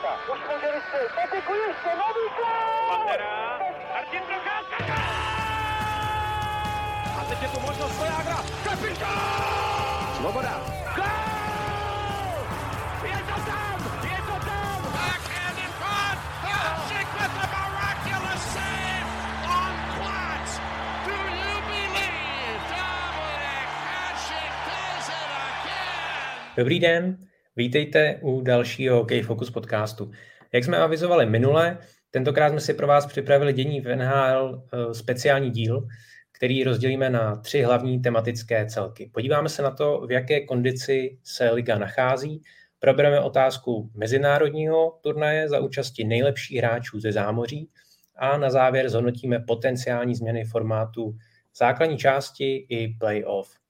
Procházka. 0.00 0.32
Už 0.32 0.38
ještě, 1.68 1.90
nový 1.96 2.26
gol! 2.36 2.88
Pantera, 2.88 3.58
Martin 3.94 4.20
Procházka, 4.20 4.94
A 7.20 7.24
teď 7.28 7.42
je 7.42 7.48
tu 7.48 7.60
možnost 7.60 7.96
Svojágra, 7.96 8.36
kapitán! 8.64 10.14
Svoboda. 10.16 10.60
Gol! 10.96 11.04
Je 13.04 13.18
to 13.18 13.40
tam, 13.50 13.78
je 14.04 14.18
to 14.26 14.46
tam! 14.46 14.82
Backhand 14.92 15.58
in 15.58 15.72
front. 15.80 16.18
Hasek 16.42 17.08
with 17.18 17.32
the 17.40 17.46
miraculous 17.54 18.42
save 18.54 19.08
on 19.58 19.74
Platz. 19.98 20.50
Do 21.06 21.12
you 21.12 21.54
believe 21.70 22.60
Dominic 22.70 23.68
Hasek 23.88 24.52
does 24.68 25.08
it 25.08 25.30
again? 25.48 26.56
Dobrý 26.56 26.80
den, 26.80 27.27
vítejte 27.58 28.18
u 28.22 28.40
dalšího 28.40 28.96
Hokej 28.96 29.22
Focus 29.22 29.50
podcastu. 29.50 30.10
Jak 30.52 30.64
jsme 30.64 30.76
avizovali 30.76 31.26
minule, 31.26 31.78
tentokrát 32.10 32.50
jsme 32.50 32.60
si 32.60 32.74
pro 32.74 32.86
vás 32.86 33.06
připravili 33.06 33.52
dění 33.52 33.80
v 33.80 33.96
NHL 33.96 34.62
eh, 34.72 34.94
speciální 34.94 35.50
díl, 35.50 35.86
který 36.32 36.64
rozdělíme 36.64 37.10
na 37.10 37.36
tři 37.36 37.62
hlavní 37.62 38.02
tematické 38.02 38.66
celky. 38.66 39.10
Podíváme 39.14 39.48
se 39.48 39.62
na 39.62 39.70
to, 39.70 40.00
v 40.06 40.12
jaké 40.12 40.46
kondici 40.46 41.18
se 41.24 41.50
liga 41.50 41.78
nachází, 41.78 42.42
probereme 42.78 43.20
otázku 43.20 43.90
mezinárodního 43.94 44.98
turnaje 45.00 45.48
za 45.48 45.60
účasti 45.60 46.04
nejlepších 46.04 46.58
hráčů 46.58 47.00
ze 47.00 47.12
zámoří 47.12 47.70
a 48.16 48.38
na 48.38 48.50
závěr 48.50 48.88
zhodnotíme 48.88 49.38
potenciální 49.38 50.14
změny 50.14 50.44
formátu 50.44 51.16
základní 51.56 51.98
části 51.98 52.66
i 52.68 52.88
playoff. 52.98 53.67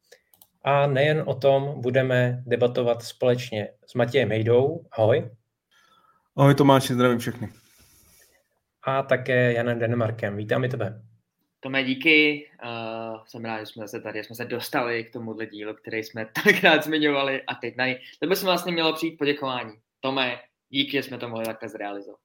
A 0.69 0.87
nejen 0.87 1.23
o 1.27 1.35
tom 1.35 1.81
budeme 1.81 2.43
debatovat 2.47 3.03
společně 3.03 3.69
s 3.87 3.95
Matějem 3.95 4.29
Hejdou. 4.29 4.87
Ahoj. 4.93 5.31
Ahoj 6.37 6.55
Tomáši, 6.55 6.95
zdravím 6.95 7.19
všechny. 7.19 7.49
A 8.83 9.03
také 9.03 9.53
Janem 9.53 9.79
Denemarkem. 9.79 10.37
Vítám 10.37 10.65
i 10.65 10.69
tebe. 10.69 11.03
Tome, 11.61 11.85
díky. 11.85 12.47
Uh, 12.65 13.25
jsem 13.27 13.45
rád, 13.45 13.61
že 13.61 13.67
jsme 13.67 13.81
zase 13.81 14.01
tady, 14.01 14.19
že 14.19 14.25
jsme 14.25 14.37
se 14.37 14.45
dostali 14.45 15.05
k 15.05 15.13
tomuhle 15.13 15.47
dílu, 15.47 15.75
který 15.75 16.05
jsme 16.05 16.27
tolikrát 16.43 16.85
zmiňovali 16.85 17.43
a 17.43 17.55
teď 17.55 17.77
na 17.77 17.87
něj. 17.87 18.01
To 18.21 18.29
by 18.29 18.37
se 18.37 18.47
vlastně 18.47 18.73
mělo 18.73 18.93
přijít 18.93 19.19
poděkování. 19.19 19.73
Tome, 20.01 20.39
díky, 20.69 20.93
že 20.93 21.03
jsme 21.03 21.19
to 21.19 21.29
mohli 21.29 21.45
takhle 21.45 21.69
zrealizovat. 21.69 22.21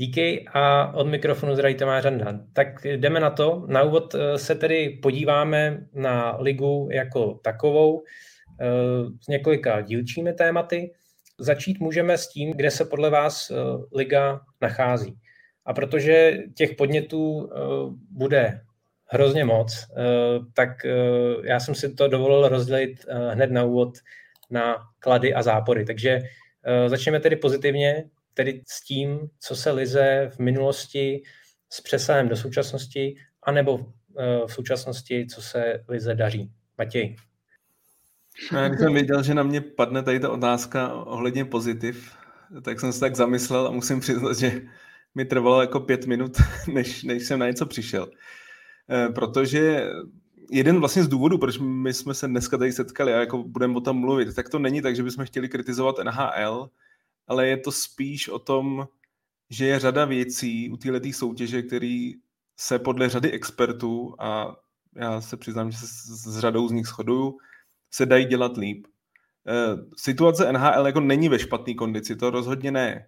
Díky 0.00 0.44
a 0.52 0.92
od 0.94 1.06
mikrofonu 1.06 1.54
zdraví 1.54 1.74
Tomáš 1.74 2.04
Randa. 2.04 2.40
Tak 2.52 2.84
jdeme 2.84 3.20
na 3.20 3.30
to. 3.30 3.64
Na 3.68 3.82
úvod 3.82 4.14
eh, 4.14 4.38
se 4.38 4.54
tedy 4.54 4.98
podíváme 5.02 5.86
na 5.94 6.36
ligu 6.36 6.88
jako 6.92 7.40
takovou 7.44 8.02
eh, 8.60 8.66
s 9.20 9.28
několika 9.28 9.80
dílčími 9.80 10.32
tématy. 10.32 10.92
Začít 11.38 11.80
můžeme 11.80 12.18
s 12.18 12.28
tím, 12.28 12.52
kde 12.52 12.70
se 12.70 12.84
podle 12.84 13.10
vás 13.10 13.50
eh, 13.50 13.54
liga 13.94 14.40
nachází. 14.60 15.18
A 15.66 15.74
protože 15.74 16.38
těch 16.54 16.74
podnětů 16.74 17.50
bude 18.10 18.60
hrozně 19.06 19.44
moc, 19.44 19.86
tak 20.54 20.68
já 21.44 21.60
jsem 21.60 21.74
si 21.74 21.94
to 21.94 22.08
dovolil 22.08 22.48
rozdělit 22.48 23.04
hned 23.30 23.50
na 23.50 23.64
úvod 23.64 23.98
na 24.50 24.76
klady 24.98 25.34
a 25.34 25.42
zápory. 25.42 25.84
Takže 25.84 26.22
začneme 26.86 27.20
tedy 27.20 27.36
pozitivně 27.36 28.04
tedy 28.38 28.62
s 28.66 28.84
tím, 28.84 29.18
co 29.40 29.56
se 29.56 29.70
lize 29.70 30.30
v 30.34 30.38
minulosti 30.38 31.22
s 31.70 31.80
přesahem 31.80 32.28
do 32.28 32.36
současnosti, 32.36 33.16
anebo 33.42 33.92
eh, 34.18 34.46
v 34.46 34.52
současnosti, 34.52 35.26
co 35.26 35.42
se 35.42 35.84
lize 35.88 36.14
daří. 36.14 36.52
Matěj. 36.78 37.16
Já 38.52 38.76
jsem 38.76 38.94
věděl, 38.94 39.22
že 39.22 39.34
na 39.34 39.42
mě 39.42 39.60
padne 39.60 40.02
tady 40.02 40.20
ta 40.20 40.30
otázka 40.30 40.94
ohledně 40.94 41.44
pozitiv, 41.44 42.14
tak 42.62 42.80
jsem 42.80 42.92
se 42.92 43.00
tak 43.00 43.16
zamyslel 43.16 43.66
a 43.66 43.70
musím 43.70 44.00
přiznat, 44.00 44.38
že 44.38 44.62
mi 45.14 45.24
trvalo 45.24 45.60
jako 45.60 45.80
pět 45.80 46.06
minut, 46.06 46.36
než, 46.72 47.02
než 47.02 47.26
jsem 47.26 47.38
na 47.38 47.46
něco 47.46 47.66
přišel. 47.66 48.08
Eh, 48.90 49.08
protože 49.08 49.90
jeden 50.50 50.78
vlastně 50.78 51.04
z 51.04 51.08
důvodů, 51.08 51.38
proč 51.38 51.58
my 51.58 51.94
jsme 51.94 52.14
se 52.14 52.28
dneska 52.28 52.58
tady 52.58 52.72
setkali 52.72 53.14
a 53.14 53.20
jako 53.20 53.42
budeme 53.42 53.76
o 53.76 53.80
tom 53.80 53.96
mluvit, 53.96 54.34
tak 54.34 54.48
to 54.48 54.58
není 54.58 54.82
tak, 54.82 54.96
že 54.96 55.02
bychom 55.02 55.24
chtěli 55.24 55.48
kritizovat 55.48 55.96
NHL, 56.04 56.70
ale 57.28 57.48
je 57.48 57.56
to 57.56 57.72
spíš 57.72 58.28
o 58.28 58.38
tom, 58.38 58.88
že 59.50 59.66
je 59.66 59.78
řada 59.78 60.04
věcí 60.04 60.70
u 60.70 60.76
této 60.76 61.12
soutěže, 61.12 61.62
které 61.62 62.10
se 62.56 62.78
podle 62.78 63.08
řady 63.08 63.30
expertů, 63.30 64.14
a 64.18 64.56
já 64.96 65.20
se 65.20 65.36
přiznám, 65.36 65.70
že 65.70 65.78
se 65.78 65.86
s 65.86 66.38
řadou 66.38 66.68
z 66.68 66.72
nich 66.72 66.86
shoduju, 66.86 67.38
se 67.90 68.06
dají 68.06 68.24
dělat 68.24 68.56
líp. 68.56 68.86
Eh, 69.48 69.76
situace 69.96 70.52
NHL 70.52 70.86
jako 70.86 71.00
není 71.00 71.28
ve 71.28 71.38
špatné 71.38 71.74
kondici, 71.74 72.16
to 72.16 72.30
rozhodně 72.30 72.70
ne. 72.70 73.06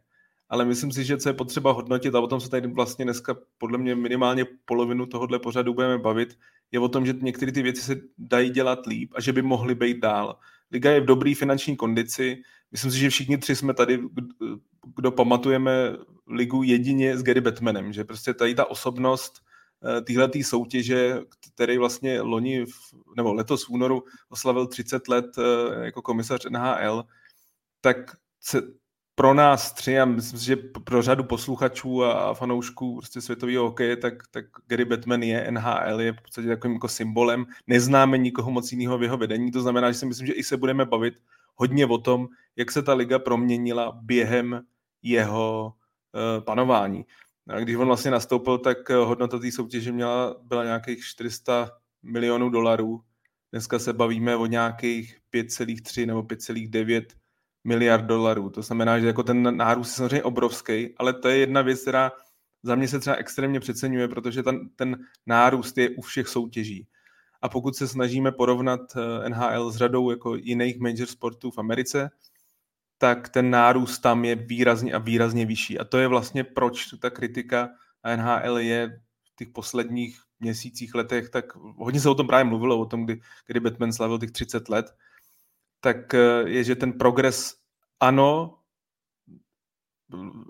Ale 0.48 0.64
myslím 0.64 0.92
si, 0.92 1.04
že 1.04 1.18
co 1.18 1.28
je 1.28 1.32
potřeba 1.32 1.72
hodnotit, 1.72 2.14
a 2.14 2.20
o 2.20 2.26
tom 2.26 2.40
se 2.40 2.50
tady 2.50 2.68
vlastně 2.68 3.04
dneska 3.04 3.36
podle 3.58 3.78
mě 3.78 3.94
minimálně 3.94 4.44
polovinu 4.64 5.06
tohohle 5.06 5.38
pořadu 5.38 5.74
budeme 5.74 5.98
bavit, 5.98 6.38
je 6.72 6.80
o 6.80 6.88
tom, 6.88 7.06
že 7.06 7.12
některé 7.12 7.52
ty 7.52 7.62
věci 7.62 7.82
se 7.82 7.96
dají 8.18 8.50
dělat 8.50 8.86
líp 8.86 9.12
a 9.14 9.20
že 9.20 9.32
by 9.32 9.42
mohly 9.42 9.74
být 9.74 9.98
dál. 10.00 10.38
Liga 10.72 10.90
je 10.90 11.00
v 11.00 11.04
dobré 11.04 11.34
finanční 11.34 11.76
kondici, 11.76 12.42
myslím 12.72 12.90
si, 12.90 12.98
že 12.98 13.10
všichni 13.10 13.38
tři 13.38 13.56
jsme 13.56 13.74
tady, 13.74 14.00
kdo 14.96 15.10
pamatujeme 15.10 15.96
ligu 16.26 16.62
jedině 16.62 17.18
s 17.18 17.22
Gary 17.22 17.40
Batmanem, 17.40 17.92
že 17.92 18.04
prostě 18.04 18.34
tady 18.34 18.54
ta 18.54 18.70
osobnost 18.70 19.42
eh, 19.98 20.00
téhle 20.00 20.30
soutěže, 20.42 21.20
který 21.54 21.78
vlastně 21.78 22.20
loni, 22.20 22.64
nebo 23.16 23.34
letos 23.34 23.66
v 23.66 23.70
únoru 23.70 24.04
oslavil 24.28 24.66
30 24.66 25.08
let 25.08 25.26
eh, 25.38 25.84
jako 25.84 26.02
komisař 26.02 26.46
NHL, 26.50 27.04
tak 27.80 27.96
se 28.40 28.62
pro 29.14 29.34
nás 29.34 29.72
tři 29.72 30.00
a 30.00 30.04
myslím 30.04 30.38
si, 30.38 30.46
že 30.46 30.56
pro 30.56 31.02
řadu 31.02 31.24
posluchačů 31.24 32.04
a 32.04 32.34
fanoušků 32.34 32.96
prostě 32.96 33.20
světového 33.20 33.64
hokeje, 33.64 33.96
tak, 33.96 34.14
tak 34.30 34.44
Gary 34.66 34.84
Batman 34.84 35.22
je 35.22 35.50
NHL, 35.50 36.00
je 36.00 36.12
v 36.12 36.22
podstatě 36.22 36.48
takovým 36.48 36.74
jako 36.74 36.88
symbolem. 36.88 37.46
Neznáme 37.66 38.18
nikoho 38.18 38.50
moc 38.50 38.72
jiného 38.72 38.98
v 38.98 39.02
jeho 39.02 39.16
vedení, 39.16 39.50
to 39.50 39.60
znamená, 39.60 39.92
že 39.92 39.98
si 39.98 40.06
myslím, 40.06 40.26
že 40.26 40.32
i 40.32 40.44
se 40.44 40.56
budeme 40.56 40.84
bavit 40.84 41.14
hodně 41.60 41.86
o 41.86 41.98
tom, 41.98 42.28
jak 42.56 42.72
se 42.72 42.82
ta 42.82 42.94
liga 42.94 43.18
proměnila 43.18 43.92
během 44.02 44.62
jeho 45.02 45.74
uh, 46.14 46.44
panování. 46.44 47.04
A 47.48 47.60
když 47.60 47.76
on 47.76 47.86
vlastně 47.86 48.10
nastoupil, 48.10 48.58
tak 48.58 48.90
eh, 48.90 48.94
hodnota 48.94 49.38
té 49.38 49.52
soutěže 49.52 49.92
měla, 49.92 50.36
byla 50.42 50.64
nějakých 50.64 51.04
400 51.04 51.70
milionů 52.02 52.50
dolarů. 52.50 53.00
Dneska 53.52 53.78
se 53.78 53.92
bavíme 53.92 54.36
o 54.36 54.46
nějakých 54.46 55.18
5,3 55.34 56.06
nebo 56.06 56.22
5,9 56.22 57.04
miliard 57.64 58.04
dolarů. 58.04 58.50
To 58.50 58.62
znamená, 58.62 58.98
že 58.98 59.06
jako 59.06 59.22
ten 59.22 59.56
nárůst 59.56 59.88
je 59.88 59.94
samozřejmě 59.94 60.22
obrovský, 60.22 60.94
ale 60.96 61.12
to 61.12 61.28
je 61.28 61.36
jedna 61.36 61.62
věc, 61.62 61.82
která 61.82 62.12
za 62.62 62.74
mě 62.74 62.88
se 62.88 63.00
třeba 63.00 63.16
extrémně 63.16 63.60
přeceňuje, 63.60 64.08
protože 64.08 64.42
ten, 64.42 64.68
ten 64.76 64.96
nárůst 65.26 65.78
je 65.78 65.90
u 65.90 66.00
všech 66.00 66.28
soutěží. 66.28 66.86
A 67.42 67.48
pokud 67.48 67.76
se 67.76 67.88
snažíme 67.88 68.32
porovnat 68.32 68.80
eh, 68.96 69.28
NHL 69.28 69.70
s 69.70 69.76
řadou 69.76 70.10
jako 70.10 70.34
jiných 70.34 70.78
major 70.78 71.06
sportů 71.06 71.50
v 71.50 71.58
Americe, 71.58 72.10
tak 72.98 73.28
ten 73.28 73.50
nárůst 73.50 73.98
tam 73.98 74.24
je 74.24 74.34
výrazně 74.34 74.92
a 74.92 74.98
výrazně 74.98 75.46
vyšší. 75.46 75.78
A 75.78 75.84
to 75.84 75.98
je 75.98 76.08
vlastně 76.08 76.44
proč 76.44 76.86
ta 77.00 77.10
kritika 77.10 77.68
NHL 78.16 78.58
je 78.58 79.00
v 79.24 79.36
těch 79.36 79.48
posledních 79.48 80.20
měsících, 80.40 80.94
letech, 80.94 81.30
tak 81.30 81.44
hodně 81.56 82.00
se 82.00 82.08
o 82.08 82.14
tom 82.14 82.26
právě 82.26 82.44
mluvilo, 82.44 82.78
o 82.78 82.86
tom, 82.86 83.04
kdy, 83.04 83.20
kdy 83.46 83.60
Batman 83.60 83.92
slavil 83.92 84.18
těch 84.18 84.30
30 84.30 84.68
let, 84.68 84.94
tak 85.80 86.14
eh, 86.14 86.42
je, 86.46 86.64
že 86.64 86.76
ten 86.76 86.92
progres 86.92 87.54
ano, 88.00 88.59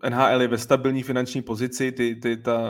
NHL 0.09 0.43
je 0.43 0.48
ve 0.48 0.59
stabilní 0.59 1.03
finanční 1.03 1.43
pozici, 1.43 1.93
ty, 1.93 2.16
ty, 2.16 2.37
ta, 2.37 2.60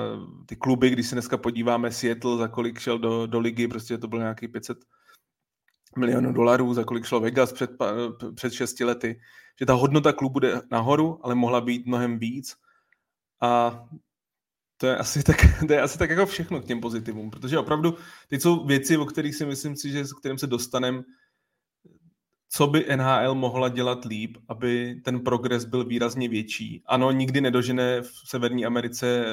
ty 0.46 0.56
kluby, 0.56 0.90
když 0.90 1.06
se 1.06 1.14
dneska 1.14 1.36
podíváme, 1.36 1.92
Seattle, 1.92 2.38
za 2.38 2.48
kolik 2.48 2.78
šel 2.78 2.98
do, 2.98 3.26
do 3.26 3.38
ligy, 3.38 3.68
prostě 3.68 3.98
to 3.98 4.08
bylo 4.08 4.20
nějaký 4.20 4.48
500 4.48 4.78
milionů 5.98 6.32
dolarů, 6.32 6.74
za 6.74 6.84
kolik 6.84 7.04
šlo 7.04 7.20
Vegas 7.20 7.52
před, 7.52 7.70
před 8.34 8.52
6 8.52 8.80
lety, 8.80 9.20
že 9.60 9.66
ta 9.66 9.74
hodnota 9.74 10.12
klubu 10.12 10.38
jde 10.40 10.60
nahoru, 10.70 11.20
ale 11.22 11.34
mohla 11.34 11.60
být 11.60 11.86
mnohem 11.86 12.18
víc. 12.18 12.54
A 13.42 13.82
to 14.76 14.86
je 14.86 14.96
asi 14.96 15.22
tak, 15.22 15.36
to 15.66 15.72
je 15.72 15.80
asi 15.80 15.98
tak 15.98 16.10
jako 16.10 16.26
všechno 16.26 16.60
k 16.60 16.64
těm 16.64 16.80
pozitivům, 16.80 17.30
protože 17.30 17.58
opravdu 17.58 17.96
teď 18.28 18.42
jsou 18.42 18.66
věci, 18.66 18.96
o 18.96 19.06
kterých 19.06 19.34
si 19.34 19.46
myslím 19.46 19.76
si, 19.76 19.90
že 19.90 20.04
s 20.04 20.12
kterým 20.12 20.38
se 20.38 20.46
dostaneme, 20.46 21.02
co 22.52 22.66
by 22.66 22.86
NHL 22.96 23.34
mohla 23.34 23.68
dělat 23.68 24.04
líp, 24.04 24.36
aby 24.48 25.00
ten 25.04 25.20
progres 25.20 25.64
byl 25.64 25.84
výrazně 25.84 26.28
větší. 26.28 26.82
Ano, 26.86 27.10
nikdy 27.10 27.40
nedožene 27.40 28.02
v 28.02 28.10
Severní 28.24 28.66
Americe 28.66 29.24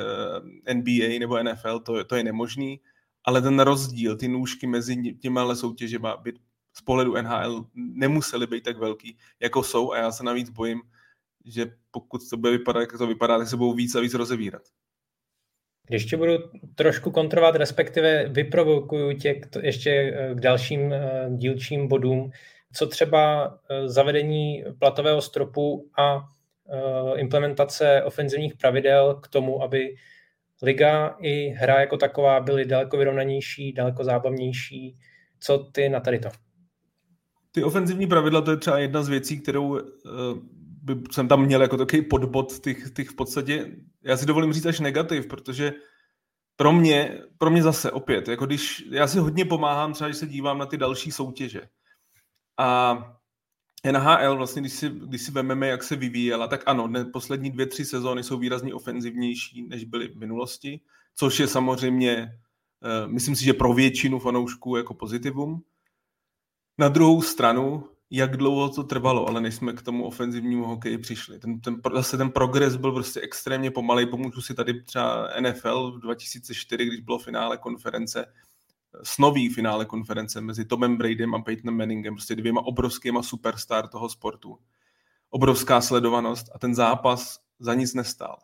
eh, 0.67 0.73
NBA 0.73 1.19
nebo 1.19 1.43
NFL, 1.43 1.79
to, 1.79 2.03
to 2.03 2.15
je 2.15 2.23
nemožný, 2.23 2.79
ale 3.23 3.41
ten 3.41 3.59
rozdíl, 3.59 4.17
ty 4.17 4.27
nůžky 4.27 4.67
mezi 4.67 5.13
těma 5.13 5.55
soutěžema 5.55 6.17
by 6.17 6.33
z 6.73 6.81
pohledu 6.81 7.21
NHL 7.21 7.65
nemusely 7.75 8.47
být 8.47 8.63
tak 8.63 8.77
velký, 8.77 9.17
jako 9.39 9.63
jsou 9.63 9.91
a 9.91 9.97
já 9.97 10.11
se 10.11 10.23
navíc 10.23 10.49
bojím, 10.49 10.81
že 11.45 11.65
pokud 11.91 12.29
to 12.29 12.37
bude 12.37 12.51
vypadat, 12.51 12.79
jak 12.79 12.97
to 12.97 13.07
vypadá, 13.07 13.37
tak 13.37 13.47
se 13.47 13.57
budou 13.57 13.73
víc 13.73 13.95
a 13.95 13.99
víc 13.99 14.13
rozevírat. 14.13 14.61
Ještě 15.89 16.17
budu 16.17 16.33
trošku 16.75 17.11
kontrolovat, 17.11 17.55
respektive 17.55 18.27
vyprovokuju 18.29 19.13
tě 19.17 19.33
k 19.33 19.47
to, 19.47 19.59
ještě 19.63 19.91
eh, 19.91 20.35
k 20.35 20.39
dalším 20.39 20.93
eh, 20.93 21.29
dílčím 21.29 21.87
bodům, 21.87 22.31
co 22.73 22.87
třeba 22.87 23.53
eh, 23.69 23.89
zavedení 23.89 24.63
platového 24.79 25.21
stropu 25.21 25.89
a 25.99 26.19
implementace 27.15 28.03
ofenzivních 28.03 28.55
pravidel 28.55 29.15
k 29.15 29.27
tomu, 29.27 29.63
aby 29.63 29.95
liga 30.61 31.15
i 31.21 31.49
hra 31.49 31.79
jako 31.79 31.97
taková 31.97 32.39
byly 32.39 32.65
daleko 32.65 32.97
vyrovnanější, 32.97 33.73
daleko 33.73 34.03
zábavnější. 34.03 34.97
Co 35.39 35.57
ty 35.57 35.89
na 35.89 35.99
tady 35.99 36.19
to? 36.19 36.29
Ty 37.51 37.63
ofenzivní 37.63 38.07
pravidla, 38.07 38.41
to 38.41 38.51
je 38.51 38.57
třeba 38.57 38.79
jedna 38.79 39.03
z 39.03 39.09
věcí, 39.09 39.39
kterou 39.39 39.79
by 40.87 40.95
jsem 41.11 41.27
tam 41.27 41.45
měl 41.45 41.61
jako 41.61 41.77
takový 41.77 42.01
podbod 42.01 42.59
těch, 42.59 42.91
těch 42.91 43.09
v 43.09 43.15
podstatě, 43.15 43.71
já 44.03 44.17
si 44.17 44.25
dovolím 44.25 44.53
říct 44.53 44.65
až 44.65 44.79
negativ, 44.79 45.27
protože 45.27 45.73
pro 46.55 46.71
mě, 46.71 47.21
pro 47.37 47.49
mě 47.49 47.63
zase 47.63 47.91
opět, 47.91 48.27
jako 48.27 48.45
když, 48.45 48.83
já 48.91 49.07
si 49.07 49.19
hodně 49.19 49.45
pomáhám 49.45 49.93
třeba, 49.93 50.07
když 50.07 50.17
se 50.17 50.27
dívám 50.27 50.57
na 50.57 50.65
ty 50.65 50.77
další 50.77 51.11
soutěže. 51.11 51.61
A 52.57 52.97
NHL, 53.91 54.37
vlastně, 54.37 54.61
když 54.61 54.73
si, 54.73 54.89
když 54.89 55.21
si 55.21 55.31
vememe, 55.31 55.67
jak 55.67 55.83
se 55.83 55.95
vyvíjela, 55.95 56.47
tak 56.47 56.63
ano, 56.65 56.87
ne, 56.87 57.05
poslední 57.05 57.51
dvě, 57.51 57.65
tři 57.65 57.85
sezóny 57.85 58.23
jsou 58.23 58.37
výrazně 58.37 58.73
ofenzivnější, 58.73 59.67
než 59.67 59.83
byly 59.83 60.07
v 60.07 60.15
minulosti, 60.15 60.79
což 61.15 61.39
je 61.39 61.47
samozřejmě, 61.47 62.39
uh, 63.03 63.11
myslím 63.11 63.35
si, 63.35 63.45
že 63.45 63.53
pro 63.53 63.73
většinu 63.73 64.19
fanoušků 64.19 64.77
jako 64.77 64.93
pozitivum. 64.93 65.63
Na 66.77 66.89
druhou 66.89 67.21
stranu, 67.21 67.83
jak 68.09 68.37
dlouho 68.37 68.69
to 68.69 68.83
trvalo, 68.83 69.27
ale 69.27 69.41
než 69.41 69.55
jsme 69.55 69.73
k 69.73 69.81
tomu 69.81 70.05
ofenzivnímu 70.05 70.65
hokeji 70.65 70.97
přišli. 70.97 71.39
Ten, 71.39 71.61
ten, 71.61 71.81
zase 71.93 72.17
ten 72.17 72.31
progres 72.31 72.75
byl 72.75 72.91
prostě 72.91 73.21
extrémně 73.21 73.71
pomalý. 73.71 74.05
Pomůžu 74.05 74.41
si 74.41 74.53
tady 74.53 74.83
třeba 74.83 75.29
NFL 75.39 75.91
v 75.91 75.99
2004, 75.99 76.85
když 76.85 76.99
bylo 76.99 77.19
finále 77.19 77.57
konference, 77.57 78.25
snový 79.03 79.49
finále 79.49 79.85
konference 79.85 80.41
mezi 80.41 80.65
Tomem 80.65 80.97
Bradym 80.97 81.35
a 81.35 81.41
Peytonem 81.41 81.77
Manningem, 81.77 82.15
prostě 82.15 82.35
dvěma 82.35 82.61
obrovskýma 82.65 83.23
superstar 83.23 83.87
toho 83.87 84.09
sportu. 84.09 84.57
Obrovská 85.29 85.81
sledovanost 85.81 86.49
a 86.55 86.59
ten 86.59 86.75
zápas 86.75 87.39
za 87.59 87.73
nic 87.73 87.93
nestál. 87.93 88.37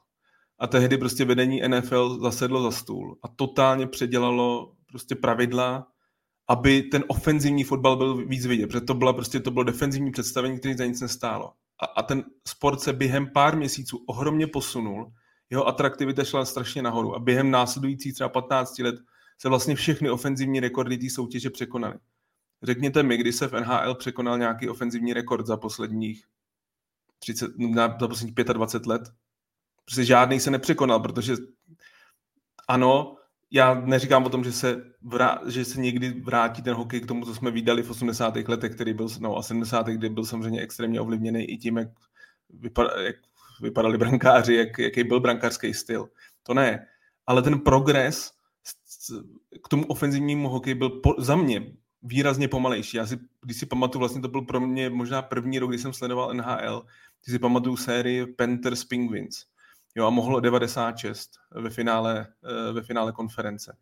A 0.60 0.68
tehdy 0.68 0.98
prostě 0.98 1.26
vedení 1.26 1.62
NFL 1.68 2.20
zasedlo 2.22 2.64
za 2.64 2.72
stůl 2.72 3.18
a 3.24 3.28
totálně 3.28 3.88
předělalo 3.88 4.74
prostě 4.88 5.16
pravidla, 5.16 5.88
aby 6.48 6.82
ten 6.82 7.04
ofenzivní 7.08 7.64
fotbal 7.64 7.96
byl 7.96 8.16
víc 8.16 8.46
vidět, 8.46 8.68
protože 8.68 8.82
to 8.82 8.94
bylo 8.94 9.14
prostě 9.14 9.40
to 9.40 9.52
bylo 9.52 9.64
defenzivní 9.64 10.12
představení, 10.12 10.60
které 10.60 10.78
za 10.78 10.86
nic 10.86 11.02
nestálo. 11.02 11.54
A, 11.82 11.86
a 11.86 12.04
ten 12.04 12.24
sport 12.48 12.82
se 12.82 12.94
během 12.94 13.28
pár 13.34 13.58
měsíců 13.58 14.04
ohromně 14.08 14.48
posunul, 14.48 15.12
jeho 15.50 15.68
atraktivita 15.68 16.24
šla 16.24 16.46
strašně 16.46 16.82
nahoru 16.82 17.16
a 17.16 17.20
během 17.20 17.52
následujících 17.52 18.14
třeba 18.14 18.30
15 18.30 18.80
let 18.80 18.96
se 19.44 19.50
vlastně 19.50 19.76
všechny 19.76 20.10
ofenzivní 20.10 20.60
rekordy 20.60 20.98
té 20.98 21.10
soutěže 21.10 21.50
překonaly. 21.50 21.96
Řekněte 22.64 23.04
mi, 23.04 23.18
kdy 23.18 23.34
se 23.34 23.48
v 23.48 23.52
NHL 23.52 23.96
překonal 23.96 24.38
nějaký 24.38 24.70
ofenzivní 24.70 25.14
rekord 25.14 25.48
za 25.48 25.58
posledních 25.58 26.26
30, 27.20 27.52
na, 27.58 27.98
za 28.00 28.08
posledních 28.08 28.36
25 28.36 28.90
let? 28.90 29.02
Prostě 29.86 30.06
žádný 30.06 30.40
se 30.40 30.52
nepřekonal, 30.52 31.00
protože 31.00 31.34
ano, 32.68 33.16
já 33.52 33.74
neříkám 33.74 34.26
o 34.26 34.30
tom, 34.30 34.44
že 34.44 34.52
se, 34.52 34.84
vrá, 35.02 35.40
že 35.48 35.66
se 35.66 35.80
někdy 35.80 36.10
vrátí 36.10 36.62
ten 36.62 36.74
hokej 36.74 37.02
k 37.02 37.08
tomu, 37.08 37.26
co 37.26 37.36
jsme 37.36 37.52
viděli 37.52 37.84
v 37.84 37.90
80. 37.90 38.36
letech, 38.36 38.76
který 38.76 38.94
byl, 38.94 39.08
no 39.20 39.38
a 39.38 39.44
70. 39.44 39.88
kdy 39.88 40.10
byl 40.10 40.26
samozřejmě 40.26 40.62
extrémně 40.62 41.02
ovlivněný 41.02 41.44
i 41.44 41.58
tím, 41.58 41.78
jak, 41.78 41.90
vypad, 42.50 42.88
jak 43.00 43.16
vypadali 43.62 43.98
brankáři, 43.98 44.56
jak, 44.56 44.80
jaký 44.80 45.04
byl 45.04 45.20
brankářský 45.20 45.74
styl. 45.74 46.10
To 46.44 46.54
ne. 46.54 46.88
Ale 47.28 47.42
ten 47.42 47.60
progres 47.60 48.43
k 49.64 49.68
tomu 49.68 49.86
ofenzivnímu 49.86 50.50
hokeji 50.50 50.76
byl 50.76 50.90
po, 50.90 51.16
za 51.18 51.36
mě 51.36 51.74
výrazně 52.04 52.48
pomalejší. 52.48 52.98
Já 52.98 53.06
si, 53.06 53.20
když 53.42 53.58
si 53.58 53.66
pamatuju, 53.66 54.00
vlastně 54.00 54.22
to 54.22 54.28
byl 54.28 54.42
pro 54.42 54.60
mě 54.60 54.90
možná 54.90 55.22
první 55.22 55.60
rok, 55.60 55.70
kdy 55.70 55.80
jsem 55.80 55.94
sledoval 55.94 56.34
NHL, 56.34 56.86
když 57.24 57.34
si 57.34 57.40
pamatuju 57.40 57.78
sérii 57.78 58.28
Panthers 58.28 58.84
Penguins 58.84 59.46
jo, 59.96 60.06
a 60.06 60.10
mohlo 60.10 60.40
96 60.40 61.32
ve 61.52 61.70
finále, 61.70 62.28
eh, 62.44 62.74
ve 62.74 62.82
finále 62.82 63.12
konference. 63.12 63.78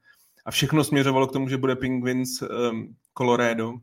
A 0.45 0.51
všechno 0.51 0.83
směřovalo 0.83 1.27
k 1.27 1.31
tomu, 1.31 1.49
že 1.49 1.57
bude 1.57 1.75
Penguins 1.75 2.41
um, 2.41 2.95
Colorado 3.17 3.73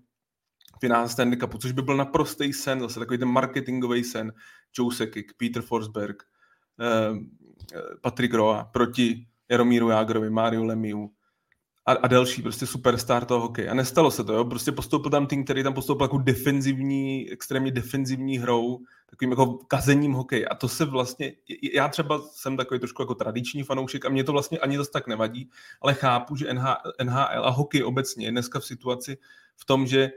finále 0.81 1.09
Stanley 1.09 1.39
Cupu, 1.39 1.59
což 1.59 1.73
by 1.73 1.83
byl 1.83 1.97
naprostý 1.97 2.53
sen, 2.53 2.81
zase 2.81 3.01
takový 3.01 3.19
ten 3.19 3.29
marketingový 3.29 4.05
sen. 4.05 4.33
Joe 4.79 4.95
Sekik, 4.95 5.33
Peter 5.37 5.63
Forsberg, 5.63 6.23
um, 7.11 7.31
Patrick 8.01 8.35
Roa 8.35 8.65
proti 8.65 9.27
Jaromíru 9.51 9.89
Jágrovi, 9.89 10.31
Máriu 10.31 10.65
Lemiu, 10.65 11.11
a, 11.89 11.93
a 11.93 12.07
další, 12.07 12.43
prostě 12.43 12.67
superstar 12.67 13.25
toho 13.25 13.41
hokeje. 13.41 13.71
A 13.71 13.75
nestalo 13.75 14.11
se 14.11 14.25
to, 14.25 14.33
jo? 14.33 14.45
prostě 14.45 14.73
postoupil 14.73 15.11
tam 15.11 15.27
tým, 15.27 15.45
který 15.45 15.63
tam 15.63 15.75
postoupil 15.75 16.05
jako 16.05 16.19
defenzivní, 16.19 17.31
extrémně 17.31 17.71
defenzivní 17.71 18.39
hrou, 18.39 18.79
takovým 19.11 19.31
jako 19.31 19.47
kazením 19.47 20.13
hokej. 20.13 20.47
A 20.51 20.55
to 20.55 20.69
se 20.69 20.85
vlastně, 20.85 21.33
já 21.75 21.89
třeba 21.89 22.23
jsem 22.33 22.57
takový 22.57 22.81
trošku 22.81 23.03
jako 23.03 23.15
tradiční 23.15 23.63
fanoušek 23.63 24.05
a 24.05 24.09
mě 24.09 24.25
to 24.25 24.33
vlastně 24.33 24.59
ani 24.59 24.77
dost 24.77 24.91
tak 24.91 25.07
nevadí, 25.07 25.51
ale 25.83 25.95
chápu, 25.95 26.37
že 26.37 26.55
NHL 27.05 27.45
a 27.45 27.51
hokej 27.51 27.85
obecně 27.85 28.27
je 28.27 28.31
dneska 28.31 28.61
v 28.61 28.65
situaci 28.65 29.19
v 29.57 29.65
tom, 29.65 29.87
že 29.87 30.11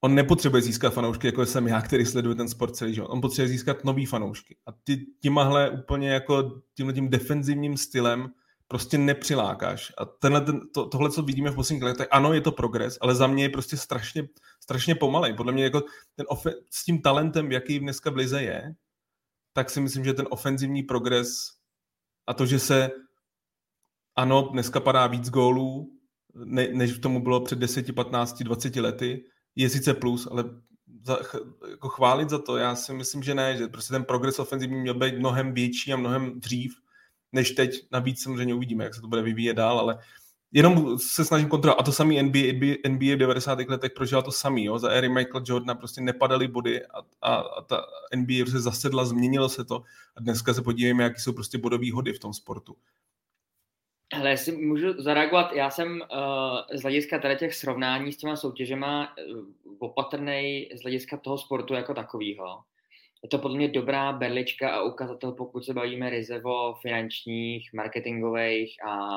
on 0.00 0.14
nepotřebuje 0.14 0.62
získat 0.62 0.94
fanoušky, 0.94 1.26
jako 1.26 1.46
jsem 1.46 1.68
já, 1.68 1.82
který 1.82 2.06
sleduje 2.06 2.34
ten 2.34 2.48
sport 2.48 2.76
celý 2.76 2.94
život. 2.94 3.08
On 3.08 3.20
potřebuje 3.20 3.48
získat 3.48 3.84
nový 3.84 4.06
fanoušky. 4.06 4.56
A 4.66 4.72
ty, 4.84 5.06
tímhle 5.20 5.70
úplně 5.70 6.10
jako 6.10 6.60
tímhle 6.74 6.94
tím 6.94 7.08
defenzivním 7.08 7.76
stylem 7.76 8.30
prostě 8.68 8.98
nepřilákáš. 8.98 9.92
A 9.98 10.04
tenhle, 10.04 10.40
ten, 10.40 10.60
to, 10.74 10.86
tohle, 10.86 11.10
co 11.10 11.22
vidíme 11.22 11.50
v 11.50 11.54
posledních 11.54 11.82
letech, 11.82 12.08
ano, 12.10 12.32
je 12.32 12.40
to 12.40 12.52
progres, 12.52 12.98
ale 13.00 13.14
za 13.14 13.26
mě 13.26 13.44
je 13.44 13.48
prostě 13.48 13.76
strašně, 13.76 14.28
strašně 14.60 14.94
pomalej. 14.94 15.34
Podle 15.34 15.52
mě 15.52 15.64
jako 15.64 15.82
ten 16.14 16.26
ofe- 16.26 16.54
s 16.70 16.84
tím 16.84 17.02
talentem, 17.02 17.52
jaký 17.52 17.78
dneska 17.78 18.10
v 18.10 18.16
Lize 18.16 18.42
je, 18.42 18.74
tak 19.52 19.70
si 19.70 19.80
myslím, 19.80 20.04
že 20.04 20.14
ten 20.14 20.26
ofenzivní 20.30 20.82
progres 20.82 21.28
a 22.26 22.34
to, 22.34 22.46
že 22.46 22.58
se 22.58 22.90
ano, 24.16 24.48
dneska 24.52 24.80
padá 24.80 25.06
víc 25.06 25.30
gólů, 25.30 25.98
ne, 26.34 26.68
než 26.72 26.98
tomu 26.98 27.22
bylo 27.22 27.40
před 27.40 27.58
10, 27.58 27.94
15, 27.94 28.42
20 28.42 28.76
lety, 28.76 29.24
je 29.56 29.70
sice 29.70 29.94
plus, 29.94 30.28
ale 30.30 30.44
za, 31.02 31.18
jako 31.70 31.88
chválit 31.88 32.30
za 32.30 32.38
to, 32.38 32.56
já 32.56 32.74
si 32.74 32.92
myslím, 32.94 33.22
že 33.22 33.34
ne, 33.34 33.56
že 33.56 33.66
prostě 33.66 33.92
ten 33.92 34.04
progres 34.04 34.38
ofenzivní 34.38 34.80
měl 34.80 34.94
být 34.94 35.18
mnohem 35.18 35.54
větší 35.54 35.92
a 35.92 35.96
mnohem 35.96 36.40
dřív 36.40 36.83
než 37.34 37.50
teď. 37.50 37.86
Navíc 37.92 38.22
samozřejmě 38.22 38.54
uvidíme, 38.54 38.84
jak 38.84 38.94
se 38.94 39.00
to 39.00 39.08
bude 39.08 39.22
vyvíjet 39.22 39.54
dál, 39.54 39.78
ale 39.78 39.98
jenom 40.52 40.98
se 40.98 41.24
snažím 41.24 41.48
kontrolovat. 41.48 41.80
A 41.80 41.84
to 41.84 41.92
samý 41.92 42.22
NBA, 42.22 42.38
NBA 42.88 43.14
v 43.14 43.18
90. 43.18 43.58
letech 43.68 43.92
prožila 43.92 44.22
to 44.22 44.32
samý. 44.32 44.64
Jo? 44.64 44.78
Za 44.78 44.90
éry 44.90 45.08
Michael 45.08 45.44
Jordana 45.46 45.74
prostě 45.74 46.00
nepadaly 46.00 46.48
body 46.48 46.86
a, 46.86 46.98
a, 47.22 47.34
a 47.34 47.62
ta 47.62 47.86
NBA 48.16 48.44
prostě 48.44 48.60
zasedla, 48.60 49.04
změnilo 49.04 49.48
se 49.48 49.64
to. 49.64 49.82
A 50.16 50.20
dneska 50.20 50.54
se 50.54 50.62
podívejme, 50.62 51.02
jaký 51.02 51.20
jsou 51.20 51.32
prostě 51.32 51.58
bodové 51.58 51.92
hody 51.92 52.12
v 52.12 52.18
tom 52.18 52.34
sportu. 52.34 52.76
Hele, 54.14 54.30
jestli 54.30 54.56
můžu 54.56 55.02
zareagovat, 55.02 55.52
já 55.52 55.70
jsem 55.70 55.92
uh, 55.92 56.78
z 56.78 56.82
hlediska 56.82 57.18
tady 57.18 57.36
těch 57.36 57.54
srovnání 57.54 58.12
s 58.12 58.16
těma 58.16 58.36
soutěžema 58.36 59.16
uh, 59.16 59.44
opatrný 59.78 60.68
z 60.74 60.82
hlediska 60.82 61.16
toho 61.16 61.38
sportu 61.38 61.74
jako 61.74 61.94
takového 61.94 62.44
je 63.24 63.28
to 63.28 63.38
podle 63.38 63.56
mě 63.56 63.68
dobrá 63.68 64.12
berlička 64.12 64.70
a 64.70 64.82
ukazatel, 64.82 65.32
pokud 65.32 65.64
se 65.64 65.74
bavíme 65.74 66.10
ryze 66.10 66.42
o 66.44 66.74
finančních, 66.82 67.72
marketingových 67.72 68.84
a 68.84 69.08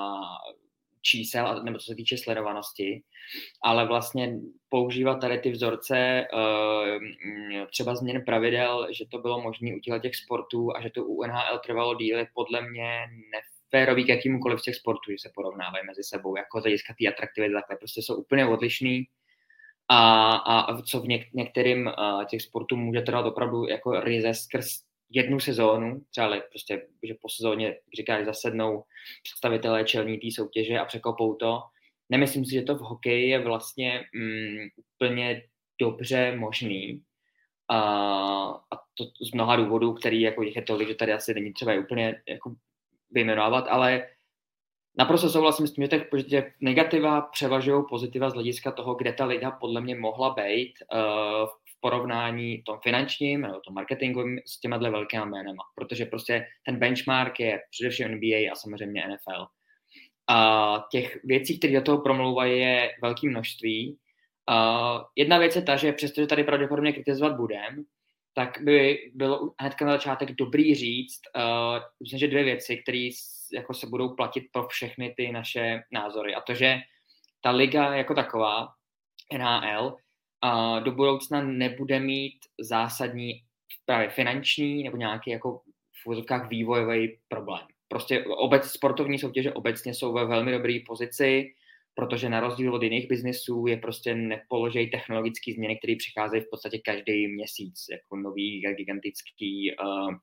čísel, 1.01 1.63
nebo 1.63 1.77
co 1.77 1.85
se 1.85 1.95
týče 1.95 2.17
sledovanosti, 2.17 3.03
ale 3.63 3.87
vlastně 3.87 4.39
používat 4.69 5.15
tady 5.15 5.39
ty 5.39 5.51
vzorce 5.51 5.97
eh, 5.97 6.27
třeba 7.71 7.95
změn 7.95 8.25
pravidel, 8.25 8.87
že 8.91 9.05
to 9.11 9.17
bylo 9.17 9.41
možné 9.41 9.71
u 9.75 9.99
těch 9.99 10.15
sportů 10.15 10.75
a 10.75 10.81
že 10.81 10.89
to 10.89 11.05
u 11.05 11.23
NHL 11.23 11.59
trvalo 11.65 11.95
díly, 11.95 12.27
podle 12.33 12.69
mě 12.69 12.99
neférový 13.31 14.05
k 14.05 14.09
jakýmukoliv 14.09 14.59
z 14.59 14.63
těch 14.63 14.75
sportů, 14.75 15.11
že 15.11 15.17
se 15.19 15.31
porovnávají 15.35 15.85
mezi 15.85 16.03
sebou, 16.03 16.37
jako 16.37 16.59
z 16.59 16.63
hlediska 16.63 16.93
té 16.99 17.07
atraktivity, 17.07 17.53
takhle. 17.53 17.77
Prostě 17.77 18.01
jsou 18.01 18.15
úplně 18.15 18.45
odlišný 18.45 19.07
a, 19.89 20.35
a 20.35 20.81
co 20.81 21.01
v 21.01 21.07
něk, 21.07 21.27
některým 21.33 21.87
uh, 21.87 22.25
těch 22.25 22.41
sportů 22.41 22.75
může 22.75 23.01
trvat 23.01 23.25
opravdu 23.25 23.67
jako 23.67 23.99
ryze 23.99 24.33
skrz 24.33 24.67
jednu 25.09 25.39
sezónu, 25.39 26.01
třeba 26.09 26.41
prostě, 26.49 26.87
že 27.03 27.13
po 27.21 27.29
sezóně, 27.29 27.77
říkáš, 27.97 28.25
zasednou 28.25 28.83
představitelé 29.23 29.83
čelní 29.83 30.17
té 30.17 30.27
soutěže 30.35 30.79
a 30.79 30.85
překopou 30.85 31.35
to. 31.35 31.61
Nemyslím 32.09 32.45
si, 32.45 32.53
že 32.53 32.61
to 32.61 32.75
v 32.75 32.79
hokeji 32.79 33.29
je 33.29 33.39
vlastně 33.39 34.03
mm, 34.15 34.67
úplně 34.75 35.43
dobře 35.79 36.35
možný. 36.35 37.01
A, 37.69 37.79
a 38.49 38.75
to 38.93 39.05
z 39.21 39.31
mnoha 39.31 39.55
důvodů, 39.55 39.93
který 39.93 40.21
jako 40.21 40.43
je 40.43 40.61
tolik, 40.61 40.87
že 40.87 40.95
tady 40.95 41.13
asi 41.13 41.33
není 41.33 41.53
třeba 41.53 41.71
je 41.73 41.79
úplně 41.79 42.21
jako 42.29 42.55
vyjmenovat, 43.11 43.65
ale 43.69 44.07
Naprosto 44.97 45.29
souhlasím 45.29 45.67
s 45.67 45.73
tím, 45.73 45.87
že 46.17 46.23
těch 46.23 46.53
negativa 46.61 47.21
převažují 47.21 47.83
pozitiva 47.89 48.29
z 48.29 48.33
hlediska 48.33 48.71
toho, 48.71 48.95
kde 48.95 49.13
ta 49.13 49.25
liga 49.25 49.51
podle 49.51 49.81
mě 49.81 49.95
mohla 49.95 50.33
být 50.33 50.73
uh, 50.93 50.99
v 51.47 51.79
porovnání 51.79 52.63
tom 52.63 52.79
finančním 52.83 53.41
nebo 53.41 53.59
tom 53.59 53.73
marketingovým 53.73 54.39
s 54.45 54.59
těma 54.59 54.77
velkými 54.77 55.25
jménama, 55.25 55.63
protože 55.75 56.05
prostě 56.05 56.45
ten 56.65 56.79
benchmark 56.79 57.39
je 57.39 57.59
především 57.71 58.07
NBA 58.07 58.51
a 58.51 58.55
samozřejmě 58.55 59.03
NFL. 59.07 59.47
A 60.29 60.87
těch 60.91 61.19
věcí, 61.23 61.59
které 61.59 61.73
do 61.73 61.81
toho 61.81 62.01
promlouvají, 62.01 62.59
je 62.59 62.91
velké 63.01 63.29
množství. 63.29 63.97
Uh, 64.49 65.01
jedna 65.15 65.37
věc 65.37 65.55
je 65.55 65.61
ta, 65.61 65.75
že 65.75 65.93
přestože 65.93 66.27
tady 66.27 66.43
pravděpodobně 66.43 66.93
kritizovat 66.93 67.35
budem, 67.35 67.83
tak 68.33 68.57
by 68.61 68.97
bylo 69.13 69.51
hnedka 69.59 69.85
na 69.85 69.91
začátek 69.91 70.31
dobrý 70.31 70.75
říct, 70.75 71.21
uh, 71.35 71.83
myslím, 72.03 72.19
že 72.19 72.27
dvě 72.27 72.43
věci, 72.43 72.77
které 72.77 73.09
jako 73.53 73.73
se 73.73 73.87
budou 73.87 74.15
platit 74.15 74.43
pro 74.51 74.67
všechny 74.67 75.13
ty 75.17 75.31
naše 75.31 75.83
názory. 75.91 76.35
A 76.35 76.41
to, 76.41 76.53
že 76.53 76.77
ta 77.41 77.51
liga 77.51 77.95
jako 77.95 78.15
taková, 78.15 78.67
NHL, 79.37 79.95
uh, 80.45 80.83
do 80.83 80.91
budoucna 80.91 81.41
nebude 81.41 81.99
mít 81.99 82.39
zásadní 82.59 83.43
právě 83.85 84.09
finanční 84.09 84.83
nebo 84.83 84.97
nějaký 84.97 85.31
jako 85.31 85.61
v 86.03 86.07
úzovkách 86.07 86.49
vývojový 86.49 87.17
problém. 87.27 87.67
Prostě 87.87 88.25
obec, 88.25 88.65
sportovní 88.65 89.19
soutěže 89.19 89.53
obecně 89.53 89.93
jsou 89.93 90.13
ve 90.13 90.25
velmi 90.25 90.51
dobré 90.51 90.79
pozici, 90.87 91.53
protože 91.93 92.29
na 92.29 92.39
rozdíl 92.39 92.75
od 92.75 92.83
jiných 92.83 93.07
biznesů 93.07 93.65
je 93.67 93.77
prostě 93.77 94.15
nepoložej 94.15 94.89
technologické 94.89 95.53
změny, 95.53 95.77
které 95.77 95.95
přicházejí 95.95 96.41
v 96.43 96.49
podstatě 96.51 96.79
každý 96.79 97.27
měsíc, 97.27 97.85
jako 97.91 98.15
nový 98.15 98.61
gigantický 98.77 99.75
uh, 99.75 100.13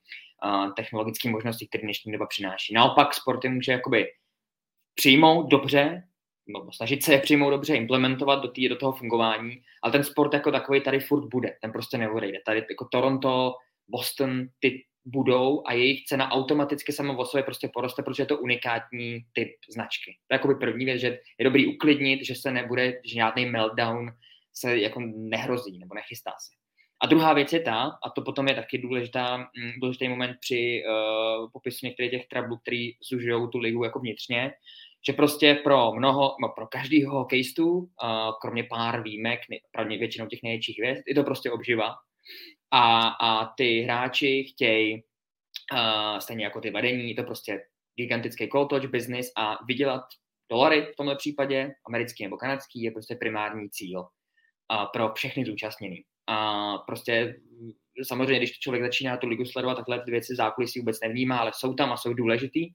technologické 0.77 1.31
možnosti, 1.31 1.67
které 1.69 1.83
dnešní 1.83 2.13
doba 2.13 2.27
přináší. 2.27 2.75
Naopak 2.75 3.15
sporty 3.15 3.49
může 3.49 3.73
jakoby 3.73 4.07
přijmout 4.95 5.51
dobře, 5.51 6.03
no, 6.49 6.73
snažit 6.73 7.03
se 7.03 7.13
je 7.13 7.21
přijmout 7.21 7.51
dobře, 7.51 7.77
implementovat 7.77 8.43
do, 8.43 8.49
tý, 8.49 8.69
do 8.69 8.77
toho 8.77 8.93
fungování, 8.93 9.63
ale 9.83 9.93
ten 9.93 10.05
sport 10.05 10.35
jako 10.35 10.53
takový 10.53 10.81
tady 10.81 11.01
furt 11.01 11.29
bude, 11.29 11.57
ten 11.63 11.73
prostě 11.73 11.99
neodejde. 11.99 12.39
Tady 12.47 12.67
jako 12.71 12.89
Toronto, 12.93 13.55
Boston, 13.89 14.47
ty 14.59 14.85
budou 15.05 15.63
a 15.67 15.73
jejich 15.73 16.05
cena 16.05 16.31
automaticky 16.31 16.93
samo 16.93 17.17
o 17.17 17.25
sobě 17.25 17.43
prostě 17.43 17.69
poroste, 17.75 18.03
protože 18.03 18.23
je 18.23 18.27
to 18.27 18.39
unikátní 18.39 19.21
typ 19.33 19.49
značky. 19.73 20.17
To 20.27 20.35
je 20.35 20.37
jako 20.37 20.49
by 20.49 20.55
první 20.55 20.85
věc, 20.85 21.01
že 21.01 21.19
je 21.39 21.45
dobrý 21.45 21.75
uklidnit, 21.75 22.27
že 22.27 22.35
se 22.35 22.51
nebude, 22.51 23.01
že 23.05 23.15
žádný 23.15 23.47
meltdown 23.47 24.11
se 24.53 24.79
jako 24.79 25.01
nehrozí 25.17 25.79
nebo 25.79 25.95
nechystá 25.95 26.31
se. 26.31 26.64
A 27.05 27.07
druhá 27.07 27.33
věc 27.33 27.53
je 27.53 27.61
ta, 27.61 27.99
a 28.03 28.11
to 28.11 28.23
potom 28.23 28.49
je 28.49 28.55
taky 28.55 28.79
důležitá, 28.79 29.37
mm, 29.37 29.73
důležitý 29.81 30.09
moment 30.09 30.37
při 30.41 30.83
uh, 30.89 31.51
popisu 31.53 31.87
některých 31.87 32.11
těch 32.11 32.27
trablů, 32.27 32.57
který 32.57 32.93
zužují 33.11 33.49
tu 33.53 33.59
ligu 33.59 33.85
jako 33.85 33.99
vnitřně, 34.01 34.53
že 35.07 35.13
prostě 35.13 35.55
pro 35.55 35.93
mnoho, 35.93 36.37
no 36.43 36.49
pro 36.49 36.67
každýho 36.67 37.19
hokejistu, 37.19 37.69
uh, 37.69 37.89
kromě 38.41 38.65
pár 38.65 39.03
výjimek, 39.03 39.41
pravdě 39.71 39.99
většinou 39.99 40.27
těch 40.27 40.43
největších 40.43 40.79
hvězd, 40.79 41.03
je 41.09 41.15
to 41.15 41.25
prostě 41.25 41.51
obživa 41.51 41.95
a, 42.71 43.09
a 43.09 43.47
ty 43.57 43.81
hráči 43.81 44.45
chtějí, 44.45 45.03
uh, 45.73 46.19
stejně 46.19 46.45
jako 46.45 46.61
ty 46.61 46.71
vedení, 46.71 47.15
to 47.15 47.23
prostě 47.23 47.61
gigantický 47.97 48.49
call 48.49 48.67
touch 48.67 48.87
business 48.87 49.33
a 49.37 49.59
vydělat 49.65 50.03
dolary 50.51 50.83
v 50.93 50.97
tomhle 50.97 51.17
případě, 51.17 51.75
americký 51.87 52.25
nebo 52.25 52.37
kanadský, 52.37 52.83
je 52.83 52.91
prostě 52.91 53.15
primární 53.15 53.71
cíl 53.71 54.01
uh, 54.01 54.07
pro 54.93 55.13
všechny 55.15 55.45
zúčastněný. 55.45 56.05
A 56.27 56.79
prostě 56.79 57.37
samozřejmě, 58.03 58.39
když 58.39 58.59
člověk 58.59 58.85
začíná 58.85 59.17
tu 59.17 59.27
ligu 59.27 59.45
sledovat, 59.45 59.75
takhle 59.75 60.01
ty 60.01 60.11
věci 60.11 60.35
zákulisí 60.35 60.79
vůbec 60.79 61.01
nevnímá, 61.01 61.39
ale 61.39 61.51
jsou 61.55 61.75
tam 61.75 61.93
a 61.93 61.97
jsou 61.97 62.15
důležitý. 62.15 62.71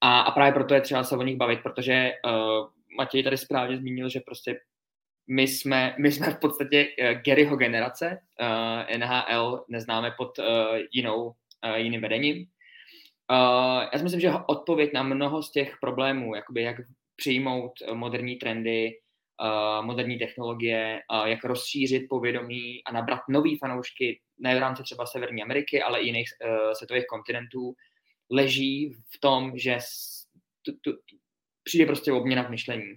A, 0.00 0.20
a 0.20 0.30
právě 0.30 0.52
proto 0.52 0.74
je 0.74 0.80
třeba 0.80 1.04
se 1.04 1.16
o 1.16 1.22
nich 1.22 1.36
bavit, 1.36 1.60
protože 1.62 2.12
uh, 2.24 2.68
Matěj 2.96 3.22
tady 3.22 3.36
správně 3.36 3.76
zmínil, 3.76 4.08
že 4.08 4.20
prostě 4.20 4.60
my 5.28 5.42
jsme, 5.42 5.94
my 5.98 6.12
jsme 6.12 6.30
v 6.30 6.38
podstatě 6.38 6.86
uh, 6.86 7.20
Garyho 7.26 7.56
generace, 7.56 8.18
uh, 8.40 8.84
eh, 8.88 8.98
NHL 8.98 9.64
neznáme 9.68 10.10
pod 10.16 10.38
uh, 10.38 10.44
jinou, 10.92 11.26
uh, 11.26 11.74
jiným 11.74 12.00
vedením. 12.00 12.36
Uh, 12.36 13.82
já 13.92 13.98
si 13.98 14.02
myslím, 14.02 14.20
že 14.20 14.32
odpověď 14.46 14.90
na 14.94 15.02
mnoho 15.02 15.42
z 15.42 15.52
těch 15.52 15.76
problémů, 15.80 16.34
jakoby 16.34 16.62
jak 16.62 16.76
přijmout 17.16 17.72
moderní 17.92 18.36
trendy, 18.36 18.90
moderní 19.82 20.18
technologie, 20.18 21.00
uh, 21.12 21.26
jak 21.26 21.44
rozšířit 21.44 22.08
povědomí 22.08 22.84
a 22.84 22.92
nabrat 22.92 23.20
nový 23.28 23.58
fanoušky, 23.58 24.20
ne 24.38 24.56
v 24.56 24.58
rámci 24.58 24.82
třeba 24.82 25.06
Severní 25.06 25.42
Ameriky, 25.42 25.82
ale 25.82 26.00
i 26.00 26.06
jiných 26.06 26.28
uh, 26.44 26.72
světových 26.72 27.06
kontinentů, 27.06 27.74
leží 28.30 28.92
v 29.14 29.20
tom, 29.20 29.52
že 29.58 29.78
tu, 30.62 30.72
tu, 30.80 30.98
přijde 31.64 31.86
prostě 31.86 32.12
obměna 32.12 32.42
v 32.42 32.50
myšlení. 32.50 32.94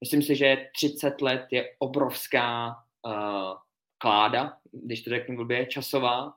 Myslím 0.00 0.22
si, 0.22 0.36
že 0.36 0.68
30 0.76 1.22
let 1.22 1.46
je 1.50 1.70
obrovská 1.78 2.74
uh, 3.06 3.54
kláda, 3.98 4.56
když 4.72 5.02
to 5.02 5.10
řeknu 5.10 5.36
blbě, 5.36 5.66
časová. 5.66 6.24
Uh, 6.24 6.32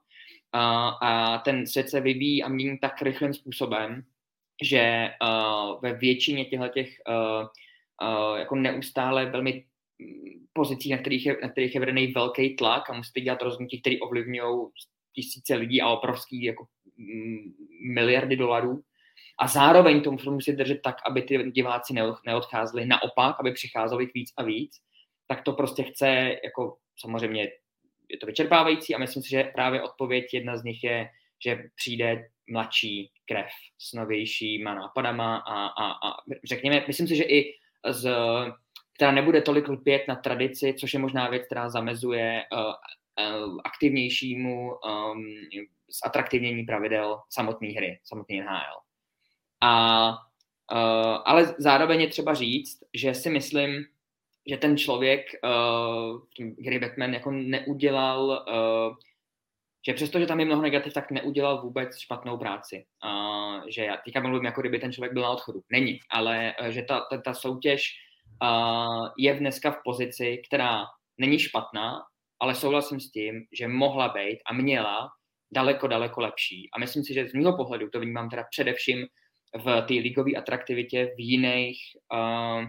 a 1.02 1.42
ten 1.46 1.68
svět 1.68 1.90
se 1.90 2.02
vyvíjí 2.02 2.44
a 2.44 2.50
mění 2.50 2.80
tak 2.80 3.02
rychlým 3.02 3.34
způsobem, 3.34 4.04
že 4.64 5.10
uh, 5.22 5.82
ve 5.82 5.94
většině 5.94 6.46
těchto 6.46 6.68
těch 6.68 6.90
uh, 7.08 7.48
jako 8.38 8.56
neustále 8.56 9.26
velmi 9.26 9.66
pozicí, 10.54 10.90
na 10.90 10.98
kterých 10.98 11.26
je, 11.26 11.38
na 11.42 11.50
kterých 11.50 11.76
je 11.76 11.80
vedený 11.80 12.08
velký 12.08 12.56
tlak 12.56 12.90
a 12.90 12.94
musíte 12.94 13.22
dělat 13.22 13.42
rozhodnutí, 13.42 13.82
které 13.82 13.96
ovlivňují 14.02 14.68
tisíce 15.14 15.56
lidí 15.56 15.82
a 15.82 15.90
obrovský 15.90 16.44
jako 16.44 16.66
miliardy 17.94 18.36
dolarů, 18.36 18.84
a 19.40 19.48
zároveň 19.48 20.02
tomu 20.02 20.18
filmu 20.18 20.36
musí 20.36 20.54
držet 20.54 20.82
tak, 20.84 20.96
aby 21.06 21.22
ty 21.22 21.52
diváci 21.52 21.94
neodcházeli, 22.26 22.86
naopak, 22.86 23.36
aby 23.40 23.52
přicházeli 23.52 24.10
víc 24.14 24.34
a 24.38 24.44
víc, 24.44 24.78
tak 25.28 25.42
to 25.42 25.54
prostě 25.54 25.84
chce, 25.84 26.36
jako 26.44 26.78
samozřejmě 27.00 27.52
je 28.10 28.18
to 28.18 28.26
vyčerpávající 28.26 28.96
a 28.96 28.98
myslím 28.98 29.24
si, 29.24 29.30
že 29.30 29.44
právě 29.44 29.82
odpověď 29.82 30.34
jedna 30.34 30.58
z 30.58 30.64
nich 30.64 30.84
je, 30.84 31.10
že 31.46 31.64
přijde 31.76 32.28
mladší 32.52 33.12
krev 33.28 33.48
s 33.78 33.94
novějšíma 33.94 34.76
nápadama 34.76 35.38
a, 35.38 35.68
a, 35.68 35.92
a 35.92 36.18
řekněme, 36.44 36.84
myslím 36.88 37.08
si, 37.08 37.16
že 37.16 37.24
i 37.24 37.54
z, 37.90 38.12
která 38.94 39.12
nebude 39.12 39.42
tolik 39.42 39.68
lpět 39.68 40.06
na 40.08 40.16
tradici, 40.16 40.76
což 40.80 40.94
je 40.94 41.00
možná 41.00 41.30
věc, 41.30 41.46
která 41.46 41.70
zamezuje 41.70 42.44
uh, 42.54 42.60
uh, 42.60 43.58
aktivnějšímu 43.64 44.70
um, 44.70 45.24
zatraktivnění 46.04 46.64
pravidel 46.64 47.20
samotné 47.30 47.68
hry, 47.68 48.00
samotné 48.04 48.36
NHL. 48.36 48.80
A, 49.62 50.10
uh, 50.74 51.18
ale 51.26 51.56
zároveň 51.58 52.02
je 52.02 52.08
třeba 52.08 52.34
říct, 52.34 52.80
že 52.94 53.14
si 53.14 53.30
myslím, 53.30 53.86
že 54.50 54.58
ten 54.58 54.78
člověk, 54.78 55.26
uh, 55.44 56.22
Gary 56.58 56.80
Batman, 56.80 57.14
jako 57.14 57.32
neudělal, 57.32 58.46
uh, 58.48 58.96
že 59.88 59.94
přesto, 59.94 60.20
že 60.20 60.26
tam 60.26 60.40
je 60.40 60.46
mnoho 60.46 60.62
negativ, 60.62 60.94
tak 60.94 61.12
neudělal 61.12 61.62
vůbec 61.62 61.98
špatnou 61.98 62.38
práci. 62.38 62.86
Uh, 63.06 63.64
že 63.70 63.86
já 63.86 63.98
teďka 63.98 64.20
mluvím, 64.20 64.46
jako 64.46 64.62
kdyby 64.62 64.80
ten 64.80 64.94
člověk 64.94 65.14
byl 65.14 65.22
na 65.22 65.30
odchodu. 65.30 65.62
Není, 65.72 66.00
ale 66.10 66.54
uh, 66.62 66.68
že 66.68 66.82
ta, 66.82 67.00
ta, 67.00 67.18
ta 67.18 67.34
soutěž 67.34 67.84
uh, 68.44 69.08
je 69.18 69.34
dneska 69.34 69.72
v 69.72 69.78
pozici, 69.84 70.42
která 70.48 70.86
není 71.18 71.40
špatná, 71.40 72.02
ale 72.40 72.56
souhlasím 72.56 73.00
s 73.00 73.12
tím, 73.12 73.46
že 73.60 73.68
mohla 73.68 74.10
být 74.10 74.40
a 74.50 74.54
měla 74.54 75.10
daleko, 75.54 75.88
daleko 75.88 76.22
lepší. 76.22 76.70
A 76.74 76.80
myslím 76.80 77.04
si, 77.04 77.14
že 77.14 77.28
z 77.28 77.34
mého 77.34 77.58
pohledu 77.58 77.90
to 77.90 78.00
vnímám 78.00 78.30
teda 78.30 78.44
především 78.52 79.06
v 79.58 79.82
té 79.82 79.94
ligové 79.94 80.32
atraktivitě 80.32 81.06
v 81.06 81.20
jiných 81.20 81.78
uh, 82.14 82.66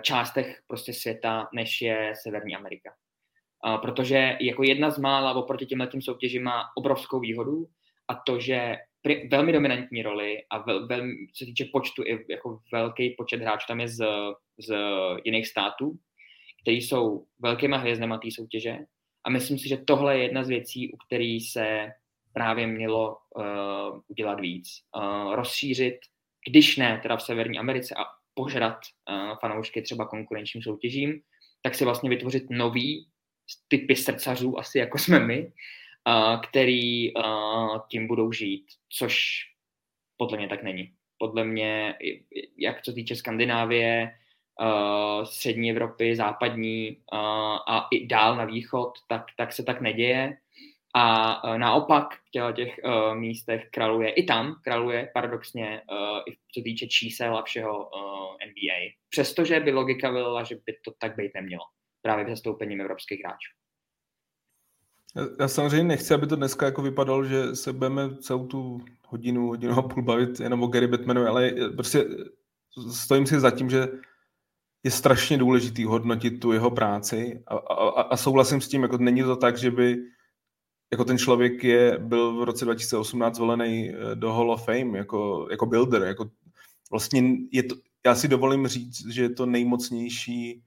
částech 0.00 0.60
prostě 0.66 0.92
světa, 0.92 1.48
než 1.54 1.80
je 1.80 2.12
Severní 2.22 2.56
Amerika. 2.56 2.94
Protože 3.82 4.36
jako 4.40 4.62
jedna 4.62 4.90
z 4.90 4.98
mála 4.98 5.34
oproti 5.34 5.66
těmhle 5.66 5.86
tím 5.86 6.02
soutěžím 6.02 6.42
má 6.42 6.64
obrovskou 6.76 7.20
výhodu 7.20 7.66
a 8.08 8.14
to, 8.14 8.40
že 8.40 8.76
pri, 9.02 9.28
velmi 9.28 9.52
dominantní 9.52 10.02
roli 10.02 10.38
a 10.50 10.58
vel, 10.58 10.86
velmi, 10.86 11.12
se 11.36 11.44
týče 11.44 11.64
počtu, 11.72 12.02
i 12.02 12.26
jako 12.30 12.60
velký 12.72 13.14
počet 13.18 13.40
hráčů 13.40 13.64
tam 13.68 13.80
je 13.80 13.88
z, 13.88 14.06
z 14.68 14.74
jiných 15.24 15.48
států, 15.48 15.92
kteří 16.62 16.80
jsou 16.80 17.24
velkýma 17.38 17.76
hvězdama 17.76 18.18
té 18.18 18.28
soutěže 18.30 18.78
a 19.24 19.30
myslím 19.30 19.58
si, 19.58 19.68
že 19.68 19.76
tohle 19.76 20.16
je 20.16 20.22
jedna 20.22 20.44
z 20.44 20.48
věcí, 20.48 20.92
u 20.92 20.96
který 20.96 21.40
se 21.40 21.88
právě 22.32 22.66
mělo 22.66 23.16
uh, 23.36 24.00
udělat 24.08 24.40
víc. 24.40 24.68
Uh, 24.96 25.34
rozšířit, 25.34 25.96
když 26.50 26.76
ne 26.76 27.00
teda 27.02 27.16
v 27.16 27.22
Severní 27.22 27.58
Americe 27.58 27.94
a 27.94 28.04
požrat 28.34 28.78
uh, 29.10 29.38
fanoušky 29.40 29.82
třeba 29.82 30.08
konkurenčním 30.08 30.62
soutěžím, 30.62 31.20
tak 31.62 31.74
si 31.74 31.84
vlastně 31.84 32.10
vytvořit 32.10 32.44
nový 32.50 33.08
typy 33.68 33.96
srdcařů, 33.96 34.58
asi 34.58 34.78
jako 34.78 34.98
jsme 34.98 35.20
my, 35.20 35.52
uh, 36.08 36.40
který 36.40 37.12
tím 37.88 38.06
budou 38.06 38.32
žít, 38.32 38.66
což 38.88 39.40
podle 40.16 40.38
mě 40.38 40.48
tak 40.48 40.62
není. 40.62 40.92
Podle 41.18 41.44
mě, 41.44 41.94
jak 42.56 42.82
co 42.82 42.92
týče 42.92 43.16
Skandinávie, 43.16 44.10
uh, 44.60 45.24
střední 45.24 45.70
Evropy, 45.70 46.16
západní 46.16 46.96
a 47.68 47.88
i 47.90 48.06
dál 48.06 48.36
na 48.36 48.44
východ, 48.44 48.92
tak, 49.08 49.24
tak 49.36 49.52
se 49.52 49.62
tak 49.62 49.80
neděje. 49.80 50.36
A 50.94 51.42
naopak 51.58 52.14
v 52.14 52.30
těchto 52.30 52.52
těch 52.52 52.80
uh, 52.84 53.14
místech 53.14 53.68
kraluje, 53.70 54.10
i 54.10 54.22
tam 54.22 54.54
kraluje 54.64 55.10
paradoxně, 55.14 55.82
uh, 55.90 56.18
i 56.28 56.36
co 56.54 56.62
týče 56.62 56.86
čísel 56.86 57.36
a 57.36 57.42
všeho 57.42 57.78
uh, 57.78 58.36
NBA. 58.46 58.92
Přestože 59.10 59.60
by 59.60 59.72
logika 59.72 60.12
byla, 60.12 60.44
že 60.44 60.54
by 60.66 60.76
to 60.84 60.92
tak 60.98 61.16
být 61.16 61.34
nemělo. 61.34 61.62
Právě 62.02 62.24
v 62.24 62.28
zastoupením 62.28 62.80
evropských 62.80 63.20
hráčů. 63.24 63.52
Já 65.40 65.48
samozřejmě 65.48 65.84
nechci, 65.84 66.14
aby 66.14 66.26
to 66.26 66.36
dneska 66.36 66.66
jako 66.66 66.82
vypadalo, 66.82 67.24
že 67.24 67.56
se 67.56 67.72
budeme 67.72 68.16
celou 68.16 68.46
tu 68.46 68.80
hodinu, 69.08 69.46
hodinu 69.46 69.74
a 69.78 69.82
půl 69.82 70.02
bavit 70.02 70.40
jenom 70.40 70.62
o 70.62 70.66
Gary 70.66 70.86
Batmanovi, 70.86 71.26
ale 71.26 71.52
prostě 71.76 72.04
stojím 72.92 73.26
si 73.26 73.40
za 73.40 73.50
tím, 73.50 73.70
že 73.70 73.88
je 74.84 74.90
strašně 74.90 75.38
důležitý 75.38 75.84
hodnotit 75.84 76.40
tu 76.40 76.52
jeho 76.52 76.70
práci 76.70 77.42
a, 77.46 77.54
a, 77.54 78.02
a 78.02 78.16
souhlasím 78.16 78.60
s 78.60 78.68
tím, 78.68 78.82
jako 78.82 78.98
není 78.98 79.22
to 79.22 79.36
tak, 79.36 79.58
že 79.58 79.70
by 79.70 79.96
jako 80.92 81.04
ten 81.04 81.18
člověk 81.18 81.64
je, 81.64 81.98
byl 81.98 82.36
v 82.36 82.42
roce 82.42 82.64
2018 82.64 83.36
zvolený 83.36 83.90
eh, 83.90 84.14
do 84.14 84.32
Hall 84.32 84.50
of 84.50 84.64
Fame 84.64 84.98
jako, 84.98 85.48
jako 85.50 85.66
builder, 85.66 86.02
jako 86.02 86.30
vlastně 86.90 87.22
je 87.52 87.62
to, 87.62 87.74
já 88.06 88.14
si 88.14 88.28
dovolím 88.28 88.66
říct, 88.66 89.06
že 89.06 89.22
je 89.22 89.30
to 89.30 89.46
nejmocnější 89.46 90.62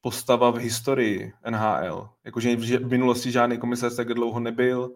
postava 0.00 0.50
v 0.50 0.56
historii 0.56 1.32
NHL. 1.50 2.08
Jakože 2.24 2.56
v 2.56 2.90
minulosti 2.90 3.32
žádný 3.32 3.58
komisař 3.58 3.96
tak 3.96 4.14
dlouho 4.14 4.40
nebyl, 4.40 4.90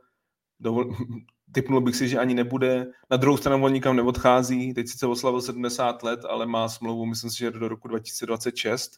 dovol, 0.60 0.96
typnul 1.52 1.80
bych 1.80 1.96
si, 1.96 2.08
že 2.08 2.18
ani 2.18 2.34
nebude. 2.34 2.86
Na 3.10 3.16
druhou 3.16 3.36
stranu 3.36 3.64
on 3.64 3.72
nikam 3.72 3.96
neodchází, 3.96 4.74
teď 4.74 4.88
sice 4.88 5.06
oslavil 5.06 5.40
70 5.40 6.02
let, 6.02 6.20
ale 6.24 6.46
má 6.46 6.68
smlouvu, 6.68 7.06
myslím 7.06 7.30
si, 7.30 7.38
že 7.38 7.50
do 7.50 7.68
roku 7.68 7.88
2026. 7.88 8.92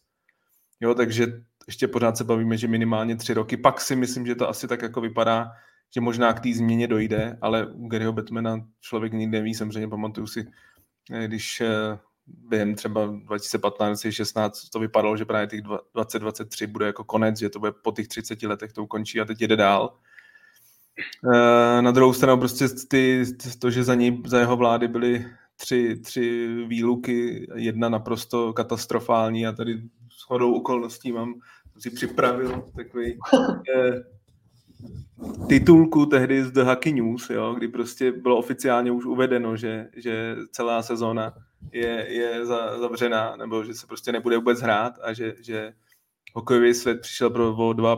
Jo, 0.80 0.94
takže 0.94 1.26
ještě 1.66 1.88
pořád 1.88 2.16
se 2.16 2.24
bavíme, 2.24 2.56
že 2.56 2.68
minimálně 2.68 3.16
tři 3.16 3.34
roky. 3.34 3.56
Pak 3.56 3.80
si 3.80 3.96
myslím, 3.96 4.26
že 4.26 4.34
to 4.34 4.48
asi 4.48 4.68
tak 4.68 4.82
jako 4.82 5.00
vypadá, 5.00 5.50
že 5.94 6.00
možná 6.00 6.32
k 6.32 6.40
té 6.40 6.52
změně 6.54 6.86
dojde, 6.86 7.38
ale 7.40 7.66
u 7.66 7.88
Garyho 7.88 8.12
Batmana 8.12 8.66
člověk 8.80 9.12
nikdy 9.12 9.38
neví, 9.38 9.54
samozřejmě 9.54 9.88
pamatuju 9.88 10.26
si, 10.26 10.46
eh, 11.12 11.26
když 11.26 11.60
eh, 11.60 11.98
během 12.26 12.74
třeba 12.74 13.06
2015-2016 13.08 14.50
to 14.72 14.78
vypadalo, 14.78 15.16
že 15.16 15.24
právě 15.24 15.46
těch 15.46 15.62
2023 15.62 16.66
bude 16.66 16.86
jako 16.86 17.04
konec, 17.04 17.38
že 17.38 17.50
to 17.50 17.58
bude 17.58 17.72
po 17.72 17.92
těch 17.92 18.08
30 18.08 18.42
letech 18.42 18.72
to 18.72 18.82
ukončí 18.82 19.20
a 19.20 19.24
teď 19.24 19.40
jede 19.40 19.56
dál. 19.56 19.98
Eh, 21.34 21.82
na 21.82 21.90
druhou 21.90 22.12
stranu 22.12 22.38
prostě 22.38 22.68
ty, 22.88 23.24
to, 23.58 23.70
že 23.70 23.84
za, 23.84 23.94
něj, 23.94 24.22
za 24.26 24.38
jeho 24.38 24.56
vlády 24.56 24.88
byly 24.88 25.26
tři, 25.56 25.96
tři 25.96 26.48
výluky, 26.68 27.46
jedna 27.54 27.88
naprosto 27.88 28.52
katastrofální 28.52 29.46
a 29.46 29.52
tady 29.52 29.82
s 30.18 30.22
chodou 30.22 30.54
okolností 30.54 31.12
mám 31.12 31.34
si 31.78 31.90
připravil 31.90 32.64
takový 32.76 33.18
eh, 33.76 34.13
titulku 35.48 36.06
tehdy 36.06 36.44
z 36.44 36.50
The 36.50 36.62
Hockey 36.62 36.92
News, 36.92 37.30
jo, 37.30 37.54
kdy 37.54 37.68
prostě 37.68 38.12
bylo 38.12 38.36
oficiálně 38.36 38.92
už 38.92 39.04
uvedeno, 39.04 39.56
že, 39.56 39.88
že 39.96 40.36
celá 40.52 40.82
sezóna 40.82 41.34
je, 41.72 42.06
je 42.08 42.46
za, 42.46 42.78
zavřená, 42.78 43.36
nebo 43.36 43.64
že 43.64 43.74
se 43.74 43.86
prostě 43.86 44.12
nebude 44.12 44.36
vůbec 44.36 44.60
hrát 44.60 44.98
a 45.02 45.12
že, 45.12 45.34
že 45.40 45.72
hokejový 46.34 46.74
svět 46.74 47.00
přišel 47.00 47.30
pro 47.30 47.56
o, 47.56 47.72
dva, 47.72 47.96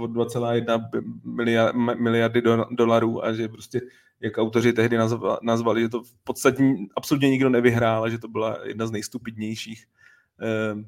o 0.00 0.06
2,1 0.06 0.88
miliard, 1.24 1.74
miliardy 1.74 2.42
do, 2.42 2.66
dolarů 2.70 3.24
a 3.24 3.32
že 3.32 3.48
prostě 3.48 3.80
jak 4.20 4.38
autoři 4.38 4.72
tehdy 4.72 4.98
nazvali, 5.42 5.80
že 5.80 5.88
to 5.88 6.02
v 6.02 6.14
podstatě 6.24 6.74
absolutně 6.96 7.30
nikdo 7.30 7.48
nevyhrál 7.48 8.04
a 8.04 8.08
že 8.08 8.18
to 8.18 8.28
byla 8.28 8.58
jedna 8.64 8.86
z 8.86 8.90
nejstupidnějších 8.90 9.84
eh, 10.42 10.84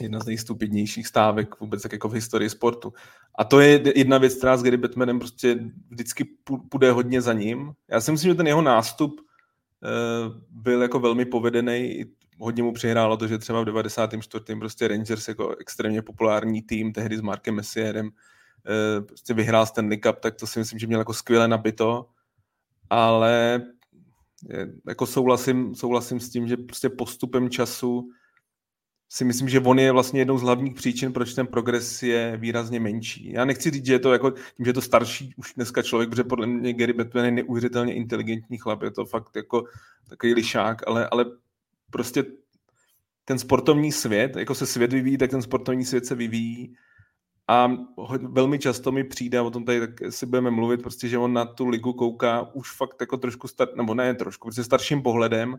jedna 0.00 0.20
z 0.20 0.26
nejstupidnějších 0.26 1.06
stávek 1.06 1.60
vůbec 1.60 1.82
tak 1.82 1.92
jako 1.92 2.08
v 2.08 2.12
historii 2.12 2.50
sportu. 2.50 2.92
A 3.38 3.44
to 3.44 3.60
je 3.60 3.98
jedna 3.98 4.18
věc, 4.18 4.34
která 4.34 4.56
s 4.56 4.62
Gary 4.62 4.76
Batmanem 4.76 5.18
prostě 5.18 5.58
vždycky 5.90 6.24
půjde 6.70 6.92
hodně 6.92 7.22
za 7.22 7.32
ním. 7.32 7.72
Já 7.90 8.00
si 8.00 8.12
myslím, 8.12 8.30
že 8.30 8.34
ten 8.34 8.46
jeho 8.46 8.62
nástup 8.62 9.20
eh, 9.84 9.88
byl 10.50 10.82
jako 10.82 11.00
velmi 11.00 11.24
povedený, 11.24 12.04
hodně 12.38 12.62
mu 12.62 12.72
přihrálo 12.72 13.16
to, 13.16 13.28
že 13.28 13.38
třeba 13.38 13.60
v 13.60 13.64
94. 13.64 14.44
prostě 14.58 14.88
Rangers 14.88 15.28
jako 15.28 15.56
extrémně 15.56 16.02
populární 16.02 16.62
tým, 16.62 16.92
tehdy 16.92 17.18
s 17.18 17.20
Markem 17.20 17.54
Messierem, 17.54 18.10
eh, 18.66 19.00
prostě 19.00 19.34
vyhrál 19.34 19.66
Stanley 19.66 19.98
Cup, 19.98 20.20
tak 20.20 20.34
to 20.34 20.46
si 20.46 20.58
myslím, 20.58 20.78
že 20.78 20.86
měl 20.86 21.00
jako 21.00 21.14
skvěle 21.14 21.48
nabito, 21.48 22.06
ale 22.90 23.62
jako 24.88 25.06
souhlasím, 25.06 25.74
souhlasím 25.74 26.20
s 26.20 26.30
tím, 26.30 26.48
že 26.48 26.56
prostě 26.56 26.88
postupem 26.88 27.50
času 27.50 28.10
si 29.08 29.24
myslím, 29.24 29.48
že 29.48 29.60
on 29.60 29.78
je 29.78 29.92
vlastně 29.92 30.20
jednou 30.20 30.38
z 30.38 30.42
hlavních 30.42 30.74
příčin, 30.74 31.12
proč 31.12 31.34
ten 31.34 31.46
progres 31.46 32.02
je 32.02 32.36
výrazně 32.36 32.80
menší. 32.80 33.32
Já 33.32 33.44
nechci 33.44 33.70
říct, 33.70 33.86
že 33.86 33.92
je 33.92 33.98
to 33.98 34.12
jako, 34.12 34.30
tím, 34.30 34.64
že 34.64 34.68
je 34.68 34.74
to 34.74 34.80
starší 34.80 35.34
už 35.36 35.54
dneska 35.54 35.82
člověk, 35.82 36.10
protože 36.10 36.24
podle 36.24 36.46
mě 36.46 36.72
Gary 36.72 36.92
Bettman 36.92 37.24
je 37.24 37.30
neuvěřitelně 37.30 37.94
inteligentní 37.94 38.58
chlap, 38.58 38.82
je 38.82 38.90
to 38.90 39.04
fakt 39.04 39.36
jako 39.36 39.64
takový 40.08 40.34
lišák, 40.34 40.88
ale, 40.88 41.08
ale 41.08 41.24
prostě 41.90 42.24
ten 43.24 43.38
sportovní 43.38 43.92
svět, 43.92 44.36
jako 44.36 44.54
se 44.54 44.66
svět 44.66 44.92
vyvíjí, 44.92 45.18
tak 45.18 45.30
ten 45.30 45.42
sportovní 45.42 45.84
svět 45.84 46.06
se 46.06 46.14
vyvíjí 46.14 46.76
a 47.48 47.72
velmi 48.22 48.58
často 48.58 48.92
mi 48.92 49.04
přijde, 49.04 49.40
o 49.40 49.50
tom 49.50 49.64
tady 49.64 49.80
tak 49.80 49.90
si 50.12 50.26
budeme 50.26 50.50
mluvit, 50.50 50.82
prostě, 50.82 51.08
že 51.08 51.18
on 51.18 51.32
na 51.32 51.44
tu 51.44 51.68
ligu 51.68 51.92
kouká 51.92 52.54
už 52.54 52.76
fakt 52.76 52.96
jako 53.00 53.16
trošku, 53.16 53.48
star, 53.48 53.68
nebo 53.76 53.94
ne 53.94 54.14
trošku, 54.14 54.48
prostě 54.48 54.64
starším 54.64 55.02
pohledem 55.02 55.56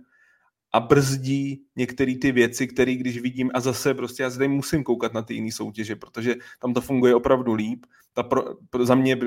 a 0.73 0.79
brzdí 0.79 1.65
některé 1.75 2.15
ty 2.21 2.31
věci, 2.31 2.67
které 2.67 2.95
když 2.95 3.21
vidím 3.21 3.51
a 3.53 3.59
zase 3.59 3.93
prostě 3.93 4.23
já 4.23 4.29
zde 4.29 4.47
musím 4.47 4.83
koukat 4.83 5.13
na 5.13 5.21
ty 5.21 5.33
jiné 5.33 5.51
soutěže, 5.51 5.95
protože 5.95 6.35
tam 6.59 6.73
to 6.73 6.81
funguje 6.81 7.15
opravdu 7.15 7.53
líp. 7.53 7.85
Ta 8.13 8.23
pro, 8.23 8.43
pro, 8.69 8.85
za 8.85 8.95
mě 8.95 9.17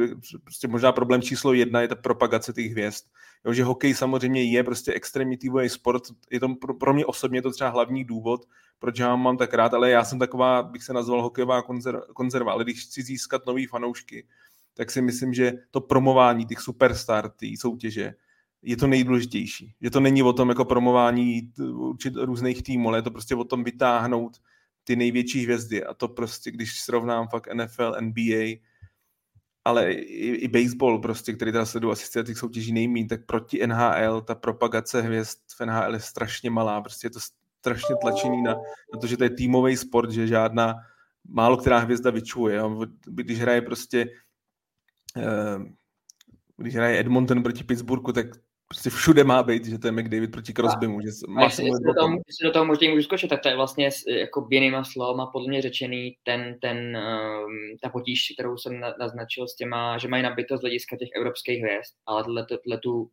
prostě 0.44 0.68
možná 0.68 0.92
problém 0.92 1.22
číslo 1.22 1.53
jedna 1.53 1.81
je 1.81 1.88
ta 1.88 1.94
propagace 1.94 2.53
těch 2.53 2.70
hvězd. 2.70 3.05
Jo, 3.44 3.53
že 3.53 3.64
hokej 3.64 3.94
samozřejmě 3.94 4.42
je 4.42 4.64
prostě 4.64 4.92
extrémně 4.92 5.38
týmový 5.38 5.68
sport, 5.68 6.03
je 6.31 6.40
to 6.40 6.48
pro, 6.48 6.74
pro 6.74 6.94
mě 6.94 7.07
osobně 7.07 7.42
to 7.42 7.50
třeba 7.50 7.70
hlavní 7.70 8.05
důvod, 8.05 8.46
proč 8.79 8.98
já 8.98 9.16
mám 9.16 9.37
tak 9.37 9.55
rád, 9.55 9.74
ale 9.74 9.90
já 9.90 10.05
jsem 10.05 10.18
taková, 10.18 10.62
bych 10.62 10.83
se 10.83 10.92
nazval 10.92 11.22
hokejová 11.22 11.62
konzer, 11.62 12.00
konzerva, 12.14 12.53
ale 12.53 12.64
když 12.64 12.85
chci 12.85 13.03
získat 13.03 13.46
nový 13.46 13.66
fanoušky, 13.66 14.26
tak 14.74 14.90
si 14.90 15.03
myslím, 15.03 15.35
že 15.35 15.53
to 15.70 15.81
promování 15.81 16.46
těch 16.46 16.61
superstar, 16.61 17.31
té 17.31 17.46
soutěže, 17.59 18.14
je 18.62 18.77
to 18.77 18.87
nejdůležitější. 18.87 19.75
Že 19.81 19.90
to 19.90 20.01
není 20.01 20.23
o 20.23 20.33
tom 20.33 20.49
jako 20.49 20.64
promování 20.64 21.53
určit 21.73 22.14
různých 22.16 22.62
týmů, 22.62 22.88
ale 22.88 22.99
je 22.99 23.03
to 23.03 23.11
prostě 23.11 23.35
o 23.35 23.44
tom 23.44 23.64
vytáhnout 23.64 24.37
ty 24.85 24.96
největší 24.96 25.44
hvězdy. 25.44 25.85
A 25.85 25.94
to 25.94 26.09
prostě, 26.09 26.51
když 26.51 26.81
srovnám 26.81 27.29
fakt 27.29 27.55
NFL, 27.55 27.96
NBA, 28.01 28.57
ale 29.64 29.92
i, 29.92 30.29
i 30.29 30.49
baseball 30.49 30.99
prostě, 30.99 31.33
který 31.33 31.53
teda 31.53 31.66
sleduju 31.66 31.92
asi 31.92 32.07
z 32.07 32.25
těch 32.25 32.38
soutěží 32.38 32.73
nejmín, 32.73 33.09
tak 33.09 33.27
proti 33.27 33.66
NHL 33.66 34.20
ta 34.20 34.35
propagace 34.35 35.03
hvězd 35.03 35.38
v 35.57 35.61
NHL 35.66 35.94
je 35.94 36.01
strašně 36.01 36.51
malá. 36.51 36.81
Prostě 36.81 37.07
je 37.07 37.11
to 37.11 37.20
strašně 37.59 37.96
tlačení 38.01 38.42
na, 38.42 38.55
na 38.94 39.01
to, 39.01 39.07
že 39.07 39.16
to 39.16 39.25
je 39.25 39.31
týmový 39.31 39.77
sport, 39.77 40.11
že 40.11 40.27
žádná, 40.27 40.75
málo 41.29 41.57
která 41.57 41.79
hvězda 41.79 42.11
vyčuje. 42.11 42.62
Když 43.07 43.40
hraje 43.40 43.62
prostě 43.62 44.07
eh, 45.16 45.59
když 46.61 46.75
hraje 46.75 47.01
Edmonton 47.01 47.42
proti 47.42 47.64
Pittsburghu, 47.64 48.12
tak 48.12 48.27
prostě 48.72 48.90
všude 48.90 49.24
má 49.24 49.42
být, 49.42 49.66
že 49.66 49.78
to 49.78 49.87
je 49.87 49.92
McDavid 49.92 50.30
proti 50.30 50.52
Crosbymu. 50.52 51.00
Že 51.00 51.09
má 51.28 51.42
jestli, 51.42 51.64
jestli, 51.64 51.87
do 51.87 51.94
toho, 51.94 52.12
jestli 52.28 52.44
do 52.44 52.50
toho 52.52 52.64
možná 52.64 52.90
můžu 52.90 53.02
skočit, 53.02 53.30
tak 53.30 53.42
to 53.42 53.48
je 53.48 53.56
vlastně 53.56 53.88
jako 54.09 54.48
jinýma 54.50 54.85
slovama 54.85 55.26
podle 55.26 55.48
mě 55.48 55.62
řečený 55.62 56.16
ten, 56.22 56.59
ten, 56.61 56.76
um, 56.76 57.76
ta 57.83 57.88
potíž, 57.88 58.33
kterou 58.35 58.56
jsem 58.56 58.80
naznačil 59.00 59.48
s 59.48 59.56
těma, 59.56 59.98
že 59.98 60.09
mají 60.09 60.22
nabito 60.22 60.56
z 60.56 60.61
hlediska 60.61 60.96
těch 60.96 61.09
evropských 61.16 61.62
hvězd, 61.62 61.94
ale 62.06 62.24
tohle, 62.24 62.46
tohle 62.46 62.78
tu 62.78 63.11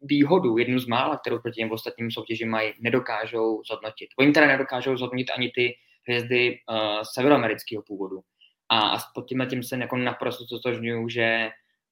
výhodu, 0.00 0.58
jednu 0.58 0.78
z 0.78 0.86
mála, 0.86 1.16
kterou 1.16 1.38
proti 1.38 1.56
těm 1.56 1.72
ostatním 1.72 2.10
soutěžím 2.10 2.48
mají, 2.48 2.72
nedokážou 2.80 3.62
zhodnotit. 3.66 4.08
Oni 4.18 4.32
teda 4.32 4.46
nedokážou 4.46 4.96
zhodnotit 4.96 5.30
ani 5.30 5.50
ty 5.54 5.74
hvězdy 6.08 6.58
uh, 6.70 7.02
severoamerického 7.14 7.82
původu. 7.82 8.20
A, 8.68 8.80
a 8.80 8.98
pod 9.14 9.28
tím 9.28 9.46
tím 9.50 9.62
se 9.62 9.76
jako 9.76 9.96
naprosto 9.96 10.44
totožňuju, 10.46 11.08
že 11.08 11.48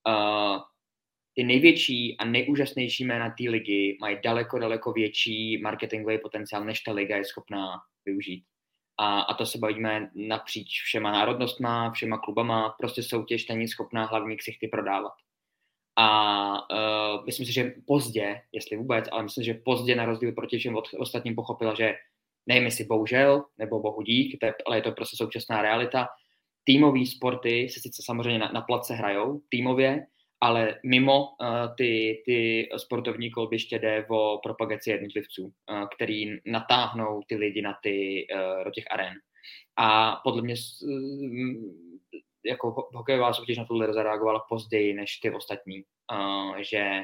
uh, 0.09 0.59
ty 1.39 1.45
největší 1.45 2.17
a 2.19 2.25
nejúžasnější 2.25 3.05
jména 3.05 3.31
té 3.31 3.51
ligy 3.51 3.97
mají 4.01 4.17
daleko, 4.25 4.59
daleko 4.59 4.93
větší 4.93 5.61
marketingový 5.63 6.19
potenciál, 6.19 6.65
než 6.65 6.81
ta 6.81 6.93
liga 6.93 7.17
je 7.17 7.25
schopná 7.25 7.81
využít. 8.05 8.45
A, 8.97 9.21
a 9.21 9.35
to 9.35 9.47
se 9.47 9.59
bavíme 9.59 10.11
napříč 10.15 10.83
všema 10.83 11.13
národnostma, 11.13 11.91
všema 11.91 12.19
klubama, 12.19 12.75
prostě 12.79 13.03
soutěž 13.03 13.49
není 13.49 13.69
schopná 13.69 14.07
hlavní 14.07 14.37
ksichty 14.37 14.69
prodávat. 14.69 15.13
A 15.97 16.09
uh, 16.73 17.27
myslím 17.27 17.47
si, 17.47 17.53
že 17.53 17.75
pozdě, 17.87 18.41
jestli 18.53 18.77
vůbec, 18.77 19.05
ale 19.13 19.23
myslím, 19.23 19.45
že 19.45 19.55
pozdě 19.55 19.97
na 19.97 20.05
rozdíl 20.05 20.33
proti 20.33 20.59
všem 20.59 20.77
ostatním 20.99 21.35
pochopila, 21.35 21.75
že 21.75 21.95
nevím 22.47 22.65
jestli 22.65 22.85
bohužel, 22.85 23.45
nebo 23.59 23.81
bohu 23.81 24.03
dík, 24.03 24.45
ale 24.67 24.77
je 24.77 24.83
to 24.83 24.93
prostě 24.93 25.17
současná 25.17 25.63
realita. 25.63 26.09
Týmové 26.65 27.07
sporty 27.07 27.69
se 27.69 27.81
sice 27.81 28.03
samozřejmě 28.05 28.39
na, 28.39 28.51
na 28.53 28.61
place 28.61 28.95
hrajou, 28.95 29.43
týmově, 29.49 30.07
ale 30.41 30.81
mimo 30.85 31.29
uh, 31.29 31.75
ty, 31.77 32.23
ty 32.27 32.69
sportovní 32.77 33.31
kolbiště 33.31 33.79
jde 33.79 34.07
o 34.11 34.41
propagaci 34.43 34.91
jednotlivců, 34.91 35.45
uh, 35.45 35.87
který 35.95 36.39
natáhnou 36.47 37.23
ty 37.27 37.37
lidi 37.37 37.63
na 37.63 37.79
ty, 37.83 38.27
uh, 38.35 38.65
do 38.65 38.71
těch 38.71 38.85
aren. 38.91 39.15
A 39.77 40.17
podle 40.25 40.43
mě 40.43 40.55
jako 42.47 42.89
hokejová 42.95 43.33
soutěž 43.33 43.59
na 43.59 43.65
tohle 43.65 43.93
zareagovala 43.93 44.45
později 44.49 44.95
než 44.95 45.17
ty 45.17 45.31
ostatní, 45.31 45.83
že 46.61 47.01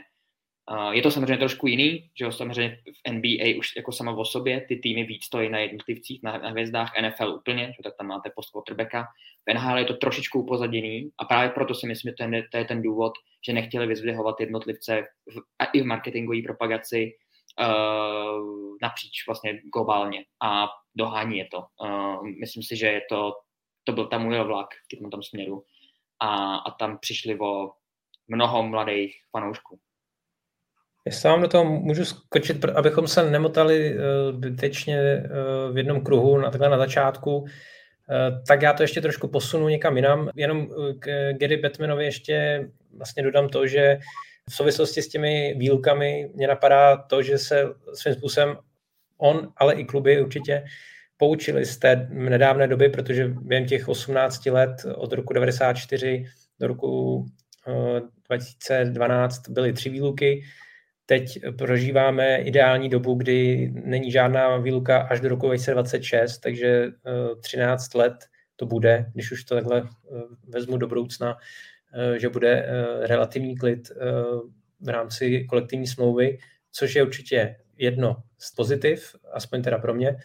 je 0.90 1.03
to 1.03 1.11
samozřejmě 1.11 1.37
trošku 1.37 1.66
jiný, 1.66 2.11
že 2.18 2.24
jo, 2.24 2.33
samozřejmě 2.33 2.77
v 3.07 3.12
NBA 3.12 3.59
už 3.59 3.77
jako 3.77 3.92
sama 3.92 4.12
o 4.12 4.24
sobě 4.24 4.61
ty 4.68 4.77
týmy 4.77 5.05
víc 5.05 5.24
stojí 5.24 5.48
na 5.50 5.59
jednotlivcích, 5.59 6.22
na, 6.22 6.38
na 6.38 6.50
hvězdách, 6.50 6.92
NFL 7.00 7.29
úplně, 7.29 7.66
že 7.77 7.83
tak 7.83 7.96
tam 7.96 8.07
máte 8.07 8.31
post 8.35 8.50
quarterbacka. 8.50 9.07
V 9.48 9.55
NHL 9.55 9.79
je 9.79 9.85
to 9.85 9.94
trošičku 9.94 10.40
upozaděný 10.40 11.11
a 11.18 11.24
právě 11.24 11.50
proto 11.50 11.74
si 11.74 11.87
myslím, 11.87 12.11
že 12.11 12.14
to 12.14 12.35
je, 12.35 12.42
to 12.53 12.57
je 12.57 12.64
ten 12.64 12.83
důvod, 12.83 13.12
že 13.46 13.53
nechtěli 13.53 13.87
vyzdvihovat 13.87 14.40
jednotlivce 14.40 15.03
v, 15.35 15.40
a 15.59 15.64
i 15.64 15.81
v 15.81 15.85
marketingové 15.85 16.42
propagaci 16.42 17.12
uh, 17.61 18.77
napříč 18.83 19.27
vlastně 19.27 19.61
globálně 19.74 20.24
a 20.42 20.66
dohání 20.94 21.38
je 21.38 21.48
to. 21.50 21.59
Uh, 21.59 22.27
myslím 22.40 22.62
si, 22.62 22.77
že 22.77 22.87
je 22.87 23.00
to, 23.11 23.33
to 23.85 23.92
byl 23.92 24.07
tam 24.07 24.22
můj 24.22 24.38
vlak 24.44 24.68
v 25.07 25.11
tom 25.11 25.22
směru 25.22 25.64
a, 26.20 26.57
a 26.57 26.70
tam 26.70 26.98
přišli 26.98 27.38
o 27.38 27.70
mnoho 28.29 28.62
mladých 28.62 29.16
fanoušků. 29.31 29.79
Jestli 31.07 31.29
vám 31.29 31.43
do 31.43 31.49
toho 31.49 31.64
můžu 31.64 32.05
skočit, 32.05 32.64
abychom 32.64 33.09
se 33.09 33.31
nemotali 33.31 33.99
zbytečně 34.33 35.23
v 35.73 35.77
jednom 35.77 36.01
kruhu 36.01 36.38
na, 36.38 36.51
takhle 36.51 36.69
na 36.69 36.79
začátku, 36.79 37.45
tak 38.49 38.62
já 38.62 38.73
to 38.73 38.83
ještě 38.83 39.01
trošku 39.01 39.29
posunu 39.29 39.69
někam 39.69 39.97
jinam. 39.97 40.31
Jenom 40.37 40.69
k 40.99 41.33
Gary 41.33 41.57
Batmanovi 41.57 42.05
ještě 42.05 42.67
vlastně 42.97 43.23
dodám 43.23 43.49
to, 43.49 43.67
že 43.67 43.99
v 44.51 44.55
souvislosti 44.55 45.03
s 45.03 45.09
těmi 45.09 45.55
výlukami 45.59 46.31
mě 46.35 46.47
napadá 46.47 46.97
to, 46.97 47.23
že 47.23 47.38
se 47.38 47.64
svým 47.95 48.14
způsobem 48.14 48.57
on, 49.19 49.53
ale 49.57 49.75
i 49.75 49.85
kluby 49.85 50.23
určitě 50.23 50.64
poučili 51.17 51.64
z 51.64 51.79
té 51.79 52.09
nedávné 52.11 52.69
doby, 52.69 52.88
protože 52.88 53.29
během 53.29 53.67
těch 53.67 53.88
18 53.88 54.47
let 54.47 54.71
od 54.95 55.12
roku 55.12 55.33
94 55.33 56.25
do 56.61 56.67
roku 56.67 57.27
2012 58.27 59.49
byly 59.49 59.73
tři 59.73 59.90
výluky. 59.90 60.43
Teď 61.07 61.38
prožíváme 61.59 62.37
ideální 62.37 62.88
dobu, 62.88 63.14
kdy 63.14 63.71
není 63.85 64.11
žádná 64.11 64.57
výluka 64.57 64.99
až 64.99 65.21
do 65.21 65.29
roku 65.29 65.47
2026, 65.47 66.38
takže 66.38 66.87
13 67.40 67.95
let 67.95 68.14
to 68.57 68.67
bude, 68.67 69.07
když 69.14 69.33
už 69.33 69.45
to 69.45 69.55
takhle 69.55 69.88
vezmu 70.49 70.77
do 70.77 70.87
budoucna, 70.87 71.37
že 72.17 72.29
bude 72.29 72.67
relativní 73.01 73.57
klid 73.57 73.90
v 74.81 74.88
rámci 74.88 75.45
kolektivní 75.45 75.87
smlouvy, 75.87 76.38
což 76.73 76.95
je 76.95 77.03
určitě 77.03 77.57
jedno 77.77 78.17
z 78.38 78.55
pozitiv, 78.55 79.17
aspoň 79.33 79.62
teda 79.62 79.79
pro 79.79 79.95
mě. 79.95 80.17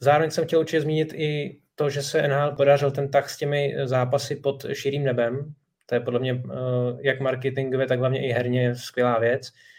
Zároveň 0.00 0.30
jsem 0.30 0.44
chtěl 0.44 0.60
určitě 0.60 0.80
zmínit 0.80 1.12
i 1.12 1.58
to, 1.74 1.90
že 1.90 2.02
se 2.02 2.28
NHL 2.28 2.56
podařil 2.56 2.90
ten 2.90 3.10
tak 3.10 3.30
s 3.30 3.36
těmi 3.36 3.74
zápasy 3.84 4.36
pod 4.36 4.66
širým 4.72 5.04
nebem. 5.04 5.54
To 5.86 5.94
je 5.94 6.00
podle 6.00 6.20
mě 6.20 6.32
eh, 6.32 6.52
jak 7.00 7.20
marketingově, 7.20 7.86
tak 7.86 7.98
hlavně 7.98 8.28
i 8.28 8.32
herně 8.32 8.74
skvělá 8.74 9.18
věc, 9.18 9.48
eh, 9.48 9.77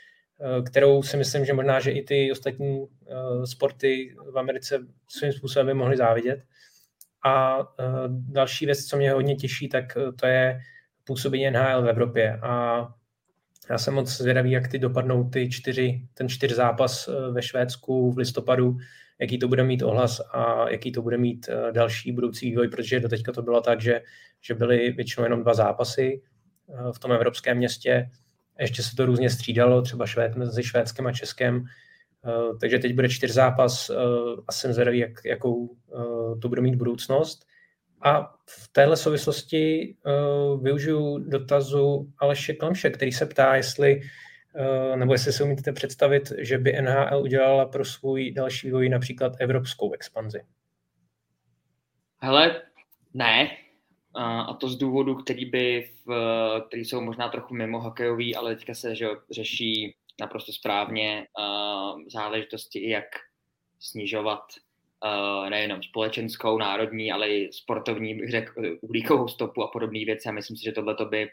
kterou 0.65 1.03
si 1.03 1.17
myslím, 1.17 1.45
že 1.45 1.53
možná, 1.53 1.79
že 1.79 1.91
i 1.91 2.03
ty 2.03 2.31
ostatní 2.31 2.85
eh, 2.85 3.47
sporty 3.47 4.15
v 4.33 4.37
Americe 4.37 4.87
svým 5.07 5.31
způsobem 5.31 5.67
by 5.67 5.73
mohly 5.73 5.97
závidět. 5.97 6.43
A 7.25 7.59
další 8.09 8.65
věc, 8.65 8.85
co 8.85 8.97
mě 8.97 9.11
hodně 9.11 9.35
těší, 9.35 9.69
tak 9.69 9.97
to 10.19 10.27
je 10.27 10.59
působení 11.03 11.51
NHL 11.51 11.81
v 11.81 11.89
Evropě. 11.89 12.39
A 12.41 12.87
já 13.69 13.77
jsem 13.77 13.93
moc 13.93 14.17
zvědavý, 14.17 14.51
jak 14.51 14.67
ty 14.67 14.79
dopadnou 14.79 15.29
ty 15.29 15.49
čtyři, 15.49 16.07
ten 16.13 16.29
čtyř 16.29 16.51
zápas 16.53 17.09
ve 17.31 17.41
Švédsku 17.41 18.11
v 18.11 18.17
listopadu, 18.17 18.77
jaký 19.19 19.39
to 19.39 19.47
bude 19.47 19.63
mít 19.63 19.81
ohlas 19.81 20.21
a 20.31 20.69
jaký 20.69 20.91
to 20.91 21.01
bude 21.01 21.17
mít 21.17 21.49
eh, 21.49 21.71
další 21.71 22.11
budoucí 22.11 22.49
vývoj, 22.49 22.67
protože 22.67 22.99
do 22.99 23.09
teďka 23.09 23.31
to 23.31 23.41
bylo 23.41 23.61
tak, 23.61 23.81
že, 23.81 24.01
že 24.41 24.53
byly 24.53 24.91
většinou 24.91 25.23
jenom 25.23 25.41
dva 25.41 25.53
zápasy 25.53 26.21
eh, 26.69 26.91
v 26.91 26.99
tom 26.99 27.11
evropském 27.11 27.57
městě. 27.57 28.09
Ještě 28.59 28.83
se 28.83 28.95
to 28.95 29.05
různě 29.05 29.29
střídalo, 29.29 29.81
třeba 29.81 30.05
švéd, 30.05 30.35
mezi 30.35 30.63
Švédskem 30.63 31.07
a 31.07 31.11
Českem. 31.11 31.65
Eh, 32.25 32.57
takže 32.59 32.79
teď 32.79 32.95
bude 32.95 33.09
čtyř 33.09 33.31
zápas 33.31 33.91
a 34.47 34.51
jsem 34.51 34.73
zvědavý, 34.73 34.99
jak, 34.99 35.11
jakou 35.25 35.75
to 36.41 36.49
bude 36.49 36.61
mít 36.61 36.75
budoucnost. 36.75 37.45
A 38.01 38.35
v 38.49 38.69
téhle 38.71 38.97
souvislosti 38.97 39.95
využiju 40.61 41.17
dotazu 41.17 42.13
Aleše 42.17 42.53
Klemše, 42.53 42.89
který 42.89 43.11
se 43.11 43.25
ptá, 43.25 43.55
jestli 43.55 44.01
Eh, 44.55 44.97
nebo 44.97 45.13
jestli 45.13 45.33
si 45.33 45.43
umíte 45.43 45.73
představit, 45.73 46.33
že 46.37 46.57
by 46.57 46.81
NHL 46.81 47.21
udělala 47.21 47.65
pro 47.65 47.85
svůj 47.85 48.31
další 48.31 48.67
vývoj 48.67 48.89
například 48.89 49.33
evropskou 49.39 49.93
expanzi? 49.93 50.41
Hele, 52.21 52.61
ne. 53.13 53.49
A 54.21 54.53
to 54.53 54.69
z 54.69 54.77
důvodu, 54.77 55.15
který, 55.15 55.45
by 55.45 55.89
v, 56.05 56.11
který 56.67 56.85
jsou 56.85 57.01
možná 57.01 57.29
trochu 57.29 57.55
mimo 57.55 57.81
hokejový, 57.81 58.35
ale 58.35 58.55
teďka 58.55 58.73
se 58.73 58.95
že, 58.95 59.07
řeší 59.31 59.95
naprosto 60.19 60.53
správně 60.53 61.27
uh, 61.39 62.01
záležitosti, 62.07 62.89
jak 62.89 63.05
snižovat 63.79 64.39
uh, 65.05 65.49
nejenom 65.49 65.83
společenskou, 65.83 66.57
národní, 66.57 67.11
ale 67.11 67.29
i 67.29 67.53
sportovní, 67.53 68.15
bych 68.15 68.31
řekl, 68.31 68.77
uhlíkovou 68.81 69.27
stopu 69.27 69.63
a 69.63 69.67
podobné 69.67 70.05
věci. 70.05 70.29
A 70.29 70.31
myslím 70.31 70.57
si, 70.57 70.63
že 70.63 70.71
tohle 70.71 70.95
by 71.09 71.29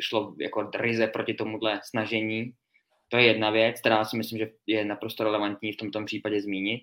šlo 0.00 0.34
jako 0.40 0.70
ryze 0.74 1.06
proti 1.06 1.34
tomuhle 1.34 1.80
snažení. 1.84 2.52
To 3.08 3.16
je 3.16 3.24
jedna 3.24 3.50
věc, 3.50 3.80
která 3.80 4.04
si 4.04 4.16
myslím, 4.16 4.38
že 4.38 4.50
je 4.66 4.84
naprosto 4.84 5.24
relevantní 5.24 5.72
v 5.72 5.76
tomto 5.76 6.04
případě 6.04 6.40
zmínit. 6.40 6.82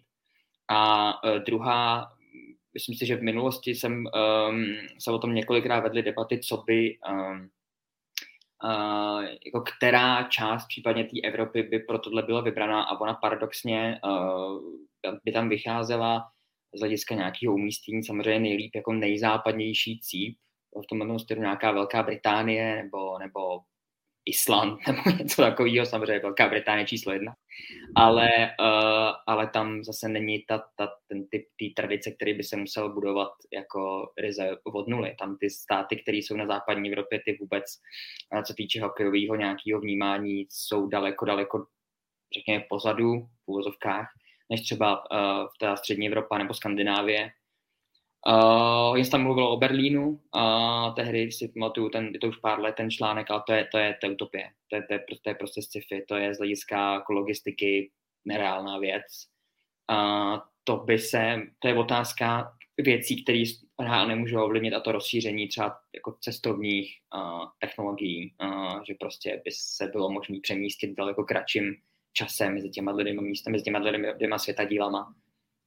A 0.68 1.14
uh, 1.24 1.40
druhá, 1.40 2.12
myslím 2.80 2.96
si, 2.96 3.06
že 3.06 3.16
v 3.16 3.24
minulosti 3.24 3.76
jsem 3.76 3.92
um, 3.92 4.66
se 5.00 5.12
o 5.12 5.20
tom 5.20 5.34
několikrát 5.34 5.80
vedli 5.80 6.04
debaty, 6.04 6.40
co 6.40 6.58
by 6.58 6.98
um, 7.12 7.50
Uh, 8.64 9.24
jako 9.46 9.62
která 9.62 10.24
část 10.24 10.68
případně 10.68 11.04
té 11.04 11.22
Evropy 11.24 11.64
by 11.64 11.80
pro 11.80 12.00
tohle 12.00 12.24
byla 12.24 12.42
vybraná. 12.42 12.84
A 12.84 13.02
ona 13.02 13.14
paradoxně 13.14 14.00
uh, 14.04 14.62
by 15.24 15.32
tam 15.32 15.50
vycházela 15.50 16.24
z 16.76 16.80
hlediska 16.80 17.16
nějakého 17.16 17.54
umístění 17.54 18.04
samozřejmě 18.04 18.40
nejlíp 18.40 18.76
jako 18.76 18.94
nejzápadnější 18.94 20.00
cíp, 20.00 20.38
v 20.84 20.88
tomhle 20.90 21.20
stylu 21.20 21.42
nějaká 21.42 21.72
Velká 21.72 22.04
Británie 22.04 22.84
nebo, 22.84 23.20
nebo 23.20 23.40
Island 24.30 24.80
nebo 24.88 25.18
něco 25.20 25.42
takového, 25.42 25.86
samozřejmě 25.86 26.20
Velká 26.20 26.48
Británie 26.50 26.86
číslo 26.86 27.14
jedna, 27.14 27.36
ale, 27.96 28.30
uh, 28.60 29.12
ale 29.28 29.48
tam 29.48 29.84
zase 29.84 30.10
není 30.10 30.44
ta, 30.48 30.64
ta, 30.78 30.90
ten 31.08 31.28
typ 31.28 31.46
té 31.60 31.66
tradice, 31.82 32.12
který 32.12 32.34
by 32.34 32.44
se 32.44 32.58
musel 32.58 32.94
budovat 32.94 33.32
jako 33.54 34.12
ryze 34.18 34.58
od 34.64 34.88
nuly. 34.88 35.16
Tam 35.20 35.38
ty 35.38 35.50
státy, 35.50 35.96
které 35.96 36.18
jsou 36.18 36.36
na 36.36 36.48
západní 36.48 36.90
Evropě, 36.90 37.22
ty 37.26 37.38
vůbec, 37.40 37.64
co 38.46 38.54
týče 38.54 38.82
hokejového 38.82 39.36
nějakého 39.36 39.82
vnímání, 39.82 40.46
jsou 40.50 40.88
daleko, 40.88 41.26
daleko, 41.26 41.66
řekněme, 42.34 42.64
pozadu 42.70 43.20
v 43.20 43.48
úvozovkách, 43.48 44.08
než 44.50 44.62
třeba 44.62 45.00
uh, 45.00 45.48
v 45.56 45.58
té 45.60 45.78
střední 45.78 46.08
Evropa 46.08 46.38
nebo 46.38 46.54
Skandinávie, 46.54 47.32
Uh, 48.28 48.98
jen 48.98 49.10
tam 49.10 49.24
mluvil 49.24 49.48
o 49.48 49.58
Berlínu 49.58 50.20
a 50.34 50.92
tehdy 50.92 51.32
si 51.32 51.48
pamatuju, 51.48 51.90
ten, 51.90 52.10
je 52.14 52.20
to 52.20 52.28
už 52.28 52.38
pár 52.38 52.60
let 52.60 52.76
ten 52.76 52.92
článek, 52.92 53.32
ale 53.32 53.44
to 53.48 53.54
je, 53.54 53.68
to 53.72 53.78
je, 53.78 53.98
to 54.02 54.06
je 54.06 54.12
utopie. 54.12 54.50
To 54.70 54.76
je, 54.76 54.82
to, 54.84 54.94
je, 54.94 55.00
to 55.24 55.30
je 55.30 55.36
prostě 55.36 55.62
sci-fi, 55.62 56.06
to 56.08 56.16
je 56.16 56.36
z 56.36 56.38
hlediska 56.38 57.04
logistiky 57.10 57.92
nereálná 58.26 58.78
věc. 58.78 59.04
Uh, 59.92 60.40
to 60.64 60.78
by 60.78 61.00
se, 61.00 61.42
to 61.60 61.68
je 61.68 61.76
otázka 61.76 62.54
věcí, 62.78 63.24
které 63.24 63.44
NHL 63.82 64.08
nemůžou 64.08 64.44
ovlivnit 64.44 64.74
a 64.74 64.80
to 64.80 64.92
rozšíření 64.92 65.48
třeba 65.48 65.80
jako 65.96 66.18
cestovních 66.22 66.98
uh, 67.16 67.46
technologií, 67.60 68.36
uh, 68.44 68.84
že 68.88 68.94
prostě 69.00 69.42
by 69.46 69.52
se 69.54 69.88
bylo 69.88 70.12
možné 70.12 70.38
přemístit 70.42 70.96
daleko 70.98 71.24
kratším 71.24 71.76
časem 72.14 72.54
mezi 72.54 72.70
těma 72.70 72.92
dvěma 72.92 73.22
místy, 73.22 73.52
mezi 73.52 73.64
těma 73.64 73.80
dvěma 74.14 74.38
světadílama. 74.38 75.16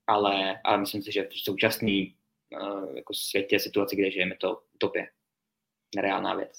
Ale, 0.06 0.60
ale 0.64 0.78
myslím 0.78 1.02
si, 1.02 1.12
že 1.12 1.28
v 1.30 1.40
současný 1.40 2.14
jako 2.94 3.14
světě, 3.14 3.58
situaci, 3.58 3.96
kde 3.96 4.10
žijeme, 4.10 4.34
to 4.40 4.62
utopě. 4.74 5.06
Nereálná 5.96 6.34
věc. 6.34 6.52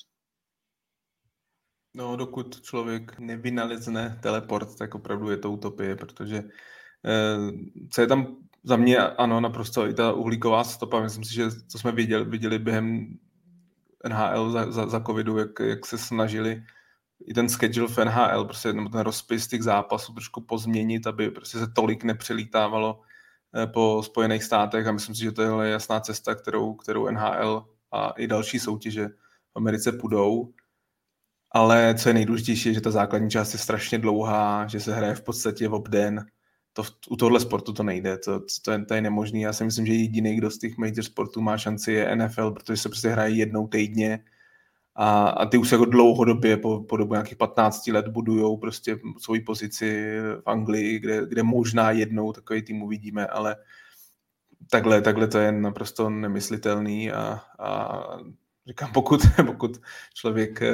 No, 1.95 2.15
dokud 2.15 2.61
člověk 2.61 3.19
nevynalezne 3.19 4.19
teleport, 4.23 4.77
tak 4.77 4.95
opravdu 4.95 5.31
je 5.31 5.37
to 5.37 5.51
utopie, 5.51 5.95
protože 5.95 6.43
eh, 7.05 7.51
co 7.91 8.01
je 8.01 8.07
tam 8.07 8.37
za 8.63 8.75
mě, 8.75 8.97
ano, 8.97 9.41
naprosto 9.41 9.87
i 9.87 9.93
ta 9.93 10.13
uhlíková 10.13 10.63
stopa, 10.63 11.01
myslím 11.01 11.23
si, 11.23 11.33
že 11.33 11.51
co 11.67 11.79
jsme 11.79 11.91
viděli, 11.91 12.25
viděli 12.25 12.59
během 12.59 13.17
NHL 14.09 14.51
za, 14.51 14.71
za, 14.71 14.87
za 14.87 14.99
covidu, 14.99 15.37
jak, 15.37 15.59
jak 15.59 15.85
se 15.85 15.97
snažili 15.97 16.63
i 17.25 17.33
ten 17.33 17.49
schedule 17.49 17.87
v 17.87 17.97
NHL, 17.97 18.45
prostě 18.45 18.73
ten 18.73 18.99
rozpis 18.99 19.47
těch 19.47 19.63
zápasů 19.63 20.13
trošku 20.13 20.41
pozměnit, 20.41 21.07
aby 21.07 21.31
prostě 21.31 21.57
se 21.57 21.67
tolik 21.75 22.03
nepřelítávalo 22.03 23.01
po 23.65 24.03
Spojených 24.03 24.43
státech 24.43 24.87
a 24.87 24.91
myslím 24.91 25.15
si, 25.15 25.21
že 25.21 25.31
to 25.31 25.61
je 25.61 25.71
jasná 25.71 25.99
cesta, 25.99 26.35
kterou, 26.35 26.73
kterou 26.73 27.11
NHL 27.11 27.65
a 27.91 28.09
i 28.09 28.27
další 28.27 28.59
soutěže 28.59 29.07
v 29.07 29.55
Americe 29.55 29.91
půjdou. 29.91 30.53
Ale 31.51 31.95
co 31.97 32.09
je 32.09 32.13
nejdůležitější, 32.13 32.69
je, 32.69 32.73
že 32.75 32.81
ta 32.81 32.91
základní 32.91 33.29
část 33.29 33.53
je 33.53 33.59
strašně 33.59 33.97
dlouhá, 33.97 34.67
že 34.67 34.79
se 34.79 34.95
hraje 34.95 35.15
v 35.15 35.21
podstatě 35.21 35.67
v 35.67 35.73
obden. 35.73 36.25
To, 36.73 36.83
u 37.09 37.15
tohle 37.15 37.39
sportu 37.39 37.73
to 37.73 37.83
nejde, 37.83 38.17
to, 38.17 38.41
to, 38.65 38.71
je, 38.71 38.85
to 38.85 38.93
je 38.93 39.01
nemožné. 39.01 39.39
Já 39.39 39.53
si 39.53 39.63
myslím, 39.63 39.85
že 39.85 39.93
jediný, 39.93 40.35
kdo 40.35 40.51
z 40.51 40.57
těch 40.57 40.77
major 40.77 41.03
sportů 41.03 41.41
má 41.41 41.57
šanci, 41.57 41.91
je 41.91 42.15
NFL, 42.15 42.51
protože 42.51 42.77
se 42.77 42.89
prostě 42.89 43.09
hraje 43.09 43.35
jednou 43.35 43.67
týdně 43.67 44.19
a, 44.95 45.27
a 45.27 45.45
ty 45.45 45.57
už 45.57 45.69
se 45.69 45.75
jako 45.75 45.85
dlouhodobě 45.85 46.57
po, 46.57 46.79
po 46.89 46.97
dobu 46.97 47.13
nějakých 47.13 47.37
15 47.37 47.87
let 47.87 48.07
budují 48.07 48.57
prostě 48.59 48.99
svoji 49.17 49.41
pozici 49.41 50.19
v 50.19 50.49
Anglii, 50.49 50.99
kde, 50.99 51.25
kde 51.27 51.43
možná 51.43 51.91
jednou 51.91 52.33
takový 52.33 52.61
tým 52.61 52.81
uvidíme, 52.81 53.27
ale 53.27 53.55
takhle, 54.69 55.01
takhle 55.01 55.27
to 55.27 55.37
je 55.37 55.51
naprosto 55.51 56.09
nemyslitelný 56.09 57.11
a, 57.11 57.41
a 57.59 57.99
říkám, 58.67 58.91
pokud, 58.91 59.21
pokud 59.45 59.81
člověk 60.13 60.61
eh, 60.61 60.73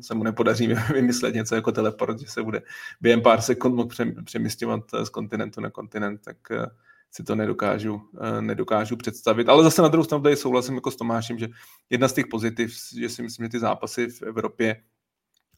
se 0.00 0.14
mu 0.14 0.24
nepodaří 0.24 0.74
vymyslet 0.92 1.34
něco 1.34 1.54
jako 1.54 1.72
teleport, 1.72 2.20
že 2.20 2.26
se 2.26 2.42
bude 2.42 2.62
během 3.00 3.22
pár 3.22 3.40
sekund 3.40 3.74
mohl 3.74 3.88
přemysťovat 4.24 4.80
z 5.04 5.08
kontinentu 5.08 5.60
na 5.60 5.70
kontinent, 5.70 6.20
tak, 6.24 6.36
eh, 6.50 6.66
si 7.10 7.24
to 7.24 7.34
nedokážu, 7.34 8.02
eh, 8.20 8.42
nedokážu 8.42 8.96
představit. 8.96 9.48
Ale 9.48 9.64
zase 9.64 9.82
na 9.82 9.88
druhou 9.88 10.04
stranu 10.04 10.22
tady 10.22 10.36
souhlasím 10.36 10.74
jako 10.74 10.90
s 10.90 10.96
Tomášem, 10.96 11.38
že 11.38 11.48
jedna 11.90 12.08
z 12.08 12.12
těch 12.12 12.26
pozitiv, 12.26 12.74
že 12.98 13.08
si 13.08 13.22
myslím, 13.22 13.44
že 13.44 13.50
ty 13.50 13.58
zápasy 13.58 14.08
v 14.08 14.22
Evropě, 14.22 14.82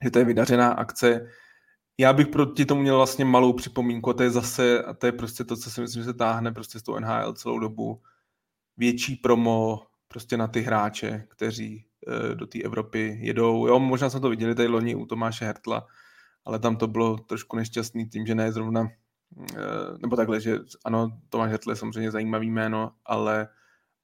že 0.04 0.10
to 0.10 0.18
je 0.18 0.24
vydařená 0.24 0.72
akce. 0.72 1.28
Já 1.98 2.12
bych 2.12 2.28
proti 2.28 2.64
tomu 2.66 2.82
měl 2.82 2.96
vlastně 2.96 3.24
malou 3.24 3.52
připomínku 3.52 4.10
a 4.10 4.12
to 4.12 4.22
je 4.22 4.30
zase, 4.30 4.82
a 4.82 4.94
to 4.94 5.06
je 5.06 5.12
prostě 5.12 5.44
to, 5.44 5.56
co 5.56 5.70
si 5.70 5.80
myslím, 5.80 6.02
že 6.02 6.06
se 6.06 6.14
táhne 6.14 6.52
prostě 6.52 6.78
s 6.78 6.82
tou 6.82 6.98
NHL 6.98 7.32
celou 7.32 7.58
dobu. 7.58 8.02
Větší 8.76 9.16
promo 9.16 9.82
prostě 10.08 10.36
na 10.36 10.48
ty 10.48 10.60
hráče, 10.60 11.26
kteří 11.28 11.86
eh, 12.08 12.34
do 12.34 12.46
té 12.46 12.62
Evropy 12.62 13.18
jedou. 13.20 13.66
Jo, 13.66 13.78
možná 13.78 14.10
jsme 14.10 14.20
to 14.20 14.30
viděli 14.30 14.54
tady 14.54 14.68
loni 14.68 14.94
u 14.94 15.06
Tomáše 15.06 15.44
Hertla, 15.44 15.86
ale 16.44 16.58
tam 16.58 16.76
to 16.76 16.86
bylo 16.86 17.18
trošku 17.18 17.56
nešťastný 17.56 18.08
tím, 18.08 18.26
že 18.26 18.34
ne 18.34 18.52
zrovna 18.52 18.88
nebo 20.02 20.16
takhle, 20.16 20.40
že 20.40 20.58
ano, 20.84 21.18
Tomáš 21.28 21.50
Hetl 21.50 21.70
je 21.70 21.76
samozřejmě 21.76 22.10
zajímavý 22.10 22.50
jméno, 22.50 22.92
ale, 23.04 23.48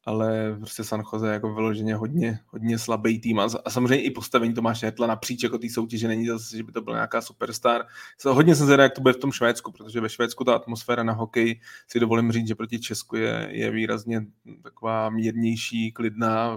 ale 0.06 0.56
prostě 0.56 0.84
San 0.84 1.02
Jose 1.12 1.32
jako 1.32 1.54
vyloženě 1.54 1.94
hodně, 1.94 2.38
hodně 2.46 2.78
slabý 2.78 3.20
tým 3.20 3.40
a, 3.40 3.46
a 3.64 3.70
samozřejmě 3.70 4.04
i 4.04 4.10
postavení 4.10 4.54
Tomáše 4.54 4.86
Hetla 4.86 5.06
napříč 5.06 5.42
jako 5.42 5.58
té 5.58 5.70
soutěže 5.70 6.08
není 6.08 6.26
zase, 6.26 6.56
že 6.56 6.62
by 6.62 6.72
to 6.72 6.82
byl 6.82 6.94
nějaká 6.94 7.20
superstar. 7.20 7.86
Hodně 8.24 8.54
jsem 8.54 8.66
zvědavý, 8.66 8.84
jak 8.84 8.94
to 8.94 9.00
bude 9.00 9.14
v 9.14 9.20
tom 9.20 9.32
Švédsku, 9.32 9.72
protože 9.72 10.00
ve 10.00 10.08
Švédsku 10.08 10.44
ta 10.44 10.54
atmosféra 10.54 11.02
na 11.02 11.12
hokej 11.12 11.60
si 11.88 12.00
dovolím 12.00 12.32
říct, 12.32 12.48
že 12.48 12.54
proti 12.54 12.80
Česku 12.80 13.16
je, 13.16 13.48
je 13.50 13.70
výrazně 13.70 14.26
taková 14.62 15.10
mírnější, 15.10 15.92
klidná, 15.92 16.56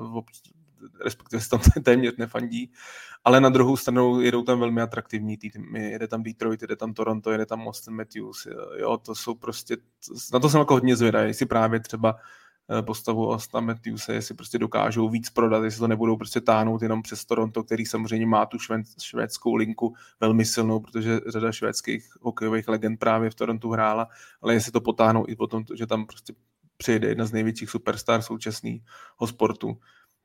respektive 1.04 1.42
se 1.42 1.50
tam 1.50 1.60
téměř 1.84 2.14
nefandí, 2.18 2.72
ale 3.24 3.42
na 3.42 3.50
druhou 3.50 3.78
stranu 3.78 4.22
jedou 4.22 4.44
tam 4.44 4.60
velmi 4.60 4.82
atraktivní 4.82 5.38
týmy, 5.38 5.92
jede 5.92 6.08
tam 6.08 6.24
Detroit, 6.24 6.62
jede 6.62 6.76
tam 6.76 6.94
Toronto, 6.94 7.32
jede 7.32 7.46
tam 7.46 7.68
Austin 7.68 7.94
Matthews, 7.94 8.48
jo, 8.78 8.98
to 8.98 9.16
jsou 9.16 9.36
prostě, 9.36 9.78
na 10.34 10.40
to 10.40 10.50
jsem 10.50 10.60
jako 10.60 10.74
hodně 10.74 10.96
zvědavý, 10.96 11.28
jestli 11.28 11.46
právě 11.46 11.80
třeba 11.80 12.16
eh, 12.80 12.82
postavu 12.82 13.32
Austin 13.32 13.62
Matthews, 13.62 14.10
jestli 14.10 14.36
prostě 14.36 14.58
dokážou 14.60 15.10
víc 15.10 15.30
prodat, 15.30 15.64
jestli 15.64 15.80
to 15.80 15.88
nebudou 15.88 16.18
prostě 16.18 16.42
táhnout 16.42 16.82
jenom 16.82 17.02
přes 17.02 17.26
Toronto, 17.26 17.64
který 17.64 17.86
samozřejmě 17.86 18.26
má 18.26 18.46
tu 18.46 18.58
švédskou 19.02 19.56
linku 19.56 19.96
velmi 20.20 20.46
silnou, 20.46 20.80
protože 20.80 21.20
řada 21.28 21.52
švédských 21.52 22.10
hokejových 22.22 22.68
legend 22.68 23.00
právě 23.00 23.30
v 23.30 23.36
Torontu 23.36 23.70
hrála, 23.70 24.08
ale 24.42 24.54
jestli 24.54 24.72
to 24.72 24.82
potáhnou 24.82 25.26
i 25.28 25.36
potom, 25.36 25.64
že 25.76 25.88
tam 25.88 26.06
prostě 26.06 26.34
přijede 26.78 27.08
jedna 27.08 27.26
z 27.26 27.32
největších 27.32 27.70
superstar 27.70 28.22
současného 28.22 29.28
sportu 29.28 29.78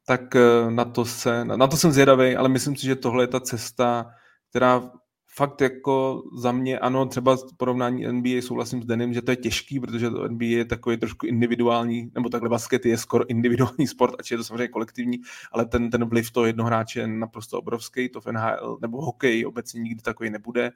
tak 0.08 0.36
eh, 0.36 0.70
na 0.70 0.84
to, 0.84 1.04
se, 1.04 1.44
na 1.44 1.66
to 1.66 1.76
jsem 1.76 1.92
zvědavý, 1.92 2.36
ale 2.36 2.48
myslím 2.48 2.76
si, 2.76 2.86
že 2.86 2.96
tohle 2.96 3.22
je 3.22 3.28
ta 3.28 3.40
cesta, 3.40 4.10
která 4.50 4.90
fakt 5.34 5.60
jako 5.60 6.22
za 6.38 6.52
mě, 6.52 6.78
ano, 6.78 7.06
třeba 7.06 7.36
porovnání 7.56 8.06
NBA 8.12 8.42
souhlasím 8.42 8.82
s 8.82 8.86
Denim, 8.86 9.14
že 9.14 9.22
to 9.22 9.30
je 9.30 9.36
těžký, 9.36 9.80
protože 9.80 10.10
to 10.10 10.28
NBA 10.28 10.44
je 10.44 10.64
takový 10.64 10.96
trošku 10.96 11.26
individuální, 11.26 12.10
nebo 12.14 12.28
takhle 12.28 12.48
basket 12.48 12.86
je 12.86 12.98
skoro 12.98 13.26
individuální 13.30 13.86
sport, 13.86 14.14
ač 14.18 14.30
je 14.30 14.36
to 14.36 14.44
samozřejmě 14.44 14.68
kolektivní, 14.68 15.18
ale 15.52 15.66
ten, 15.66 15.90
ten 15.90 16.04
vliv 16.04 16.30
toho 16.30 16.46
jednoho 16.46 16.66
hráče 16.66 17.00
je 17.00 17.06
naprosto 17.06 17.58
obrovský, 17.58 18.08
to 18.08 18.20
v 18.20 18.26
NHL 18.26 18.78
nebo 18.82 19.04
hokej 19.04 19.46
obecně 19.46 19.80
nikdy 19.80 20.02
takový 20.02 20.30
nebude, 20.30 20.70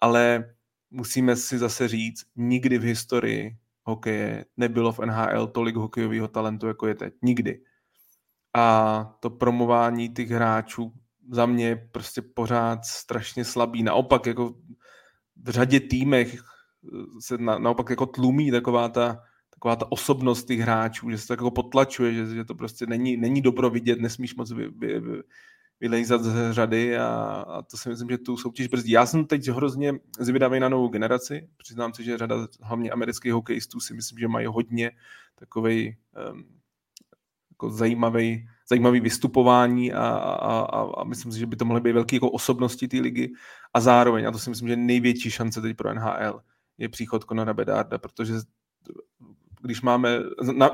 ale 0.00 0.54
musíme 0.90 1.36
si 1.36 1.58
zase 1.58 1.88
říct, 1.88 2.24
nikdy 2.36 2.78
v 2.78 2.82
historii 2.82 3.56
hokeje 3.84 4.44
nebylo 4.56 4.92
v 4.92 4.98
NHL 4.98 5.46
tolik 5.46 5.76
hokejového 5.76 6.28
talentu, 6.28 6.66
jako 6.66 6.86
je 6.86 6.94
teď. 6.94 7.14
Nikdy 7.22 7.60
a 8.54 9.16
to 9.20 9.30
promování 9.30 10.08
těch 10.08 10.30
hráčů 10.30 10.92
za 11.30 11.46
mě 11.46 11.66
je 11.66 11.88
prostě 11.92 12.22
pořád 12.22 12.84
strašně 12.84 13.44
slabý. 13.44 13.82
Naopak 13.82 14.26
jako 14.26 14.54
v 15.36 15.48
řadě 15.48 15.80
týmech 15.80 16.42
se 17.20 17.38
na, 17.38 17.58
naopak 17.58 17.90
jako 17.90 18.06
tlumí 18.06 18.50
taková 18.50 18.88
ta, 18.88 19.22
taková 19.50 19.76
ta 19.76 19.92
osobnost 19.92 20.44
těch 20.44 20.60
hráčů, 20.60 21.10
že 21.10 21.18
se 21.18 21.26
to 21.26 21.32
jako 21.32 21.50
potlačuje, 21.50 22.14
že, 22.14 22.26
že 22.26 22.44
to 22.44 22.54
prostě 22.54 22.86
není, 22.86 23.16
není 23.16 23.42
dobro 23.42 23.70
vidět, 23.70 24.00
nesmíš 24.00 24.34
moc 24.34 24.52
vy, 24.52 24.68
vy, 24.68 25.00
vy, 25.00 25.22
vylejzat 25.80 26.22
z 26.22 26.52
řady 26.52 26.98
a, 26.98 27.06
a 27.48 27.62
to 27.62 27.76
si 27.76 27.88
myslím, 27.88 28.08
že 28.08 28.18
tu 28.18 28.36
soutěž 28.36 28.66
brzdí. 28.66 28.90
Já 28.90 29.06
jsem 29.06 29.24
teď 29.24 29.48
hrozně 29.48 29.92
zvědavý 30.18 30.60
na 30.60 30.68
novou 30.68 30.88
generaci. 30.88 31.48
Přiznám 31.56 31.94
se, 31.94 32.02
že 32.02 32.18
řada 32.18 32.46
hlavně 32.60 32.90
amerických 32.90 33.32
hokejistů 33.32 33.80
si 33.80 33.94
myslím, 33.94 34.18
že 34.18 34.28
mají 34.28 34.46
hodně 34.46 34.90
takovej 35.38 35.96
um, 36.32 36.61
jako 37.62 37.70
zajímavý, 37.70 38.48
zajímavý 38.68 39.00
vystupování 39.00 39.92
a, 39.92 40.06
a, 40.06 40.60
a, 40.60 41.00
a 41.00 41.04
myslím 41.04 41.32
si, 41.32 41.38
že 41.38 41.46
by 41.46 41.56
to 41.56 41.64
mohly 41.64 41.80
být 41.80 41.92
velké 41.92 42.16
jako 42.16 42.30
osobnosti 42.30 42.88
té 42.88 42.96
ligy. 42.96 43.32
A 43.74 43.80
zároveň, 43.80 44.28
a 44.28 44.30
to 44.30 44.38
si 44.38 44.50
myslím, 44.50 44.68
že 44.68 44.76
největší 44.76 45.30
šance 45.30 45.60
teď 45.60 45.76
pro 45.76 45.94
NHL 45.94 46.40
je 46.78 46.88
příchod 46.88 47.24
Conora 47.24 47.54
Bedarda, 47.54 47.98
protože 47.98 48.34
když 49.62 49.82
máme, 49.82 50.18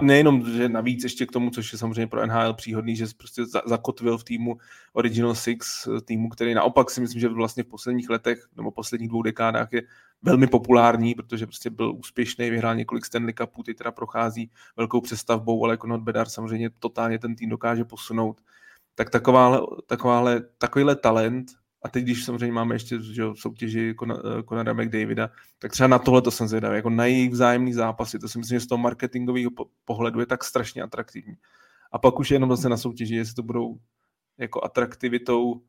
nejenom, 0.01 0.51
že 0.53 0.69
navíc 0.69 1.05
ještě 1.05 1.27
k 1.27 1.33
tomu, 1.33 1.51
což 1.51 1.73
je 1.73 1.79
samozřejmě 1.79 2.07
pro 2.07 2.27
NHL 2.27 2.55
příhodný, 2.55 2.97
že 2.97 3.07
prostě 3.17 3.43
zakotvil 3.67 4.19
v 4.19 4.25
týmu 4.25 4.59
Original 4.93 5.35
Six, 5.35 5.89
týmu, 6.05 6.29
který 6.29 6.55
naopak 6.55 6.91
si 6.91 7.01
myslím, 7.01 7.21
že 7.21 7.29
vlastně 7.29 7.63
v 7.63 7.67
posledních 7.67 8.11
letech 8.11 8.47
nebo 8.57 8.71
posledních 8.71 9.09
dvou 9.09 9.23
dekádách 9.23 9.73
je 9.73 9.83
velmi 10.23 10.47
populární, 10.47 11.15
protože 11.15 11.47
prostě 11.47 11.71
byl 11.71 11.95
úspěšný, 11.95 12.51
vyhrál 12.51 12.75
několik 12.75 13.05
Stanley 13.05 13.35
Cupů, 13.35 13.63
teď 13.63 13.77
teda 13.77 13.93
prochází 13.93 14.51
velkou 14.77 15.01
přestavbou, 15.01 15.65
ale 15.65 15.73
jako 15.73 15.87
Not 15.87 16.01
Bedar 16.01 16.29
samozřejmě 16.29 16.71
totálně 16.79 17.19
ten 17.19 17.37
tým 17.37 17.51
dokáže 17.51 17.85
posunout. 17.85 18.41
Tak 18.95 19.11
takováhle, 19.11 19.61
takováhle, 19.87 20.43
takovýhle 20.59 20.97
talent 20.97 21.47
a 21.83 21.89
teď, 21.89 22.05
když 22.05 22.25
samozřejmě 22.25 22.53
máme 22.53 22.75
ještě 22.75 23.03
že, 23.03 23.23
soutěži 23.35 23.95
Conora 24.49 24.73
McDavida, 24.73 25.31
tak 25.59 25.73
třeba 25.73 25.87
na 25.87 25.99
tohle 25.99 26.23
to 26.23 26.31
jsem 26.31 26.49
zvědavý, 26.49 26.77
jako 26.77 26.91
na 26.91 27.07
jejich 27.07 27.31
vzájemný 27.31 27.73
zápasy, 27.73 28.19
to 28.19 28.29
si 28.29 28.39
myslím, 28.39 28.57
že 28.57 28.65
z 28.65 28.69
toho 28.69 28.79
marketingového 28.79 29.51
pohledu 29.85 30.21
je 30.21 30.27
tak 30.27 30.45
strašně 30.45 30.83
atraktivní. 30.83 31.35
A 31.93 31.99
pak 31.99 32.19
už 32.19 32.31
jenom 32.31 32.51
zase 32.51 32.69
na 32.69 32.77
soutěži, 32.77 33.15
jestli 33.15 33.35
to 33.35 33.43
budou 33.43 33.79
jako 34.39 34.65
atraktivitou 34.65 35.63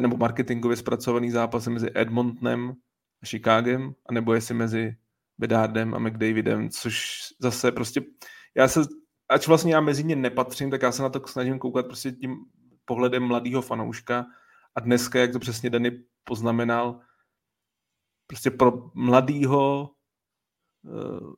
nebo 0.00 0.16
marketingově 0.16 0.76
zpracovaný 0.76 1.30
zápasy 1.30 1.70
mezi 1.70 1.90
Edmontonem 1.94 2.74
a 3.22 3.26
Chicagem, 3.26 3.94
anebo 4.06 4.34
jestli 4.34 4.54
mezi 4.54 4.96
Bedardem 5.38 5.94
a 5.94 5.98
McDavidem, 5.98 6.70
což 6.70 7.18
zase 7.40 7.72
prostě, 7.72 8.00
já 8.54 8.68
se, 8.68 8.80
ač 9.28 9.48
vlastně 9.48 9.74
já 9.74 9.80
mezi 9.80 10.04
ně 10.04 10.16
nepatřím, 10.16 10.70
tak 10.70 10.82
já 10.82 10.92
se 10.92 11.02
na 11.02 11.08
to 11.08 11.20
snažím 11.26 11.58
koukat 11.58 11.86
prostě 11.86 12.12
tím 12.12 12.36
pohledem 12.84 13.22
mladého 13.22 13.62
fanouška, 13.62 14.26
a 14.74 14.80
dneska, 14.80 15.18
jak 15.18 15.32
to 15.32 15.38
přesně 15.38 15.70
Dany 15.70 16.04
poznamenal, 16.24 17.00
prostě 18.26 18.50
pro 18.50 18.90
mladýho 18.94 19.90
eh, 20.86 21.34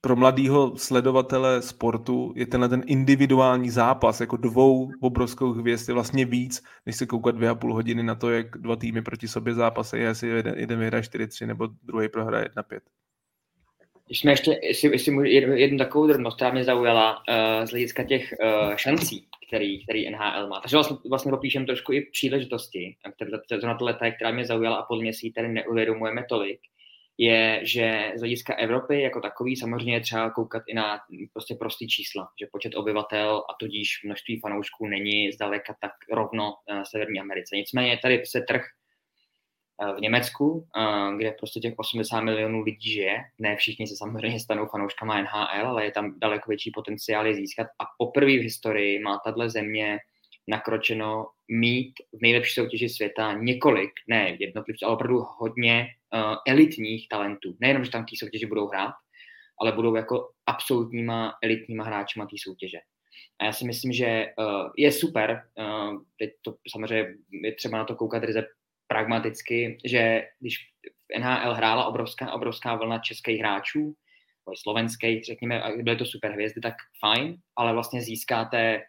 pro 0.00 0.16
mladýho 0.16 0.76
sledovatele 0.76 1.62
sportu 1.62 2.32
je 2.36 2.46
tenhle 2.46 2.68
ten 2.68 2.82
individuální 2.86 3.70
zápas 3.70 4.20
jako 4.20 4.36
dvou 4.36 4.90
obrovskou 5.00 5.52
hvězd 5.52 5.88
je 5.88 5.94
vlastně 5.94 6.24
víc, 6.24 6.62
než 6.86 6.96
se 6.96 7.06
koukat 7.06 7.34
dvě 7.34 7.48
a 7.48 7.54
půl 7.54 7.74
hodiny 7.74 8.02
na 8.02 8.14
to, 8.14 8.30
jak 8.30 8.58
dva 8.58 8.76
týmy 8.76 9.02
proti 9.02 9.28
sobě 9.28 9.54
zápasy, 9.54 9.98
jestli 9.98 10.28
jeden, 10.28 10.54
jeden 10.58 10.78
vyhraje 10.78 11.02
4-3 11.02 11.46
nebo 11.46 11.66
druhý 11.82 12.08
prohraje 12.08 12.44
1-5. 12.44 12.80
Když 14.10 14.20
jsme 14.20 14.32
ještě, 14.32 14.58
jestli, 14.62 14.88
jestli 14.92 15.12
můžu, 15.12 15.26
jednu, 15.26 15.56
jednu 15.56 15.78
takovou 15.78 16.06
drobnost, 16.06 16.36
která 16.36 16.50
mě 16.50 16.64
zaujala 16.64 17.18
uh, 17.18 17.66
z 17.66 17.70
hlediska 17.70 18.04
těch 18.04 18.34
uh, 18.44 18.76
šancí, 18.76 19.26
který, 19.48 19.84
který 19.84 20.10
NHL 20.10 20.48
má. 20.48 20.60
Takže 20.60 20.76
vlastně, 20.76 20.96
vlastně 21.10 21.30
popíšem 21.30 21.66
trošku 21.66 21.92
i 21.92 22.00
příležitosti, 22.00 22.96
které, 23.14 23.30
na 23.62 23.74
to 23.74 23.84
leta, 23.84 24.10
která 24.10 24.30
mě 24.30 24.44
zaujala 24.44 24.76
a 24.76 24.82
podle 24.82 25.02
mě 25.02 25.12
si 25.12 25.26
ji 25.26 25.32
tady 25.32 25.48
neuvědomujeme 25.48 26.24
tolik, 26.28 26.60
je, 27.18 27.60
že 27.62 28.12
z 28.16 28.20
hlediska 28.20 28.54
Evropy 28.54 29.00
jako 29.00 29.20
takový 29.20 29.56
samozřejmě 29.56 29.94
je 29.94 30.00
třeba 30.00 30.30
koukat 30.30 30.62
i 30.68 30.74
na 30.74 30.98
prostě 31.32 31.54
prostý 31.54 31.88
čísla, 31.88 32.28
že 32.40 32.48
počet 32.52 32.76
obyvatel 32.76 33.36
a 33.36 33.54
tudíž 33.60 33.88
množství 34.04 34.40
fanoušků 34.40 34.86
není 34.86 35.32
zdaleka 35.32 35.74
tak 35.80 35.92
rovno 36.12 36.52
uh, 36.52 36.82
Severní 36.82 37.20
Americe. 37.20 37.56
Nicméně 37.56 37.98
tady 38.02 38.22
se 38.26 38.40
trh 38.48 38.62
Eh, 38.62 38.79
v 39.96 40.00
Německu, 40.00 40.66
eh, 40.76 41.16
kde 41.16 41.32
prostě 41.32 41.60
těch 41.60 41.74
80 41.76 42.20
milionů 42.20 42.62
lidí 42.62 42.92
žije. 42.92 43.16
Ne 43.38 43.56
všichni 43.56 43.86
se 43.86 43.96
samozřejmě 43.96 44.40
stanou 44.40 44.66
fanouškama 44.66 45.18
NHL, 45.18 45.66
ale 45.66 45.84
je 45.84 45.92
tam 45.92 46.18
daleko 46.18 46.48
větší 46.48 46.70
potenciál 46.74 47.26
je 47.26 47.34
získat. 47.34 47.66
A 47.66 47.84
poprvé 47.98 48.32
v 48.32 48.42
historii 48.42 48.98
má 48.98 49.18
tahle 49.24 49.50
země 49.50 49.98
nakročeno 50.48 51.26
mít 51.48 51.92
v 52.12 52.22
nejlepší 52.22 52.54
soutěži 52.54 52.88
světa 52.88 53.32
několik, 53.32 53.90
ne 54.08 54.36
jednotlivců, 54.40 54.86
ale 54.86 54.94
opravdu 54.94 55.24
hodně 55.38 55.86
uh, 56.14 56.34
elitních 56.48 57.08
talentů. 57.08 57.56
Nejenom, 57.60 57.84
že 57.84 57.90
tam 57.90 58.04
té 58.04 58.16
soutěži 58.18 58.46
budou 58.46 58.66
hrát, 58.66 58.94
ale 59.60 59.72
budou 59.72 59.94
jako 59.94 60.30
absolutníma 60.46 61.34
elitníma 61.42 61.84
hráčima 61.84 62.26
té 62.26 62.36
soutěže. 62.42 62.78
A 63.40 63.44
já 63.44 63.52
si 63.52 63.64
myslím, 63.64 63.92
že 63.92 64.26
uh, 64.38 64.70
je 64.76 64.92
super, 64.92 65.42
uh, 65.58 66.02
teď 66.18 66.30
to 66.42 66.54
samozřejmě 66.70 67.14
je 67.44 67.54
třeba 67.54 67.78
na 67.78 67.84
to 67.84 67.96
koukat 67.96 68.24
ryze 68.24 68.46
pragmaticky, 68.90 69.78
že 69.84 70.22
když 70.40 70.58
v 70.58 71.20
NHL 71.20 71.54
hrála 71.54 71.86
obrovská, 71.86 72.32
obrovská 72.32 72.74
vlna 72.74 72.98
českých 72.98 73.40
hráčů, 73.40 73.94
slovenských, 74.54 75.24
řekněme, 75.24 75.62
byly 75.82 75.96
to 75.96 76.04
super 76.04 76.32
hvězdy, 76.32 76.60
tak 76.60 76.74
fajn, 77.00 77.36
ale 77.56 77.72
vlastně 77.72 78.02
získáte 78.02 78.82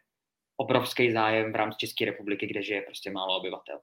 obrovský 0.57 1.11
zájem 1.11 1.51
v 1.51 1.55
rámci 1.55 1.77
České 1.77 2.05
republiky, 2.05 2.47
kde 2.47 2.63
žije 2.63 2.81
prostě 2.81 3.11
málo 3.11 3.37
obyvatel. 3.37 3.79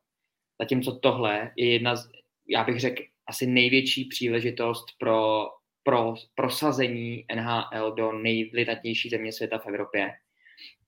Zatímco 0.62 0.98
tohle 0.98 1.50
je 1.56 1.72
jedna 1.72 1.96
z, 1.96 2.10
já 2.48 2.64
bych 2.64 2.80
řekl, 2.80 3.02
asi 3.26 3.46
největší 3.46 4.04
příležitost 4.04 4.86
pro 4.98 5.48
pro 5.88 6.14
prosazení 6.34 7.24
NHL 7.34 7.92
do 7.92 8.12
nejvlitatnější 8.12 9.08
země 9.08 9.32
světa 9.32 9.58
v 9.58 9.66
Evropě. 9.66 10.10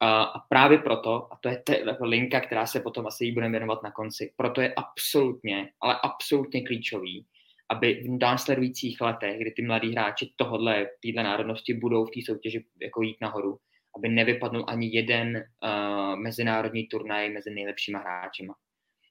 A 0.01 0.33
právě 0.49 0.79
proto, 0.79 1.33
a 1.33 1.39
to 1.41 1.49
je 1.49 1.63
ta 1.67 1.75
linka, 2.01 2.41
která 2.41 2.67
se 2.67 2.81
potom 2.81 3.07
asi 3.07 3.25
jí 3.25 3.33
budeme 3.33 3.51
věnovat 3.51 3.83
na 3.83 3.91
konci, 3.91 4.33
proto 4.37 4.61
je 4.61 4.75
absolutně, 4.75 5.73
ale 5.81 5.99
absolutně 6.03 6.67
klíčový, 6.67 7.27
aby 7.71 7.95
v 7.95 8.19
následujících 8.21 9.01
letech, 9.01 9.41
kdy 9.41 9.51
ty 9.51 9.63
mladí 9.63 9.93
hráči 9.93 10.33
tohodle, 10.37 10.87
téhle 11.03 11.23
národnosti 11.23 11.75
budou 11.75 12.05
v 12.05 12.11
té 12.11 12.21
soutěži 12.25 12.65
jako 12.83 13.03
jít 13.03 13.17
nahoru, 13.21 13.59
aby 13.97 14.09
nevypadnul 14.09 14.65
ani 14.69 14.91
jeden 14.97 15.37
uh, 15.37 16.17
mezinárodní 16.17 16.87
turnaj 16.87 17.31
mezi 17.31 17.51
nejlepšíma 17.51 17.99
hráčima. 17.99 18.55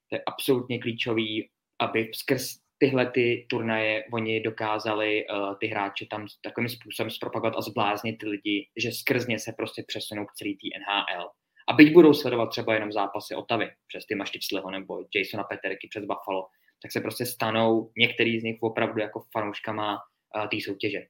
To 0.09 0.15
je 0.15 0.21
absolutně 0.27 0.79
klíčový, 0.79 1.49
aby 1.79 2.11
skrz 2.13 2.55
tyhle 2.79 3.11
ty 3.11 3.45
turnaje 3.49 4.03
oni 4.13 4.41
dokázali 4.41 5.25
uh, 5.27 5.55
ty 5.59 5.67
hráče 5.67 6.05
tam 6.05 6.27
takovým 6.41 6.69
způsobem 6.69 7.09
zpropagovat 7.11 7.53
a 7.57 7.61
zbláznit 7.61 8.17
ty 8.17 8.27
lidi, 8.27 8.67
že 8.77 8.91
skrz 8.91 9.27
ně 9.27 9.39
se 9.39 9.53
prostě 9.57 9.83
přesunou 9.87 10.25
k 10.25 10.33
celý 10.33 10.57
tý 10.57 10.69
NHL. 10.79 11.29
A 11.69 11.73
byť 11.73 11.93
budou 11.93 12.13
sledovat 12.13 12.45
třeba 12.45 12.73
jenom 12.73 12.91
zápasy 12.91 13.35
Otavy 13.35 13.71
přes 13.87 14.05
ty 14.05 14.15
Maštičleho 14.15 14.71
nebo 14.71 15.03
Jasona 15.15 15.43
Peterky 15.43 15.87
přes 15.87 16.05
Buffalo, 16.05 16.47
tak 16.81 16.91
se 16.91 17.01
prostě 17.01 17.25
stanou 17.25 17.91
některý 17.97 18.39
z 18.39 18.43
nich 18.43 18.57
opravdu 18.61 19.01
jako 19.01 19.23
fanouškama 19.31 19.93
uh, 19.93 20.47
té 20.47 20.57
soutěže. 20.65 21.05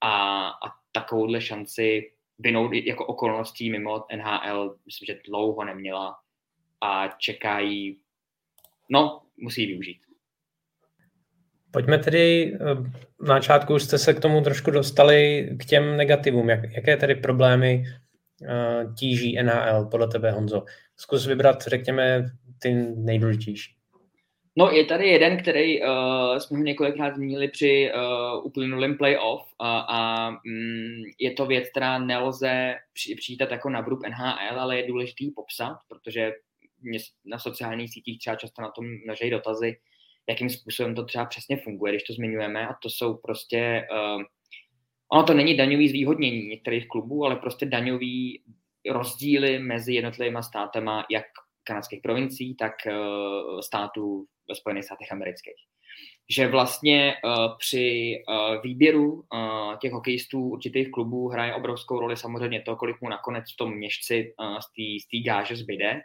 A, 0.00 0.48
a 0.48 0.68
takovouhle 0.92 1.40
šanci 1.40 2.12
vinou 2.38 2.72
jako 2.72 3.06
okolností 3.06 3.70
mimo 3.70 4.04
NHL, 4.16 4.76
myslím, 4.86 5.06
že 5.06 5.20
dlouho 5.26 5.64
neměla 5.64 6.16
a 6.80 7.08
čekají, 7.08 8.00
no, 8.90 9.22
musí 9.36 9.66
využít. 9.66 10.03
Pojďme 11.74 11.98
tedy, 11.98 12.54
eh, 12.54 12.74
na 13.26 13.34
začátku 13.34 13.74
už 13.74 13.82
jste 13.82 13.98
se 13.98 14.14
k 14.14 14.20
tomu 14.20 14.40
trošku 14.40 14.70
dostali 14.70 15.48
k 15.60 15.64
těm 15.64 15.96
negativům. 15.96 16.50
Jak, 16.50 16.60
jaké 16.72 16.96
tedy 16.96 17.14
problémy 17.14 17.84
uh, 18.40 18.94
tíží 18.94 19.42
NHL 19.42 19.88
podle 19.90 20.08
tebe, 20.08 20.30
Honzo? 20.30 20.64
Zkus 20.96 21.26
vybrat, 21.26 21.62
řekněme, 21.62 22.24
ty 22.62 22.74
nejdůležitější. 22.96 23.74
No, 24.56 24.70
je 24.70 24.84
tady 24.84 25.08
jeden, 25.08 25.42
který 25.42 25.82
uh, 25.82 25.88
jsme 26.38 26.58
ho 26.58 26.64
několikrát 26.64 27.14
zmínili 27.14 27.48
při 27.48 27.92
uh, 27.94 28.46
uplynulém 28.46 28.98
playoff 28.98 29.40
uh, 29.42 29.66
a 29.68 30.28
um, 30.28 31.04
je 31.18 31.30
to 31.30 31.46
věc, 31.46 31.70
která 31.70 31.98
nelze 31.98 32.74
při, 32.92 33.14
přijítat 33.14 33.50
jako 33.50 33.70
na 33.70 33.80
vrub 33.80 34.00
NHL, 34.08 34.60
ale 34.60 34.76
je 34.76 34.86
důležitý 34.86 35.30
popsat, 35.30 35.76
protože 35.88 36.32
mě 36.80 36.98
na 37.24 37.38
sociálních 37.38 37.92
sítích 37.92 38.18
třeba 38.18 38.36
často 38.36 38.62
na 38.62 38.70
tom 38.70 38.84
množejí 39.04 39.30
dotazy, 39.30 39.76
jakým 40.28 40.50
způsobem 40.50 40.94
to 40.94 41.04
třeba 41.04 41.24
přesně 41.24 41.56
funguje, 41.56 41.92
když 41.92 42.02
to 42.02 42.12
zmiňujeme 42.12 42.68
a 42.68 42.74
to 42.82 42.90
jsou 42.90 43.14
prostě, 43.14 43.86
uh, 43.92 44.22
ono 45.12 45.22
to 45.22 45.34
není 45.34 45.56
daňový 45.56 45.88
zvýhodnění 45.88 46.48
některých 46.48 46.88
klubů, 46.88 47.24
ale 47.24 47.36
prostě 47.36 47.66
daňový 47.66 48.42
rozdíly 48.90 49.58
mezi 49.58 49.94
jednotlivými 49.94 50.42
státama, 50.42 51.06
jak 51.10 51.24
kanadských 51.64 52.00
provincií, 52.02 52.56
tak 52.56 52.72
uh, 52.86 53.60
států 53.60 54.26
ve 54.48 54.54
Spojených 54.54 54.84
státech 54.84 55.12
amerických. 55.12 55.54
Že 56.30 56.48
vlastně 56.48 57.14
uh, 57.24 57.58
při 57.58 58.18
uh, 58.28 58.62
výběru 58.62 59.12
uh, 59.12 59.76
těch 59.80 59.92
hokejistů 59.92 60.40
určitých 60.40 60.90
klubů 60.90 61.28
hraje 61.28 61.54
obrovskou 61.54 62.00
roli 62.00 62.16
samozřejmě 62.16 62.60
to, 62.60 62.76
kolik 62.76 63.00
mu 63.00 63.08
nakonec 63.08 63.44
v 63.52 63.56
tom 63.56 63.74
měšci 63.74 64.34
uh, 64.40 64.58
z 64.98 65.06
té 65.08 65.18
gáže 65.30 65.56
zbyde. 65.56 66.00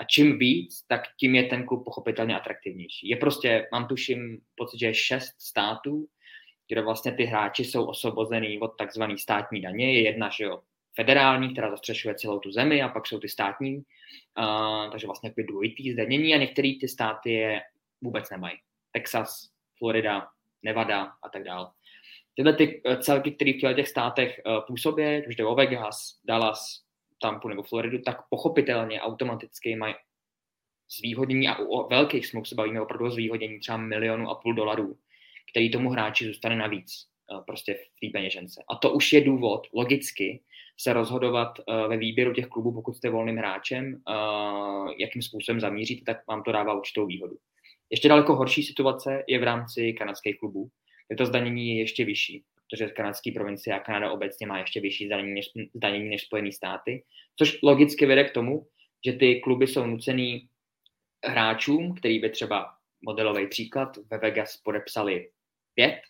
A 0.00 0.04
čím 0.04 0.38
víc, 0.38 0.82
tak 0.88 1.02
tím 1.20 1.34
je 1.34 1.44
ten 1.44 1.66
klub 1.66 1.84
pochopitelně 1.84 2.36
atraktivnější. 2.36 3.08
Je 3.08 3.16
prostě, 3.16 3.68
mám 3.72 3.86
tuším 3.86 4.40
pocit, 4.56 4.78
že 4.78 4.86
je 4.86 4.94
šest 4.94 5.40
států, 5.40 6.06
kde 6.68 6.82
vlastně 6.82 7.12
ty 7.12 7.24
hráči 7.24 7.64
jsou 7.64 7.84
osobozený 7.84 8.60
od 8.60 8.68
takzvané 8.78 9.18
státní 9.18 9.60
daně. 9.60 9.92
Je 9.92 10.02
jedna, 10.02 10.30
že 10.38 10.44
jo, 10.44 10.60
federální, 10.94 11.52
která 11.52 11.70
zastřešuje 11.70 12.14
celou 12.14 12.38
tu 12.38 12.52
zemi 12.52 12.82
a 12.82 12.88
pak 12.88 13.06
jsou 13.06 13.18
ty 13.18 13.28
státní, 13.28 13.76
uh, 13.76 14.90
takže 14.90 15.06
vlastně 15.06 15.28
jako 15.36 15.52
dvojitý 15.52 15.92
zdanění 15.92 16.34
a 16.34 16.38
některé 16.38 16.72
ty 16.80 16.88
státy 16.88 17.32
je 17.32 17.60
vůbec 18.00 18.30
nemají. 18.30 18.56
Texas, 18.92 19.48
Florida, 19.78 20.28
Nevada 20.62 21.02
a 21.02 21.28
tak 21.28 21.44
dále. 21.44 21.70
Tyhle 22.34 22.52
ty 22.52 22.82
eh, 22.86 22.96
celky, 22.96 23.30
které 23.30 23.52
v 23.52 23.74
těch 23.74 23.88
státech 23.88 24.40
uh, 24.46 24.66
působí, 24.66 25.26
už 25.28 25.36
jde 25.36 25.44
o 25.44 25.54
Vegas, 25.54 26.20
Dallas, 26.24 26.89
Tampu 27.22 27.48
nebo 27.48 27.62
Floridu, 27.62 27.98
tak 28.02 28.16
pochopitelně 28.30 29.00
automaticky 29.00 29.76
mají 29.76 29.94
zvýhodnění 30.98 31.48
a 31.48 31.58
u 31.58 31.88
velkých 31.88 32.26
smluv 32.26 32.48
se 32.48 32.54
bavíme 32.54 32.80
opravdu 32.80 33.06
o 33.06 33.10
zvýhodnění 33.10 33.60
třeba 33.60 33.78
milionu 33.78 34.30
a 34.30 34.34
půl 34.34 34.54
dolarů, 34.54 34.98
který 35.50 35.70
tomu 35.70 35.90
hráči 35.90 36.26
zůstane 36.26 36.56
navíc 36.56 37.10
prostě 37.46 37.74
v 37.74 38.00
té 38.00 38.12
peněžence. 38.12 38.62
A 38.70 38.76
to 38.76 38.92
už 38.92 39.12
je 39.12 39.20
důvod, 39.20 39.66
logicky, 39.74 40.42
se 40.78 40.92
rozhodovat 40.92 41.58
uh, 41.58 41.88
ve 41.88 41.96
výběru 41.96 42.32
těch 42.32 42.46
klubů, 42.46 42.72
pokud 42.72 42.96
jste 42.96 43.10
volným 43.10 43.36
hráčem, 43.36 44.02
uh, 44.08 44.90
jakým 44.98 45.22
způsobem 45.22 45.60
zamíříte, 45.60 46.04
tak 46.04 46.26
vám 46.26 46.42
to 46.42 46.52
dává 46.52 46.74
určitou 46.74 47.06
výhodu. 47.06 47.36
Ještě 47.90 48.08
daleko 48.08 48.34
horší 48.34 48.62
situace 48.62 49.24
je 49.28 49.38
v 49.38 49.42
rámci 49.42 49.92
kanadských 49.92 50.38
klubů, 50.38 50.68
kde 51.08 51.16
to 51.16 51.26
zdanění 51.26 51.68
je 51.68 51.78
ještě 51.78 52.04
vyšší, 52.04 52.44
protože 52.70 52.86
kanadský 52.86 53.32
provincie 53.32 53.76
a 53.76 53.80
Kanada 53.80 54.12
obecně 54.12 54.46
má 54.46 54.58
ještě 54.58 54.80
vyšší 54.80 55.06
zdanění 55.06 55.34
než, 55.34 55.46
zdanění 55.74 56.08
než 56.08 56.22
Spojené 56.22 56.52
státy, 56.52 57.04
což 57.36 57.58
logicky 57.62 58.06
vede 58.06 58.24
k 58.24 58.32
tomu, 58.32 58.66
že 59.06 59.12
ty 59.12 59.40
kluby 59.40 59.66
jsou 59.66 59.86
nucený 59.86 60.48
hráčům, 61.26 61.94
který 61.94 62.18
by 62.18 62.30
třeba 62.30 62.74
modelový 63.04 63.46
příklad 63.46 63.96
ve 64.10 64.18
Vegas 64.18 64.56
podepsali 64.56 65.30
pět 65.74 66.00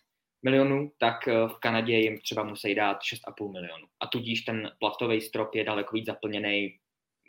milionů, 0.43 0.91
tak 0.97 1.27
eh, 1.27 1.33
v 1.47 1.55
Kanadě 1.59 1.93
jim 1.93 2.17
třeba 2.17 2.43
musí 2.43 2.75
dát 2.75 2.97
6,5 2.97 3.51
milionů. 3.51 3.87
A 3.99 4.07
tudíž 4.07 4.41
ten 4.41 4.71
platový 4.79 5.21
strop 5.21 5.55
je 5.55 5.63
daleko 5.63 5.95
víc 5.95 6.05
zaplněný 6.05 6.77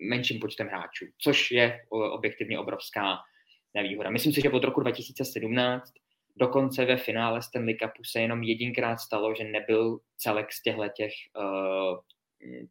menším 0.08 0.40
počtem 0.40 0.66
hráčů, 0.66 1.06
což 1.18 1.50
je 1.50 1.80
objektivně 1.90 2.58
obrovská 2.58 3.18
nevýhoda. 3.74 4.10
Myslím 4.10 4.32
si, 4.32 4.40
že 4.40 4.50
od 4.50 4.64
roku 4.64 4.80
2017 4.80 5.92
dokonce 6.36 6.84
ve 6.84 6.96
finále 6.96 7.42
Stanley 7.42 7.76
Cupu 7.76 8.04
se 8.04 8.20
jenom 8.20 8.42
jedinkrát 8.42 8.96
stalo, 8.96 9.34
že 9.34 9.44
nebyl 9.44 9.98
celek 10.16 10.52
z 10.52 10.62
těchto 10.62 10.88
těch 10.88 11.12
uh, 11.38 11.98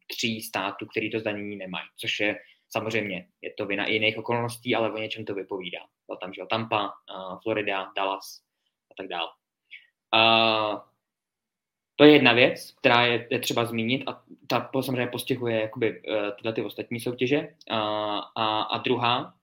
tří 0.06 0.40
států, 0.40 0.86
který 0.86 1.10
to 1.10 1.20
zdanění 1.20 1.56
nemají, 1.56 1.86
což 1.96 2.20
je 2.20 2.36
samozřejmě, 2.68 3.28
je 3.42 3.54
to 3.58 3.66
vina 3.66 3.86
i 3.86 3.92
jiných 3.92 4.18
okolností, 4.18 4.74
ale 4.74 4.92
o 4.92 4.98
něčem 4.98 5.24
to 5.24 5.34
vypovídá. 5.34 5.80
Byl 6.06 6.16
tam, 6.16 6.32
že 6.32 6.42
Tampa, 6.50 6.84
uh, 6.84 7.40
Florida, 7.42 7.92
Dallas 7.96 8.42
a 8.90 8.94
tak 8.96 9.08
dále. 9.08 9.28
A 10.14 10.84
to 11.96 12.04
je 12.04 12.12
jedna 12.12 12.32
věc, 12.32 12.74
která 12.78 13.06
je, 13.06 13.28
je 13.30 13.38
třeba 13.38 13.64
zmínit 13.64 14.08
a 14.08 14.22
ta 14.48 14.70
samozřejmě 14.80 15.06
postihuje 15.06 15.60
jakoby, 15.60 16.02
uh, 16.02 16.30
tyhle 16.36 16.52
ty 16.52 16.62
ostatní 16.62 17.00
soutěže. 17.00 17.54
A, 17.70 17.78
a, 18.18 18.62
a 18.62 18.78
druhá. 18.78 19.34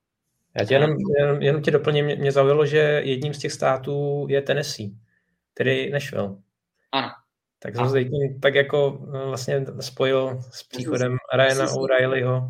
Já 0.55 0.65
tě 0.65 0.73
jenom, 0.73 0.97
jenom, 1.19 1.41
jenom 1.41 1.62
tě 1.62 1.71
doplním, 1.71 2.05
mě, 2.05 2.31
zaujalo, 2.31 2.65
že 2.65 2.77
jedním 3.05 3.33
z 3.33 3.39
těch 3.39 3.51
států 3.51 4.25
je 4.29 4.41
Tennessee, 4.41 4.89
tedy 5.53 5.89
Nashville. 5.89 6.35
Ano. 6.91 7.09
Tak 7.59 7.75
zase 7.75 8.03
tím 8.03 8.39
tak 8.41 8.55
jako 8.55 9.07
eh, 9.07 9.25
vlastně 9.25 9.65
spojil 9.79 10.41
s 10.51 10.63
příchodem 10.63 11.17
Ryana 11.33 11.71
O'Reillyho. 11.71 12.49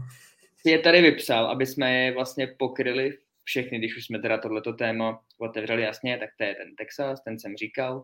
Je 0.66 0.80
tady 0.80 1.02
vypsal, 1.02 1.46
aby 1.46 1.66
jsme 1.66 1.94
je 1.94 2.14
vlastně 2.14 2.48
pokryli 2.48 3.18
všechny, 3.44 3.78
když 3.78 3.98
už 3.98 4.06
jsme 4.06 4.20
teda 4.20 4.38
tohleto 4.38 4.74
téma 4.74 5.22
otevřeli 5.38 5.82
jasně, 5.82 6.18
tak 6.18 6.30
to 6.38 6.44
je 6.44 6.56
ten 6.56 6.76
Texas, 6.76 7.24
ten 7.24 7.40
jsem 7.40 7.56
říkal, 7.56 8.04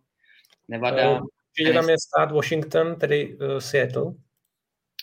Nevada. 0.67 1.11
Uh, 1.11 1.27
určitě 1.49 1.73
tam 1.73 1.89
je 1.89 1.95
stát 1.99 2.31
Washington, 2.31 2.95
tedy 2.99 3.37
uh, 3.37 3.57
Seattle. 3.57 4.13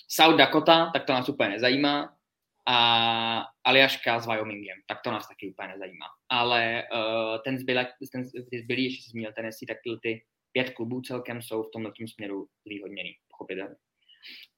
South 0.08 0.36
Dakota, 0.36 0.90
tak 0.92 1.04
to 1.04 1.12
nás 1.12 1.28
úplně 1.28 1.48
nezajímá. 1.48 2.16
A 2.66 3.44
Aljaška 3.64 4.20
s 4.20 4.26
Wyomingem, 4.26 4.78
tak 4.86 4.98
to 5.04 5.10
nás 5.10 5.28
taky 5.28 5.50
úplně 5.50 5.68
nezajímá. 5.68 6.06
Ale 6.28 6.82
uh, 6.92 7.38
ten 7.44 7.58
zbylý, 7.58 7.86
ten 8.12 8.24
zbylý, 8.64 8.84
ještě 8.84 9.02
se 9.02 9.10
zmínil 9.10 9.32
Tennessee, 9.32 9.66
tak 9.66 9.76
ty 10.02 10.24
pět 10.52 10.70
klubů 10.70 11.00
celkem 11.00 11.42
jsou 11.42 11.62
v 11.62 11.70
tomhle 11.72 11.92
směru 12.14 12.46
zvýhodněný, 12.66 13.12
pochopitelně. 13.30 13.74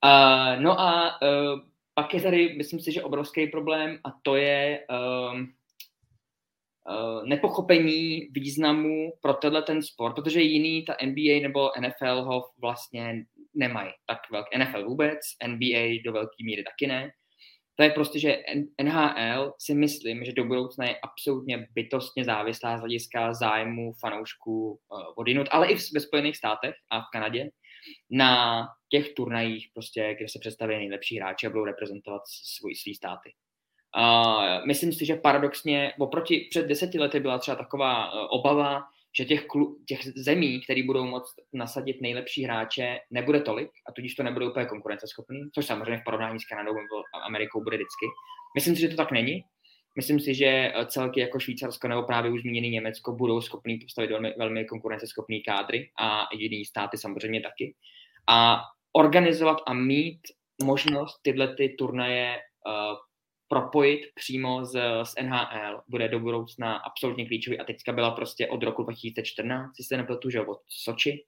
Uh, 0.05 0.63
no 0.63 0.81
a 0.81 1.21
uh, 1.23 1.61
pak 1.95 2.15
je 2.15 2.23
tady, 2.23 2.55
myslím 2.57 2.81
si, 2.81 2.93
že 2.93 3.03
obrovský 3.03 3.47
problém 3.47 3.99
a 4.05 4.09
to 4.23 4.37
je 4.37 4.87
uh, 4.91 5.41
uh, 5.41 7.27
nepochopení 7.27 8.29
významu 8.31 9.13
pro 9.21 9.35
tenhle 9.35 9.63
ten 9.63 9.83
sport, 9.83 10.15
protože 10.15 10.41
jiný, 10.41 10.85
ta 10.85 10.97
NBA 11.05 11.43
nebo 11.43 11.71
NFL 11.81 12.23
ho 12.23 12.51
vlastně 12.61 13.25
nemají 13.55 13.93
tak 14.07 14.19
velký. 14.31 14.59
NFL 14.59 14.85
vůbec, 14.85 15.21
NBA 15.47 16.03
do 16.05 16.13
velké 16.13 16.45
míry 16.45 16.65
taky 16.65 16.87
ne. 16.87 17.11
To 17.77 17.83
je 17.83 17.91
prostě, 17.91 18.19
že 18.19 18.39
NHL 18.83 19.53
si 19.59 19.75
myslím, 19.75 20.25
že 20.25 20.33
do 20.33 20.45
budoucna 20.45 20.85
je 20.85 20.97
absolutně 21.03 21.69
bytostně 21.75 22.25
závislá 22.25 22.77
z 22.77 22.81
hlediska 22.81 23.35
zájmu 23.35 23.93
fanoušků 24.01 24.71
uh, 24.71 24.79
odinut, 25.17 25.49
ale 25.51 25.67
i 25.67 25.77
ve 25.95 26.01
Spojených 26.01 26.37
státech 26.37 26.75
a 26.91 27.01
v 27.01 27.05
Kanadě 27.13 27.51
na 28.11 28.67
těch 28.89 29.15
turnajích, 29.15 29.69
prostě, 29.75 30.15
kde 30.19 30.29
se 30.29 30.39
představí 30.39 30.77
nejlepší 30.77 31.19
hráči 31.19 31.47
a 31.47 31.51
budou 31.51 31.65
reprezentovat 31.65 32.23
svůj, 32.27 32.75
svý 32.75 32.95
státy. 32.95 33.33
Uh, 33.99 34.67
myslím 34.67 34.93
si, 34.93 35.07
že 35.07 35.17
paradoxně, 35.17 35.93
oproti 35.99 36.47
před 36.51 36.67
deseti 36.67 36.99
lety 36.99 37.21
byla 37.21 37.39
třeba 37.39 37.57
taková 37.57 38.13
uh, 38.13 38.29
obava, 38.31 38.83
že 39.17 39.25
těch, 39.25 39.47
klu, 39.47 39.79
těch 39.87 40.01
zemí, 40.17 40.61
které 40.61 40.83
budou 40.83 41.05
moct 41.05 41.35
nasadit 41.53 42.01
nejlepší 42.01 42.45
hráče, 42.45 42.99
nebude 43.11 43.41
tolik 43.41 43.71
a 43.89 43.93
tudíž 43.93 44.15
to 44.15 44.23
nebude 44.23 44.49
úplně 44.49 44.67
konkurenceschopný, 44.67 45.41
což 45.55 45.67
samozřejmě 45.67 45.97
v 45.97 46.05
porovnání 46.05 46.41
s 46.41 46.45
Kanadou 46.45 46.75
nebo 46.75 47.03
Amerikou 47.27 47.63
bude 47.63 47.77
vždycky. 47.77 48.07
Myslím 48.55 48.75
si, 48.75 48.81
že 48.81 48.89
to 48.89 48.97
tak 48.97 49.13
není. 49.13 49.45
Myslím 49.97 50.21
si, 50.21 50.35
že 50.35 50.47
eh, 50.47 50.87
celky 50.87 51.21
jako 51.21 51.39
Švýcarsko 51.39 51.89
nebo 51.89 52.03
právě 52.03 52.31
už 52.31 52.41
zmíněný 52.41 52.71
Německo 52.71 53.13
budou 53.13 53.41
schopný 53.41 53.79
postavit 53.79 54.11
velmi, 54.11 54.35
velmi 54.39 54.65
konkurenceschopný 54.65 55.43
kádry 55.43 55.91
a 56.01 56.27
jiný 56.33 56.65
státy 56.65 56.99
samozřejmě 56.99 57.41
taky. 57.41 57.75
A 58.29 58.61
organizovat 58.93 59.59
a 59.67 59.75
mít 59.75 60.21
možnost 60.65 61.21
tyhle 61.23 61.55
ty 61.55 61.69
turnaje 61.69 62.37
uh, 62.67 62.97
propojit 63.49 64.01
přímo 64.15 64.65
z, 64.65 64.81
z 65.03 65.15
NHL 65.23 65.83
bude 65.89 66.09
do 66.09 66.21
budoucna 66.21 66.77
absolutně 66.77 67.27
klíčový. 67.27 67.59
A 67.59 67.65
teďka 67.65 67.93
byla 67.93 68.11
prostě 68.11 68.49
od 68.49 68.63
roku 68.63 68.83
2014, 68.83 69.77
si 69.77 69.83
se 69.83 69.97
nepletu, 69.97 70.31
že 70.31 70.41
od 70.41 70.61
Soči, 70.69 71.25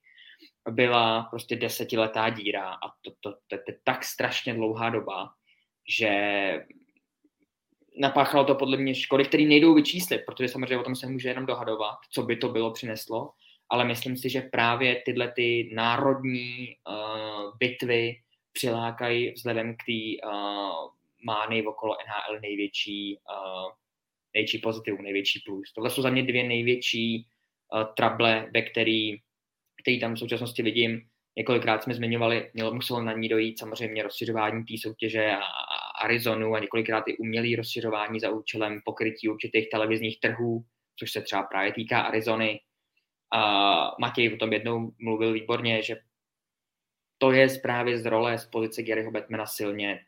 byla 0.69 1.23
prostě 1.23 1.55
desetiletá 1.55 2.29
díra. 2.29 2.69
A 2.73 2.87
to, 3.01 3.11
to, 3.19 3.31
to, 3.31 3.57
to 3.57 3.71
je 3.71 3.79
tak 3.83 4.03
strašně 4.03 4.53
dlouhá 4.53 4.89
doba, 4.89 5.29
že 5.99 6.11
napáchalo 7.99 8.45
to 8.45 8.55
podle 8.55 8.77
mě 8.77 8.95
škody, 8.95 9.25
které 9.25 9.43
nejdou 9.43 9.73
vyčíslit, 9.73 10.21
protože 10.25 10.47
samozřejmě 10.47 10.77
o 10.77 10.83
tom 10.83 10.95
se 10.95 11.07
může 11.07 11.29
jenom 11.29 11.45
dohadovat, 11.45 11.97
co 12.11 12.23
by 12.23 12.35
to 12.35 12.49
bylo 12.49 12.71
přineslo, 12.71 13.31
ale 13.69 13.85
myslím 13.85 14.17
si, 14.17 14.29
že 14.29 14.41
právě 14.41 15.01
tyhle 15.05 15.31
ty 15.31 15.71
národní 15.73 16.75
uh, 16.89 17.57
bitvy 17.59 18.15
přilákají 18.53 19.31
vzhledem 19.31 19.73
k 19.73 19.77
té 19.77 20.27
uh, 20.29 20.96
mány 21.25 21.67
okolo 21.67 21.95
NHL 22.07 22.39
největší, 22.39 23.19
uh, 23.29 23.71
největší 24.33 24.57
pozitiv, 24.57 24.99
největší 24.99 25.39
plus. 25.45 25.73
Tohle 25.73 25.89
jsou 25.89 26.01
za 26.01 26.09
mě 26.09 26.23
dvě 26.23 26.43
největší 26.43 27.27
uh, 27.73 27.83
trable, 27.97 28.49
ve 28.53 28.61
který, 28.61 29.17
který 29.81 29.99
tam 29.99 30.15
v 30.15 30.19
současnosti 30.19 30.63
vidím. 30.63 31.01
Několikrát 31.37 31.83
jsme 31.83 31.93
zmiňovali, 31.93 32.51
mělo, 32.53 32.73
muselo 32.73 33.01
na 33.01 33.13
ní 33.13 33.29
dojít 33.29 33.59
samozřejmě 33.59 34.03
rozšiřování 34.03 34.65
té 34.65 34.73
soutěže 34.81 35.31
a, 35.31 35.37
a 35.37 36.03
Arizonu 36.03 36.55
a 36.55 36.59
několikrát 36.59 37.03
i 37.07 37.17
umělý 37.17 37.55
rozšiřování 37.55 38.19
za 38.19 38.29
účelem 38.29 38.81
pokrytí 38.85 39.29
určitých 39.29 39.69
televizních 39.69 40.19
trhů, 40.19 40.65
což 40.99 41.11
se 41.11 41.21
třeba 41.21 41.43
právě 41.43 41.73
týká 41.73 42.01
Arizony. 42.01 42.59
A 43.33 43.91
Matěj 43.99 44.33
o 44.33 44.37
tom 44.37 44.53
jednou 44.53 44.91
mluvil 44.99 45.33
výborně, 45.33 45.83
že 45.83 45.95
to 47.17 47.31
je 47.31 47.47
právě 47.61 47.99
z 47.99 48.05
role 48.05 48.37
z 48.37 48.45
pozice 48.45 48.83
Garyho 48.83 49.11
Batmana 49.11 49.45
silně 49.45 49.99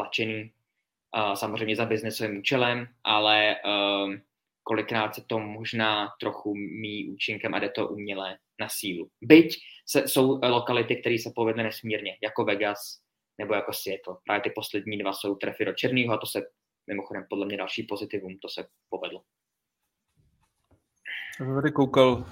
tlačený 0.00 0.52
samozřejmě 1.34 1.76
za 1.76 1.86
biznesovým 1.86 2.38
účelem, 2.38 2.88
ale 3.04 3.56
uh, 3.64 4.14
kolikrát 4.62 5.14
se 5.14 5.22
to 5.26 5.38
možná 5.38 6.08
trochu 6.20 6.54
mý 6.54 7.10
účinkem 7.10 7.54
a 7.54 7.58
jde 7.58 7.68
to 7.68 7.88
uměle 7.88 8.38
na 8.60 8.68
sílu. 8.68 9.10
Byť 9.20 9.56
se, 9.86 10.08
jsou 10.08 10.40
lokality, 10.42 10.96
které 10.96 11.18
se 11.18 11.30
povedly 11.34 11.62
nesmírně, 11.62 12.16
jako 12.22 12.44
Vegas 12.44 13.00
nebo 13.38 13.54
jako 13.54 13.72
Seattle. 13.72 14.16
Právě 14.24 14.40
ty 14.40 14.50
poslední 14.50 14.98
dva 14.98 15.12
jsou 15.12 15.34
trefy 15.34 15.64
do 15.64 15.72
černého 15.72 16.14
a 16.14 16.18
to 16.18 16.26
se 16.26 16.42
mimochodem 16.86 17.24
podle 17.30 17.46
mě 17.46 17.56
další 17.56 17.82
pozitivum, 17.82 18.38
to 18.38 18.48
se 18.48 18.66
povedlo. 18.88 19.22
Já 21.40 21.46
jsem 21.46 21.54
tady 21.54 21.72
koukal 21.72 22.12
uh, 22.12 22.24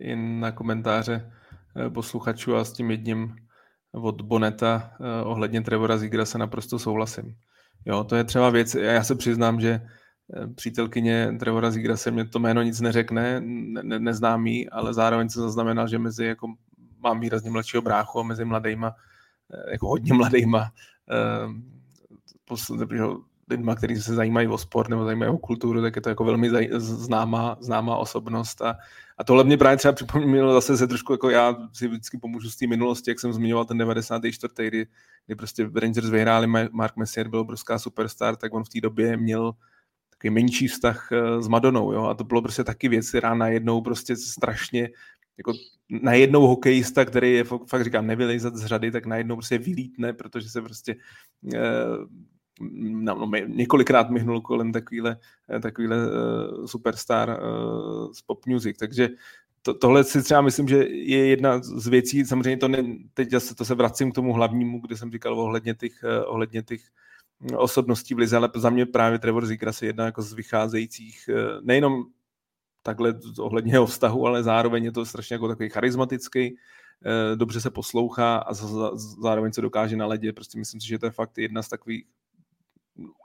jen 0.00 0.40
na 0.40 0.52
komentáře 0.52 1.32
uh, 1.76 1.92
posluchačů 1.94 2.56
a 2.56 2.64
s 2.64 2.72
tím 2.72 2.90
jedním 2.90 3.41
od 3.92 4.22
Boneta 4.22 4.92
uh, 5.00 5.06
ohledně 5.30 5.62
Trevora 5.62 5.98
Zigra 5.98 6.24
se 6.24 6.38
naprosto 6.38 6.78
souhlasím. 6.78 7.36
Jo, 7.86 8.04
to 8.04 8.16
je 8.16 8.24
třeba 8.24 8.50
věc, 8.50 8.74
já 8.74 9.04
se 9.04 9.14
přiznám, 9.14 9.60
že 9.60 9.70
eh, 9.70 10.46
přítelkyně 10.46 11.36
Trevora 11.38 11.70
Zigra 11.70 11.96
se 11.96 12.10
mě 12.10 12.24
to 12.24 12.38
jméno 12.38 12.62
nic 12.62 12.80
neřekne, 12.80 13.40
ne, 13.40 13.98
neznám 13.98 14.46
jí, 14.46 14.70
ale 14.70 14.94
zároveň 14.94 15.28
se 15.28 15.40
zaznamenal, 15.40 15.88
že 15.88 15.98
mezi, 15.98 16.24
jako 16.24 16.46
mám 16.98 17.20
výrazně 17.20 17.50
mladšího 17.50 17.82
bráchu 17.82 18.20
a 18.20 18.22
mezi 18.22 18.44
mladýma, 18.44 18.94
eh, 19.54 19.72
jako 19.72 19.88
hodně 19.88 20.14
mladýma, 20.14 20.70
uh, 21.46 21.52
lidma, 23.52 23.74
kteří 23.74 23.96
se 23.96 24.14
zajímají 24.14 24.48
o 24.48 24.58
sport 24.58 24.88
nebo 24.90 25.04
zajímají 25.04 25.32
o 25.32 25.38
kulturu, 25.38 25.82
tak 25.82 25.96
je 25.96 26.02
to 26.02 26.08
jako 26.08 26.24
velmi 26.24 26.50
známá, 26.78 27.56
známá 27.60 27.96
osobnost 27.96 28.62
a, 28.62 28.76
a 29.18 29.24
tohle 29.24 29.44
mě 29.44 29.56
právě 29.56 29.76
třeba 29.76 29.92
připomnělo 29.92 30.54
zase 30.54 30.76
se 30.76 30.86
trošku, 30.86 31.12
jako 31.12 31.30
já 31.30 31.56
si 31.72 31.88
vždycky 31.88 32.18
pomůžu 32.18 32.50
z 32.50 32.56
té 32.56 32.66
minulosti, 32.66 33.10
jak 33.10 33.20
jsem 33.20 33.32
zmiňoval 33.32 33.64
ten 33.64 33.78
94. 33.78 34.54
kdy, 34.68 34.86
kdy 35.26 35.34
prostě 35.34 35.70
Rangers 35.74 36.10
vyhráli, 36.10 36.46
Mark 36.72 36.96
Messier 36.96 37.28
byl 37.28 37.40
obrovská 37.40 37.78
superstar, 37.78 38.36
tak 38.36 38.54
on 38.54 38.64
v 38.64 38.68
té 38.68 38.80
době 38.80 39.16
měl 39.16 39.52
takový 40.10 40.30
menší 40.30 40.68
vztah 40.68 41.08
eh, 41.12 41.42
s 41.42 41.48
Madonou, 41.48 41.92
jo, 41.92 42.04
a 42.04 42.14
to 42.14 42.24
bylo 42.24 42.42
prostě 42.42 42.64
taky 42.64 42.88
věc, 42.88 43.08
která 43.08 43.34
najednou 43.34 43.80
prostě 43.80 44.16
strašně 44.16 44.88
jako 45.38 45.52
najednou 46.02 46.46
hokejista, 46.46 47.04
který 47.04 47.32
je 47.32 47.44
fakt 47.44 47.84
říkám 47.84 48.06
nevylejzat 48.06 48.56
z 48.56 48.66
řady, 48.66 48.90
tak 48.90 49.06
najednou 49.06 49.36
prostě 49.36 49.58
vylítne, 49.58 50.12
protože 50.12 50.48
se 50.48 50.62
prostě 50.62 50.96
eh, 51.54 51.58
několikrát 53.46 54.10
myhnul 54.10 54.40
kolem 54.40 54.72
takovýhle, 54.72 55.16
eh, 55.50 55.60
takovýhle 55.60 55.96
uh, 55.96 56.66
superstar 56.66 57.28
uh, 57.28 58.12
z 58.12 58.22
pop 58.22 58.46
music, 58.46 58.78
takže 58.78 59.08
to, 59.62 59.74
tohle 59.74 60.04
si 60.04 60.22
třeba 60.22 60.40
myslím, 60.40 60.68
že 60.68 60.76
je 60.88 61.26
jedna 61.26 61.58
z 61.62 61.86
věcí, 61.86 62.24
samozřejmě 62.24 62.56
to 62.56 62.68
ne, 62.68 62.84
teď 63.14 63.30
zase 63.30 63.54
to 63.54 63.64
se 63.64 63.74
vracím 63.74 64.12
k 64.12 64.14
tomu 64.14 64.32
hlavnímu, 64.32 64.80
kde 64.80 64.96
jsem 64.96 65.12
říkal 65.12 65.40
ohledně 65.40 65.74
těch, 65.74 66.04
ohledně 66.26 66.62
těch 66.62 66.80
osobností 67.56 68.14
v 68.14 68.18
Lize, 68.18 68.36
ale 68.36 68.50
za 68.54 68.70
mě 68.70 68.86
právě 68.86 69.18
Trevor 69.18 69.46
Zegras 69.46 69.82
je 69.82 69.88
jedna 69.88 70.04
jako 70.04 70.22
z 70.22 70.32
vycházejících, 70.32 71.30
nejenom 71.62 72.04
takhle 72.82 73.14
ohledně 73.38 73.72
jeho 73.72 73.86
vztahu, 73.86 74.26
ale 74.26 74.42
zároveň 74.42 74.84
je 74.84 74.92
to 74.92 75.06
strašně 75.06 75.34
jako 75.34 75.48
takový 75.48 75.68
charismatický, 75.68 76.56
dobře 77.34 77.60
se 77.60 77.70
poslouchá 77.70 78.36
a 78.36 78.54
zároveň 79.22 79.52
se 79.52 79.60
dokáže 79.60 79.96
na 79.96 80.06
ledě. 80.06 80.32
Prostě 80.32 80.58
myslím 80.58 80.80
si, 80.80 80.88
že 80.88 80.98
to 80.98 81.06
je 81.06 81.10
fakt 81.10 81.38
jedna 81.38 81.62
z 81.62 81.68
takových 81.68 82.04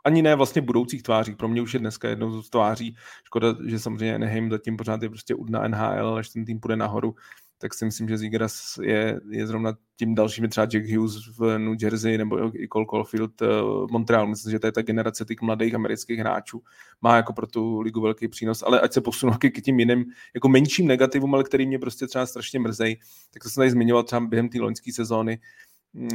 ani 0.05 0.22
ne 0.22 0.36
vlastně 0.36 0.61
budoucích 0.61 1.03
tváří, 1.03 1.36
pro 1.36 1.47
mě 1.47 1.61
už 1.61 1.74
je 1.74 1.80
dneska 1.80 2.09
jednou 2.09 2.41
z 2.41 2.49
tváří. 2.49 2.95
Škoda, 3.24 3.55
že 3.68 3.80
samozřejmě 3.80 4.15
Anaheim 4.15 4.51
zatím 4.51 4.78
pořád 4.78 5.01
je 5.03 5.09
prostě 5.09 5.36
udna 5.36 5.68
NHL, 5.68 6.15
až 6.18 6.30
ten 6.30 6.45
tým 6.45 6.59
půjde 6.59 6.76
nahoru, 6.76 7.15
tak 7.59 7.74
si 7.74 7.86
myslím, 7.86 8.09
že 8.09 8.18
Zigras 8.18 8.78
je, 8.82 9.20
je 9.30 9.47
zrovna 9.47 9.74
tím 9.95 10.15
dalším, 10.15 10.49
třeba 10.49 10.65
Jack 10.65 10.86
Hughes 10.86 11.38
v 11.38 11.57
New 11.57 11.76
Jersey 11.82 12.18
nebo 12.18 12.55
i 12.55 12.68
Cole 12.74 12.86
Caulfield 12.89 13.41
v 13.41 13.86
eh, 13.89 13.91
Montreal. 13.91 14.28
Myslím, 14.28 14.51
že 14.51 14.59
to 14.59 14.68
je 14.68 14.72
ta 14.72 14.82
generace 14.82 15.26
těch 15.26 15.41
mladých 15.41 15.76
amerických 15.76 16.20
hráčů. 16.20 16.63
Má 17.01 17.15
jako 17.15 17.34
pro 17.34 17.47
tu 17.47 17.80
ligu 17.80 18.01
velký 18.01 18.28
přínos, 18.28 18.63
ale 18.63 18.80
ať 18.80 18.93
se 18.93 19.01
posunu 19.01 19.34
k 19.34 19.61
tím 19.61 19.80
jiným, 19.80 20.05
jako 20.34 20.49
menším 20.49 20.88
negativům, 20.88 21.34
ale 21.34 21.43
který 21.43 21.68
mě 21.68 21.80
prostě 21.80 22.07
třeba 22.07 22.26
strašně 22.26 22.59
mrzej, 22.59 22.99
tak 23.34 23.43
to 23.43 23.49
jsem 23.49 23.61
tady 23.61 23.72
zmiňoval 23.72 24.03
třeba 24.03 24.20
během 24.20 24.49
té 24.49 24.59
loňské 24.59 24.93
sezóny 24.93 25.39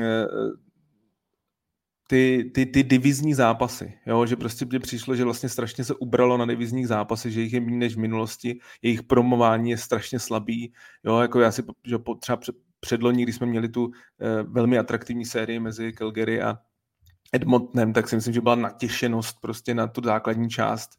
eh, 0.01 0.27
ty, 2.13 2.51
ty, 2.55 2.67
ty 2.67 2.83
divizní 2.83 3.35
zápasy, 3.35 3.99
jo? 4.07 4.27
že 4.27 4.37
prostě 4.37 4.65
mě 4.65 4.81
přišlo, 4.81 5.17
že 5.17 5.25
vlastně 5.25 5.49
strašně 5.49 5.85
se 5.85 5.95
ubralo 5.95 6.37
na 6.37 6.47
divizních 6.47 6.89
zápasy, 6.89 7.31
že 7.31 7.41
jich 7.41 7.53
je 7.53 7.61
méně 7.61 7.77
než 7.77 7.95
v 7.95 7.99
minulosti, 7.99 8.59
jejich 8.83 9.03
promování 9.03 9.71
je 9.71 9.79
strašně 9.79 10.19
slabý, 10.19 10.73
jo? 11.05 11.19
jako 11.19 11.41
já 11.41 11.53
si 11.53 11.63
že 11.87 11.97
třeba 12.21 12.39
předloni, 12.81 13.23
když 13.23 13.37
jsme 13.37 13.47
měli 13.47 13.69
tu 13.69 13.91
eh, 14.21 14.43
velmi 14.43 14.79
atraktivní 14.79 15.25
sérii 15.25 15.61
mezi 15.61 15.93
Calgary 15.93 16.43
a 16.43 16.59
Edmontonem, 17.33 17.93
tak 17.93 18.09
si 18.09 18.17
myslím, 18.17 18.35
že 18.35 18.41
byla 18.41 18.55
natěšenost 18.55 19.41
prostě 19.41 19.75
na 19.75 19.87
tu 19.87 20.01
základní 20.05 20.51
část, 20.51 20.91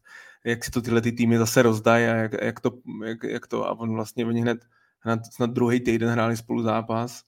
jak 0.44 0.64
si 0.64 0.70
to 0.70 0.82
tyhle 0.82 1.00
ty 1.00 1.12
týmy 1.12 1.38
zase 1.38 1.62
rozdají 1.62 2.06
a 2.06 2.14
jak, 2.14 2.32
jak, 2.42 2.60
to, 2.60 2.70
jak, 3.04 3.22
jak 3.22 3.46
to, 3.46 3.66
a 3.66 3.78
on 3.78 3.94
vlastně 3.94 4.26
oni 4.26 4.40
hned, 4.40 4.66
hned 4.98 5.20
na 5.40 5.46
druhý 5.46 5.80
týden 5.80 6.08
hráli 6.08 6.36
spolu 6.36 6.62
zápas 6.62 7.22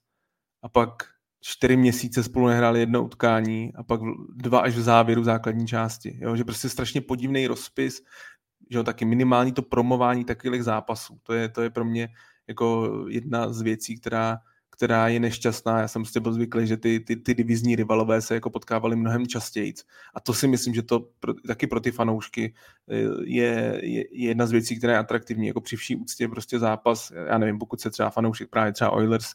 a 0.62 0.68
pak 0.68 1.15
čtyři 1.46 1.76
měsíce 1.76 2.22
spolu 2.22 2.46
nehráli 2.46 2.80
jedno 2.80 3.04
utkání 3.04 3.72
a 3.74 3.82
pak 3.82 4.00
dva 4.34 4.60
až 4.60 4.74
v 4.74 4.80
závěru 4.80 5.24
základní 5.24 5.66
části. 5.66 6.18
Jo? 6.20 6.36
Že 6.36 6.44
prostě 6.44 6.68
strašně 6.68 7.00
podivný 7.00 7.46
rozpis, 7.46 8.02
že 8.70 8.78
jo, 8.78 8.84
taky 8.84 9.04
minimální 9.04 9.52
to 9.52 9.62
promování 9.62 10.24
takových 10.24 10.64
zápasů. 10.64 11.18
To 11.22 11.32
je, 11.32 11.48
to 11.48 11.62
je 11.62 11.70
pro 11.70 11.84
mě 11.84 12.08
jako 12.48 12.90
jedna 13.08 13.52
z 13.52 13.62
věcí, 13.62 14.00
která, 14.00 14.38
která 14.70 15.08
je 15.08 15.20
nešťastná. 15.20 15.80
Já 15.80 15.88
jsem 15.88 16.02
prostě 16.02 16.20
byl 16.20 16.32
zvyklý, 16.32 16.66
že 16.66 16.76
ty, 16.76 17.00
ty, 17.00 17.16
ty 17.16 17.34
divizní 17.34 17.76
rivalové 17.76 18.20
se 18.22 18.34
jako 18.34 18.50
potkávali 18.50 18.96
mnohem 18.96 19.26
častěji. 19.26 19.74
A 20.14 20.20
to 20.20 20.34
si 20.34 20.48
myslím, 20.48 20.74
že 20.74 20.82
to 20.82 21.08
pro, 21.20 21.34
taky 21.34 21.66
pro 21.66 21.80
ty 21.80 21.90
fanoušky 21.90 22.54
eh, 22.90 22.94
je, 23.24 23.80
je, 23.82 24.04
je 24.12 24.28
jedna 24.28 24.46
z 24.46 24.52
věcí, 24.52 24.78
která 24.78 24.92
je 24.92 24.98
atraktivní. 24.98 25.46
Jako 25.46 25.60
při 25.60 25.76
vší 25.76 25.96
úctě 25.96 26.28
prostě 26.28 26.58
zápas, 26.58 27.12
já 27.26 27.38
nevím, 27.38 27.58
pokud 27.58 27.80
se 27.80 27.90
třeba 27.90 28.10
fanoušek 28.10 28.50
právě 28.50 28.72
třeba 28.72 28.90
Oilers 28.90 29.26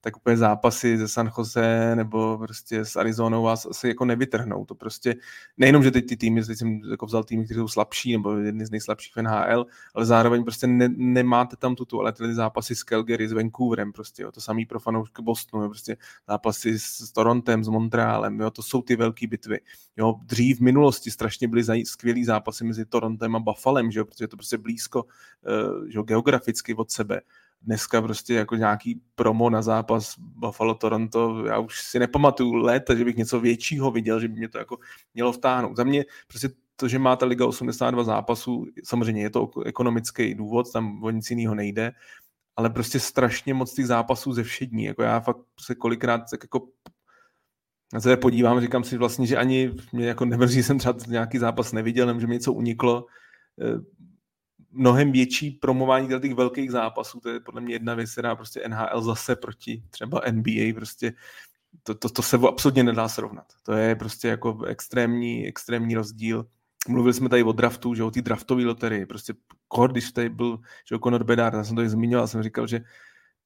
tak 0.00 0.16
úplně 0.16 0.36
zápasy 0.36 0.98
ze 0.98 1.08
San 1.08 1.30
Jose 1.38 1.96
nebo 1.96 2.38
prostě 2.38 2.84
s 2.84 2.96
Arizonou 2.96 3.42
vás 3.42 3.66
asi 3.66 3.88
jako 3.88 4.04
nevytrhnou. 4.04 4.64
To 4.64 4.74
prostě 4.74 5.14
nejenom, 5.56 5.82
že 5.82 5.90
teď 5.90 6.06
ty 6.06 6.16
týmy, 6.16 6.44
teď 6.44 6.58
jsem 6.58 6.80
jako 6.90 7.06
vzal 7.06 7.24
týmy, 7.24 7.44
které 7.44 7.60
jsou 7.60 7.68
slabší 7.68 8.12
nebo 8.12 8.36
jedny 8.36 8.66
z 8.66 8.70
nejslabších 8.70 9.16
v 9.16 9.22
NHL, 9.22 9.66
ale 9.94 10.06
zároveň 10.06 10.44
prostě 10.44 10.66
ne, 10.66 10.88
nemáte 10.96 11.56
tam 11.56 11.74
tu, 11.74 12.00
ale 12.00 12.12
ty 12.12 12.34
zápasy 12.34 12.74
s 12.74 12.82
Calgary, 12.82 13.28
s 13.28 13.32
Vancouverem, 13.32 13.92
prostě 13.92 14.22
jo, 14.22 14.32
to 14.32 14.40
samý 14.40 14.66
pro 14.66 14.80
fanoušky 14.80 15.22
Bostonu, 15.22 15.62
jo, 15.62 15.68
prostě 15.68 15.96
zápasy 16.28 16.78
s 16.78 17.12
Torontem, 17.12 17.64
s 17.64 17.68
Montrealem, 17.68 18.40
jo, 18.40 18.50
to 18.50 18.62
jsou 18.62 18.82
ty 18.82 18.96
velké 18.96 19.26
bitvy. 19.26 19.60
Jo, 19.96 20.14
dřív 20.22 20.58
v 20.58 20.62
minulosti 20.62 21.10
strašně 21.10 21.48
byly 21.48 21.84
skvělý 21.84 22.24
zápasy 22.24 22.64
mezi 22.64 22.84
Torontem 22.84 23.36
a 23.36 23.38
Buffalem, 23.38 23.90
že 23.90 23.98
jo, 23.98 24.04
protože 24.04 24.24
je 24.24 24.28
to 24.28 24.36
prostě 24.36 24.58
blízko 24.58 25.04
uh, 25.04 25.86
že 25.88 25.98
jo, 25.98 26.02
geograficky 26.02 26.74
od 26.74 26.90
sebe 26.90 27.20
dneska 27.62 28.02
prostě 28.02 28.34
jako 28.34 28.56
nějaký 28.56 29.00
promo 29.14 29.50
na 29.50 29.62
zápas 29.62 30.14
Buffalo 30.18 30.74
Toronto, 30.74 31.44
já 31.46 31.58
už 31.58 31.82
si 31.82 31.98
nepamatuju 31.98 32.54
let, 32.54 32.84
že 32.96 33.04
bych 33.04 33.16
něco 33.16 33.40
většího 33.40 33.90
viděl, 33.90 34.20
že 34.20 34.28
by 34.28 34.34
mě 34.34 34.48
to 34.48 34.58
jako 34.58 34.78
mělo 35.14 35.32
vtáhnout. 35.32 35.76
Za 35.76 35.84
mě 35.84 36.04
prostě 36.28 36.48
to, 36.76 36.88
že 36.88 36.98
má 36.98 37.16
ta 37.16 37.26
Liga 37.26 37.46
82 37.46 38.04
zápasů, 38.04 38.66
samozřejmě 38.84 39.22
je 39.22 39.30
to 39.30 39.50
ekonomický 39.66 40.34
důvod, 40.34 40.72
tam 40.72 41.04
o 41.04 41.10
nic 41.10 41.30
jiného 41.30 41.54
nejde, 41.54 41.92
ale 42.56 42.70
prostě 42.70 43.00
strašně 43.00 43.54
moc 43.54 43.74
těch 43.74 43.86
zápasů 43.86 44.32
ze 44.32 44.42
všední. 44.42 44.84
Jako 44.84 45.02
já 45.02 45.20
fakt 45.20 45.38
se 45.60 45.74
kolikrát 45.74 46.22
tak 46.30 46.44
jako 46.44 46.68
na 47.92 48.00
se 48.00 48.16
podívám, 48.16 48.60
říkám 48.60 48.84
si 48.84 48.98
vlastně, 48.98 49.26
že 49.26 49.36
ani 49.36 49.70
mě 49.92 50.06
jako 50.06 50.24
nemrzí, 50.24 50.62
jsem 50.62 50.78
třeba 50.78 50.98
nějaký 51.08 51.38
zápas 51.38 51.72
neviděl, 51.72 52.06
nebo 52.06 52.20
že 52.20 52.26
mi 52.26 52.34
něco 52.34 52.52
uniklo 52.52 53.06
mnohem 54.70 55.12
větší 55.12 55.50
promování 55.50 56.08
těch 56.20 56.34
velkých 56.34 56.70
zápasů, 56.70 57.20
to 57.20 57.28
je 57.28 57.40
podle 57.40 57.60
mě 57.60 57.74
jedna 57.74 57.94
věc, 57.94 58.12
která 58.12 58.36
prostě 58.36 58.68
NHL 58.68 59.02
zase 59.02 59.36
proti 59.36 59.82
třeba 59.90 60.22
NBA 60.30 60.74
prostě 60.74 61.12
to, 61.82 61.94
to, 61.94 62.08
to 62.08 62.22
se 62.22 62.38
absolutně 62.48 62.82
nedá 62.82 63.08
srovnat. 63.08 63.46
To 63.62 63.72
je 63.72 63.96
prostě 63.96 64.28
jako 64.28 64.64
extrémní, 64.64 65.46
extrémní 65.46 65.94
rozdíl. 65.94 66.46
Mluvili 66.88 67.14
jsme 67.14 67.28
tady 67.28 67.42
o 67.42 67.52
draftu, 67.52 67.94
že 67.94 68.04
o 68.04 68.10
té 68.10 68.22
draftové 68.22 68.64
loterii. 68.64 69.06
Prostě 69.06 69.34
kor, 69.68 69.92
když 69.92 70.12
tady 70.12 70.28
byl 70.28 70.58
že 70.88 70.98
Conor 71.04 71.24
Bedard, 71.24 71.54
já 71.54 71.64
jsem 71.64 71.76
to 71.76 71.82
i 71.82 71.88
zmiňoval, 71.88 72.28
jsem 72.28 72.42
říkal, 72.42 72.66
že 72.66 72.80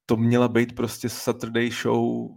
to 0.05 0.17
měla 0.17 0.47
být 0.47 0.75
prostě 0.75 1.09
Saturday 1.09 1.69
show 1.71 2.29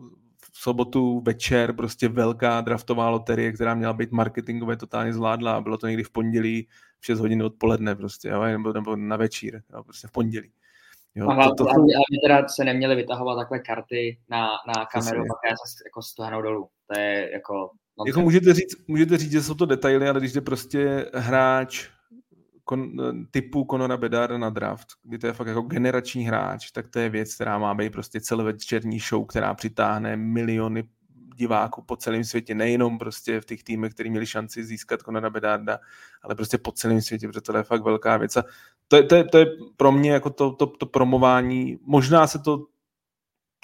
v 0.53 0.59
sobotu 0.59 1.21
večer, 1.21 1.73
prostě 1.73 2.09
velká 2.09 2.61
draftová 2.61 3.09
loterie, 3.09 3.53
která 3.53 3.75
měla 3.75 3.93
být 3.93 4.13
marketingově 4.13 4.77
totálně 4.77 5.13
zvládla. 5.13 5.61
Bylo 5.61 5.79
to 5.79 5.87
někdy 5.87 6.05
v 6.05 6.11
pondělí 6.11 6.69
6 7.07 7.21
hodin 7.21 7.43
odpoledne 7.43 7.95
prostě, 7.95 8.29
jo, 8.29 8.43
nebo, 8.43 8.73
nebo 8.73 8.97
na 8.97 9.17
večír, 9.17 9.63
jo, 9.73 9.85
prostě 9.85 10.09
v 10.09 10.13
pondělí. 10.13 10.53
Jo, 11.15 11.29
a, 11.29 11.45
to, 11.45 11.55
to, 11.55 11.65
to... 11.65 11.71
A 11.71 12.03
my 12.13 12.19
teda 12.25 12.49
se 12.49 12.65
neměli 12.65 12.97
vytahovat 12.97 13.39
takhle 13.39 13.59
karty 13.59 14.19
na, 14.29 14.49
na 14.67 14.87
kameru, 14.93 15.25
pak 15.29 15.39
já 15.51 15.57
se 15.57 15.83
jako 15.87 16.03
stáhnou 16.03 16.43
dolů. 16.43 16.69
To 16.93 17.01
je 17.01 17.31
jako... 17.33 17.71
Jako 18.07 18.21
můžete 18.21 18.55
říct, 18.55 18.89
můžete 18.89 19.17
říct, 19.17 19.33
že 19.33 19.43
jsou 19.43 19.55
to 19.55 19.67
detaily, 19.67 20.09
ale 20.09 20.21
když 20.21 20.35
je 20.35 20.41
prostě 20.41 21.11
hráč 21.15 21.89
kon, 22.65 22.93
typu 23.31 23.67
Conora 23.71 23.97
Bedara 23.97 24.39
na 24.39 24.51
draft, 24.51 24.89
kdy 25.03 25.19
to 25.19 25.27
je 25.27 25.33
fakt 25.33 25.47
jako 25.47 25.63
generační 25.63 26.25
hráč, 26.25 26.71
tak 26.71 26.89
to 26.89 26.99
je 26.99 27.09
věc, 27.09 27.35
která 27.35 27.59
má 27.59 27.75
být 27.75 27.93
prostě 27.93 28.21
celovečerní 28.21 28.99
show, 28.99 29.27
která 29.27 29.55
přitáhne 29.55 30.17
miliony 30.17 30.85
diváků 31.37 31.83
po 31.83 31.97
celém 31.97 32.25
světě, 32.25 32.55
nejenom 32.55 32.99
prostě 32.99 33.41
v 33.41 33.45
těch 33.45 33.63
týmech, 33.63 33.95
který 33.95 34.11
měli 34.11 34.27
šanci 34.27 34.65
získat 34.65 35.03
Conora 35.03 35.31
Bedarda, 35.31 35.79
ale 36.23 36.35
prostě 36.35 36.59
po 36.59 36.73
celém 36.73 37.03
světě, 37.03 37.29
protože 37.29 37.41
to 37.41 37.57
je 37.57 37.63
fakt 37.63 37.83
velká 37.83 38.17
věc. 38.17 38.37
A 38.37 38.45
to 38.89 38.97
je, 38.97 39.03
to 39.03 39.15
je, 39.15 39.25
to 39.25 39.39
je 39.39 39.47
pro 39.77 39.93
mě 39.93 40.11
jako 40.11 40.31
to, 40.31 40.53
to, 40.53 40.67
to 40.67 40.87
promování, 40.87 41.79
možná 41.83 42.27
se 42.27 42.39
to 42.39 42.67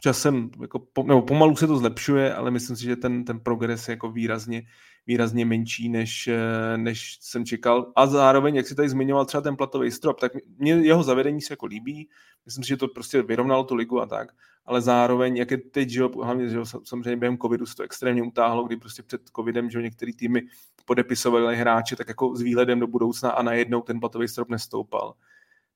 časem, 0.03 0.51
jako, 0.63 0.87
nebo 1.05 1.23
pomalu 1.23 1.57
se 1.57 1.67
to 1.67 1.77
zlepšuje, 1.77 2.35
ale 2.35 2.51
myslím 2.51 2.77
si, 2.77 2.83
že 2.83 2.97
ten, 2.97 3.25
ten 3.25 3.41
progres 3.41 3.89
je 3.89 3.93
jako 3.93 4.11
výrazně, 4.11 4.63
výrazně 5.07 5.45
menší, 5.45 5.89
než, 5.89 6.31
než 6.77 7.19
jsem 7.21 7.45
čekal. 7.45 7.93
A 7.97 8.07
zároveň, 8.07 8.55
jak 8.55 8.67
si 8.67 8.75
tady 8.75 8.89
zmiňoval 8.89 9.25
třeba 9.25 9.41
ten 9.41 9.57
platový 9.57 9.91
strop, 9.91 10.21
tak 10.21 10.33
mě 10.59 10.73
jeho 10.73 11.03
zavedení 11.03 11.41
se 11.41 11.53
jako 11.53 11.67
líbí. 11.67 12.09
Myslím 12.45 12.65
si, 12.65 12.69
že 12.69 12.77
to 12.77 12.89
prostě 12.89 13.23
vyrovnalo 13.23 13.65
tu 13.65 13.75
ligu 13.75 14.01
a 14.01 14.07
tak 14.07 14.33
ale 14.67 14.81
zároveň, 14.81 15.37
jak 15.37 15.51
je 15.51 15.59
teď, 15.59 15.89
že 15.89 16.01
jo, 16.01 16.11
hlavně, 16.23 16.49
že 16.49 16.57
jo, 16.57 16.65
samozřejmě 16.85 17.17
během 17.17 17.39
covidu 17.39 17.67
se 17.67 17.75
to 17.75 17.83
extrémně 17.83 18.23
utáhlo, 18.23 18.65
kdy 18.65 18.77
prostě 18.77 19.03
před 19.03 19.21
covidem, 19.37 19.71
že 19.71 19.79
jo, 19.79 19.83
některý 19.83 20.13
týmy 20.13 20.43
podepisovali 20.85 21.57
hráče 21.57 21.97
tak 21.97 22.09
jako 22.09 22.37
s 22.37 22.41
výhledem 22.41 22.81
do 22.81 22.87
budoucna 22.87 23.31
a 23.31 23.43
najednou 23.43 23.81
ten 23.81 24.01
platový 24.01 24.29
strop 24.29 24.49
nestoupal. 24.49 25.15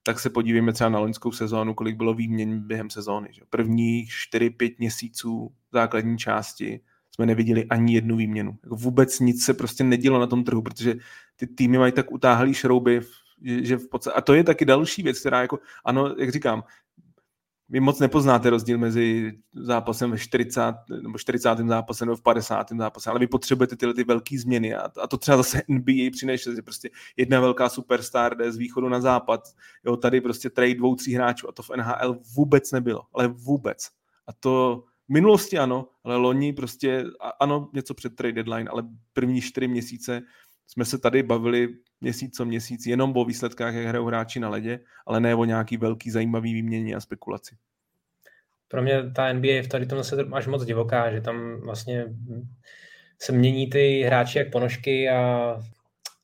Tak 0.03 0.21
se 0.21 0.31
podívejme 0.31 0.73
třeba 0.73 0.91
na 0.91 0.99
loňskou 0.99 1.33
sezónu, 1.33 1.75
kolik 1.75 1.97
bylo 1.97 2.15
výměn 2.15 2.61
během 2.61 2.91
sezóny. 2.91 3.29
Že? 3.33 3.43
Prvních 3.51 4.11
4-5 4.35 4.75
měsíců 4.79 5.53
základní 5.73 6.19
části 6.19 6.81
jsme 7.15 7.27
neviděli 7.27 7.65
ani 7.65 7.95
jednu 7.95 8.17
výměnu. 8.17 8.59
Jako 8.63 8.77
vůbec 8.77 9.21
nic 9.21 9.45
se 9.45 9.55
prostě 9.55 9.85
nedělo 9.85 10.19
na 10.19 10.27
tom 10.27 10.45
trhu, 10.45 10.63
protože 10.63 10.95
ty 11.37 11.47
týmy 11.47 11.79
mají 11.79 11.93
tak 11.93 12.13
utáhlý 12.13 12.55
šrouby, 12.55 13.01
že, 13.43 13.65
že 13.65 13.77
v 13.77 13.89
podstatě, 13.89 14.15
a 14.15 14.21
to 14.21 14.35
je 14.35 14.45
taky 14.45 14.65
další 14.65 15.03
věc, 15.03 15.21
která 15.21 15.41
jako, 15.41 15.59
ano, 15.85 16.15
jak 16.19 16.31
říkám, 16.31 16.63
vy 17.69 17.81
moc 17.81 18.01
nepoznáte 18.01 18.51
rozdíl 18.51 18.79
mezi 18.79 19.33
zápasem 19.55 20.11
ve 20.11 20.19
40, 20.19 20.61
nebo 21.03 21.19
40. 21.19 21.59
zápasem 21.59 22.09
nebo 22.09 22.17
v 22.17 22.23
50. 22.23 22.67
zápase, 22.79 23.11
ale 23.11 23.19
vy 23.19 23.27
potřebujete 23.27 23.77
tyhle 23.77 23.95
ty 23.95 24.05
velké 24.05 24.39
změny 24.39 24.75
a, 24.75 24.91
a 25.03 25.07
to 25.07 25.17
třeba 25.17 25.37
zase 25.37 25.63
NBA 25.69 26.11
přinese, 26.13 26.55
že 26.55 26.63
prostě 26.63 26.91
jedna 27.17 27.41
velká 27.41 27.69
superstar 27.69 28.37
jde 28.37 28.53
z 28.53 28.57
východu 28.57 28.89
na 28.89 29.01
západ, 29.01 29.41
jo, 29.85 29.97
tady 29.97 30.21
prostě 30.21 30.51
trade 30.51 30.75
dvou, 30.75 30.95
tří 30.95 31.15
hráčů 31.15 31.49
a 31.49 31.53
to 31.53 31.63
v 31.63 31.71
NHL 31.77 32.19
vůbec 32.37 32.73
nebylo, 32.73 33.03
ale 33.15 33.29
vůbec. 33.29 33.89
A 34.27 34.33
to 34.33 34.85
v 35.09 35.13
minulosti 35.13 35.59
ano, 35.59 35.89
ale 36.05 36.17
loni 36.17 36.53
prostě, 36.53 37.05
ano, 37.41 37.71
něco 37.75 37.95
před 37.95 38.17
trade 38.17 38.33
deadline, 38.33 38.71
ale 38.71 38.83
první 39.13 39.41
čtyři 39.41 39.69
měsíce 39.69 40.23
jsme 40.67 40.85
se 40.85 40.99
tady 40.99 41.23
bavili 41.23 41.69
měsíc 42.01 42.37
co 42.37 42.45
měsíc 42.45 42.87
jenom 42.87 43.17
o 43.17 43.25
výsledkách, 43.25 43.75
jak 43.75 43.87
hrajou 43.87 44.07
hráči 44.07 44.41
na 44.41 44.49
ledě, 44.49 44.81
ale 45.07 45.21
ne 45.21 45.35
o 45.35 45.45
nějaký 45.45 45.77
velký 45.77 46.11
zajímavý 46.11 46.55
výměně 46.55 46.95
a 46.95 47.01
spekulaci. 47.01 47.57
Pro 48.69 48.83
mě 48.83 49.11
ta 49.11 49.33
NBA 49.33 49.63
v 49.63 49.69
tady 49.69 49.87
tom 49.87 50.05
se 50.05 50.17
až 50.33 50.47
moc 50.47 50.65
divoká, 50.65 51.13
že 51.13 51.21
tam 51.21 51.61
vlastně 51.61 52.05
se 53.19 53.33
mění 53.33 53.71
ty 53.71 54.03
hráči 54.03 54.39
jak 54.39 54.51
ponožky 54.51 55.09
a 55.09 55.51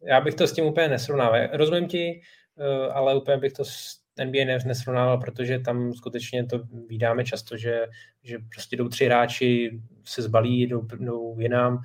já 0.03 0.20
bych 0.20 0.35
to 0.35 0.47
s 0.47 0.53
tím 0.53 0.64
úplně 0.64 0.89
nesrovnával. 0.89 1.49
Rozumím 1.53 1.89
ti, 1.89 2.20
eh, 2.59 2.93
ale 2.93 3.16
úplně 3.16 3.37
bych 3.37 3.53
to 3.53 3.64
s 3.64 4.03
NBA 4.25 4.45
nesrovnával, 4.45 5.18
protože 5.18 5.59
tam 5.59 5.95
skutečně 5.95 6.47
to 6.47 6.61
vydáme 6.89 7.25
často, 7.25 7.57
že, 7.57 7.87
že 8.23 8.39
prostě 8.55 8.77
jdou 8.77 8.89
tři 8.89 9.05
hráči, 9.05 9.81
se 10.05 10.23
zbalí, 10.23 10.66
jdou, 10.66 10.87
jdou 10.99 11.41
jinam 11.41 11.83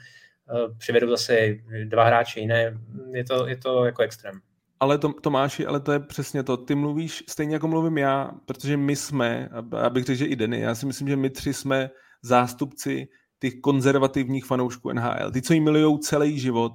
přivedou 0.77 1.09
zase 1.09 1.55
dva 1.85 2.03
hráče 2.03 2.39
jiné. 2.39 2.77
Je 3.11 3.23
to, 3.23 3.47
je 3.47 3.57
to 3.57 3.85
jako 3.85 4.01
extrém. 4.01 4.39
Ale 4.79 4.97
to, 4.97 5.13
Tomáši, 5.13 5.65
ale 5.65 5.79
to 5.79 5.91
je 5.91 5.99
přesně 5.99 6.43
to. 6.43 6.57
Ty 6.57 6.75
mluvíš 6.75 7.23
stejně 7.29 7.55
jako 7.55 7.67
mluvím 7.67 7.97
já, 7.97 8.31
protože 8.45 8.77
my 8.77 8.95
jsme, 8.95 9.49
abych 9.83 10.03
řekl, 10.03 10.17
že 10.17 10.25
i 10.25 10.35
Denny, 10.35 10.59
já 10.59 10.75
si 10.75 10.85
myslím, 10.85 11.07
že 11.07 11.15
my 11.15 11.29
tři 11.29 11.53
jsme 11.53 11.89
zástupci 12.21 13.07
těch 13.39 13.53
konzervativních 13.61 14.45
fanoušků 14.45 14.91
NHL. 14.93 15.31
Ty, 15.31 15.41
co 15.41 15.53
jí 15.53 15.59
milujou 15.59 15.97
celý 15.97 16.39
život 16.39 16.71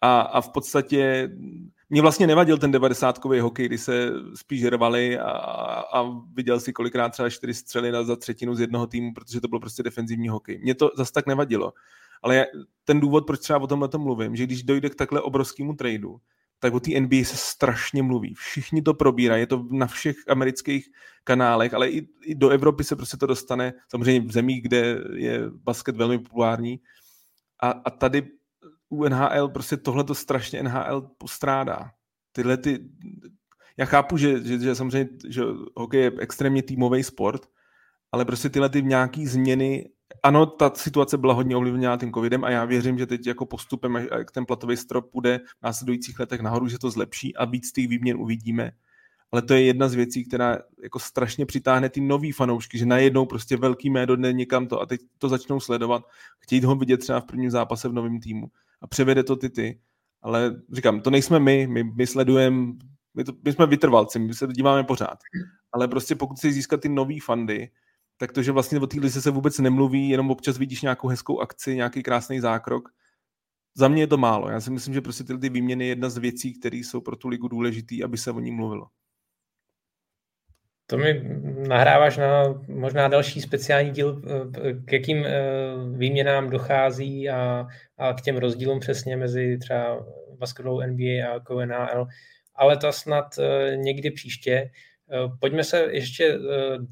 a, 0.00 0.20
a 0.20 0.40
v 0.40 0.48
podstatě 0.48 1.30
mě 1.90 2.02
vlastně 2.02 2.26
nevadil 2.26 2.58
ten 2.58 2.70
90 2.72 3.24
hokej, 3.24 3.66
kdy 3.66 3.78
se 3.78 4.10
spíš 4.34 4.64
rvali 4.64 5.18
a, 5.18 5.30
a 5.92 6.04
viděl 6.34 6.60
si 6.60 6.72
kolikrát 6.72 7.08
třeba 7.08 7.30
čtyři 7.30 7.54
střely 7.54 7.92
za 8.04 8.16
třetinu 8.16 8.54
z 8.54 8.60
jednoho 8.60 8.86
týmu, 8.86 9.14
protože 9.14 9.40
to 9.40 9.48
bylo 9.48 9.60
prostě 9.60 9.82
defenzivní 9.82 10.28
hokej. 10.28 10.58
Mě 10.58 10.74
to 10.74 10.90
zase 10.96 11.12
tak 11.12 11.26
nevadilo. 11.26 11.72
Ale 12.26 12.46
ten 12.84 13.00
důvod, 13.00 13.26
proč 13.26 13.40
třeba 13.40 13.58
o 13.58 13.66
tomhle 13.66 13.88
tom 13.88 14.02
mluvím, 14.02 14.36
že 14.36 14.44
když 14.44 14.62
dojde 14.62 14.90
k 14.90 14.94
takhle 14.94 15.20
obrovskému 15.20 15.74
tradu, 15.74 16.16
tak 16.58 16.74
o 16.74 16.80
té 16.80 17.00
NBA 17.00 17.24
se 17.24 17.36
strašně 17.36 18.02
mluví. 18.02 18.34
Všichni 18.34 18.82
to 18.82 18.94
probírají, 18.94 19.42
je 19.42 19.46
to 19.46 19.66
na 19.70 19.86
všech 19.86 20.16
amerických 20.28 20.88
kanálech, 21.24 21.74
ale 21.74 21.90
i, 21.90 22.08
i 22.22 22.34
do 22.34 22.48
Evropy 22.48 22.84
se 22.84 22.96
prostě 22.96 23.16
to 23.16 23.26
dostane, 23.26 23.72
samozřejmě 23.90 24.28
v 24.28 24.32
zemích, 24.32 24.62
kde 24.62 24.98
je 25.14 25.50
basket 25.50 25.96
velmi 25.96 26.18
populární. 26.18 26.80
A, 27.62 27.70
a 27.70 27.90
tady 27.90 28.28
u 28.88 29.04
NHL 29.04 29.48
prostě 29.48 29.76
tohle 29.76 30.04
to 30.04 30.14
strašně 30.14 30.62
NHL 30.62 31.02
postrádá. 31.18 31.90
Tyhle 32.32 32.56
ty, 32.56 32.78
já 33.76 33.84
chápu, 33.84 34.16
že, 34.16 34.42
že, 34.44 34.58
že 34.58 34.74
samozřejmě 34.74 35.10
že 35.28 35.42
hokej 35.76 36.02
je 36.02 36.12
extrémně 36.18 36.62
týmový 36.62 37.02
sport, 37.02 37.46
ale 38.12 38.24
prostě 38.24 38.48
tyhle 38.48 38.68
ty 38.68 38.82
nějaký 38.82 39.26
změny 39.26 39.90
ano, 40.22 40.46
ta 40.46 40.72
situace 40.74 41.18
byla 41.18 41.34
hodně 41.34 41.56
ovlivněná 41.56 41.96
tím 41.96 42.12
covidem 42.12 42.44
a 42.44 42.50
já 42.50 42.64
věřím, 42.64 42.98
že 42.98 43.06
teď 43.06 43.26
jako 43.26 43.46
postupem, 43.46 43.96
jak 43.96 44.30
ten 44.30 44.46
platový 44.46 44.76
strop 44.76 45.12
bude 45.12 45.38
v 45.38 45.62
následujících 45.62 46.18
letech 46.18 46.40
nahoru, 46.40 46.68
že 46.68 46.78
to 46.78 46.90
zlepší 46.90 47.36
a 47.36 47.44
víc 47.44 47.72
těch 47.72 47.88
výměn 47.88 48.16
uvidíme. 48.16 48.72
Ale 49.32 49.42
to 49.42 49.54
je 49.54 49.62
jedna 49.62 49.88
z 49.88 49.94
věcí, 49.94 50.24
která 50.24 50.58
jako 50.82 50.98
strašně 50.98 51.46
přitáhne 51.46 51.88
ty 51.88 52.00
nový 52.00 52.32
fanoušky, 52.32 52.78
že 52.78 52.86
najednou 52.86 53.26
prostě 53.26 53.56
velký 53.56 53.90
médo 53.90 54.16
jde 54.16 54.32
někam 54.32 54.66
to 54.66 54.80
a 54.80 54.86
teď 54.86 55.00
to 55.18 55.28
začnou 55.28 55.60
sledovat, 55.60 56.02
chtějí 56.38 56.64
ho 56.64 56.76
vidět 56.76 56.96
třeba 56.96 57.20
v 57.20 57.24
prvním 57.24 57.50
zápase 57.50 57.88
v 57.88 57.92
novém 57.92 58.20
týmu 58.20 58.46
a 58.80 58.86
převede 58.86 59.24
to 59.24 59.36
ty 59.36 59.50
ty. 59.50 59.80
Ale 60.22 60.56
říkám, 60.72 61.00
to 61.00 61.10
nejsme 61.10 61.38
my, 61.38 61.66
my, 61.66 61.84
my 61.84 62.06
sledujeme, 62.06 62.56
my, 63.14 63.24
my 63.44 63.52
jsme 63.52 63.66
vytrvalci, 63.66 64.18
my 64.18 64.34
se 64.34 64.46
díváme 64.46 64.84
pořád. 64.84 65.18
Ale 65.72 65.88
prostě 65.88 66.14
pokud 66.14 66.38
si 66.38 66.52
získat 66.52 66.80
ty 66.80 66.88
nový 66.88 67.20
fandy, 67.20 67.70
tak 68.16 68.32
to, 68.32 68.42
že 68.42 68.52
vlastně 68.52 68.80
o 68.80 68.86
té 68.86 69.00
lize 69.00 69.22
se 69.22 69.30
vůbec 69.30 69.58
nemluví, 69.58 70.08
jenom 70.08 70.30
občas 70.30 70.58
vidíš 70.58 70.82
nějakou 70.82 71.08
hezkou 71.08 71.40
akci, 71.40 71.76
nějaký 71.76 72.02
krásný 72.02 72.40
zákrok, 72.40 72.88
za 73.76 73.88
mě 73.88 74.02
je 74.02 74.06
to 74.06 74.16
málo. 74.16 74.48
Já 74.48 74.60
si 74.60 74.70
myslím, 74.70 74.94
že 74.94 75.00
prostě 75.00 75.24
ty, 75.24 75.38
ty 75.38 75.48
výměny 75.48 75.84
je 75.84 75.88
jedna 75.88 76.08
z 76.08 76.18
věcí, 76.18 76.58
které 76.58 76.76
jsou 76.76 77.00
pro 77.00 77.16
tu 77.16 77.28
ligu 77.28 77.48
důležité, 77.48 77.94
aby 78.04 78.18
se 78.18 78.30
o 78.30 78.40
ní 78.40 78.50
mluvilo. 78.50 78.86
To 80.86 80.98
mi 80.98 81.22
nahráváš 81.68 82.16
na 82.16 82.62
možná 82.68 83.08
další 83.08 83.40
speciální 83.40 83.90
díl, 83.90 84.22
k 84.84 84.92
jakým 84.92 85.26
eh, 85.26 85.40
výměnám 85.92 86.50
dochází 86.50 87.28
a, 87.28 87.66
a 87.98 88.12
k 88.12 88.20
těm 88.20 88.36
rozdílům 88.36 88.80
přesně 88.80 89.16
mezi 89.16 89.58
třeba 89.58 90.06
basketbalou 90.38 90.80
NBA 90.80 91.02
a 91.02 91.34
jako 91.34 91.66
NHL, 91.66 92.06
ale 92.54 92.76
to 92.76 92.92
snad 92.92 93.38
eh, 93.38 93.76
někdy 93.76 94.10
příště. 94.10 94.52
Eh, 94.52 95.28
pojďme 95.40 95.64
se 95.64 95.86
ještě 95.90 96.38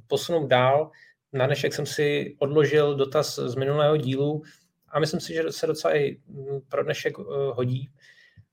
posunout 0.06 0.46
dál. 0.46 0.90
Na 1.34 1.46
dnešek 1.46 1.74
jsem 1.74 1.86
si 1.86 2.36
odložil 2.38 2.94
dotaz 2.94 3.38
z 3.38 3.54
minulého 3.54 3.96
dílu 3.96 4.42
a 4.88 5.00
myslím 5.00 5.20
si, 5.20 5.34
že 5.34 5.42
se 5.50 5.66
docela 5.66 5.96
i 5.96 6.20
mm, 6.26 6.60
pro 6.68 6.84
dnešek 6.84 7.18
hodí 7.54 7.90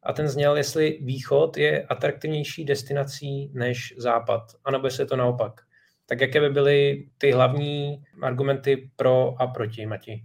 a 0.03 0.13
ten 0.13 0.27
zněl, 0.27 0.57
jestli 0.57 0.99
východ 1.01 1.57
je 1.57 1.84
atraktivnější 1.84 2.65
destinací 2.65 3.51
než 3.53 3.93
západ, 3.97 4.41
anebo 4.65 4.88
jestli 4.88 5.01
je 5.01 5.07
to 5.07 5.15
naopak. 5.15 5.61
Tak 6.05 6.21
jaké 6.21 6.39
by 6.39 6.49
byly 6.49 7.07
ty 7.17 7.32
hlavní 7.32 8.03
argumenty 8.21 8.91
pro 8.95 9.41
a 9.41 9.47
proti, 9.47 9.86
Mati? 9.86 10.23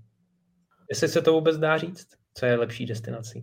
Jestli 0.91 1.09
se 1.09 1.23
to 1.23 1.33
vůbec 1.33 1.59
dá 1.59 1.79
říct, 1.79 2.09
co 2.35 2.47
je 2.47 2.57
lepší 2.57 2.87
destinací? 2.87 3.43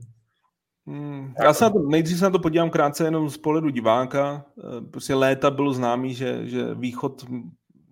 Hmm, 0.87 1.33
já 1.43 1.53
se 1.53 1.63
na 1.63 1.69
to, 1.69 1.79
nejdřív 1.79 2.17
se 2.17 2.23
na 2.23 2.31
to 2.31 2.39
podívám 2.39 2.69
krátce 2.69 3.03
jenom 3.03 3.29
z 3.29 3.37
pohledu 3.37 3.69
diváka. 3.69 4.45
Eh, 4.59 4.81
prostě 4.91 5.15
léta 5.15 5.51
bylo 5.51 5.73
známý, 5.73 6.13
že, 6.13 6.47
že 6.47 6.73
východ 6.73 7.25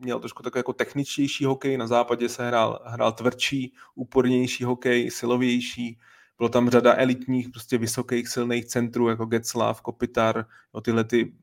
měl 0.02 0.20
trošku 0.20 0.44
takový 0.44 0.60
jako 0.60 0.74
techničtější 0.74 1.46
hokej, 1.46 1.78
na 1.78 1.88
západě 1.88 2.30
se 2.30 2.48
hrál, 2.48 2.80
hrál 2.86 3.12
tvrdší, 3.12 3.74
úpornější 3.96 4.64
hokej, 4.64 5.12
silovější, 5.12 6.00
bylo 6.38 6.50
tam 6.50 6.70
řada 6.70 6.96
elitních, 6.98 7.50
prostě 7.50 7.78
vysokých, 7.78 8.28
silných 8.28 8.66
centrů, 8.66 9.08
jako 9.08 9.26
Getzlav, 9.26 9.82
Kopitar, 9.82 10.46
jo, 10.74 10.82
tyhle 10.82 11.04
ty 11.04 11.34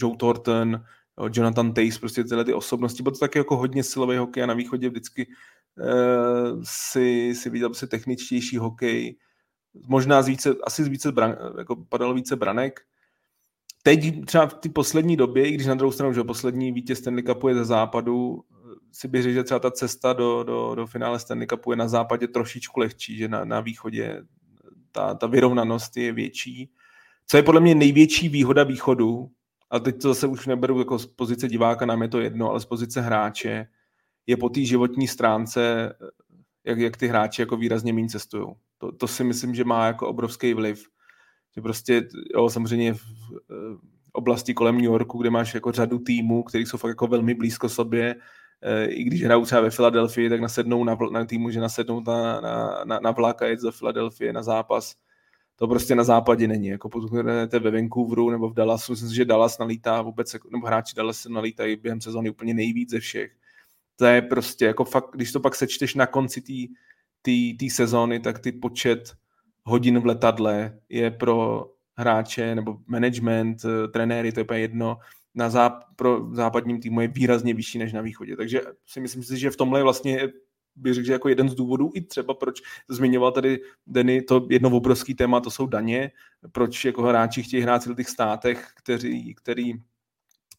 Joe 0.00 0.16
Thornton, 0.16 0.84
jo, 1.18 1.28
Jonathan 1.32 1.74
Tace, 1.74 1.98
prostě 2.00 2.24
tyhle 2.24 2.44
ty 2.44 2.54
osobnosti. 2.54 3.02
Bylo 3.02 3.12
to 3.12 3.18
taky 3.18 3.38
jako 3.38 3.56
hodně 3.56 3.84
silový 3.84 4.16
hokej 4.16 4.42
a 4.42 4.46
na 4.46 4.54
východě 4.54 4.88
vždycky 4.88 5.26
uh, 5.26 6.60
si, 6.64 7.34
si 7.34 7.50
viděl 7.50 7.68
prostě 7.68 7.86
techničtější 7.86 8.56
hokej, 8.56 9.16
možná 9.86 10.22
z 10.22 10.28
více, 10.28 10.54
asi 10.64 10.84
z 10.84 10.88
více 10.88 11.12
bran, 11.12 11.36
jako 11.58 11.76
padalo 11.76 12.14
více 12.14 12.36
branek. 12.36 12.80
Teď 13.86 14.24
třeba 14.24 14.46
v 14.46 14.54
té 14.54 14.68
poslední 14.68 15.16
době, 15.16 15.48
i 15.48 15.52
když 15.52 15.66
na 15.66 15.74
druhou 15.74 15.92
stranu, 15.92 16.12
že 16.12 16.24
poslední 16.24 16.72
vítěz 16.72 16.98
Stanley 16.98 17.22
Cupu 17.22 17.48
je 17.48 17.54
ze 17.54 17.64
západu, 17.64 18.44
si 18.92 19.08
bych 19.08 19.22
řekl, 19.22 19.34
že 19.34 19.44
třeba 19.44 19.60
ta 19.60 19.70
cesta 19.70 20.12
do, 20.12 20.42
do, 20.42 20.74
do 20.74 20.86
finále 20.86 21.18
Stanley 21.18 21.46
Cupu 21.46 21.70
je 21.70 21.76
na 21.76 21.88
západě 21.88 22.28
trošičku 22.28 22.80
lehčí, 22.80 23.16
že 23.16 23.28
na, 23.28 23.44
na 23.44 23.60
východě 23.60 24.22
ta, 24.92 25.14
ta 25.14 25.26
vyrovnanost 25.26 25.96
je 25.96 26.12
větší. 26.12 26.70
Co 27.26 27.36
je 27.36 27.42
podle 27.42 27.60
mě 27.60 27.74
největší 27.74 28.28
výhoda 28.28 28.64
východu, 28.64 29.30
a 29.70 29.78
teď 29.78 30.02
to 30.02 30.08
zase 30.08 30.26
už 30.26 30.46
neberu 30.46 30.78
jako 30.78 30.98
z 30.98 31.06
pozice 31.06 31.48
diváka, 31.48 31.86
nám 31.86 32.02
je 32.02 32.08
to 32.08 32.20
jedno, 32.20 32.50
ale 32.50 32.60
z 32.60 32.64
pozice 32.64 33.00
hráče, 33.00 33.66
je 34.26 34.36
po 34.36 34.48
té 34.48 34.60
životní 34.60 35.08
stránce, 35.08 35.94
jak, 36.64 36.78
jak 36.78 36.96
ty 36.96 37.06
hráči 37.06 37.42
jako 37.42 37.56
výrazně 37.56 37.92
méně 37.92 38.08
cestují. 38.08 38.46
To, 38.78 38.92
to 38.92 39.08
si 39.08 39.24
myslím, 39.24 39.54
že 39.54 39.64
má 39.64 39.86
jako 39.86 40.08
obrovský 40.08 40.54
vliv. 40.54 40.88
Že 41.56 41.62
prostě, 41.62 42.08
jo, 42.34 42.50
samozřejmě 42.50 42.94
v, 42.94 43.00
v 44.02 44.10
oblasti 44.12 44.54
kolem 44.54 44.74
New 44.74 44.84
Yorku, 44.84 45.18
kde 45.18 45.30
máš 45.30 45.54
jako 45.54 45.72
řadu 45.72 45.98
týmů, 45.98 46.42
který 46.42 46.66
jsou 46.66 46.78
fakt 46.78 46.88
jako 46.88 47.06
velmi 47.06 47.34
blízko 47.34 47.68
sobě, 47.68 48.14
i 48.88 49.04
když 49.04 49.22
hrajou 49.22 49.44
třeba 49.44 49.60
ve 49.60 49.70
Filadelfii, 49.70 50.30
tak 50.30 50.40
nasednou 50.40 50.84
na, 50.84 50.96
na 51.12 51.24
týmu, 51.24 51.50
že 51.50 51.60
nasednou 51.60 52.00
na, 52.00 52.40
na, 52.40 52.84
na, 52.84 52.98
na 52.98 53.10
vlak 53.10 53.42
a 53.42 53.46
jet 53.46 53.60
do 53.60 53.72
Filadelfie 53.72 54.32
na 54.32 54.42
zápas. 54.42 54.94
To 55.56 55.68
prostě 55.68 55.94
na 55.94 56.04
západě 56.04 56.48
není. 56.48 56.66
Jako 56.66 56.88
pokud 56.88 57.12
jdete 57.22 57.58
ve 57.58 57.70
Vancouveru 57.70 58.30
nebo 58.30 58.48
v 58.48 58.54
Dallasu, 58.54 58.92
myslím 58.92 59.08
si, 59.08 59.14
že 59.14 59.24
Dallas 59.24 59.58
nalítá 59.58 60.02
vůbec, 60.02 60.34
jako- 60.34 60.48
nebo 60.52 60.66
hráči 60.66 60.96
Dallas 60.96 61.26
nalítají 61.26 61.76
během 61.76 62.00
sezóny 62.00 62.30
úplně 62.30 62.54
nejvíc 62.54 62.90
ze 62.90 63.00
všech. 63.00 63.32
To 63.96 64.04
je 64.04 64.22
prostě 64.22 64.64
jako 64.64 64.84
fakt, 64.84 65.10
když 65.14 65.32
to 65.32 65.40
pak 65.40 65.54
sečteš 65.54 65.94
na 65.94 66.06
konci 66.06 66.68
té 67.58 67.70
sezóny, 67.70 68.20
tak 68.20 68.38
ty 68.38 68.52
počet 68.52 69.12
hodin 69.64 69.98
v 69.98 70.06
letadle 70.06 70.78
je 70.88 71.10
pro 71.10 71.66
hráče 71.96 72.54
nebo 72.54 72.76
management, 72.86 73.64
eh, 73.64 73.88
trenéry, 73.88 74.32
to 74.32 74.40
je 74.40 74.44
úplně 74.44 74.60
jedno, 74.60 74.98
na 75.34 75.48
záp- 75.48 75.80
pro 75.96 76.34
západním 76.34 76.80
týmu 76.80 77.00
je 77.00 77.08
výrazně 77.08 77.54
vyšší 77.54 77.78
než 77.78 77.92
na 77.92 78.00
východě. 78.00 78.36
Takže 78.36 78.60
si 78.86 79.00
myslím 79.00 79.22
si, 79.22 79.38
že 79.38 79.50
v 79.50 79.56
tomhle 79.56 79.80
je 79.80 79.82
vlastně 79.82 80.28
bych 80.76 80.94
řekl, 80.94 81.06
že 81.06 81.12
jako 81.12 81.28
jeden 81.28 81.48
z 81.48 81.54
důvodů 81.54 81.90
i 81.94 82.00
třeba, 82.00 82.34
proč 82.34 82.62
zmiňoval 82.88 83.32
tady 83.32 83.60
Denny, 83.86 84.22
to 84.22 84.46
jedno 84.50 84.70
obrovský 84.70 85.14
téma, 85.14 85.40
to 85.40 85.50
jsou 85.50 85.66
daně, 85.66 86.10
proč 86.52 86.84
jako 86.84 87.02
hráči 87.02 87.42
chtějí 87.42 87.62
hrát 87.62 87.86
v 87.86 87.94
těch 87.94 88.08
státech, 88.08 88.68
kteří, 88.76 89.34
který, 89.34 89.72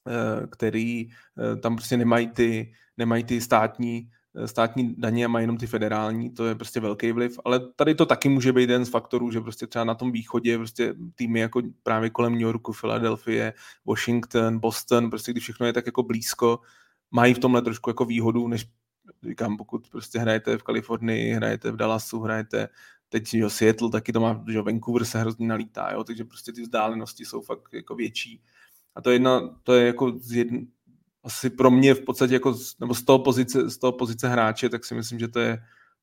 eh, 0.08 0.48
který 0.48 1.08
eh, 1.10 1.56
tam 1.56 1.76
prostě 1.76 1.98
nemají 1.98 2.28
ty, 2.28 2.74
nemají 2.98 3.24
ty 3.24 3.42
státní 3.42 4.10
státní 4.46 4.96
daně 4.98 5.26
a 5.26 5.28
mají 5.28 5.44
jenom 5.44 5.58
ty 5.58 5.68
federální, 5.68 6.30
to 6.30 6.46
je 6.46 6.56
prostě 6.56 6.80
velký 6.80 7.12
vliv, 7.12 7.40
ale 7.46 7.60
tady 7.76 7.96
to 7.96 8.06
taky 8.06 8.30
může 8.30 8.54
být 8.54 8.62
jeden 8.62 8.86
z 8.86 8.90
faktorů, 8.90 9.32
že 9.32 9.42
prostě 9.42 9.68
třeba 9.68 9.86
na 9.86 9.96
tom 9.96 10.12
východě 10.12 10.58
prostě 10.58 10.96
týmy 11.16 11.40
jako 11.40 11.62
právě 11.84 12.10
kolem 12.10 12.34
New 12.34 12.42
Yorku, 12.42 12.74
Philadelphia, 12.82 13.52
Washington, 13.86 14.60
Boston, 14.60 15.10
prostě 15.10 15.32
když 15.32 15.44
všechno 15.44 15.66
je 15.66 15.74
tak 15.74 15.86
jako 15.86 16.04
blízko, 16.04 16.60
mají 17.12 17.34
v 17.34 17.40
tomhle 17.40 17.62
trošku 17.62 17.90
jako 17.90 18.06
výhodu, 18.06 18.48
než 18.48 18.66
říkám, 19.28 19.58
pokud 19.58 19.90
prostě 19.90 20.20
hrajete 20.20 20.58
v 20.58 20.64
Kalifornii, 20.64 21.34
hrajete 21.34 21.72
v 21.72 21.76
Dallasu, 21.76 22.20
hrajete 22.20 22.70
teď 23.10 23.34
jo, 23.34 23.50
Seattle 23.50 23.90
taky 23.90 24.14
to 24.14 24.20
má, 24.20 24.44
že 24.52 24.62
Vancouver 24.62 25.06
se 25.06 25.20
hrozně 25.20 25.48
nalítá, 25.48 25.92
jo, 25.94 26.04
takže 26.04 26.24
prostě 26.24 26.54
ty 26.54 26.62
vzdálenosti 26.62 27.26
jsou 27.26 27.42
fakt 27.42 27.74
jako 27.74 27.96
větší. 27.96 28.42
A 28.96 29.02
to 29.02 29.10
je, 29.10 29.16
jedna, 29.16 29.60
to 29.64 29.74
je 29.74 29.88
jako 29.88 30.14
z 30.20 30.32
jedn, 30.32 30.58
asi 31.26 31.50
pro 31.50 31.72
mě 31.72 31.94
v 31.94 32.02
podstatě 32.02 32.34
jako, 32.34 32.56
nebo 32.80 32.96
z 32.96 33.04
toho 33.04 33.20
pozice, 33.20 33.70
z 33.70 33.78
toho 33.78 33.92
pozice 33.92 34.28
hráče, 34.28 34.70
tak 34.70 34.86
si 34.86 34.96
myslím, 34.96 35.20
že 35.20 35.28
to 35.28 35.40
je 35.40 35.58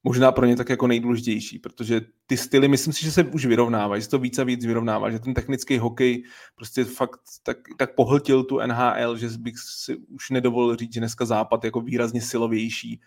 možná 0.05 0.33
pro 0.33 0.47
ně 0.47 0.57
tak 0.57 0.69
jako 0.69 0.87
nejdůležitější, 0.87 1.59
protože 1.59 2.01
ty 2.27 2.37
styly, 2.37 2.69
myslím 2.69 2.93
si, 2.93 3.05
že 3.05 3.13
se 3.13 3.25
už 3.25 3.47
vyrovnávají, 3.47 4.03
že 4.03 4.09
to 4.09 4.19
víc 4.19 4.39
a 4.39 4.45
víc 4.45 4.65
vyrovnává, 4.65 5.11
že 5.11 5.19
ten 5.19 5.35
technický 5.35 5.79
hokej 5.79 6.25
prostě 6.57 6.85
fakt 6.85 7.21
tak, 7.43 7.57
tak 7.79 7.95
pohltil 7.95 8.45
tu 8.45 8.59
NHL, 8.67 9.17
že 9.17 9.29
bych 9.39 9.55
si 9.59 9.97
už 9.97 10.31
nedovolil 10.31 10.77
říct, 10.77 10.95
že 10.95 11.01
dneska 11.01 11.25
západ 11.25 11.65
je 11.65 11.69
jako 11.69 11.81
výrazně 11.81 12.21
silovější. 12.21 13.01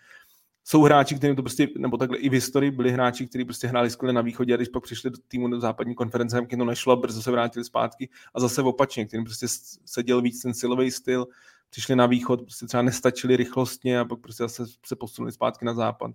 Jsou 0.64 0.82
hráči, 0.82 1.14
kteří 1.14 1.36
to 1.36 1.42
prostě, 1.42 1.68
nebo 1.78 1.96
takhle 1.96 2.18
i 2.18 2.28
v 2.28 2.32
historii 2.32 2.70
byli 2.70 2.90
hráči, 2.90 3.26
kteří 3.26 3.44
prostě 3.44 3.66
hráli 3.66 3.90
skvěle 3.90 4.12
na 4.12 4.20
východě 4.20 4.54
a 4.54 4.56
když 4.56 4.68
pak 4.68 4.82
přišli 4.82 5.10
do 5.10 5.16
týmu 5.28 5.48
do 5.48 5.60
západní 5.60 5.94
konference, 5.94 6.46
to 6.58 6.64
nešlo 6.64 6.96
brzo 6.96 7.22
se 7.22 7.30
vrátili 7.30 7.64
zpátky 7.64 8.08
a 8.34 8.40
zase 8.40 8.62
opačně, 8.62 9.06
kterým 9.06 9.24
prostě 9.24 9.46
seděl 9.84 10.22
víc 10.22 10.42
ten 10.42 10.54
silový 10.54 10.90
styl, 10.90 11.26
přišli 11.70 11.96
na 11.96 12.06
východ, 12.06 12.42
prostě 12.42 12.66
třeba 12.66 12.82
nestačili 12.82 13.36
rychlostně 13.36 14.00
a 14.00 14.04
pak 14.04 14.20
prostě 14.20 14.42
zase 14.42 14.64
se 14.86 14.96
posunuli 14.96 15.32
zpátky 15.32 15.64
na 15.64 15.74
západ. 15.74 16.10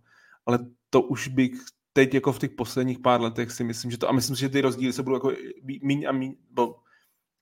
Ale 0.45 0.59
to 0.89 1.01
už 1.01 1.27
bych 1.27 1.51
teď 1.93 2.13
jako 2.13 2.33
v 2.33 2.39
těch 2.39 2.51
posledních 2.51 2.99
pár 2.99 3.21
letech 3.21 3.51
si 3.51 3.63
myslím, 3.63 3.91
že 3.91 3.97
to, 3.97 4.09
a 4.09 4.11
myslím 4.11 4.35
si, 4.35 4.39
že 4.39 4.49
ty 4.49 4.61
rozdíly 4.61 4.93
se 4.93 5.03
budou 5.03 5.15
jako 5.15 5.31
míň 5.81 6.05
a 6.09 6.11
míň, 6.11 6.35
bo, 6.51 6.75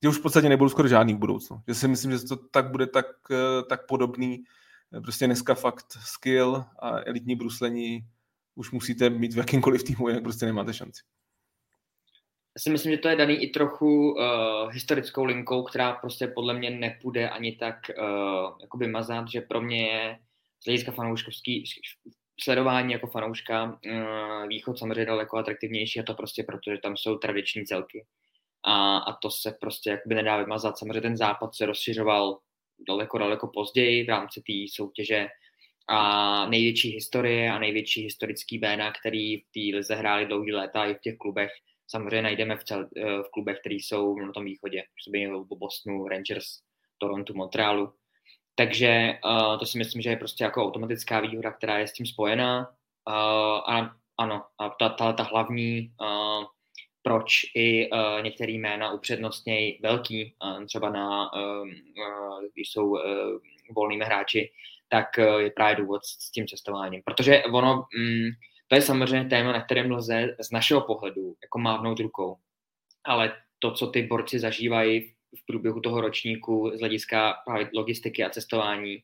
že 0.04 0.10
už 0.10 0.18
v 0.18 0.22
podstatě 0.22 0.50
nebudou 0.50 0.70
skoro 0.70 0.88
žádný 0.88 1.14
v 1.14 1.18
budoucnu. 1.18 1.62
Že 1.68 1.76
si 1.76 1.88
myslím, 1.88 2.12
že 2.12 2.20
to 2.20 2.36
tak 2.36 2.72
bude 2.72 2.88
tak, 2.88 3.06
eh, 3.32 3.64
tak 3.70 3.86
podobný. 3.88 4.44
Prostě 5.04 5.26
dneska 5.26 5.56
fakt 5.56 5.86
skill 6.00 6.66
a 6.80 7.00
elitní 7.06 7.36
bruslení 7.36 8.06
už 8.56 8.72
musíte 8.72 9.10
mít 9.10 9.34
v 9.34 9.38
jakýmkoliv 9.38 9.84
týmu, 9.84 10.08
jinak 10.08 10.24
prostě 10.24 10.46
nemáte 10.46 10.74
šanci. 10.74 11.02
Já 12.58 12.62
si 12.62 12.70
myslím, 12.70 12.92
že 12.92 12.98
to 12.98 13.10
je 13.10 13.16
daný 13.16 13.44
i 13.44 13.50
trochu 13.50 14.12
uh, 14.12 14.72
historickou 14.72 15.24
linkou, 15.24 15.64
která 15.64 15.94
prostě 15.94 16.28
podle 16.28 16.54
mě 16.54 16.70
nepůjde 16.70 17.30
ani 17.30 17.56
tak 17.56 17.76
uh, 17.98 18.58
jakoby 18.62 18.88
mazat, 18.88 19.28
že 19.32 19.42
pro 19.42 19.62
mě 19.62 19.88
je 19.88 20.20
z 20.60 20.66
hlediska 20.66 20.92
fanouškovský 20.92 21.64
sledování 22.40 22.94
jako 22.94 23.08
fanouška 23.08 23.64
uh, 23.64 24.48
východ 24.48 24.80
samozřejmě 24.80 25.06
daleko 25.06 25.38
atraktivnější 25.38 26.00
a 26.00 26.04
to 26.04 26.14
prostě 26.14 26.44
proto, 26.44 26.72
že 26.72 26.78
tam 26.78 26.98
jsou 26.98 27.18
tradiční 27.18 27.66
celky. 27.66 28.06
A, 28.64 28.98
a 28.98 29.14
to 29.14 29.32
se 29.32 29.52
prostě 29.62 29.90
jakoby 29.90 30.16
nedá 30.16 30.38
vymazat. 30.38 30.78
Samozřejmě 30.78 31.02
ten 31.02 31.18
západ 31.18 31.56
se 31.56 31.66
rozšiřoval 31.66 32.40
daleko, 32.88 33.18
daleko 33.18 33.48
později 33.48 34.06
v 34.06 34.10
rámci 34.10 34.42
té 34.42 34.54
soutěže 34.74 35.28
a 35.88 36.50
největší 36.50 36.90
historie 36.90 37.52
a 37.52 37.60
největší 37.60 38.04
historický 38.04 38.58
béna, 38.58 38.92
který 38.92 39.38
v 39.38 39.44
té 39.44 39.78
lize 39.78 39.96
hráli 39.96 40.26
dlouhý 40.26 40.52
léta 40.52 40.86
i 40.86 40.94
v 40.94 41.00
těch 41.00 41.18
klubech, 41.18 41.52
samozřejmě 41.90 42.22
najdeme 42.22 42.58
v, 42.58 42.64
cel, 42.64 42.90
eh, 42.98 43.04
v 43.04 43.32
klubech, 43.32 43.60
které 43.60 43.76
jsou 43.76 44.16
na 44.20 44.32
tom 44.32 44.46
východě, 44.46 44.84
by 45.10 45.28
v 45.28 45.58
Bostonu, 45.58 46.08
Rangers, 46.08 46.46
Toronto, 46.98 47.34
Montrealu. 47.34 47.94
Takže 48.56 49.20
uh, 49.26 49.60
to 49.60 49.66
si 49.66 49.78
myslím, 49.78 50.02
že 50.02 50.10
je 50.10 50.16
prostě 50.18 50.44
jako 50.44 50.64
automatická 50.64 51.20
výhoda, 51.20 51.52
která 51.52 51.80
je 51.80 51.88
s 51.88 51.94
tím 51.94 52.06
spojená. 52.06 52.68
Uh, 53.08 53.16
a 53.74 53.96
ano, 54.18 54.44
a 54.58 54.70
ta, 54.70 54.90
ta, 54.90 55.14
ta 55.14 55.24
hlavní, 55.24 55.94
uh, 56.02 56.46
proč 57.02 57.32
i 57.56 57.90
uh, 57.90 58.22
některé 58.24 58.52
jména 58.52 58.92
upřednostnějí 58.92 59.80
velký, 59.84 60.36
uh, 60.44 60.66
třeba 60.66 60.90
na, 60.90 61.34
uh, 61.34 61.68
uh, 61.68 62.44
když 62.54 62.72
jsou 62.72 62.90
uh, 62.90 63.00
volnými 63.76 64.06
hráči, 64.06 64.52
tak 64.90 65.18
je 65.18 65.52
právě 65.52 65.76
důvod 65.76 66.06
s 66.06 66.32
tím 66.32 66.48
cestováním. 66.48 67.02
Protože 67.06 67.44
ono, 67.44 67.86
mm, 67.98 68.30
to 68.70 68.76
je 68.76 68.82
samozřejmě 68.82 69.30
téma, 69.30 69.52
na 69.52 69.62
kterém 69.62 69.92
lze 69.92 70.36
z 70.42 70.52
našeho 70.52 70.82
pohledu 70.82 71.36
jako 71.42 71.60
mávnout 71.60 72.00
rukou. 72.00 72.38
Ale 73.04 73.34
to, 73.60 73.72
co 73.72 73.88
ty 73.88 74.04
borci 74.04 74.40
zažívají 74.40 75.14
v 75.42 75.46
průběhu 75.46 75.80
toho 75.80 76.02
ročníku 76.02 76.72
z 76.76 76.80
hlediska 76.80 77.34
právě 77.46 77.70
logistiky 77.74 78.24
a 78.24 78.30
cestování, 78.30 78.98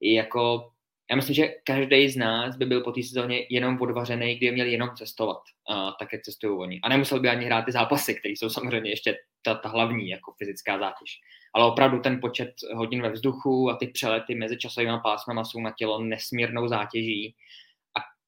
je 0.00 0.14
jako 0.14 0.70
já 1.10 1.16
myslím, 1.16 1.34
že 1.34 1.48
každý 1.64 2.08
z 2.08 2.16
nás 2.16 2.56
by 2.56 2.66
byl 2.66 2.80
po 2.80 2.92
té 2.92 3.02
sezóně 3.02 3.46
jenom 3.50 3.80
odvařený, 3.80 4.36
kdyby 4.36 4.52
měl 4.52 4.66
jenom 4.66 4.90
cestovat, 4.96 5.38
uh, 5.70 5.90
tak 5.98 6.12
jak 6.12 6.22
cestují 6.22 6.58
oni. 6.58 6.80
A 6.82 6.88
nemusel 6.88 7.20
by 7.20 7.28
ani 7.28 7.46
hrát 7.46 7.64
ty 7.64 7.72
zápasy, 7.72 8.14
které 8.14 8.32
jsou 8.32 8.48
samozřejmě 8.48 8.90
ještě 8.90 9.16
ta, 9.42 9.54
ta 9.54 9.68
hlavní 9.68 10.08
jako 10.08 10.34
fyzická 10.38 10.78
zátěž. 10.78 11.20
Ale 11.54 11.66
opravdu 11.66 12.00
ten 12.00 12.20
počet 12.20 12.50
hodin 12.74 13.02
ve 13.02 13.10
vzduchu 13.10 13.70
a 13.70 13.76
ty 13.76 13.86
přelety 13.86 14.34
mezi 14.34 14.58
časovými 14.58 14.98
pásmama 15.02 15.44
jsou 15.44 15.60
na 15.60 15.72
tělo 15.78 16.04
nesmírnou 16.04 16.68
zátěží. 16.68 17.34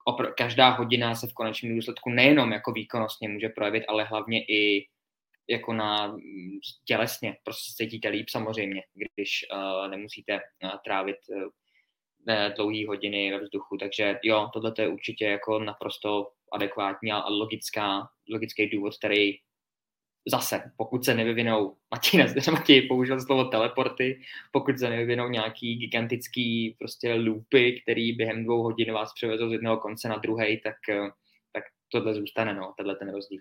Opr- 0.09 0.35
každá 0.35 0.69
hodina 0.69 1.15
se 1.15 1.27
v 1.27 1.33
konečném 1.33 1.77
důsledku 1.77 2.11
nejenom 2.11 2.53
jako 2.53 2.73
výkonnostně 2.73 3.29
může 3.29 3.49
projevit, 3.49 3.85
ale 3.89 4.05
hlavně 4.05 4.45
i 4.45 4.89
jako 5.51 5.73
na 5.73 6.17
tělesně, 6.85 7.37
prostě 7.45 7.73
se 7.73 7.77
cítíte 7.77 8.09
líp 8.09 8.29
samozřejmě, 8.29 8.83
když 8.95 9.47
uh, 9.53 9.91
nemusíte 9.91 10.35
uh, 10.35 10.71
trávit 10.85 11.17
uh, 11.29 12.55
dlouhé 12.57 12.87
hodiny 12.87 13.31
ve 13.31 13.39
vzduchu, 13.39 13.77
takže 13.77 14.19
jo, 14.23 14.51
tohle 14.53 14.73
je 14.79 14.89
určitě 14.89 15.25
jako 15.25 15.59
naprosto 15.59 16.29
adekvátní 16.53 17.13
a 17.13 17.29
logická, 17.29 18.09
logický 18.33 18.71
důvod, 18.71 18.99
který 18.99 19.39
zase, 20.29 20.73
pokud 20.77 21.05
se 21.05 21.15
nevyvinou, 21.15 21.77
Matěj, 21.91 22.35
Matěj 22.53 22.83
použil 22.83 23.21
slovo 23.21 23.45
teleporty, 23.45 24.21
pokud 24.53 24.79
se 24.79 24.91
nevyvinou 24.91 25.29
nějaký 25.29 25.77
gigantický 25.77 26.77
prostě 26.79 27.15
loopy, 27.15 27.81
který 27.83 28.13
během 28.13 28.45
dvou 28.45 28.63
hodin 28.63 28.93
vás 28.93 29.13
převezou 29.15 29.49
z 29.49 29.53
jednoho 29.53 29.77
konce 29.77 30.09
na 30.09 30.17
druhý, 30.17 30.61
tak, 30.61 30.75
tak 31.53 31.65
tohle 31.89 32.15
zůstane, 32.15 32.55
no, 32.55 32.75
tenhle 32.77 32.97
ten 32.97 33.13
rozdíl. 33.13 33.41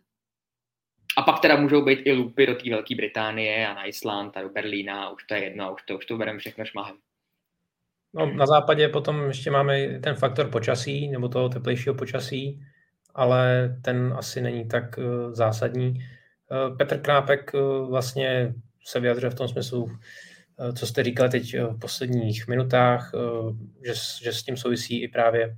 A 1.18 1.22
pak 1.22 1.40
teda 1.40 1.56
můžou 1.56 1.86
být 1.86 2.00
i 2.06 2.14
loopy 2.14 2.46
do 2.46 2.56
té 2.56 2.70
Velké 2.70 2.96
Británie 2.96 3.68
a 3.68 3.74
na 3.74 3.86
Island 3.86 4.38
a 4.38 4.42
do 4.42 4.50
Berlína, 4.50 5.10
už 5.10 5.24
to 5.24 5.34
je 5.34 5.44
jedno, 5.44 5.74
už 5.74 5.84
to, 5.84 5.98
už 5.98 6.06
to 6.06 6.18
bereme 6.18 6.40
všechno 6.40 6.66
šmahem. 6.66 6.96
No, 8.14 8.26
na 8.26 8.46
západě 8.46 8.90
potom 8.90 9.28
ještě 9.28 9.52
máme 9.52 10.00
ten 10.00 10.16
faktor 10.16 10.50
počasí, 10.50 11.08
nebo 11.08 11.30
toho 11.30 11.50
teplejšího 11.50 11.96
počasí, 11.96 12.62
ale 13.16 13.76
ten 13.84 14.14
asi 14.18 14.42
není 14.42 14.68
tak 14.68 14.98
uh, 14.98 15.34
zásadní. 15.34 15.94
Uh, 16.52 16.78
Petr 16.78 16.98
Knápek 17.02 17.52
uh, 17.54 17.90
vlastně 17.90 18.54
se 18.86 19.00
vyjadřuje 19.00 19.30
v 19.30 19.36
tom 19.36 19.48
smyslu, 19.48 19.84
uh, 19.84 19.92
co 20.76 20.88
jste 20.88 21.04
říkali 21.04 21.30
teď 21.30 21.56
v 21.60 21.80
posledních 21.80 22.48
minutách, 22.48 23.12
že, 23.86 23.94
že 24.24 24.34
s 24.34 24.44
tím 24.44 24.58
souvisí 24.58 25.04
i 25.04 25.08
právě 25.08 25.58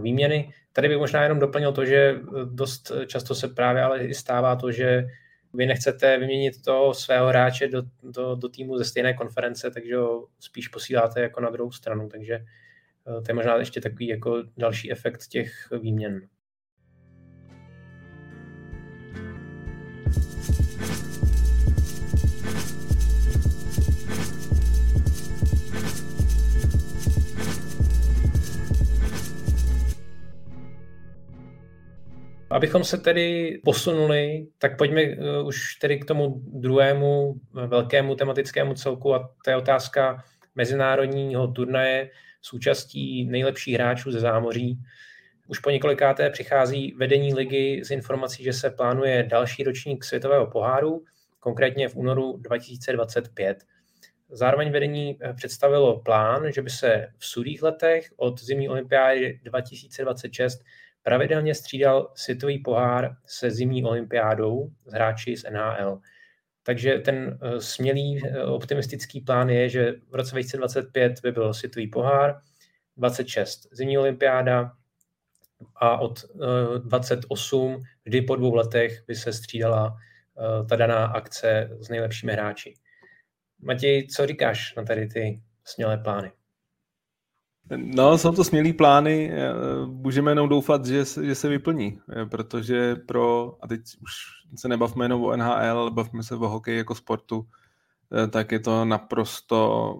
výměny. 0.00 0.52
Tady 0.72 0.88
bych 0.88 0.98
možná 0.98 1.22
jenom 1.22 1.38
doplnil 1.38 1.72
to, 1.72 1.84
že 1.84 2.20
dost 2.44 2.92
často 3.06 3.34
se 3.34 3.48
právě 3.48 3.82
ale 3.82 4.04
i 4.04 4.14
stává 4.14 4.56
to, 4.56 4.72
že 4.72 5.06
vy 5.54 5.66
nechcete 5.66 6.18
vyměnit 6.18 6.62
toho 6.62 6.94
svého 6.94 7.28
hráče 7.28 7.68
do, 7.68 7.82
do, 8.02 8.34
do 8.34 8.48
týmu 8.48 8.78
ze 8.78 8.84
stejné 8.84 9.14
konference, 9.14 9.70
takže 9.70 9.96
ho 9.96 10.26
spíš 10.40 10.68
posíláte 10.68 11.20
jako 11.20 11.40
na 11.40 11.50
druhou 11.50 11.70
stranu, 11.72 12.08
takže 12.08 12.34
eh, 12.34 13.22
to 13.22 13.24
je 13.28 13.34
možná 13.34 13.56
ještě 13.56 13.80
takový 13.80 14.06
jako 14.06 14.42
další 14.56 14.92
efekt 14.92 15.26
těch 15.26 15.52
výměn. 15.80 16.28
Abychom 32.50 32.84
se 32.84 32.98
tedy 32.98 33.60
posunuli, 33.64 34.46
tak 34.58 34.78
pojďme 34.78 35.02
uh, 35.02 35.46
už 35.46 35.74
tedy 35.74 35.98
k 35.98 36.04
tomu 36.04 36.42
druhému 36.46 37.34
eh, 37.34 37.66
velkému 37.66 38.14
tematickému 38.14 38.74
celku 38.74 39.14
a 39.14 39.34
to 39.44 39.50
je 39.50 39.56
otázka 39.56 40.24
mezinárodního 40.54 41.48
turnaje 41.48 42.10
s 42.42 42.52
účastí 42.52 43.24
nejlepších 43.24 43.74
hráčů 43.74 44.10
ze 44.12 44.20
zámoří. 44.20 44.78
Už 45.48 45.58
po 45.58 45.70
několikáté 45.70 46.30
přichází 46.30 46.94
vedení 46.98 47.34
ligy 47.34 47.82
s 47.84 47.90
informací, 47.90 48.44
že 48.44 48.52
se 48.52 48.70
plánuje 48.70 49.22
další 49.22 49.64
ročník 49.64 50.04
světového 50.04 50.46
poháru, 50.46 51.04
konkrétně 51.40 51.88
v 51.88 51.96
únoru 51.96 52.36
2025. 52.36 53.64
Zároveň 54.30 54.72
vedení 54.72 55.18
eh, 55.20 55.34
představilo 55.34 56.00
plán, 56.00 56.52
že 56.52 56.62
by 56.62 56.70
se 56.70 57.08
v 57.18 57.26
sudých 57.26 57.62
letech 57.62 58.12
od 58.16 58.40
zimní 58.40 58.68
olympiády 58.68 59.40
2026 59.44 60.62
Pravidelně 61.02 61.54
střídal 61.54 62.12
světový 62.14 62.58
pohár 62.58 63.16
se 63.26 63.50
zimní 63.50 63.84
olympiádou 63.84 64.70
s 64.86 64.92
hráči 64.92 65.36
z 65.36 65.50
NHL. 65.50 66.00
Takže 66.62 66.98
ten 66.98 67.38
eh, 67.42 67.60
smělý 67.60 68.22
eh, 68.24 68.42
optimistický 68.44 69.20
plán 69.20 69.48
je, 69.50 69.68
že 69.68 69.92
v 70.10 70.14
roce 70.14 70.30
2025 70.30 71.20
by 71.22 71.32
byl 71.32 71.54
světový 71.54 71.86
pohár, 71.86 72.40
26 72.96 73.68
zimní 73.72 73.98
olympiáda 73.98 74.72
a 75.76 76.00
od 76.00 76.24
28 76.84 77.72
eh, 77.72 77.86
vždy 78.04 78.22
po 78.22 78.36
dvou 78.36 78.54
letech 78.54 79.04
by 79.06 79.14
se 79.14 79.32
střídala 79.32 79.96
ta 80.68 80.76
daná 80.76 81.06
akce 81.06 81.70
s 81.80 81.88
nejlepšími 81.88 82.32
hráči. 82.32 82.74
Matěj, 83.58 84.06
co 84.06 84.26
říkáš 84.26 84.74
na 84.74 84.82
tady 84.82 85.06
ty 85.06 85.42
smělé 85.64 85.98
plány? 85.98 86.32
No, 87.76 88.18
jsou 88.18 88.32
to 88.32 88.44
smělý 88.44 88.72
plány, 88.72 89.30
eh, 89.32 89.52
můžeme 89.86 90.30
jenom 90.30 90.48
doufat, 90.48 90.86
že, 90.86 91.04
že 91.22 91.34
se 91.34 91.48
vyplní, 91.48 91.98
eh, 92.12 92.26
protože 92.26 92.96
pro, 92.96 93.56
a 93.60 93.68
teď 93.68 93.80
už 94.02 94.10
se 94.56 94.68
nebavme 94.68 95.04
jenom 95.04 95.24
o 95.24 95.36
NHL, 95.36 95.90
bavme 95.90 96.22
se 96.22 96.34
o 96.34 96.48
hokeji 96.48 96.78
jako 96.78 96.94
sportu, 96.94 97.46
eh, 98.24 98.26
tak 98.28 98.52
je 98.52 98.60
to 98.60 98.84
naprosto 98.84 99.94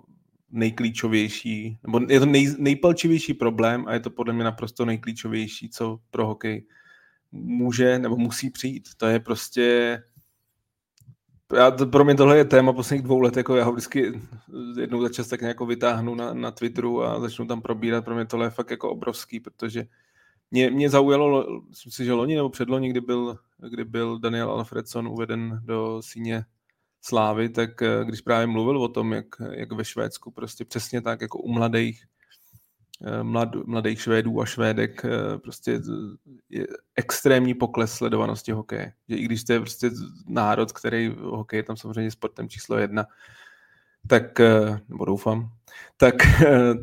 nejklíčovější, 0.51 1.79
nebo 1.83 2.01
je 2.09 2.21
to 2.21 2.27
nej, 2.27 2.55
nejpalčivější 2.59 3.35
problém 3.35 3.85
a 3.89 3.95
je 3.95 4.01
to 4.01 4.11
podle 4.11 4.33
mě 4.33 4.45
naprosto 4.45 4.85
nejklíčovější, 4.85 5.71
co 5.71 5.99
pro 6.11 6.27
hokej 6.27 6.67
může 7.33 7.99
nebo 7.99 8.17
musí 8.17 8.51
přijít. 8.51 8.89
To 8.97 9.07
je 9.07 9.21
prostě 9.21 10.03
já, 11.57 11.71
to, 11.71 11.87
pro 11.87 12.05
mě 12.05 12.15
tohle 12.15 12.37
je 12.37 12.45
téma 12.45 12.73
posledních 12.73 13.05
dvou 13.05 13.21
let, 13.21 13.37
jako 13.37 13.57
já 13.57 13.65
ho 13.65 13.73
vždycky 13.73 14.21
jednou 14.81 15.03
za 15.03 15.09
čas 15.09 15.29
tak 15.29 15.41
nějak 15.41 15.61
vytáhnu 15.61 16.15
na, 16.15 16.35
na 16.35 16.51
Twitteru 16.51 17.05
a 17.05 17.21
začnu 17.21 17.47
tam 17.47 17.63
probírat, 17.63 18.05
pro 18.05 18.15
mě 18.15 18.27
tohle 18.27 18.47
je 18.47 18.51
fakt 18.51 18.71
jako 18.71 18.91
obrovský, 18.91 19.41
protože 19.41 19.87
mě, 20.51 20.71
mě 20.71 20.91
zaujalo, 20.91 21.61
myslím 21.69 21.93
si, 21.93 22.05
že 22.05 22.13
loni 22.13 22.37
nebo 22.37 22.51
předloni, 22.51 22.91
kdy 22.91 23.01
byl, 23.01 23.39
kdy 23.71 23.85
byl 23.85 24.19
Daniel 24.19 24.51
Alfredson 24.51 25.09
uveden 25.09 25.61
do 25.65 26.03
síně 26.03 26.45
slávy, 27.01 27.49
tak 27.49 27.83
eh, 27.83 28.05
když 28.05 28.21
právě 28.21 28.47
mluvil 28.47 28.83
o 28.83 28.89
tom, 28.89 29.13
jak, 29.13 29.27
jak 29.51 29.73
ve 29.73 29.85
Švédsku 29.85 30.31
prostě 30.31 30.65
přesně 30.65 31.01
tak, 31.01 31.21
jako 31.21 31.39
u 31.39 31.53
mladých 31.53 32.05
mlad, 33.23 33.55
mladých 33.67 34.01
Švédů 34.01 34.41
a 34.41 34.47
Švédek 34.47 35.05
eh, 35.05 35.39
prostě 35.39 35.81
je 36.49 36.67
extrémní 36.97 37.55
pokles 37.55 37.93
sledovanosti 37.93 38.53
hokeje. 38.53 38.93
Že 39.09 39.17
i 39.17 39.23
když 39.23 39.41
jste 39.41 39.61
prostě 39.61 39.91
národ, 40.27 40.73
který 40.73 41.15
hokej 41.21 41.59
je 41.59 41.63
tam 41.63 41.77
samozřejmě 41.77 42.11
sportem 42.11 42.49
číslo 42.49 42.79
jedna, 42.79 43.07
tak, 44.07 44.41
eh, 44.41 44.81
nebo 44.89 45.05
doufám, 45.05 45.51
tak, 45.97 46.15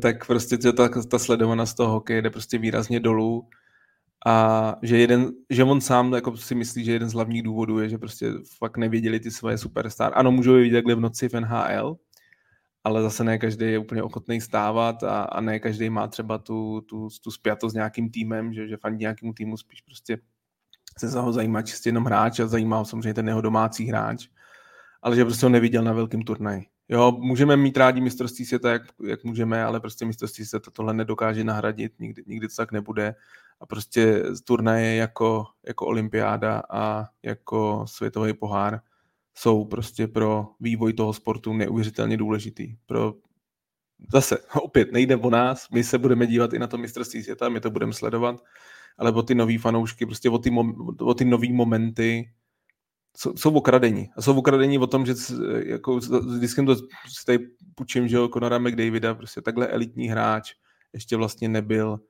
tak 0.02 0.26
prostě 0.26 0.58
ta, 0.58 0.88
ta 1.10 1.18
sledovanost 1.18 1.76
toho 1.76 1.92
hokeje 1.92 2.22
jde 2.22 2.30
prostě 2.30 2.58
výrazně 2.58 3.00
dolů 3.00 3.48
a 4.26 4.76
že, 4.82 4.98
jeden, 4.98 5.30
že 5.50 5.64
on 5.64 5.80
sám 5.80 6.12
jako 6.12 6.36
si 6.36 6.54
myslí, 6.54 6.84
že 6.84 6.92
jeden 6.92 7.08
z 7.08 7.12
hlavních 7.12 7.42
důvodů 7.42 7.78
je, 7.78 7.88
že 7.88 7.98
prostě 7.98 8.32
fakt 8.58 8.76
nevěděli 8.76 9.20
ty 9.20 9.30
svoje 9.30 9.58
superstar. 9.58 10.12
Ano, 10.14 10.32
můžou 10.32 10.54
je 10.54 10.62
vidět 10.62 10.76
takhle 10.76 10.94
v 10.94 11.00
noci 11.00 11.28
v 11.28 11.40
NHL, 11.40 11.96
ale 12.84 13.02
zase 13.02 13.24
ne 13.24 13.38
každý 13.38 13.64
je 13.64 13.78
úplně 13.78 14.02
ochotný 14.02 14.40
stávat 14.40 15.02
a, 15.02 15.22
a 15.22 15.40
ne 15.40 15.58
každý 15.58 15.90
má 15.90 16.06
třeba 16.06 16.38
tu, 16.38 16.80
tu, 16.80 17.08
tu 17.22 17.30
spjatost 17.30 17.72
s 17.72 17.74
nějakým 17.74 18.10
týmem, 18.10 18.52
že, 18.52 18.68
že 18.68 18.76
fandí 18.76 19.00
nějakému 19.00 19.32
týmu 19.32 19.56
spíš 19.56 19.80
prostě 19.80 20.18
se 20.98 21.08
za 21.08 21.20
ho 21.20 21.32
zajímá 21.32 21.62
čistě 21.62 21.88
jenom 21.88 22.04
hráč 22.04 22.40
a 22.40 22.46
zajímá 22.46 22.78
ho 22.78 22.84
samozřejmě 22.84 23.14
ten 23.14 23.28
jeho 23.28 23.40
domácí 23.40 23.86
hráč, 23.86 24.28
ale 25.02 25.16
že 25.16 25.24
prostě 25.24 25.46
ho 25.46 25.50
neviděl 25.50 25.82
na 25.82 25.92
velkém 25.92 26.22
turnaji. 26.22 26.66
Jo, 26.88 27.12
můžeme 27.12 27.56
mít 27.56 27.76
rádi 27.76 28.00
mistrovství 28.00 28.44
světa, 28.44 28.70
jak, 28.70 28.82
jak 29.06 29.24
můžeme, 29.24 29.64
ale 29.64 29.80
prostě 29.80 30.04
mistrovství 30.04 30.44
světa 30.44 30.70
tohle 30.70 30.94
nedokáže 30.94 31.44
nahradit, 31.44 31.92
nikdy, 32.00 32.22
nikdy 32.26 32.48
to 32.48 32.54
tak 32.56 32.72
nebude. 32.72 33.14
A 33.60 33.66
prostě 33.66 34.22
turnaje 34.44 34.96
jako, 34.96 35.46
jako 35.66 35.86
olympiáda 35.86 36.62
a 36.70 37.08
jako 37.22 37.84
světový 37.88 38.32
pohár 38.32 38.80
jsou 39.38 39.64
prostě 39.64 40.08
pro 40.08 40.46
vývoj 40.60 40.92
toho 40.92 41.12
sportu 41.12 41.52
neuvěřitelně 41.52 42.16
důležitý. 42.16 42.76
Pro 42.86 43.14
zase, 44.12 44.38
opět, 44.62 44.92
nejde 44.92 45.16
o 45.16 45.30
nás, 45.30 45.70
my 45.70 45.84
se 45.84 45.98
budeme 45.98 46.26
dívat 46.26 46.52
i 46.52 46.58
na 46.58 46.66
to 46.66 46.78
mistrovství 46.78 47.22
světa, 47.22 47.48
my 47.48 47.60
to 47.60 47.70
budeme 47.70 47.92
sledovat, 47.92 48.44
ale 48.98 49.12
o 49.12 49.22
ty 49.22 49.34
nový 49.34 49.58
fanoušky, 49.58 50.06
prostě 50.06 50.30
o 50.30 50.38
ty, 50.38 50.50
o 51.00 51.14
ty 51.14 51.24
nový 51.24 51.52
momenty, 51.52 52.30
jsou, 53.16 53.36
jsou 53.36 53.54
okradení. 53.54 54.08
A 54.16 54.22
jsou 54.22 54.38
okradení 54.38 54.78
o 54.78 54.86
tom, 54.86 55.06
že 55.06 55.14
jako, 55.64 55.96
vždycky 55.96 56.66
to 56.66 56.76
tady 57.26 57.38
pučím, 57.74 58.08
že 58.08 58.18
Conora 58.32 58.58
McDavida, 58.58 59.14
prostě 59.14 59.40
takhle 59.40 59.66
elitní 59.66 60.08
hráč, 60.08 60.54
ještě 60.92 61.16
vlastně 61.16 61.48
nebyl 61.48 62.00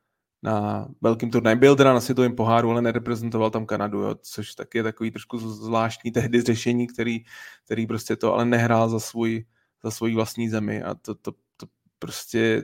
na 0.42 0.88
velkým 1.00 1.30
turnaji. 1.30 1.56
Byl 1.56 1.76
teda 1.76 1.92
na 1.92 2.00
světovém 2.00 2.36
poháru, 2.36 2.70
ale 2.70 2.82
nereprezentoval 2.82 3.50
tam 3.50 3.66
Kanadu, 3.66 4.00
jo, 4.00 4.14
což 4.22 4.54
taky 4.54 4.78
je 4.78 4.82
takový 4.82 5.10
trošku 5.10 5.38
zvláštní 5.38 6.10
tehdy 6.12 6.42
řešení, 6.42 6.86
který, 6.86 7.24
který 7.64 7.86
prostě 7.86 8.16
to 8.16 8.34
ale 8.34 8.44
nehrál 8.44 8.88
za 8.88 9.00
svůj, 9.00 9.44
za 9.84 9.90
svůj 9.90 10.14
vlastní 10.14 10.48
zemi 10.48 10.82
a 10.82 10.94
to, 10.94 11.14
to, 11.14 11.32
to 11.56 11.66
prostě 11.98 12.62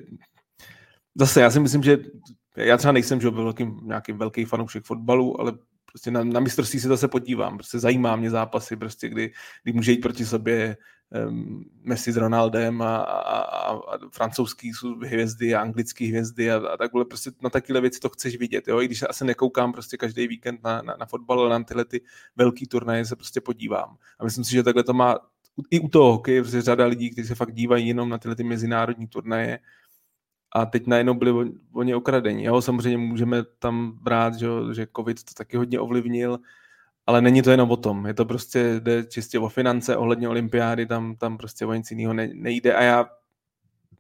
zase 1.15 1.41
já 1.41 1.51
si 1.51 1.61
myslím, 1.61 1.83
že 1.83 1.99
já 2.57 2.77
třeba 2.77 2.93
nejsem, 2.93 3.21
že 3.21 3.31
byl 3.31 3.45
velký, 3.45 3.67
nějaký 3.83 4.13
velký 4.13 4.45
fanoušek 4.45 4.85
fotbalu, 4.85 5.41
ale 5.41 5.53
prostě 5.85 6.11
na, 6.11 6.25
na 6.25 6.41
mistrovství 6.41 6.81
se 6.81 6.89
zase 6.89 7.09
podívám, 7.09 7.57
prostě 7.57 7.79
zajímá 7.79 8.17
mě 8.17 8.31
zápasy, 8.31 8.77
prostě 8.77 9.09
kdy, 9.09 9.33
kdy 9.63 9.73
může 9.73 9.93
jít 9.93 10.01
proti 10.01 10.27
sobě 10.27 10.77
Messi 11.83 12.13
s 12.13 12.17
Ronaldem 12.17 12.83
a, 12.83 12.97
a, 12.97 13.39
a, 13.39 13.99
francouzský 14.13 14.73
hvězdy 15.03 15.55
a 15.55 15.61
anglický 15.61 16.07
hvězdy 16.07 16.51
a, 16.51 16.57
a 16.57 16.77
takhle 16.77 17.05
prostě 17.05 17.31
na 17.43 17.51
takové 17.51 17.81
věci 17.81 18.01
to 18.01 18.09
chceš 18.09 18.37
vidět, 18.37 18.69
jo, 18.69 18.81
i 18.81 18.85
když 18.85 19.05
asi 19.09 19.25
nekoukám 19.25 19.73
prostě 19.73 19.97
každý 19.97 20.29
víkend 20.29 20.61
na, 20.65 20.83
na, 20.83 20.97
na 21.01 21.07
fotbal, 21.07 21.41
ale 21.41 21.51
na 21.51 21.65
tyhle 21.65 21.85
ty 21.85 22.01
velký 22.37 22.67
turnaje 22.67 23.05
se 23.05 23.17
prostě 23.17 23.41
podívám. 23.41 23.97
A 24.19 24.25
myslím 24.25 24.45
si, 24.45 24.53
že 24.53 24.63
takhle 24.63 24.83
to 24.83 24.93
má 24.93 25.19
i 25.71 25.81
u 25.81 25.89
toho 25.89 26.13
hokeje, 26.13 26.43
protože 26.43 26.63
řada 26.63 26.87
lidí, 26.87 27.11
kteří 27.11 27.29
se 27.29 27.35
fakt 27.35 27.53
dívají 27.53 27.89
jenom 27.89 28.09
na 28.09 28.19
tyhle 28.19 28.37
ty 28.37 28.45
mezinárodní 28.45 29.07
turnaje, 29.07 29.59
a 30.55 30.67
teď 30.67 30.87
najednou 30.87 31.15
byli 31.15 31.53
oni 31.73 31.95
okradení. 31.95 32.45
Jo, 32.45 32.63
samozřejmě 32.63 32.99
můžeme 32.99 33.43
tam 33.59 33.99
brát, 34.03 34.35
že, 34.35 34.47
že 34.73 34.87
covid 34.97 35.25
to 35.25 35.35
taky 35.35 35.57
hodně 35.57 35.81
ovlivnil, 35.81 36.39
ale 37.07 37.23
není 37.23 37.43
to 37.43 37.51
jenom 37.51 37.71
o 37.71 37.77
tom. 37.77 38.07
Je 38.07 38.15
to 38.15 38.25
prostě, 38.25 38.81
jde 38.81 39.05
čistě 39.05 39.39
o 39.39 39.49
finance, 39.49 39.97
ohledně 39.97 40.29
olympiády, 40.29 40.87
tam, 40.87 41.17
tam 41.17 41.39
prostě 41.39 41.67
o 41.67 41.75
nic 41.75 41.91
jiného 41.91 42.15
ne, 42.15 42.29
nejde 42.35 42.75
a 42.75 42.83
já 42.83 43.07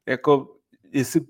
jako, 0.07 0.57
jestli 0.93 1.21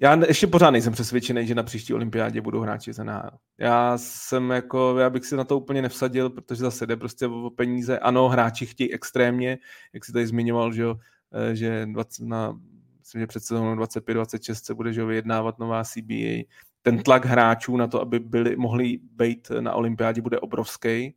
já 0.00 0.16
ještě 0.28 0.46
pořád 0.46 0.70
nejsem 0.70 0.92
přesvědčený, 0.92 1.46
že 1.46 1.54
na 1.54 1.62
příští 1.62 1.94
olympiádě 1.94 2.40
budou 2.40 2.60
hráči 2.60 2.92
z 2.92 3.04
NHL. 3.04 3.30
Já 3.58 3.98
jsem 3.98 4.50
jako, 4.50 4.98
já 4.98 5.10
bych 5.10 5.24
si 5.24 5.36
na 5.36 5.44
to 5.44 5.58
úplně 5.58 5.82
nevsadil, 5.82 6.30
protože 6.30 6.60
zase 6.60 6.86
jde 6.86 6.96
prostě 6.96 7.26
o 7.26 7.50
peníze. 7.50 7.98
Ano, 7.98 8.28
hráči 8.28 8.66
chtějí 8.66 8.94
extrémně, 8.94 9.58
jak 9.92 10.04
si 10.04 10.12
tady 10.12 10.26
zmiňoval, 10.26 10.72
že, 10.72 10.84
eh, 11.32 11.56
že 11.56 11.86
20, 11.86 12.24
na 12.26 12.58
myslím, 12.98 13.20
že 13.20 13.26
před 13.26 13.44
sezónou 13.44 13.74
25-26 13.74 14.64
se 14.64 14.74
bude 14.74 14.92
že 14.92 15.04
vyjednávat 15.04 15.58
nová 15.58 15.84
CBA. 15.84 16.44
Ten 16.84 17.02
tlak 17.02 17.24
hráčů 17.24 17.76
na 17.76 17.86
to, 17.86 18.00
aby 18.00 18.18
byli, 18.18 18.56
mohli 18.56 18.98
být 19.02 19.52
na 19.60 19.72
olympiádě, 19.72 20.22
bude 20.22 20.40
obrovský. 20.40 21.14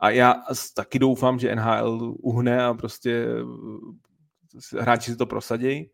A 0.00 0.10
já 0.10 0.34
taky 0.74 0.98
doufám, 0.98 1.38
že 1.38 1.56
NHL 1.56 2.14
uhne 2.22 2.64
a 2.64 2.74
prostě 2.74 3.26
eh, 4.74 4.80
hráči 4.80 5.10
si 5.10 5.16
to 5.16 5.26
prosadí. 5.26 5.90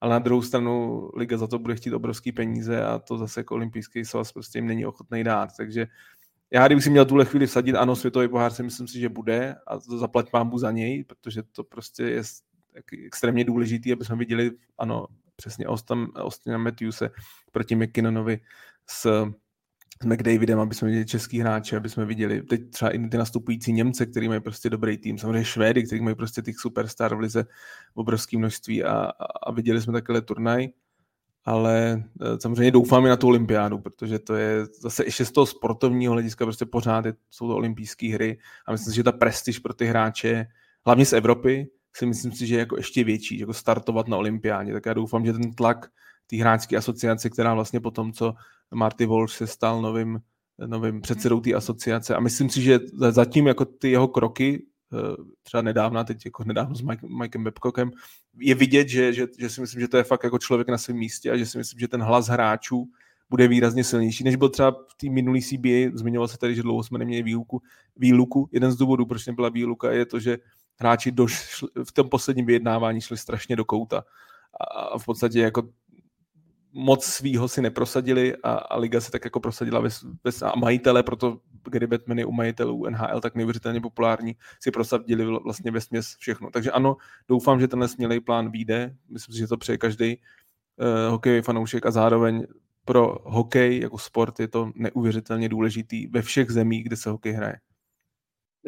Ale 0.00 0.10
na 0.10 0.18
druhou 0.18 0.42
stranu 0.42 1.02
Liga 1.16 1.36
za 1.36 1.46
to 1.46 1.58
bude 1.58 1.76
chtít 1.76 1.92
obrovský 1.92 2.32
peníze 2.32 2.84
a 2.84 2.98
to 2.98 3.18
zase 3.18 3.40
jako 3.40 3.54
olympijský 3.54 4.04
svaz 4.04 4.32
prostě 4.32 4.58
jim 4.58 4.66
není 4.66 4.86
ochotný 4.86 5.24
dát. 5.24 5.50
Takže 5.56 5.86
já 6.50 6.66
kdybych 6.66 6.84
si 6.84 6.90
měl 6.90 7.04
tuhle 7.04 7.24
chvíli 7.24 7.46
vsadit, 7.46 7.74
ano, 7.74 7.96
světový 7.96 8.28
pohár 8.28 8.52
si 8.52 8.62
myslím 8.62 8.88
si, 8.88 9.00
že 9.00 9.08
bude 9.08 9.56
a 9.66 9.78
to 9.78 9.98
zaplať 9.98 10.30
pámbu 10.30 10.58
za 10.58 10.70
něj, 10.70 11.04
protože 11.04 11.42
to 11.42 11.64
prostě 11.64 12.02
je 12.02 12.22
extrémně 13.06 13.44
důležitý, 13.44 13.92
aby 13.92 14.04
jsme 14.04 14.16
viděli, 14.16 14.50
ano, 14.78 15.06
přesně 15.38 15.66
Austin, 15.66 16.06
Austina 16.14 16.58
Matthewse 16.58 17.10
proti 17.52 17.76
McKinnonovi 17.76 18.40
s, 18.86 19.24
s 20.02 20.06
McDavidem, 20.06 20.60
aby 20.60 20.74
jsme 20.74 20.88
viděli 20.88 21.06
český 21.06 21.40
hráče, 21.40 21.76
aby 21.76 21.88
jsme 21.88 22.04
viděli 22.04 22.42
teď 22.42 22.70
třeba 22.70 22.90
i 22.90 23.08
ty 23.08 23.18
nastupující 23.18 23.72
Němce, 23.72 24.06
který 24.06 24.28
mají 24.28 24.40
prostě 24.40 24.70
dobrý 24.70 24.98
tým, 24.98 25.18
samozřejmě 25.18 25.44
Švédy, 25.44 25.82
který 25.82 26.00
mají 26.00 26.16
prostě 26.16 26.42
těch 26.42 26.58
superstar 26.58 27.14
v 27.14 27.18
lize 27.18 27.44
v 27.94 27.96
obrovském 27.96 28.40
množství 28.40 28.84
a, 28.84 29.12
a 29.42 29.52
viděli 29.52 29.82
jsme 29.82 29.92
takhle 29.92 30.22
turnaj, 30.22 30.68
ale 31.44 32.04
e, 32.20 32.40
samozřejmě 32.40 32.70
doufám 32.70 33.06
i 33.06 33.08
na 33.08 33.16
tu 33.16 33.26
olympiádu, 33.26 33.78
protože 33.78 34.18
to 34.18 34.34
je 34.34 34.66
zase 34.80 35.04
ještě 35.04 35.24
z 35.24 35.32
toho 35.32 35.46
sportovního 35.46 36.12
hlediska 36.12 36.44
prostě 36.44 36.66
pořád 36.66 37.06
je, 37.06 37.14
jsou 37.30 37.48
to 37.48 37.56
olympijské 37.56 38.14
hry. 38.14 38.38
A 38.66 38.72
myslím 38.72 38.92
si, 38.92 38.96
že 38.96 39.02
ta 39.02 39.12
prestiž 39.12 39.58
pro 39.58 39.74
ty 39.74 39.86
hráče, 39.86 40.46
hlavně 40.86 41.06
z 41.06 41.12
Evropy, 41.12 41.68
si 41.96 42.06
myslím 42.06 42.32
si, 42.32 42.46
že 42.46 42.54
je 42.54 42.58
jako 42.58 42.76
ještě 42.76 43.04
větší, 43.04 43.38
jako 43.38 43.54
startovat 43.54 44.08
na 44.08 44.16
olympiádě. 44.16 44.72
Tak 44.72 44.86
já 44.86 44.94
doufám, 44.94 45.26
že 45.26 45.32
ten 45.32 45.52
tlak 45.54 45.90
té 46.26 46.36
hráčské 46.36 46.76
asociace, 46.76 47.30
která 47.30 47.54
vlastně 47.54 47.80
po 47.80 47.90
tom, 47.90 48.12
co 48.12 48.34
Marty 48.74 49.06
Walsh 49.06 49.34
se 49.34 49.46
stal 49.46 49.82
novým, 49.82 50.20
novým 50.66 51.00
předsedou 51.00 51.40
té 51.40 51.54
asociace 51.54 52.14
a 52.14 52.20
myslím 52.20 52.50
si, 52.50 52.62
že 52.62 52.80
zatím 53.10 53.46
jako 53.46 53.64
ty 53.64 53.90
jeho 53.90 54.08
kroky, 54.08 54.66
eh, 54.92 55.16
třeba 55.42 55.62
nedávno, 55.62 56.04
teď 56.04 56.24
jako 56.24 56.44
nedávno 56.44 56.74
s 56.74 56.80
Mike, 56.80 57.06
Mikem 57.06 57.44
Babcockem, 57.44 57.90
je 58.38 58.54
vidět, 58.54 58.88
že, 58.88 59.12
že, 59.12 59.26
že, 59.38 59.50
si 59.50 59.60
myslím, 59.60 59.80
že 59.80 59.88
to 59.88 59.96
je 59.96 60.04
fakt 60.04 60.24
jako 60.24 60.38
člověk 60.38 60.68
na 60.68 60.78
svém 60.78 60.96
místě 60.96 61.30
a 61.30 61.36
že 61.36 61.46
si 61.46 61.58
myslím, 61.58 61.80
že 61.80 61.88
ten 61.88 62.02
hlas 62.02 62.28
hráčů 62.28 62.88
bude 63.30 63.48
výrazně 63.48 63.84
silnější, 63.84 64.24
než 64.24 64.36
byl 64.36 64.48
třeba 64.48 64.70
v 64.70 64.94
té 64.96 65.10
minulý 65.10 65.42
CBA. 65.42 65.90
Zmiňoval 65.94 66.28
se 66.28 66.38
tady, 66.38 66.54
že 66.54 66.62
dlouho 66.62 66.82
jsme 66.82 66.98
neměli 66.98 67.22
výluku. 67.22 67.62
výluku. 67.96 68.48
Jeden 68.52 68.72
z 68.72 68.76
důvodů, 68.76 69.06
proč 69.06 69.26
nebyla 69.26 69.48
výluka, 69.48 69.92
je 69.92 70.06
to, 70.06 70.20
že 70.20 70.38
hráči 70.78 71.12
došli, 71.12 71.68
v 71.84 71.92
tom 71.92 72.08
posledním 72.08 72.46
vyjednávání 72.46 73.00
šli 73.00 73.16
strašně 73.16 73.56
do 73.56 73.64
kouta. 73.64 74.04
A 74.60 74.98
v 74.98 75.04
podstatě 75.04 75.40
jako 75.40 75.62
moc 76.72 77.04
svýho 77.04 77.48
si 77.48 77.62
neprosadili 77.62 78.36
a, 78.36 78.52
a 78.52 78.76
liga 78.76 79.00
se 79.00 79.10
tak 79.10 79.24
jako 79.24 79.40
prosadila 79.40 79.80
ve, 79.80 79.88
ve, 80.24 80.46
a 80.46 80.56
majitele, 80.56 81.02
proto 81.02 81.40
Gary 81.70 81.86
Batman 81.86 82.18
je 82.18 82.24
u 82.24 82.32
majitelů 82.32 82.86
NHL 82.90 83.20
tak 83.20 83.34
neuvěřitelně 83.34 83.80
populární, 83.80 84.36
si 84.60 84.70
prosadili 84.70 85.24
vlastně 85.44 85.70
ve 85.70 85.80
směs 85.80 86.16
všechno. 86.18 86.50
Takže 86.50 86.70
ano, 86.70 86.96
doufám, 87.28 87.60
že 87.60 87.68
tenhle 87.68 87.88
smělej 87.88 88.20
plán 88.20 88.50
vyjde, 88.50 88.96
myslím 89.08 89.32
si, 89.32 89.38
že 89.38 89.46
to 89.46 89.56
přeje 89.56 89.78
každý 89.78 90.16
uh, 90.16 91.10
hokejový 91.10 91.42
fanoušek 91.42 91.86
a 91.86 91.90
zároveň 91.90 92.46
pro 92.84 93.16
hokej 93.24 93.80
jako 93.80 93.98
sport 93.98 94.40
je 94.40 94.48
to 94.48 94.70
neuvěřitelně 94.74 95.48
důležitý 95.48 96.06
ve 96.06 96.22
všech 96.22 96.50
zemích, 96.50 96.84
kde 96.84 96.96
se 96.96 97.10
hokej 97.10 97.32
hraje 97.32 97.60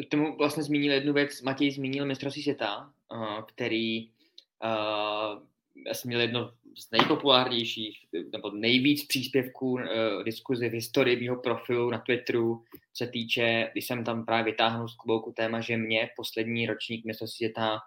tomu 0.09 0.37
vlastně 0.37 0.63
zmínil 0.63 0.93
jednu 0.93 1.13
věc, 1.13 1.41
Matěj 1.41 1.71
zmínil 1.71 2.05
mistrovství 2.05 2.43
světa, 2.43 2.93
uh, 3.13 3.41
který 3.41 4.07
uh, 4.07 5.43
jsem 5.93 6.09
měl 6.09 6.21
jedno 6.21 6.51
z 6.77 6.91
nejpopulárnějších 6.91 8.05
nebo 8.31 8.51
nejvíc 8.51 9.05
příspěvků 9.07 9.71
uh, 9.71 9.81
diskuzi 10.23 10.69
v 10.69 10.73
historii 10.73 11.21
mého 11.21 11.41
profilu 11.41 11.89
na 11.89 11.97
Twitteru, 11.99 12.63
co 12.93 13.05
se 13.05 13.11
týče, 13.11 13.69
když 13.71 13.87
jsem 13.87 14.03
tam 14.03 14.25
právě 14.25 14.51
vytáhnul 14.51 14.87
z 14.87 14.95
klubouku 14.95 15.31
téma, 15.31 15.61
že 15.61 15.77
mě 15.77 16.09
poslední 16.15 16.65
ročník 16.65 17.05
mistrovství 17.05 17.37
světa 17.37 17.79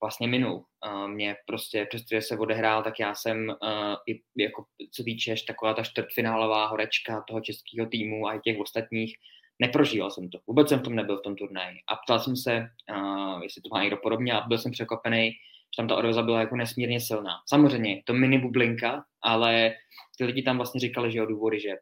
vlastně 0.00 0.28
minul. 0.28 0.64
Uh, 0.86 1.08
mě 1.08 1.36
prostě, 1.46 1.86
přestože 1.88 2.22
se 2.22 2.38
odehrál, 2.38 2.82
tak 2.82 3.00
já 3.00 3.14
jsem 3.14 3.48
uh, 3.48 3.94
i 4.06 4.20
jako, 4.36 4.64
co 4.90 5.04
týče 5.04 5.34
taková 5.46 5.74
ta 5.74 5.82
čtvrtfinálová 5.82 6.66
horečka 6.66 7.24
toho 7.28 7.40
českého 7.40 7.88
týmu 7.88 8.26
a 8.26 8.34
i 8.34 8.40
těch 8.40 8.58
ostatních, 8.58 9.16
neprožíval 9.58 10.10
jsem 10.10 10.30
to. 10.30 10.38
Vůbec 10.46 10.68
jsem 10.68 10.78
v 10.78 10.82
tom 10.82 10.94
nebyl 10.94 11.18
v 11.18 11.22
tom 11.22 11.36
turnaji. 11.36 11.76
A 11.88 11.96
ptal 11.96 12.18
jsem 12.20 12.36
se, 12.36 12.66
uh, 12.96 13.42
jestli 13.42 13.62
to 13.62 13.68
má 13.72 13.80
někdo 13.82 13.96
podobně 13.96 14.32
a 14.32 14.40
byl 14.40 14.58
jsem 14.58 14.72
překvapený, 14.72 15.30
že 15.30 15.76
tam 15.76 15.88
ta 15.88 15.96
odveza 15.96 16.22
byla 16.22 16.40
jako 16.40 16.56
nesmírně 16.56 17.00
silná. 17.00 17.32
Samozřejmě, 17.48 18.02
to 18.04 18.14
mini 18.14 18.38
bublinka, 18.38 19.04
ale 19.22 19.74
ty 20.18 20.24
lidi 20.24 20.42
tam 20.42 20.56
vlastně 20.56 20.80
říkali, 20.80 21.12
že 21.12 21.22
o 21.22 21.26
důvody, 21.26 21.60
že 21.60 21.74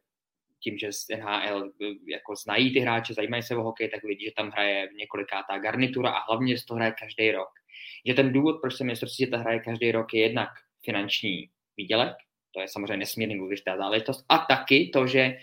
tím, 0.64 0.78
že 0.78 0.88
NHL 1.16 1.70
jako 2.08 2.36
znají 2.44 2.72
ty 2.72 2.80
hráče, 2.80 3.14
zajímají 3.14 3.42
se 3.42 3.56
o 3.56 3.62
hokej, 3.62 3.88
tak 3.88 4.04
vidí, 4.04 4.24
že 4.24 4.32
tam 4.36 4.50
hraje 4.50 4.88
několikátá 4.98 5.58
garnitura 5.58 6.10
a 6.10 6.24
hlavně, 6.28 6.56
že 6.56 6.64
to 6.68 6.74
hraje 6.74 6.94
každý 7.00 7.30
rok. 7.30 7.48
Že 8.06 8.14
ten 8.14 8.32
důvod, 8.32 8.60
proč 8.60 8.74
se 8.74 8.84
mistrovství 8.84 9.30
ta 9.30 9.38
hraje 9.38 9.60
každý 9.60 9.92
rok, 9.92 10.14
je 10.14 10.22
jednak 10.22 10.48
finanční 10.84 11.50
výdělek, 11.76 12.16
to 12.54 12.60
je 12.60 12.68
samozřejmě 12.68 12.96
nesmírně 12.96 13.36
důležitá 13.38 13.76
záležitost, 13.76 14.24
a 14.28 14.38
taky 14.38 14.90
to, 14.92 15.06
že 15.06 15.36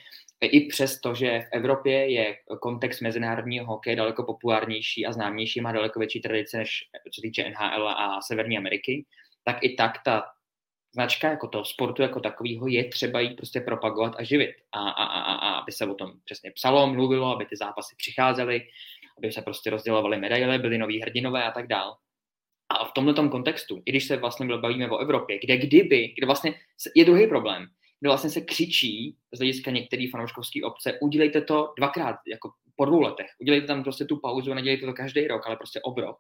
i 0.48 0.68
přesto, 0.68 1.16
že 1.16 1.40
v 1.40 1.48
Evropě 1.52 2.12
je 2.12 2.38
kontext 2.62 3.02
mezinárodního 3.02 3.66
hokeje 3.66 3.96
daleko 3.96 4.24
populárnější 4.24 5.06
a 5.06 5.12
známější, 5.12 5.62
má 5.62 5.72
daleko 5.72 6.00
větší 6.00 6.22
tradice 6.22 6.58
než 6.58 6.90
co 7.14 7.22
týče 7.22 7.50
NHL 7.50 7.90
a 7.90 8.22
Severní 8.22 8.58
Ameriky, 8.58 9.06
tak 9.44 9.64
i 9.64 9.76
tak 9.76 9.92
ta 10.06 10.24
značka 10.94 11.30
jako 11.30 11.48
toho 11.48 11.66
sportu 11.66 12.02
jako 12.02 12.20
takového 12.20 12.68
je 12.68 12.90
třeba 12.90 13.20
jí 13.20 13.36
prostě 13.36 13.62
propagovat 13.62 14.14
a 14.18 14.24
živit. 14.24 14.56
A, 14.72 14.90
a, 14.90 15.04
a, 15.04 15.34
a 15.34 15.60
aby 15.60 15.72
se 15.72 15.86
o 15.86 15.94
tom 15.94 16.12
přesně 16.26 16.52
psalo, 16.52 16.88
mluvilo, 16.88 17.36
aby 17.36 17.46
ty 17.46 17.58
zápasy 17.58 17.96
přicházely, 17.98 18.62
aby 19.18 19.32
se 19.32 19.42
prostě 19.42 19.70
rozdělovaly 19.70 20.18
medaile, 20.18 20.60
byly 20.60 20.78
noví 20.78 21.02
hrdinové 21.02 21.44
a 21.44 21.52
tak 21.52 21.68
dál. 21.68 21.98
A 22.70 22.86
v 22.86 22.92
tomto 22.92 23.30
kontextu, 23.30 23.82
i 23.86 23.92
když 23.92 24.08
se 24.08 24.18
vlastně 24.18 24.58
bavíme 24.58 24.90
o 24.90 24.98
Evropě, 24.98 25.40
kde 25.40 25.58
kdyby, 25.58 26.14
kde 26.18 26.26
vlastně 26.26 26.54
je 26.96 27.06
druhý 27.06 27.28
problém, 27.28 27.68
kde 28.02 28.10
vlastně 28.10 28.30
se 28.30 28.42
křičí 28.42 29.18
z 29.32 29.38
hlediska 29.38 29.72
některé 29.72 30.08
fanouškovské 30.12 30.60
obce, 30.64 31.00
udělejte 31.02 31.42
to 31.42 31.74
dvakrát, 31.78 32.16
jako 32.28 32.52
po 32.76 32.86
dvou 32.86 33.02
letech, 33.02 33.28
udělejte 33.40 33.68
tam 33.68 33.84
prostě 33.84 34.06
tu 34.06 34.18
pauzu 34.18 34.54
nedělejte 34.54 34.86
to 34.86 34.94
každý 34.94 35.28
rok, 35.28 35.48
ale 35.48 35.56
prostě 35.56 35.82
obrok, 35.82 36.18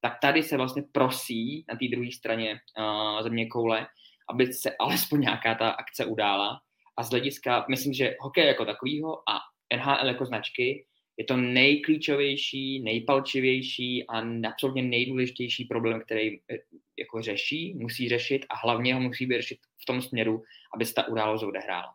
tak 0.00 0.18
tady 0.22 0.42
se 0.42 0.56
vlastně 0.56 0.82
prosí 0.92 1.64
na 1.68 1.76
té 1.76 1.88
druhé 1.90 2.12
straně 2.12 2.60
uh, 2.78 3.22
země 3.22 3.46
koule, 3.46 3.86
aby 4.30 4.52
se 4.52 4.76
alespoň 4.80 5.20
nějaká 5.20 5.54
ta 5.54 5.70
akce 5.70 6.04
udála. 6.04 6.60
A 6.96 7.02
z 7.02 7.10
hlediska, 7.10 7.64
myslím, 7.68 7.92
že 7.92 8.16
hokej 8.20 8.46
jako 8.46 8.64
takovýho 8.64 9.30
a 9.30 9.38
NHL 9.76 10.06
jako 10.06 10.26
značky 10.26 10.86
je 11.16 11.24
to 11.24 11.36
nejklíčovější, 11.36 12.80
nejpalčivější 12.80 14.06
a 14.06 14.48
absolutně 14.48 14.82
nejdůležitější 14.82 15.64
problém, 15.64 16.00
který 16.00 16.38
eh, 16.38 16.58
jako 16.98 17.22
řeší, 17.22 17.74
musí 17.74 18.08
řešit 18.08 18.46
a 18.48 18.56
hlavně 18.56 18.94
ho 18.94 19.00
musí 19.00 19.26
vyřešit 19.26 19.58
v 19.82 19.86
tom 19.86 20.02
směru, 20.02 20.42
aby 20.74 20.86
se 20.86 20.94
ta 20.94 21.08
událost 21.08 21.42
odehrála. 21.42 21.94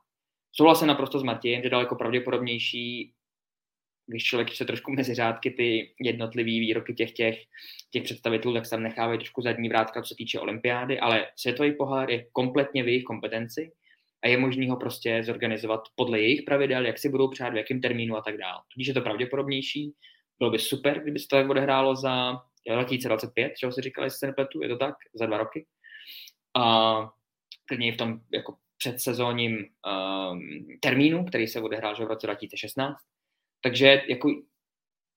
Souhlasím 0.51 0.87
naprosto 0.87 1.19
s 1.19 1.23
Matějem, 1.23 1.63
že 1.63 1.69
daleko 1.69 1.95
pravděpodobnější, 1.95 3.13
když 4.07 4.23
člověk 4.23 4.53
se 4.53 4.65
trošku 4.65 4.91
mezi 4.91 5.13
řádky 5.13 5.51
ty 5.51 5.93
jednotlivý 5.99 6.59
výroky 6.59 6.93
těch, 6.93 7.11
těch, 7.11 7.43
těch 7.91 8.03
představitelů, 8.03 8.53
tak 8.53 8.65
se 8.65 8.69
tam 8.69 8.83
nechávají 8.83 9.19
trošku 9.19 9.41
zadní 9.41 9.69
vrátka, 9.69 10.01
co 10.01 10.07
se 10.07 10.15
týče 10.15 10.39
olympiády, 10.39 10.99
ale 10.99 11.27
světový 11.35 11.71
pohár 11.71 12.11
je 12.11 12.25
kompletně 12.31 12.83
v 12.83 12.87
jejich 12.87 13.03
kompetenci 13.03 13.71
je 14.27 14.37
možný 14.37 14.69
ho 14.69 14.77
prostě 14.77 15.23
zorganizovat 15.23 15.81
podle 15.95 16.19
jejich 16.19 16.41
pravidel, 16.41 16.85
jak 16.85 16.97
si 16.97 17.09
budou 17.09 17.27
přát, 17.27 17.53
v 17.53 17.57
jakém 17.57 17.81
termínu 17.81 18.17
a 18.17 18.21
tak 18.21 18.37
dále. 18.37 18.61
Tudíž 18.73 18.87
je 18.87 18.93
to 18.93 19.01
pravděpodobnější. 19.01 19.93
Bylo 20.39 20.51
by 20.51 20.59
super, 20.59 21.01
kdyby 21.01 21.19
se 21.19 21.27
to 21.27 21.49
odehrálo 21.49 21.95
za 21.95 22.41
2025, 22.75 23.53
čeho 23.57 23.71
si 23.71 23.81
říkali, 23.81 24.05
jestli 24.05 24.17
se 24.17 24.27
nepletu, 24.27 24.61
je 24.61 24.69
to 24.69 24.77
tak, 24.77 24.95
za 25.13 25.25
dva 25.25 25.37
roky. 25.37 25.65
A 26.57 26.97
klidně 27.65 27.93
v 27.93 27.97
tom 27.97 28.19
jako 28.33 28.57
předsezónním 28.77 29.57
um, 29.57 30.41
termínu, 30.81 31.25
který 31.25 31.47
se 31.47 31.61
odehrál 31.61 31.95
že 31.95 32.05
v 32.05 32.07
roce 32.07 32.27
2016. 32.27 32.97
Takže 33.61 34.01
jako 34.09 34.29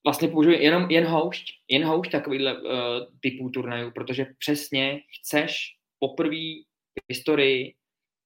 vlastně 0.04 0.28
použiju 0.28 0.60
jenom 0.60 0.90
jen 0.90 1.06
houšť, 1.06 1.46
jen 1.68 1.84
houšť 1.84 2.12
takovýhle 2.12 2.62
uh, 2.62 2.70
typů 3.20 3.50
turnajů, 3.50 3.90
protože 3.90 4.26
přesně 4.38 5.00
chceš 5.18 5.76
poprvé 5.98 6.62
v 6.94 7.02
historii 7.08 7.74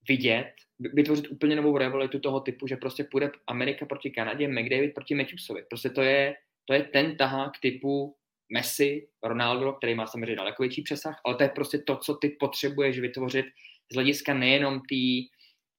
vidět, 0.09 0.53
vytvořit 0.78 1.30
úplně 1.30 1.56
novou 1.56 1.78
rivalitu 1.78 2.18
toho 2.18 2.40
typu, 2.40 2.66
že 2.66 2.76
prostě 2.76 3.04
půjde 3.04 3.30
Amerika 3.46 3.86
proti 3.86 4.10
Kanadě, 4.10 4.48
McDavid 4.48 4.94
proti 4.94 5.14
Matthewsovi. 5.14 5.62
Prostě 5.68 5.90
to 5.90 6.02
je, 6.02 6.34
to 6.64 6.74
je 6.74 6.82
ten 6.82 7.16
tahák 7.16 7.52
typu 7.62 8.16
Messi, 8.52 9.08
Ronaldo, 9.22 9.72
který 9.72 9.94
má 9.94 10.06
samozřejmě 10.06 10.36
daleko 10.36 10.62
větší 10.62 10.82
přesah, 10.82 11.20
ale 11.24 11.34
to 11.34 11.42
je 11.42 11.48
prostě 11.48 11.78
to, 11.78 11.96
co 11.96 12.14
ty 12.14 12.28
potřebuješ 12.28 12.98
vytvořit 12.98 13.46
z 13.92 13.94
hlediska 13.94 14.34
nejenom 14.34 14.80
té 14.80 15.30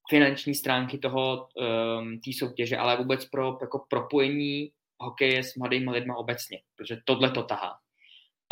finanční 0.09 0.55
stránky 0.55 0.97
toho 0.97 1.47
um, 1.47 2.19
té 2.19 2.31
soutěže, 2.33 2.77
ale 2.77 2.97
vůbec 2.97 3.25
pro 3.25 3.57
jako 3.61 3.85
propojení 3.89 4.71
hokeje 4.99 5.43
s 5.43 5.55
mladými 5.55 5.91
lidmi 5.91 6.13
obecně, 6.15 6.61
protože 6.75 6.97
tohle 7.05 7.31
to 7.31 7.43
tahá. 7.43 7.73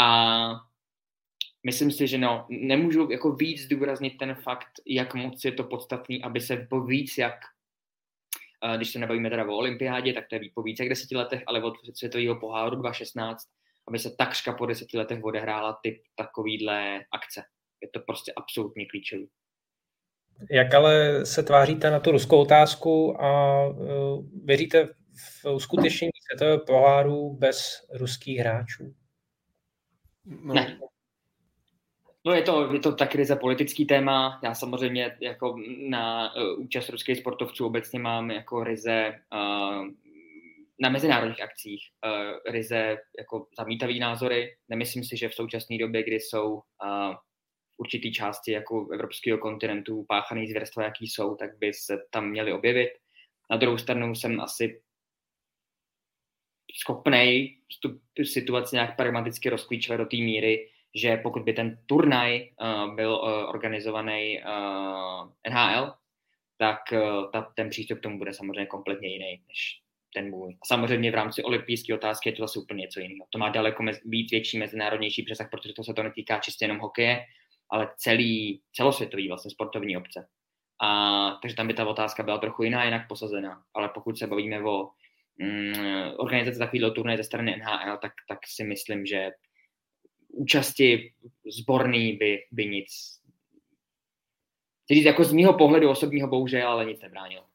A 0.01 0.49
myslím 1.63 1.91
si, 1.91 2.07
že 2.07 2.17
no, 2.17 2.45
nemůžu 2.49 3.11
jako 3.11 3.31
víc 3.31 3.61
zdůraznit 3.61 4.17
ten 4.17 4.35
fakt, 4.35 4.71
jak 4.87 5.13
moc 5.15 5.45
je 5.45 5.51
to 5.51 5.63
podstatný, 5.63 6.23
aby 6.23 6.41
se 6.41 6.67
po 6.69 6.81
víc 6.81 7.17
jak 7.17 7.35
když 8.77 8.91
se 8.91 8.99
nebavíme 8.99 9.29
teda 9.29 9.45
o 9.45 9.57
olympiádě, 9.57 10.13
tak 10.13 10.27
to 10.29 10.35
je 10.35 10.41
po 10.53 10.63
více 10.63 10.83
jak 10.83 10.89
deseti 10.89 11.15
letech, 11.15 11.43
ale 11.47 11.63
od 11.63 11.73
světového 11.93 12.35
poháru 12.35 12.75
2016, 12.75 13.47
aby 13.87 13.99
se 13.99 14.15
takřka 14.17 14.53
po 14.53 14.65
deseti 14.65 14.97
letech 14.97 15.23
odehrála 15.23 15.79
typ 15.83 16.01
takovýhle 16.15 16.99
akce. 17.11 17.43
Je 17.81 17.89
to 17.93 17.99
prostě 17.99 18.33
absolutně 18.35 18.85
klíčový. 18.85 19.29
Jak 20.51 20.73
ale 20.73 21.25
se 21.25 21.43
tváříte 21.43 21.91
na 21.91 21.99
tu 21.99 22.11
ruskou 22.11 22.41
otázku 22.41 23.21
a 23.21 23.67
uh, 23.67 24.25
věříte 24.45 24.87
v 25.41 25.45
uskutečnění 25.45 26.11
světového 26.27 26.59
poháru 26.59 27.33
bez 27.33 27.87
ruských 27.93 28.39
hráčů? 28.39 28.95
No. 30.25 30.53
Ne. 30.53 30.79
No 32.25 32.33
je 32.33 32.41
to, 32.41 32.73
je 32.73 32.79
to 32.79 32.95
tak 32.95 33.15
ryze 33.15 33.35
politický 33.35 33.85
téma. 33.85 34.39
Já 34.43 34.55
samozřejmě 34.55 35.17
jako 35.21 35.55
na 35.89 36.35
uh, 36.35 36.59
účast 36.59 36.89
ruských 36.89 37.17
sportovců 37.17 37.65
obecně 37.65 37.99
mám 37.99 38.31
jako 38.31 38.63
ryze 38.63 39.19
uh, 39.33 39.87
na 40.79 40.89
mezinárodních 40.89 41.41
akcích 41.41 41.81
uh, 42.05 42.53
ryze 42.53 42.97
jako 43.19 43.47
zamítavý 43.57 43.99
názory. 43.99 44.55
Nemyslím 44.69 45.03
si, 45.03 45.17
že 45.17 45.29
v 45.29 45.35
současné 45.35 45.77
době, 45.77 46.03
kdy 46.03 46.15
jsou 46.15 46.53
uh, 46.53 47.15
určitý 47.77 48.13
části 48.13 48.51
jako 48.51 48.89
evropského 48.93 49.37
kontinentu 49.37 50.05
páchaný 50.07 50.47
zvěrstva, 50.47 50.83
jaký 50.83 51.07
jsou, 51.07 51.35
tak 51.35 51.57
by 51.57 51.73
se 51.73 51.97
tam 52.09 52.29
měly 52.29 52.53
objevit. 52.53 52.89
Na 53.51 53.57
druhou 53.57 53.77
stranu 53.77 54.15
jsem 54.15 54.41
asi 54.41 54.81
schopnej 56.83 57.57
tu 57.81 57.99
situaci 58.23 58.75
nějak 58.75 58.97
pragmaticky 58.97 59.49
rozklíčovat 59.49 59.99
do 59.99 60.05
té 60.05 60.17
míry, 60.17 60.69
že 60.95 61.17
pokud 61.17 61.43
by 61.43 61.53
ten 61.53 61.77
turnaj 61.85 62.49
uh, 62.61 62.95
byl 62.95 63.13
uh, 63.13 63.49
organizovaný 63.49 64.39
uh, 64.39 65.53
NHL, 65.53 65.93
tak 66.57 66.79
uh, 66.91 67.31
ta, 67.31 67.41
ten 67.55 67.69
přístup 67.69 67.99
k 67.99 68.01
tomu 68.01 68.17
bude 68.17 68.33
samozřejmě 68.33 68.65
kompletně 68.65 69.09
jiný 69.09 69.41
než 69.47 69.83
ten 70.13 70.29
můj. 70.29 70.57
A 70.61 70.65
samozřejmě 70.65 71.11
v 71.11 71.15
rámci 71.15 71.43
olympijské 71.43 71.93
otázky 71.93 72.29
je 72.29 72.33
to 72.33 72.43
zase 72.43 72.59
úplně 72.59 72.81
něco 72.81 72.99
jiného. 72.99 73.25
To 73.29 73.37
má 73.37 73.49
daleko 73.49 73.83
mez, 73.83 73.99
víc 74.05 74.31
větší 74.31 74.57
mezinárodnější 74.57 75.23
přesah, 75.23 75.49
protože 75.49 75.73
to 75.73 75.83
se 75.83 75.93
to 75.93 76.03
netýká 76.03 76.39
čistě 76.39 76.65
jenom 76.65 76.79
hokeje, 76.79 77.25
ale 77.69 77.89
celý, 77.97 78.61
celosvětový 78.73 79.27
vlastně 79.27 79.51
sportovní 79.51 79.97
obce. 79.97 80.27
A, 80.81 81.39
takže 81.41 81.55
tam 81.55 81.67
by 81.67 81.73
ta 81.73 81.87
otázka 81.87 82.23
byla 82.23 82.37
trochu 82.37 82.63
jiná, 82.63 82.83
jinak 82.83 83.07
posazená. 83.07 83.63
Ale 83.73 83.89
pokud 83.89 84.17
se 84.17 84.27
bavíme 84.27 84.63
o 84.63 84.89
mm, 85.37 85.73
organizaci 86.17 86.59
takového 86.59 86.91
turnaje 86.91 87.17
ze 87.17 87.23
strany 87.23 87.55
NHL, 87.57 87.97
tak, 87.97 88.11
tak 88.27 88.39
si 88.45 88.63
myslím, 88.63 89.05
že 89.05 89.31
účasti 90.33 91.13
zborný 91.59 92.13
by, 92.13 92.39
by 92.51 92.65
nic 92.65 92.87
říct, 94.91 95.05
jako 95.05 95.23
z 95.23 95.31
mýho 95.31 95.53
pohledu 95.53 95.89
osobního 95.89 96.27
bohužel, 96.27 96.67
ale 96.67 96.85
nic 96.85 97.01
nebránilo. 97.01 97.45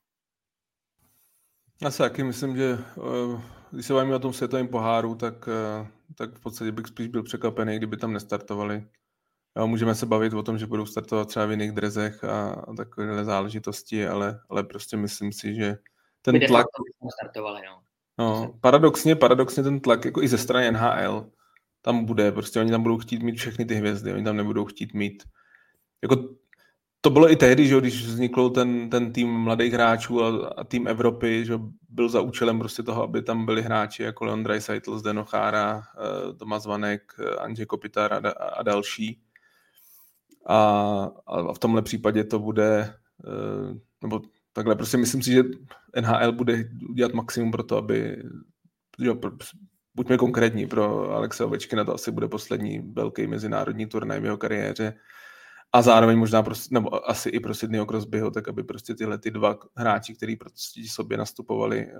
Já 1.82 1.90
si 1.90 1.98
taky 1.98 2.24
myslím, 2.24 2.56
že 2.56 2.78
eh, 2.80 3.40
když 3.70 3.86
se 3.86 3.92
bavíme 3.92 4.16
o 4.16 4.18
tom 4.18 4.32
světovém 4.32 4.68
poháru, 4.68 5.14
tak, 5.14 5.48
eh, 5.48 5.86
tak 6.14 6.34
v 6.34 6.40
podstatě 6.40 6.72
bych 6.72 6.86
spíš 6.86 7.08
byl 7.08 7.22
překvapený, 7.22 7.76
kdyby 7.76 7.96
tam 7.96 8.12
nestartovali 8.12 8.86
Jo, 9.58 9.66
můžeme 9.66 9.94
se 9.94 10.06
bavit 10.06 10.32
o 10.32 10.42
tom, 10.42 10.58
že 10.58 10.66
budou 10.66 10.86
startovat 10.86 11.28
třeba 11.28 11.46
v 11.46 11.50
jiných 11.50 11.72
drezech 11.72 12.24
a, 12.24 12.50
a 12.50 12.74
takové 12.74 13.24
záležitosti, 13.24 14.06
ale, 14.06 14.40
ale 14.48 14.64
prostě 14.64 14.96
myslím 14.96 15.32
si, 15.32 15.54
že 15.54 15.76
ten 16.22 16.38
My 16.38 16.46
tlak... 16.46 16.66
Startovali, 17.20 17.60
no. 17.66 17.82
No, 18.18 18.54
paradoxně, 18.60 19.16
paradoxně 19.16 19.62
ten 19.62 19.80
tlak 19.80 20.04
jako 20.04 20.22
i 20.22 20.28
ze 20.28 20.38
strany 20.38 20.72
NHL 20.72 21.30
tam 21.88 22.04
bude, 22.04 22.32
prostě 22.32 22.60
oni 22.60 22.70
tam 22.70 22.82
budou 22.82 22.98
chtít 22.98 23.22
mít 23.22 23.36
všechny 23.36 23.64
ty 23.64 23.74
hvězdy, 23.74 24.12
oni 24.12 24.24
tam 24.24 24.36
nebudou 24.36 24.64
chtít 24.64 24.94
mít 24.94 25.22
jako 26.02 26.28
to 27.00 27.10
bylo 27.10 27.32
i 27.32 27.36
tehdy, 27.36 27.66
že 27.66 27.80
když 27.80 28.06
vznikl 28.06 28.50
ten, 28.50 28.90
ten 28.90 29.12
tým 29.12 29.28
mladých 29.28 29.72
hráčů 29.72 30.24
a, 30.24 30.48
a 30.48 30.64
tým 30.64 30.88
Evropy, 30.88 31.44
že 31.44 31.58
byl 31.88 32.08
za 32.08 32.20
účelem 32.20 32.58
prostě 32.58 32.82
toho, 32.82 33.02
aby 33.02 33.22
tam 33.22 33.46
byli 33.46 33.62
hráči 33.62 34.02
jako 34.02 34.24
Leon 34.24 34.42
Draisaitl, 34.42 34.98
Zdeno 34.98 35.24
Chára, 35.24 35.82
eh, 35.82 36.32
Tomas 36.32 36.66
Vanek, 36.66 37.12
eh, 37.20 37.36
Andřej 37.36 37.66
Kopitar 37.66 38.12
a, 38.12 38.30
a 38.30 38.62
další. 38.62 39.22
A, 40.46 40.58
a 41.26 41.52
v 41.52 41.58
tomhle 41.58 41.82
případě 41.82 42.24
to 42.24 42.38
bude, 42.38 42.94
eh, 43.24 43.74
nebo 44.02 44.20
takhle, 44.52 44.76
prostě 44.76 44.96
myslím 44.96 45.22
si, 45.22 45.32
že 45.32 45.42
NHL 46.00 46.32
bude 46.32 46.64
dělat 46.94 47.12
maximum 47.12 47.50
pro 47.50 47.62
to, 47.62 47.76
aby, 47.76 48.22
jo, 48.98 49.14
buďme 49.98 50.16
konkrétní, 50.16 50.66
pro 50.66 51.10
Alexe 51.10 51.44
Ovečkina 51.44 51.84
to 51.84 51.94
asi 51.94 52.10
bude 52.10 52.28
poslední 52.28 52.78
velký 52.78 53.26
mezinárodní 53.26 53.86
turnaj 53.86 54.20
v 54.20 54.24
jeho 54.24 54.36
kariéře. 54.36 54.94
A 55.72 55.82
zároveň 55.82 56.18
možná 56.18 56.42
pro, 56.42 56.54
nebo 56.70 57.10
asi 57.10 57.28
i 57.28 57.40
pro 57.40 57.54
Sydneyho 57.54 57.86
Crosbyho, 57.86 58.30
tak 58.30 58.48
aby 58.48 58.62
prostě 58.62 58.94
tyhle 58.94 59.18
ty 59.18 59.30
dva 59.30 59.58
hráči, 59.76 60.14
kteří 60.14 60.36
prostě 60.36 60.82
sobě 60.86 61.18
nastupovali 61.18 61.78
eh, 61.80 61.94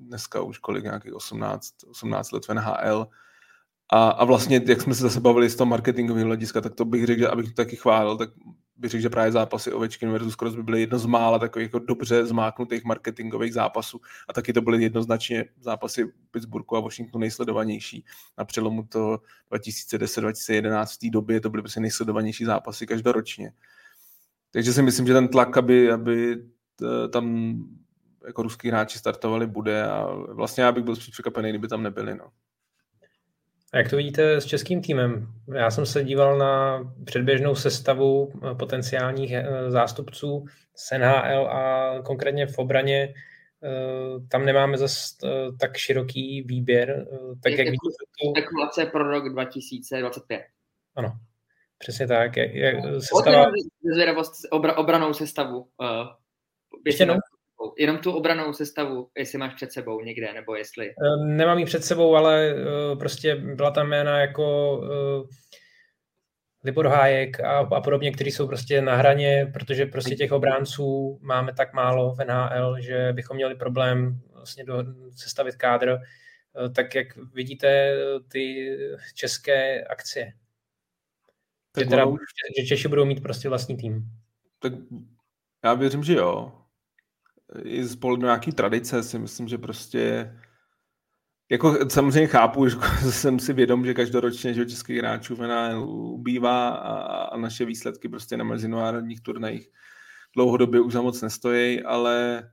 dneska 0.00 0.40
už 0.40 0.58
kolik 0.58 0.84
nějakých 0.84 1.14
18, 1.14 1.74
18 1.90 2.32
let 2.32 2.46
v 2.46 2.54
NHL, 2.54 3.06
a, 3.92 4.08
a 4.08 4.24
vlastně, 4.24 4.60
jak 4.66 4.80
jsme 4.80 4.94
se 4.94 5.02
zase 5.02 5.20
bavili 5.20 5.50
z 5.50 5.56
toho 5.56 5.68
marketingového 5.68 6.26
hlediska, 6.26 6.60
tak 6.60 6.74
to 6.74 6.84
bych 6.84 7.06
řekl, 7.06 7.20
že 7.20 7.28
abych 7.28 7.46
to 7.46 7.54
taky 7.54 7.76
chválil, 7.76 8.16
tak 8.16 8.30
bych 8.76 8.90
řekl, 8.90 9.02
že 9.02 9.10
právě 9.10 9.32
zápasy 9.32 9.72
Ovečkin 9.72 10.10
versus 10.10 10.36
Crosby 10.36 10.62
byly 10.62 10.80
jedno 10.80 10.98
z 10.98 11.06
mála 11.06 11.38
takových 11.38 11.66
jako 11.66 11.78
dobře 11.78 12.26
zmáknutých 12.26 12.84
marketingových 12.84 13.54
zápasů 13.54 14.00
a 14.28 14.32
taky 14.32 14.52
to 14.52 14.60
byly 14.60 14.82
jednoznačně 14.82 15.44
zápasy 15.60 16.12
Pittsburghu 16.30 16.76
a 16.76 16.80
Washingtonu 16.80 17.20
nejsledovanější. 17.20 18.04
Na 18.38 18.44
přelomu 18.44 18.82
to 18.82 19.18
2010-2011 19.52 20.86
v 20.86 20.98
té 20.98 21.10
době 21.10 21.40
to 21.40 21.50
byly 21.50 21.62
prostě 21.62 21.80
nejsledovanější 21.80 22.44
zápasy 22.44 22.86
každoročně. 22.86 23.52
Takže 24.50 24.72
si 24.72 24.82
myslím, 24.82 25.06
že 25.06 25.12
ten 25.12 25.28
tlak, 25.28 25.56
aby, 25.56 25.92
aby 25.92 26.44
tam 27.10 27.56
jako 28.26 28.42
ruský 28.42 28.68
hráči 28.68 28.98
startovali, 28.98 29.46
bude 29.46 29.86
a 29.86 30.06
vlastně 30.14 30.64
já 30.64 30.72
bych 30.72 30.84
byl 30.84 30.96
spíš 30.96 31.08
překvapený, 31.08 31.48
kdyby 31.50 31.68
tam 31.68 31.82
nebyli. 31.82 32.14
No. 32.14 32.30
A 33.76 33.78
jak 33.78 33.90
to 33.90 33.96
vidíte 33.96 34.40
s 34.40 34.44
českým 34.44 34.82
týmem? 34.82 35.26
Já 35.54 35.70
jsem 35.70 35.86
se 35.86 36.04
díval 36.04 36.38
na 36.38 36.84
předběžnou 37.04 37.54
sestavu 37.54 38.32
eh, 38.34 38.54
potenciálních 38.54 39.32
eh, 39.32 39.70
zástupců 39.70 40.44
z 40.74 40.98
NHL 40.98 41.46
a 41.46 41.94
konkrétně 42.02 42.46
v 42.46 42.58
obraně 42.58 43.14
eh, 43.64 44.28
tam 44.28 44.44
nemáme 44.44 44.78
zase 44.78 45.16
tak 45.60 45.76
široký 45.76 46.42
výběr. 46.42 47.06
Tak 47.42 47.52
je 47.52 47.58
jak 47.58 47.66
vidíte 47.66 48.04
to... 48.24 48.30
Spekulace 48.30 48.86
pro 48.86 49.10
rok 49.10 49.32
2025. 49.32 50.42
Ano, 50.94 51.12
přesně 51.78 52.06
tak. 52.06 52.36
Jak, 52.36 52.54
jak 52.54 52.76
sestava... 52.98 53.46
Zvědavost 53.94 54.32
obra, 54.50 54.76
obranou 54.76 55.14
sestavu. 55.14 55.58
Uh, 55.58 55.68
Ještě 56.86 57.06
no? 57.06 57.14
Jenom 57.78 57.98
tu 57.98 58.12
obranou 58.12 58.52
sestavu, 58.52 59.08
jestli 59.16 59.38
máš 59.38 59.54
před 59.54 59.72
sebou 59.72 60.00
někde, 60.00 60.32
nebo 60.32 60.54
jestli... 60.54 60.86
Ehm, 60.86 61.36
nemám 61.36 61.58
ji 61.58 61.64
před 61.64 61.84
sebou, 61.84 62.16
ale 62.16 62.54
uh, 62.54 62.98
prostě 62.98 63.36
byla 63.36 63.70
tam 63.70 63.88
jména 63.88 64.20
jako 64.20 64.76
uh, 64.78 65.28
Libor 66.66 66.86
Hájek 66.86 67.40
a, 67.40 67.58
a 67.58 67.80
podobně, 67.80 68.12
kteří 68.12 68.30
jsou 68.30 68.46
prostě 68.46 68.82
na 68.82 68.96
hraně, 68.96 69.50
protože 69.52 69.86
prostě 69.86 70.16
těch 70.16 70.32
obránců 70.32 71.18
máme 71.22 71.52
tak 71.54 71.72
málo 71.72 72.14
v 72.14 72.24
NHL, 72.24 72.76
že 72.80 73.12
bychom 73.12 73.36
měli 73.36 73.54
problém 73.54 74.20
vlastně 74.34 74.64
do, 74.64 74.84
sestavit 75.16 75.56
kádr, 75.56 75.98
eh, 75.98 76.70
tak 76.70 76.94
jak 76.94 77.16
vidíte 77.16 77.98
ty 78.28 78.76
české 79.14 79.84
akcie. 79.84 80.32
Tak 81.72 81.84
že, 81.84 81.90
teda, 81.90 82.06
že 82.58 82.66
Češi 82.66 82.88
budou 82.88 83.04
mít 83.04 83.22
prostě 83.22 83.48
vlastní 83.48 83.76
tým. 83.76 84.04
Tak 84.58 84.72
já 85.64 85.74
věřím, 85.74 86.02
že 86.02 86.14
jo. 86.14 86.52
I 87.62 87.84
z 87.84 87.96
pohledu 87.96 88.22
nějaký 88.22 88.52
tradice 88.52 89.02
si 89.02 89.18
myslím, 89.18 89.48
že 89.48 89.58
prostě 89.58 90.32
jako 91.50 91.90
samozřejmě 91.90 92.26
chápu, 92.26 92.68
že 92.68 92.76
jsem 93.12 93.38
si 93.38 93.52
vědom, 93.52 93.86
že 93.86 93.94
každoročně 93.94 94.54
že 94.54 94.66
českých 94.66 94.98
hráčů 94.98 95.36
v 95.36 95.74
ubývá 95.86 96.68
a, 96.68 96.94
a 97.22 97.36
naše 97.36 97.64
výsledky 97.64 98.08
prostě 98.08 98.36
na 98.36 98.44
mezinárodních 98.44 99.20
turnajích 99.20 99.68
dlouhodobě 100.36 100.80
už 100.80 100.92
za 100.92 101.02
moc 101.02 101.22
nestojí, 101.22 101.82
ale, 101.82 102.50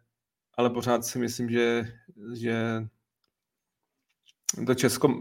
ale 0.57 0.69
pořád 0.69 1.05
si 1.05 1.19
myslím, 1.19 1.49
že, 1.49 1.93
že 2.33 2.87
to 4.65 4.75
Česko, 4.75 5.13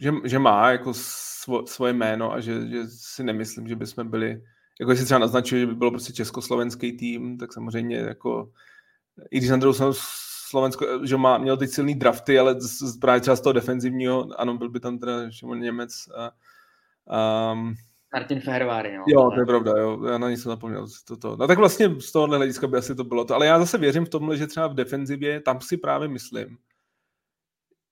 že, 0.00 0.12
že 0.24 0.38
má 0.38 0.70
jako 0.70 0.92
svo, 0.94 1.66
svoje 1.66 1.92
jméno 1.92 2.32
a 2.32 2.40
že, 2.40 2.68
že 2.68 2.86
si 2.86 3.24
nemyslím, 3.24 3.68
že 3.68 3.76
bychom 3.76 4.10
byli, 4.10 4.42
jako 4.80 4.90
jestli 4.90 5.04
třeba 5.04 5.20
naznačuje, 5.20 5.60
že 5.60 5.66
by 5.66 5.74
bylo 5.74 5.90
prostě 5.90 6.12
československý 6.12 6.96
tým, 6.96 7.38
tak 7.38 7.52
samozřejmě 7.52 7.96
jako, 7.96 8.52
i 9.30 9.38
když 9.38 9.50
na 9.50 9.56
druhou 9.56 9.72
stranu 9.72 9.92
Slovensko, 10.48 11.06
že 11.06 11.16
má, 11.16 11.38
měl 11.38 11.56
ty 11.56 11.68
silný 11.68 11.94
drafty, 11.94 12.38
ale 12.38 12.60
z, 12.60 12.78
z, 12.78 12.98
právě 12.98 13.20
třeba 13.20 13.36
z 13.36 13.40
toho 13.40 13.52
defenzivního, 13.52 14.28
ano, 14.38 14.58
byl 14.58 14.68
by 14.68 14.80
tam 14.80 14.98
teda 14.98 15.30
Šimon 15.30 15.60
Němec 15.60 16.08
a, 16.16 16.32
um, 17.52 17.74
Martin 18.12 18.40
Feherváry, 18.40 18.96
no. 18.96 19.04
Jo, 19.08 19.30
to 19.34 19.40
je 19.40 19.46
pravda, 19.46 19.72
jo, 19.76 20.04
já 20.06 20.18
na 20.18 20.28
jsem 20.28 20.38
zapomněl. 20.38 20.86
Toto. 21.04 21.36
No 21.36 21.46
tak 21.46 21.58
vlastně 21.58 22.00
z 22.00 22.12
tohohle 22.12 22.36
hlediska 22.36 22.66
by 22.66 22.78
asi 22.78 22.94
to 22.94 23.04
bylo 23.04 23.24
to, 23.24 23.34
ale 23.34 23.46
já 23.46 23.58
zase 23.58 23.78
věřím 23.78 24.04
v 24.04 24.08
tomhle, 24.08 24.36
že 24.36 24.46
třeba 24.46 24.66
v 24.66 24.74
defenzivě, 24.74 25.40
tam 25.40 25.60
si 25.60 25.76
právě 25.76 26.08
myslím, 26.08 26.58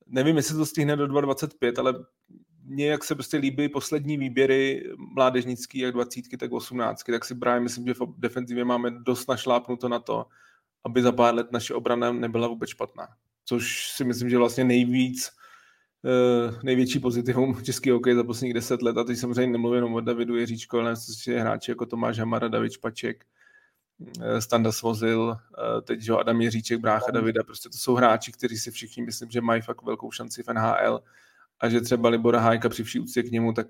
nevím, 0.07 0.37
jestli 0.37 0.57
to 0.57 0.67
stihne 0.67 0.97
do 0.97 1.07
2.25, 1.07 1.73
ale 1.79 1.95
mně, 2.63 2.87
jak 2.87 3.05
se 3.05 3.15
prostě 3.15 3.37
líbí 3.37 3.69
poslední 3.69 4.17
výběry 4.17 4.85
mládežnický, 5.15 5.79
jak 5.79 5.93
20, 5.93 6.25
tak 6.39 6.53
18, 6.53 7.03
tak 7.03 7.25
si 7.25 7.35
právě 7.35 7.61
myslím, 7.61 7.87
že 7.87 7.95
v 7.95 8.21
defenzivě 8.21 8.65
máme 8.65 8.91
dost 8.91 9.29
našlápnuto 9.29 9.89
na 9.89 9.99
to, 9.99 10.27
aby 10.87 11.03
za 11.03 11.13
pár 11.13 11.35
let 11.35 11.53
naše 11.53 11.75
obrana 11.75 12.13
nebyla 12.13 12.49
vůbec 12.49 12.71
špatná. 12.71 13.09
Což 13.45 13.91
si 13.91 14.05
myslím, 14.05 14.31
že 14.31 14.39
vlastně 14.39 14.65
nejvíc 14.65 15.31
uh, 16.03 16.63
největší 16.63 16.99
pozitivum 16.99 17.63
český 17.65 17.91
hokej 17.91 18.15
za 18.15 18.25
posledních 18.25 18.55
deset 18.55 18.83
let. 18.83 18.99
A 18.99 19.05
teď 19.05 19.19
samozřejmě 19.19 19.53
nemluvím 19.53 19.75
jenom 19.75 19.95
o 19.95 20.01
Davidu 20.01 20.37
Jiříčko, 20.37 20.81
ale 20.81 20.95
je 21.27 21.41
hráči 21.41 21.71
jako 21.71 21.87
Tomáš 21.87 22.19
Hamara, 22.19 22.49
David 22.49 22.73
Špaček, 22.73 23.25
uh, 23.99 24.39
Standa 24.39 24.73
Svozil, 24.73 25.21
uh, 25.21 25.81
teď 25.83 26.01
že 26.01 26.13
Adam 26.13 26.41
Jiříček, 26.41 26.81
brácha 26.81 27.11
Davida. 27.11 27.43
Prostě 27.43 27.69
to 27.69 27.79
jsou 27.79 27.95
hráči, 27.95 28.33
kteří 28.33 28.59
si 28.59 28.71
všichni 28.71 29.03
myslím, 29.03 29.31
že 29.31 29.41
mají 29.41 29.63
fakt 29.63 29.83
velkou 29.83 30.11
šanci 30.11 30.43
v 30.43 30.49
NHL 30.53 31.03
a 31.61 31.69
že 31.69 31.81
třeba 31.81 32.09
Libora 32.09 32.41
Hájka 32.41 32.69
při 32.69 32.85
vší 32.85 33.01
úctě 33.01 33.23
k 33.23 33.31
němu, 33.31 33.53
tak 33.53 33.67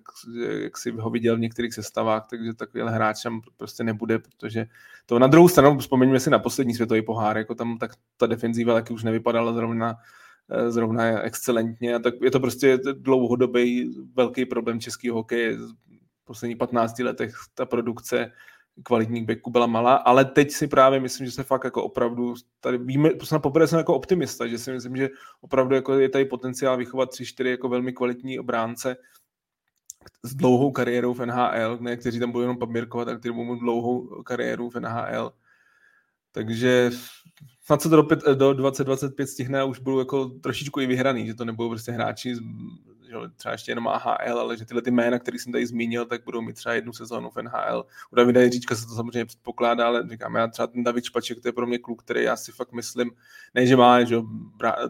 jak 0.62 0.78
si 0.78 0.90
ho 0.90 1.10
viděl 1.10 1.36
v 1.36 1.40
některých 1.40 1.74
sestavách, 1.74 2.26
takže 2.30 2.54
takovýhle 2.54 2.92
hráč 2.92 3.22
tam 3.22 3.40
prostě 3.56 3.84
nebude, 3.84 4.18
protože 4.18 4.66
to 5.06 5.18
na 5.18 5.26
druhou 5.26 5.48
stranu, 5.48 5.78
vzpomeňme 5.78 6.20
si 6.20 6.30
na 6.30 6.38
poslední 6.38 6.74
světový 6.74 7.02
pohár, 7.02 7.38
jako 7.38 7.54
tam 7.54 7.78
tak 7.78 7.90
ta 8.16 8.26
defenzíva 8.26 8.74
taky 8.74 8.94
už 8.94 9.04
nevypadala 9.04 9.52
zrovna 9.52 9.94
eh, 10.50 10.70
zrovna 10.70 11.20
excelentně 11.22 11.94
a 11.94 11.98
tak 11.98 12.14
je 12.22 12.30
to 12.30 12.40
prostě 12.40 12.78
dlouhodobý 12.92 13.94
velký 14.14 14.46
problém 14.46 14.80
českého 14.80 15.16
hokeje 15.16 15.56
v 15.56 16.24
posledních 16.24 16.58
15 16.58 16.98
letech 16.98 17.34
ta 17.54 17.66
produkce 17.66 18.32
kvalitních 18.82 19.26
backů 19.26 19.50
byla 19.50 19.66
malá, 19.66 19.94
ale 19.94 20.24
teď 20.24 20.50
si 20.50 20.68
právě 20.68 21.00
myslím, 21.00 21.26
že 21.26 21.32
se 21.32 21.42
fakt 21.42 21.64
jako 21.64 21.82
opravdu, 21.82 22.34
tady 22.60 22.78
víme, 22.78 23.10
prostě 23.10 23.38
poprvé 23.38 23.66
jsem 23.66 23.78
jako 23.78 23.94
optimista, 23.94 24.46
že 24.46 24.58
si 24.58 24.72
myslím, 24.72 24.96
že 24.96 25.08
opravdu 25.40 25.74
jako 25.74 25.94
je 25.94 26.08
tady 26.08 26.24
potenciál 26.24 26.76
vychovat 26.76 27.10
tři, 27.10 27.26
čtyři 27.26 27.50
jako 27.50 27.68
velmi 27.68 27.92
kvalitní 27.92 28.38
obránce 28.38 28.96
s 30.22 30.34
dlouhou 30.34 30.70
kariérou 30.70 31.14
v 31.14 31.26
NHL, 31.26 31.78
ne 31.80 31.96
kteří 31.96 32.20
tam 32.20 32.32
budou 32.32 32.42
jenom 32.42 32.58
pamírkovat, 32.58 33.08
ale 33.08 33.18
kteří 33.18 33.34
budou 33.34 33.52
mít 33.52 33.60
dlouhou 33.60 34.22
kariéru 34.22 34.70
v 34.70 34.80
NHL. 34.80 35.32
Takže 36.32 36.90
snad 37.64 37.82
se 37.82 37.88
to 37.88 38.02
do, 38.02 38.34
do 38.34 38.52
2025 38.52 39.26
stihne 39.26 39.60
a 39.60 39.64
už 39.64 39.78
budou 39.78 39.98
jako 39.98 40.24
trošičku 40.24 40.80
i 40.80 40.86
vyhraný, 40.86 41.26
že 41.26 41.34
to 41.34 41.44
nebudou 41.44 41.68
prostě 41.68 41.92
hráči 41.92 42.34
že 43.06 43.14
třeba 43.36 43.52
ještě 43.52 43.70
jenom 43.70 43.88
AHL, 43.88 44.38
ale 44.38 44.56
že 44.56 44.64
tyhle 44.64 44.82
ty 44.82 44.90
jména, 44.90 45.18
které 45.18 45.38
jsem 45.38 45.52
tady 45.52 45.66
zmínil, 45.66 46.04
tak 46.04 46.24
budou 46.24 46.40
mít 46.40 46.56
třeba 46.56 46.74
jednu 46.74 46.92
sezónu 46.92 47.30
v 47.30 47.42
NHL. 47.42 47.86
U 48.12 48.16
Davida 48.16 48.42
Jiříčka 48.42 48.76
se 48.76 48.86
to 48.86 48.94
samozřejmě 48.94 49.24
předpokládá, 49.24 49.86
ale 49.86 50.08
říkám, 50.10 50.34
já 50.34 50.46
třeba 50.48 50.66
ten 50.66 50.84
David 50.84 51.04
Špaček, 51.04 51.40
to 51.40 51.48
je 51.48 51.52
pro 51.52 51.66
mě 51.66 51.78
kluk, 51.78 52.02
který 52.02 52.22
já 52.22 52.36
si 52.36 52.52
fakt 52.52 52.72
myslím, 52.72 53.10
ne, 53.54 53.66
že 53.66 53.76
má 53.76 54.04
že, 54.04 54.16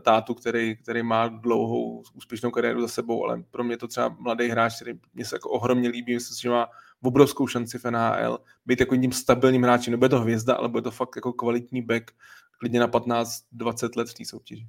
tátu, 0.03 0.35
který, 0.35 0.77
který 0.77 1.03
má 1.03 1.29
dlouhou 1.29 2.03
úspěšnou 2.15 2.51
kariéru 2.51 2.81
za 2.81 2.89
sebou, 2.89 3.25
ale 3.25 3.43
pro 3.51 3.65
mě 3.65 3.77
to 3.77 3.89
třeba 3.89 4.17
mladý 4.19 4.49
hráč, 4.49 4.77
který 4.77 4.93
mě 5.15 5.25
se 5.25 5.37
jako 5.37 5.51
ohromně 5.51 5.89
líbí, 5.89 6.15
myslím, 6.15 6.37
že 6.41 6.51
má 6.51 6.69
obrovskou 7.03 7.47
šanci 7.47 7.79
v 7.79 7.85
NHL, 7.85 8.39
být 8.67 8.81
jako 8.81 8.97
tím 8.97 9.13
stabilním 9.13 9.63
hráčem, 9.63 9.91
nebude 9.91 10.09
to 10.09 10.21
hvězda, 10.21 10.55
ale 10.55 10.69
bude 10.69 10.83
to 10.83 10.91
fakt 10.91 11.17
jako 11.17 11.33
kvalitní 11.33 11.83
back, 11.83 12.11
klidně 12.59 12.81
na 12.81 12.89
15-20 12.89 13.97
let 13.97 14.09
v 14.09 14.15
té 14.15 14.25
soutěži. 14.25 14.67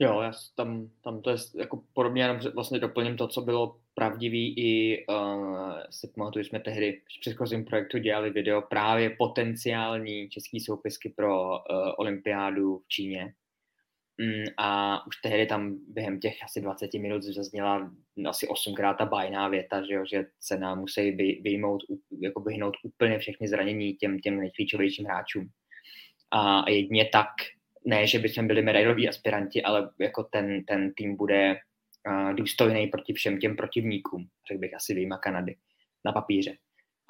Jo, 0.00 0.20
já 0.20 0.32
tam, 0.54 0.90
tam 1.04 1.22
to 1.22 1.30
je 1.30 1.36
jako 1.58 1.82
podobně, 1.92 2.22
jenom 2.22 2.38
vlastně 2.54 2.78
doplním 2.78 3.16
to, 3.16 3.28
co 3.28 3.40
bylo 3.40 3.80
pravdivý 3.94 4.54
i 4.58 5.04
uh, 5.06 5.72
si 5.90 6.08
pamatuju, 6.16 6.44
jsme 6.44 6.60
tehdy 6.60 6.92
v 6.92 7.20
předchozím 7.20 7.64
projektu 7.64 7.98
dělali 7.98 8.30
video 8.30 8.62
právě 8.62 9.10
potenciální 9.10 10.28
český 10.28 10.60
soupisky 10.60 11.08
pro 11.16 11.50
uh, 11.50 11.58
olympiádu 11.98 12.78
v 12.78 12.88
Číně. 12.88 13.34
Mm, 14.18 14.44
a 14.56 15.00
už 15.06 15.16
tehdy 15.16 15.46
tam 15.46 15.78
během 15.88 16.20
těch 16.20 16.44
asi 16.44 16.60
20 16.60 16.94
minut 16.94 17.22
zazněla 17.22 17.90
asi 18.28 18.48
osmkrát 18.48 18.94
ta 18.94 19.04
bajná 19.04 19.48
věta, 19.48 19.82
že, 19.82 19.94
jo, 19.94 20.04
že 20.10 20.24
se 20.40 20.58
nám 20.58 20.78
musí 20.78 21.10
vyjmout, 21.42 21.82
jako 22.20 22.40
vyhnout 22.40 22.76
úplně 22.82 23.18
všechny 23.18 23.48
zranění 23.48 23.94
těm, 23.94 24.18
těm 24.18 24.36
nejklíčovějším 24.36 25.04
hráčům. 25.04 25.48
A 26.30 26.70
jedně 26.70 27.08
tak 27.12 27.26
ne, 27.84 28.06
že 28.06 28.18
bychom 28.18 28.46
byli 28.46 28.62
medailoví 28.62 29.08
aspiranti, 29.08 29.62
ale 29.62 29.90
jako 29.98 30.22
ten, 30.22 30.64
ten 30.64 30.92
tým 30.92 31.16
bude 31.16 31.56
uh, 32.08 32.34
důstojný 32.34 32.86
proti 32.86 33.12
všem 33.12 33.38
těm 33.38 33.56
protivníkům, 33.56 34.28
řekl 34.48 34.60
bych 34.60 34.74
asi 34.74 34.94
výjima 34.94 35.18
Kanady, 35.18 35.56
na 36.04 36.12
papíře. 36.12 36.56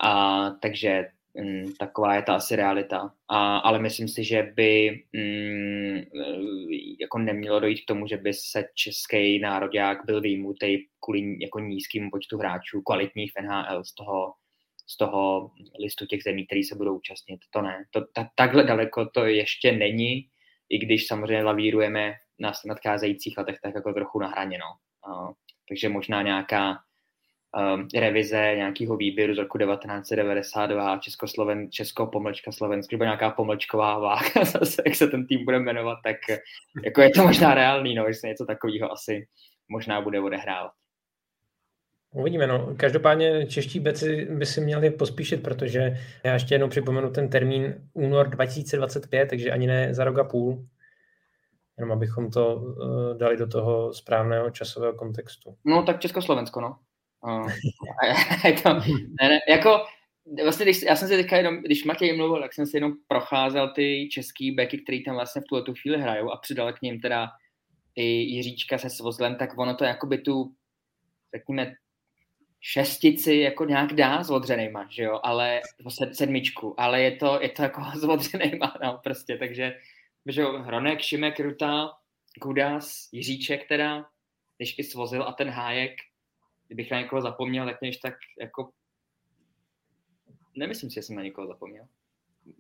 A, 0.03 0.51
takže 0.51 1.07
um, 1.33 1.75
taková 1.79 2.15
je 2.15 2.23
ta 2.23 2.35
asi 2.35 2.57
realita. 2.57 3.15
A, 3.29 3.57
ale 3.59 3.79
myslím 3.79 4.09
si, 4.09 4.25
že 4.25 4.53
by 4.55 5.03
um, 5.15 6.03
jako 7.01 7.19
nemělo 7.19 7.61
dojít 7.61 7.81
k 7.81 7.87
tomu, 7.87 8.07
že 8.07 8.17
by 8.17 8.35
se 8.35 8.65
český 8.75 9.39
národák 9.39 9.99
byl 10.07 10.21
výjimutý 10.21 10.79
kvůli 11.01 11.37
jako 11.41 11.61
nízkým 11.61 12.11
počtu 12.11 12.39
hráčů 12.39 12.83
kvalitních 12.83 13.33
NHL 13.43 13.85
z 13.85 13.95
toho, 13.95 14.33
z 14.87 14.97
toho 14.97 15.51
listu 15.81 16.07
těch 16.07 16.23
zemí, 16.23 16.47
který 16.47 16.65
se 16.65 16.75
budou 16.75 16.97
účastnit. 16.97 17.41
To 17.51 17.63
ne. 17.63 17.85
To, 17.91 18.01
ta, 18.13 18.29
takhle 18.35 18.65
daleko 18.65 19.07
to 19.07 19.25
ještě 19.25 19.73
není 19.73 20.29
i 20.69 20.79
když 20.79 21.07
samozřejmě 21.07 21.45
lavírujeme 21.45 22.15
na 22.39 22.53
nadcházejících 22.67 23.39
letech 23.39 23.59
tak 23.63 23.75
jako 23.75 23.93
trochu 23.93 24.19
na 24.19 24.29
hraně, 24.29 24.59
no. 24.59 25.35
Takže 25.69 25.89
možná 25.89 26.23
nějaká 26.23 26.79
um, 27.75 27.89
revize 27.95 28.53
nějakého 28.57 28.97
výběru 28.97 29.35
z 29.35 29.39
roku 29.39 29.59
1992, 29.59 30.99
Českosloven, 30.99 31.71
Česko 31.71 32.07
pomlčka 32.07 32.53
Slovensko, 32.53 32.95
nebo 32.95 33.05
nějaká 33.05 33.31
pomlčková 33.31 33.99
váha, 33.99 34.45
zase, 34.45 34.83
jak 34.87 34.95
se 34.95 35.09
ten 35.09 35.27
tým 35.27 35.45
bude 35.45 35.59
jmenovat, 35.59 35.99
tak 36.05 36.17
jako 36.85 37.01
je 37.01 37.11
to 37.11 37.23
možná 37.23 37.55
reálný, 37.55 37.95
no, 37.95 38.07
jestli 38.07 38.29
něco 38.29 38.47
takového 38.47 38.93
asi 38.93 39.27
možná 39.69 40.01
bude 40.01 40.21
odehrávat. 40.21 40.73
Uvidíme, 42.15 42.47
no. 42.47 42.75
Každopádně 42.77 43.47
čeští 43.47 43.81
beci 43.81 44.29
by 44.31 44.47
si 44.47 44.61
měli 44.61 44.91
pospíšit, 44.91 45.43
protože 45.43 45.97
já 46.25 46.33
ještě 46.33 46.55
jednou 46.55 46.69
připomenu 46.69 47.11
ten 47.11 47.29
termín 47.29 47.75
únor 47.93 48.29
2025, 48.29 49.27
takže 49.27 49.51
ani 49.51 49.67
ne 49.67 49.95
za 49.95 50.05
rok 50.05 50.19
a 50.19 50.25
půl. 50.25 50.67
Jenom 51.79 51.93
abychom 51.93 52.31
to 52.31 52.57
uh, 52.57 53.19
dali 53.19 53.37
do 53.37 53.47
toho 53.47 53.95
správného 53.95 54.51
časového 54.51 54.95
kontextu. 54.95 55.57
No 55.65 55.83
tak 55.83 56.01
Československo, 56.01 56.61
no. 56.61 56.79
Uh, 57.27 57.51
to, 58.63 58.75
ne, 59.21 59.29
ne, 59.29 59.39
jako 59.49 59.85
vlastně, 60.43 60.65
když, 60.65 60.83
já 60.83 60.97
jsem 60.97 61.09
si 61.09 61.17
teďka 61.17 61.37
jenom, 61.37 61.63
když 61.63 61.85
Matěj 61.85 62.17
mluvil, 62.17 62.43
tak 62.43 62.55
jsem 62.55 62.67
si 62.67 62.77
jenom 62.77 62.93
procházel 63.09 63.73
ty 63.75 64.09
český 64.13 64.53
beky, 64.53 64.79
který 64.79 65.05
tam 65.05 65.15
vlastně 65.15 65.43
v 65.43 65.45
tuhle 65.45 65.65
tu 65.65 65.75
chvíli 65.83 66.03
hrajou 66.03 66.31
a 66.31 66.37
přidal 66.37 66.73
k 66.73 66.83
ním 66.83 67.01
teda 67.01 67.29
i 67.97 68.05
Jiříčka 68.05 68.79
se 68.79 68.91
Svozlem, 68.91 69.37
tak 69.37 69.59
ono 69.59 69.75
to 69.75 69.85
jakoby 69.85 70.19
tu, 70.19 70.53
řekněme, 71.35 71.75
šestici 72.61 73.35
jako 73.35 73.65
nějak 73.65 73.93
dá 73.93 74.25
s 74.25 74.31
odřenejma, 74.31 74.87
že 74.91 75.03
jo, 75.03 75.21
ale 75.23 75.61
sedmičku, 76.13 76.81
ale 76.81 77.03
je 77.03 77.17
to, 77.17 77.39
je 77.43 77.49
to 77.49 77.63
jako 77.63 77.83
s 77.95 78.05
odřenejma, 78.05 78.77
no, 78.85 79.01
prostě, 79.05 79.37
takže, 79.37 79.79
že 80.27 80.41
jo, 80.41 80.59
Hronek, 80.59 81.01
Šimek, 81.01 81.41
Ruta, 81.41 81.91
Kudas, 82.41 83.09
Jiříček 83.13 83.69
teda, 83.69 84.07
když 84.57 84.79
i 84.79 84.85
svozil 84.85 85.23
a 85.23 85.33
ten 85.33 85.49
Hájek, 85.49 85.93
kdybych 86.67 86.91
na 86.91 87.01
někoho 87.01 87.23
zapomněl, 87.23 87.67
tak 87.67 87.83
než 87.83 87.97
tak 87.97 88.15
jako 88.41 88.71
nemyslím 90.57 90.91
si, 90.91 90.95
že 90.95 91.03
jsem 91.03 91.17
na 91.17 91.23
někoho 91.23 91.47
zapomněl. 91.47 91.87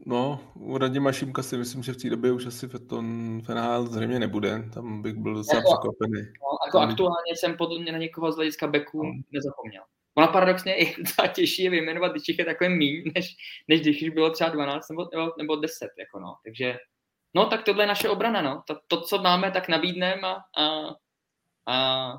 No, 0.07 0.41
u 0.55 0.79
Radima 0.79 1.13
Šimka 1.13 1.43
si 1.43 1.57
myslím, 1.57 1.83
že 1.83 1.93
v 1.93 1.97
té 1.97 2.11
době 2.11 2.33
už 2.33 2.47
asi 2.47 2.69
tom 2.89 3.39
NHL 3.55 3.87
zřejmě 3.87 4.19
nebude. 4.19 4.63
Tam 4.75 5.03
bych 5.03 5.15
byl 5.15 5.35
docela 5.35 5.59
jako, 5.59 5.69
překvapený. 5.69 6.23
No, 6.23 6.49
jako 6.67 6.79
Tam... 6.79 6.91
aktuálně 6.91 7.37
jsem 7.37 7.57
podle 7.57 7.79
mě 7.79 7.93
na 7.93 7.99
někoho 7.99 8.33
z 8.33 8.37
hlediska 8.37 8.67
beku 8.67 9.03
no. 9.03 9.13
nezapomněl. 9.33 9.83
Ona 10.15 10.27
paradoxně 10.27 10.73
je 10.73 10.95
docela 10.99 11.29
těžší 11.35 11.63
je 11.63 11.71
vyjmenovat, 11.71 12.13
když 12.13 12.29
jich 12.29 12.39
je 12.39 12.45
takhle 12.45 12.69
míň, 12.69 13.13
než, 13.15 13.37
než 13.69 13.81
když 13.81 14.03
už 14.03 14.09
bylo 14.09 14.31
třeba 14.31 14.51
12 14.51 14.89
nebo, 14.89 15.09
nebo, 15.15 15.33
nebo 15.39 15.57
10. 15.57 15.89
Jako 15.99 16.19
no. 16.21 16.37
Takže 16.45 16.77
no, 17.35 17.47
tak 17.47 17.65
tohle 17.65 17.83
je 17.83 17.89
naše 17.89 18.09
obrana. 18.09 18.43
No. 18.43 18.63
To, 18.67 18.77
to 18.87 19.01
co 19.01 19.19
máme, 19.19 19.51
tak 19.51 19.69
nabídneme 19.69 20.29
a, 20.29 20.37
a, 20.59 20.95
a 21.67 22.13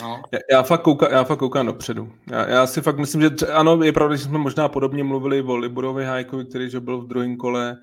No. 0.00 0.22
Já, 0.32 0.38
já, 0.50 0.62
fakt 0.62 0.82
kouka, 0.82 1.12
já 1.12 1.24
fakt 1.24 1.38
koukám 1.38 1.66
dopředu. 1.66 2.12
Já, 2.30 2.48
já 2.48 2.66
si 2.66 2.80
fakt 2.80 2.98
myslím, 2.98 3.20
že 3.20 3.30
tře- 3.30 3.52
ano, 3.54 3.82
je 3.82 3.92
pravda, 3.92 4.16
že 4.16 4.24
jsme 4.24 4.38
možná 4.38 4.68
podobně 4.68 5.04
mluvili 5.04 5.42
o 5.42 5.56
Liburovi 5.56 6.04
Hajkovi, 6.04 6.44
který 6.44 6.70
že 6.70 6.80
byl 6.80 7.00
v 7.00 7.06
druhém 7.06 7.36
kole 7.36 7.78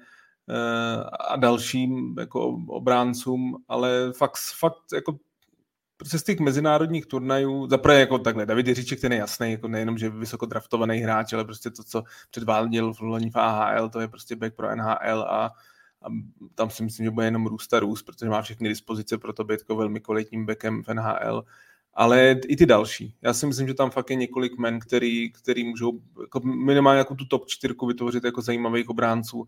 eh, 0.50 1.04
a 1.30 1.36
dalším 1.36 2.16
jako 2.20 2.58
obráncům, 2.68 3.58
ale 3.68 4.14
fakt, 4.18 4.38
fakt 4.60 4.84
jako 4.94 5.18
prostě 5.98 6.20
z 6.20 6.24
těch 6.24 6.40
mezinárodních 6.40 7.06
turnajů, 7.06 7.68
zaprvé 7.70 8.00
jako 8.00 8.20
takhle, 8.20 8.46
David 8.46 8.68
Jiříček 8.68 9.02
ten 9.02 9.12
je 9.12 9.18
jasný, 9.18 9.52
jako 9.52 9.68
nejenom, 9.68 9.98
že 9.98 10.10
vysoko 10.10 10.46
draftovaný 10.46 10.98
hráč, 10.98 11.34
ale 11.34 11.46
prostě 11.46 11.70
to, 11.70 11.84
co 11.84 12.04
předváděl 12.32 12.94
v 12.94 13.02
loni 13.02 13.30
v 13.30 13.36
AHL, 13.36 13.90
to 13.90 14.00
je 14.00 14.08
prostě 14.08 14.36
back 14.36 14.56
pro 14.56 14.76
NHL 14.76 15.22
a, 15.22 15.46
a 16.02 16.08
tam 16.56 16.70
si 16.70 16.84
myslím, 16.84 17.04
že 17.04 17.12
bude 17.12 17.26
jenom 17.26 17.48
růst 17.48 17.74
a 17.74 17.80
růst, 17.80 18.04
protože 18.04 18.30
má 18.30 18.42
všechny 18.42 18.70
dispozice 18.70 19.18
pro 19.18 19.34
to 19.34 19.44
být 19.44 19.60
jako 19.60 19.76
velmi 19.76 20.00
kvalitním 20.00 20.46
backem 20.46 20.84
v 20.84 20.94
NHL 20.94 21.46
ale 21.96 22.40
i 22.48 22.56
ty 22.56 22.66
další. 22.66 23.16
Já 23.22 23.34
si 23.34 23.48
myslím, 23.48 23.68
že 23.68 23.74
tam 23.74 23.92
fakt 23.92 24.10
je 24.10 24.16
několik 24.16 24.58
men, 24.58 24.80
který, 24.80 25.32
který 25.32 25.64
můžou 25.64 26.02
jako 26.22 26.40
minimálně 26.40 26.98
jako 26.98 27.16
tu 27.16 27.26
top 27.26 27.48
čtyřku 27.48 27.86
vytvořit 27.88 28.24
jako 28.24 28.42
zajímavých 28.42 28.90
obránců. 28.90 29.46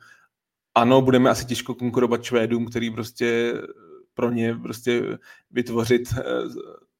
Ano, 0.75 1.01
budeme 1.01 1.29
asi 1.29 1.45
těžko 1.45 1.75
konkurovat 1.75 2.23
Švédům, 2.23 2.65
který 2.65 2.91
prostě 2.91 3.53
pro 4.13 4.31
ně 4.31 4.55
prostě 4.55 5.17
vytvořit 5.51 6.01
eh, 6.17 6.23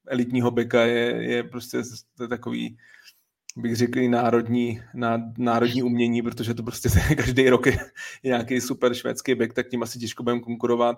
elitního 0.08 0.52
beka 0.52 0.82
je, 0.82 1.24
je 1.32 1.44
prostě 1.44 1.82
to 2.18 2.24
je 2.24 2.28
takový, 2.28 2.78
bych 3.56 3.76
řekl, 3.76 4.10
národní, 4.10 4.82
národní 5.38 5.84
umění, 5.84 6.22
protože 6.22 6.54
to 6.54 6.64
prostě 6.64 6.90
každý 7.18 7.50
rok 7.50 7.66
je, 7.66 7.78
nějaký 8.24 8.62
super 8.62 8.94
švédský 8.94 9.36
bek, 9.36 9.54
tak 9.54 9.68
tím 9.68 9.84
asi 9.84 10.00
těžko 10.00 10.24
budeme 10.24 10.42
konkurovat 10.42 10.98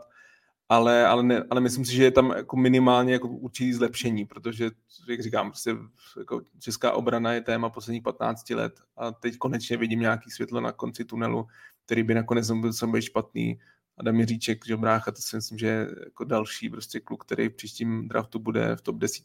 ale, 0.69 1.07
ale, 1.07 1.23
ne, 1.23 1.43
ale 1.49 1.61
myslím 1.61 1.85
si, 1.85 1.95
že 1.95 2.03
je 2.03 2.11
tam 2.11 2.33
jako 2.37 2.57
minimálně 2.57 3.13
jako 3.13 3.27
určitý 3.27 3.73
zlepšení, 3.73 4.25
protože, 4.25 4.69
jak 5.07 5.21
říkám, 5.21 5.49
prostě 5.49 5.75
jako 6.19 6.41
česká 6.59 6.91
obrana 6.91 7.33
je 7.33 7.41
téma 7.41 7.69
posledních 7.69 8.03
15 8.03 8.49
let 8.49 8.79
a 8.97 9.11
teď 9.11 9.37
konečně 9.37 9.77
vidím 9.77 9.99
nějaký 9.99 10.31
světlo 10.31 10.61
na 10.61 10.71
konci 10.71 11.05
tunelu, 11.05 11.47
který 11.85 12.03
by 12.03 12.13
nakonec 12.13 12.49
nebyl 12.49 12.71
být 12.91 13.01
špatný. 13.01 13.59
Adam 13.97 14.19
Jiříček, 14.19 14.65
že 14.65 14.77
brácha, 14.77 15.11
to 15.11 15.21
si 15.21 15.35
myslím, 15.35 15.57
že 15.57 15.67
je 15.67 15.87
jako 16.05 16.23
další 16.23 16.69
prostě 16.69 16.99
kluk, 16.99 17.25
který 17.25 17.49
v 17.49 17.55
příštím 17.55 18.07
draftu 18.07 18.39
bude 18.39 18.75
v 18.75 18.81
top 18.81 18.95
10, 18.95 19.23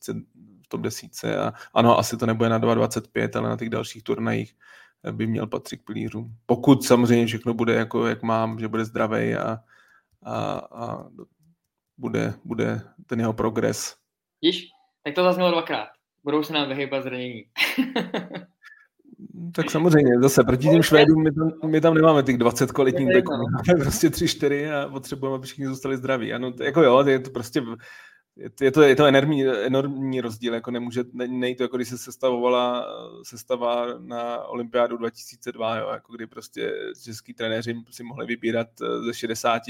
v 0.63 0.69
top 0.69 0.81
10 0.81 1.25
a 1.25 1.53
ano, 1.75 1.99
asi 1.99 2.17
to 2.17 2.27
nebude 2.27 2.49
na 2.49 2.61
2,25, 2.61 3.39
ale 3.39 3.49
na 3.49 3.57
těch 3.57 3.71
dalších 3.71 4.03
turnajích 4.03 4.57
by 5.13 5.27
měl 5.27 5.47
patřit 5.47 5.77
k 5.77 5.85
pilířům. 5.85 6.35
Pokud 6.47 6.85
samozřejmě 6.85 7.27
všechno 7.27 7.55
bude 7.55 7.75
jako, 7.75 8.07
jak 8.07 8.23
mám, 8.23 8.59
že 8.59 8.69
bude 8.69 8.85
zdravý 8.85 9.35
a, 9.35 9.59
a, 10.23 10.53
a 10.59 11.05
bude, 11.99 12.35
bude 12.45 12.81
ten 13.07 13.21
jeho 13.21 13.33
progres. 13.33 13.97
Víš, 14.43 14.69
tak 15.03 15.15
to 15.15 15.25
zaznělo 15.25 15.51
dvakrát. 15.51 15.89
Budou 16.25 16.43
se 16.43 16.53
nám 16.53 16.69
vyhybat 16.69 17.03
zranění. 17.03 17.45
tak 19.55 19.71
samozřejmě, 19.71 20.21
zase 20.21 20.45
proti 20.45 20.69
těm 20.69 20.83
Švédům 20.83 21.23
my 21.23 21.33
tam, 21.33 21.71
my 21.71 21.81
tam 21.81 21.95
nemáme 21.95 22.23
těch 22.23 22.39
20 22.39 22.73
kvalitních 22.73 23.09
beků, 23.09 23.33
máme 23.33 23.83
prostě 23.83 24.09
3-4 24.09 24.73
a 24.73 24.89
potřebujeme, 24.89 25.37
aby 25.37 25.47
všichni 25.47 25.67
zůstali 25.67 25.97
zdraví. 25.97 26.33
Ano, 26.33 26.53
to, 26.53 26.63
jako 26.63 26.83
jo, 26.83 27.05
je 27.07 27.19
to 27.19 27.31
prostě 27.31 27.63
je 28.37 28.71
to, 28.71 28.83
je 28.83 28.97
to 28.97 29.05
enormní, 29.05 29.47
enormní 29.47 30.21
rozdíl, 30.21 30.55
jako 30.55 30.71
nemůže, 30.71 31.05
ne, 31.13 31.29
nejde 31.29 31.57
to 31.57 31.63
jako 31.63 31.77
když 31.77 31.89
se 31.89 31.99
sestavovala 31.99 32.87
sestava 33.23 33.99
na 33.99 34.39
olympiádu 34.43 34.97
2002, 34.97 35.77
jo, 35.77 35.89
jako 35.89 36.13
kdy 36.13 36.27
prostě 36.27 36.75
český 37.05 37.35
trenéři 37.35 37.77
si 37.91 38.03
mohli 38.03 38.27
vybírat 38.27 38.69
eh, 38.83 39.03
ze 39.03 39.15
60 39.15 39.63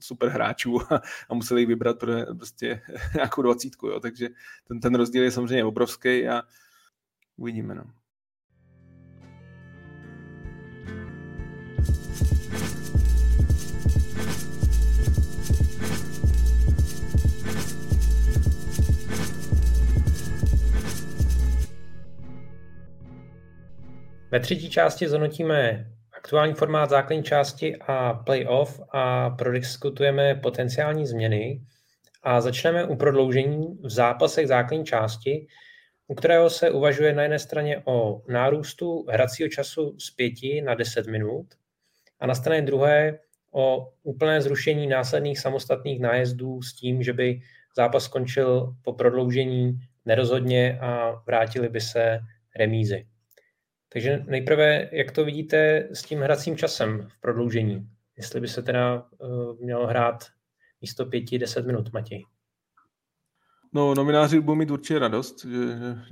super 0.00 0.28
hráčů 0.28 0.80
a, 0.92 1.02
a 1.28 1.34
museli 1.34 1.60
jich 1.60 1.68
vybrat 1.68 1.98
pro 1.98 2.12
prostě 2.36 2.82
nějakou 3.14 3.42
dvacítku, 3.42 3.86
jo, 3.86 4.00
takže 4.00 4.28
ten, 4.68 4.80
ten 4.80 4.94
rozdíl 4.94 5.22
je 5.22 5.30
samozřejmě 5.30 5.64
obrovský 5.64 6.28
a 6.28 6.42
uvidíme, 7.36 7.74
no. 7.74 7.84
Ve 24.34 24.40
třetí 24.40 24.70
části 24.70 25.08
zhodnotíme 25.08 25.86
aktuální 26.12 26.54
formát 26.54 26.90
základní 26.90 27.24
části 27.24 27.76
a 27.76 28.14
playoff 28.14 28.80
a 28.90 29.30
prodiskutujeme 29.30 30.34
potenciální 30.34 31.06
změny 31.06 31.60
a 32.22 32.40
začneme 32.40 32.84
u 32.84 32.96
prodloužení 32.96 33.78
v 33.82 33.90
zápasech 33.90 34.48
základní 34.48 34.84
části, 34.84 35.46
u 36.08 36.14
kterého 36.14 36.50
se 36.50 36.70
uvažuje 36.70 37.12
na 37.12 37.22
jedné 37.22 37.38
straně 37.38 37.82
o 37.84 38.22
nárůstu 38.28 39.06
hracího 39.10 39.48
času 39.48 39.96
z 39.98 40.10
5 40.10 40.32
na 40.64 40.74
10 40.74 41.06
minut 41.06 41.46
a 42.20 42.26
na 42.26 42.34
straně 42.34 42.62
druhé 42.62 43.18
o 43.52 43.92
úplné 44.02 44.42
zrušení 44.42 44.86
následných 44.86 45.38
samostatných 45.38 46.00
nájezdů 46.00 46.62
s 46.62 46.72
tím, 46.72 47.02
že 47.02 47.12
by 47.12 47.40
zápas 47.76 48.04
skončil 48.04 48.74
po 48.82 48.92
prodloužení 48.92 49.78
nerozhodně 50.04 50.78
a 50.80 51.22
vrátili 51.26 51.68
by 51.68 51.80
se 51.80 52.20
remízy. 52.56 53.06
Takže 53.94 54.24
nejprve, 54.26 54.88
jak 54.92 55.10
to 55.10 55.24
vidíte 55.24 55.88
s 55.92 56.02
tím 56.02 56.20
hracím 56.20 56.56
časem 56.56 57.08
v 57.08 57.20
prodloužení? 57.20 57.88
Jestli 58.16 58.40
by 58.40 58.48
se 58.48 58.62
teda 58.62 59.06
uh, 59.18 59.60
mělo 59.60 59.86
hrát 59.86 60.24
místo 60.80 61.06
pěti, 61.06 61.38
deset 61.38 61.66
minut, 61.66 61.92
Matěj. 61.92 62.24
No, 63.72 63.94
nomináři 63.94 64.40
budou 64.40 64.54
mít 64.54 64.70
určitě 64.70 64.98
radost, 64.98 65.44
že, 65.44 65.58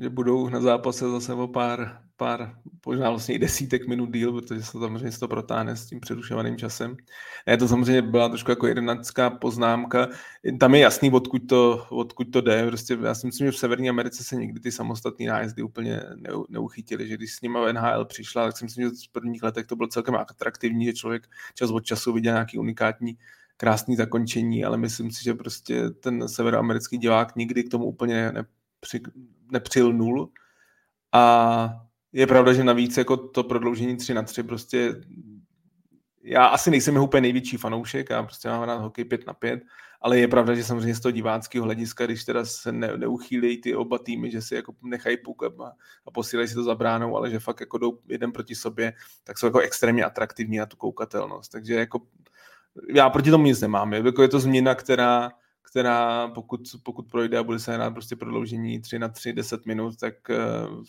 že 0.03 0.11
budou 0.11 0.49
na 0.49 0.61
zápase 0.61 1.11
zase 1.11 1.35
o 1.35 1.49
pár, 1.49 2.03
pár 2.23 2.57
možná 2.87 3.11
vlastně 3.11 3.35
i 3.35 3.39
desítek 3.39 3.89
minut 3.89 4.13
díl, 4.13 4.33
protože 4.33 4.63
se 4.63 4.71
samozřejmě 4.71 5.11
to 5.11 5.29
protáhne 5.29 5.77
s 5.77 5.87
tím 5.87 6.01
přerušovaným 6.01 6.57
časem. 6.57 6.97
Ne, 7.47 7.57
to 7.57 7.69
samozřejmě 7.69 8.03
byla 8.03 8.29
trošku 8.29 8.51
jako 8.51 8.67
jedenáctká 8.67 9.31
poznámka. 9.31 10.09
Tam 10.61 10.75
je 10.75 10.81
jasný, 10.81 11.11
odkud 11.11 11.43
to, 11.49 11.87
odkud 11.91 12.25
to 12.25 12.41
jde. 12.41 12.67
Prostě 12.67 12.99
já 13.03 13.15
si 13.15 13.27
myslím, 13.27 13.47
že 13.47 13.51
v 13.51 13.57
Severní 13.57 13.91
Americe 13.91 14.25
se 14.25 14.37
někdy 14.37 14.61
ty 14.61 14.73
samostatné 14.73 15.27
nájezdy 15.27 15.63
úplně 15.63 16.01
neuchytili, 16.49 17.09
že 17.09 17.17
když 17.17 17.35
s 17.35 17.41
nimi 17.41 17.59
NHL 17.73 18.05
přišla, 18.05 18.47
tak 18.47 18.59
si 18.59 18.65
myslím, 18.65 18.89
že 18.89 18.91
z 18.95 19.07
prvních 19.07 19.43
letech 19.43 19.67
to 19.67 19.77
bylo 19.77 19.89
celkem 19.89 20.15
atraktivní, 20.15 20.85
že 20.85 20.93
člověk 20.93 21.27
čas 21.55 21.71
od 21.71 21.85
času 21.85 22.13
viděl 22.13 22.33
nějaký 22.33 22.59
unikátní 22.59 23.19
krásný 23.57 23.97
zakončení, 23.97 24.65
ale 24.65 24.79
myslím 24.79 25.11
si, 25.11 25.25
že 25.25 25.35
prostě 25.35 25.91
ten 25.91 26.29
severoamerický 26.29 26.99
divák 26.99 27.37
nikdy 27.37 27.65
k 27.65 27.71
tomu 27.71 27.85
úplně 27.85 28.33
nepři, 28.33 29.01
nepřil 29.53 29.93
nul. 29.93 30.31
A 31.13 31.92
je 32.13 32.27
pravda, 32.27 32.53
že 32.53 32.65
navíc 32.65 32.97
jako 32.97 33.17
to 33.17 33.45
prodloužení 33.45 33.97
3 33.97 34.15
na 34.15 34.23
3 34.23 34.43
prostě 34.43 34.95
já 36.25 36.47
asi 36.47 36.71
nejsem 36.71 36.95
jeho 36.95 37.05
úplně 37.05 37.21
největší 37.21 37.57
fanoušek, 37.57 38.11
já 38.11 38.23
prostě 38.23 38.49
mám 38.49 38.63
rád 38.63 38.79
hokej 38.79 39.05
5 39.05 39.27
na 39.27 39.35
5, 39.35 39.63
ale 40.01 40.19
je 40.19 40.29
pravda, 40.29 40.55
že 40.55 40.65
samozřejmě 40.65 40.95
z 40.95 41.01
toho 41.01 41.13
diváckého 41.13 41.65
hlediska, 41.65 42.07
když 42.07 42.25
teda 42.25 42.45
se 42.45 42.73
ne, 42.73 42.97
neuchýlejí 42.97 43.61
ty 43.61 43.75
oba 43.75 43.99
týmy, 43.99 44.31
že 44.31 44.43
si 44.43 44.55
jako 44.55 44.75
nechají 44.83 45.17
puk 45.17 45.43
a, 45.43 45.73
a 46.07 46.11
posílají 46.11 46.49
si 46.49 46.55
to 46.55 46.65
za 46.65 46.75
bránou, 46.75 47.17
ale 47.17 47.31
že 47.31 47.39
fakt 47.39 47.61
jako 47.61 47.79
jdou 47.79 47.99
jeden 48.09 48.33
proti 48.33 48.55
sobě, 48.55 48.93
tak 49.25 49.39
jsou 49.39 49.47
jako 49.47 49.59
extrémně 49.59 50.05
atraktivní 50.05 50.59
na 50.59 50.67
tu 50.67 50.77
koukatelnost. 50.77 51.53
Takže 51.53 51.75
jako 51.75 52.01
já 52.95 53.11
proti 53.11 53.31
tomu 53.31 53.45
nic 53.45 53.61
nemám. 53.61 53.93
Je, 53.93 54.03
jako 54.05 54.23
je 54.23 54.29
to 54.29 54.41
změna, 54.41 54.75
která, 54.75 55.31
která 55.71 56.29
pokud, 56.29 56.61
pokud 56.83 57.11
projde 57.11 57.39
a 57.39 57.43
bude 57.43 57.59
se 57.59 57.75
hrát 57.75 57.91
prostě 57.91 58.17
prodloužení 58.17 58.81
3 58.81 58.99
na 58.99 59.09
3, 59.09 59.33
10 59.33 59.67
minut, 59.67 59.97
tak 59.97 60.15
uh, 60.31 60.83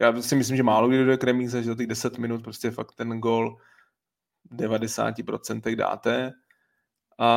já 0.00 0.22
si 0.22 0.36
myslím, 0.36 0.56
že 0.56 0.62
málo 0.62 0.88
kdy 0.88 0.96
dojde 0.98 1.16
k 1.16 1.24
remíze, 1.24 1.62
že 1.62 1.68
do 1.68 1.74
těch 1.74 1.86
10 1.86 2.18
minut 2.18 2.42
prostě 2.42 2.70
fakt 2.70 2.92
ten 2.94 3.20
gol 3.20 3.56
90% 4.52 5.76
dáte 5.76 6.32
a, 7.18 7.28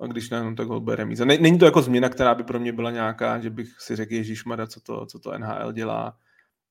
a 0.00 0.06
když 0.06 0.30
ne, 0.30 0.44
no, 0.44 0.54
tak 0.54 0.66
gol 0.66 0.80
bude 0.80 0.96
remíza. 0.96 1.24
Není 1.24 1.58
to 1.58 1.64
jako 1.64 1.82
změna, 1.82 2.08
která 2.08 2.34
by 2.34 2.44
pro 2.44 2.60
mě 2.60 2.72
byla 2.72 2.90
nějaká, 2.90 3.40
že 3.40 3.50
bych 3.50 3.80
si 3.80 3.96
řekl, 3.96 4.14
Mada, 4.46 4.66
co 4.66 4.80
to, 4.80 5.06
co 5.06 5.18
to 5.18 5.38
NHL 5.38 5.72
dělá 5.72 6.16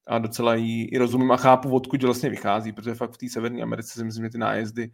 a 0.08 0.20
docela 0.20 0.56
jí 0.56 0.86
i 0.86 0.98
rozumím 0.98 1.32
a 1.32 1.38
chápu, 1.38 1.76
odkud 1.76 2.04
vlastně 2.04 2.30
vychází, 2.30 2.72
protože 2.72 2.96
fakt 2.96 3.12
v 3.12 3.18
té 3.18 3.30
Severní 3.30 3.64
Americe 3.64 3.94
si 3.94 4.04
myslím, 4.04 4.26
že 4.26 4.30
ty 4.30 4.38
nájezdy 4.38 4.92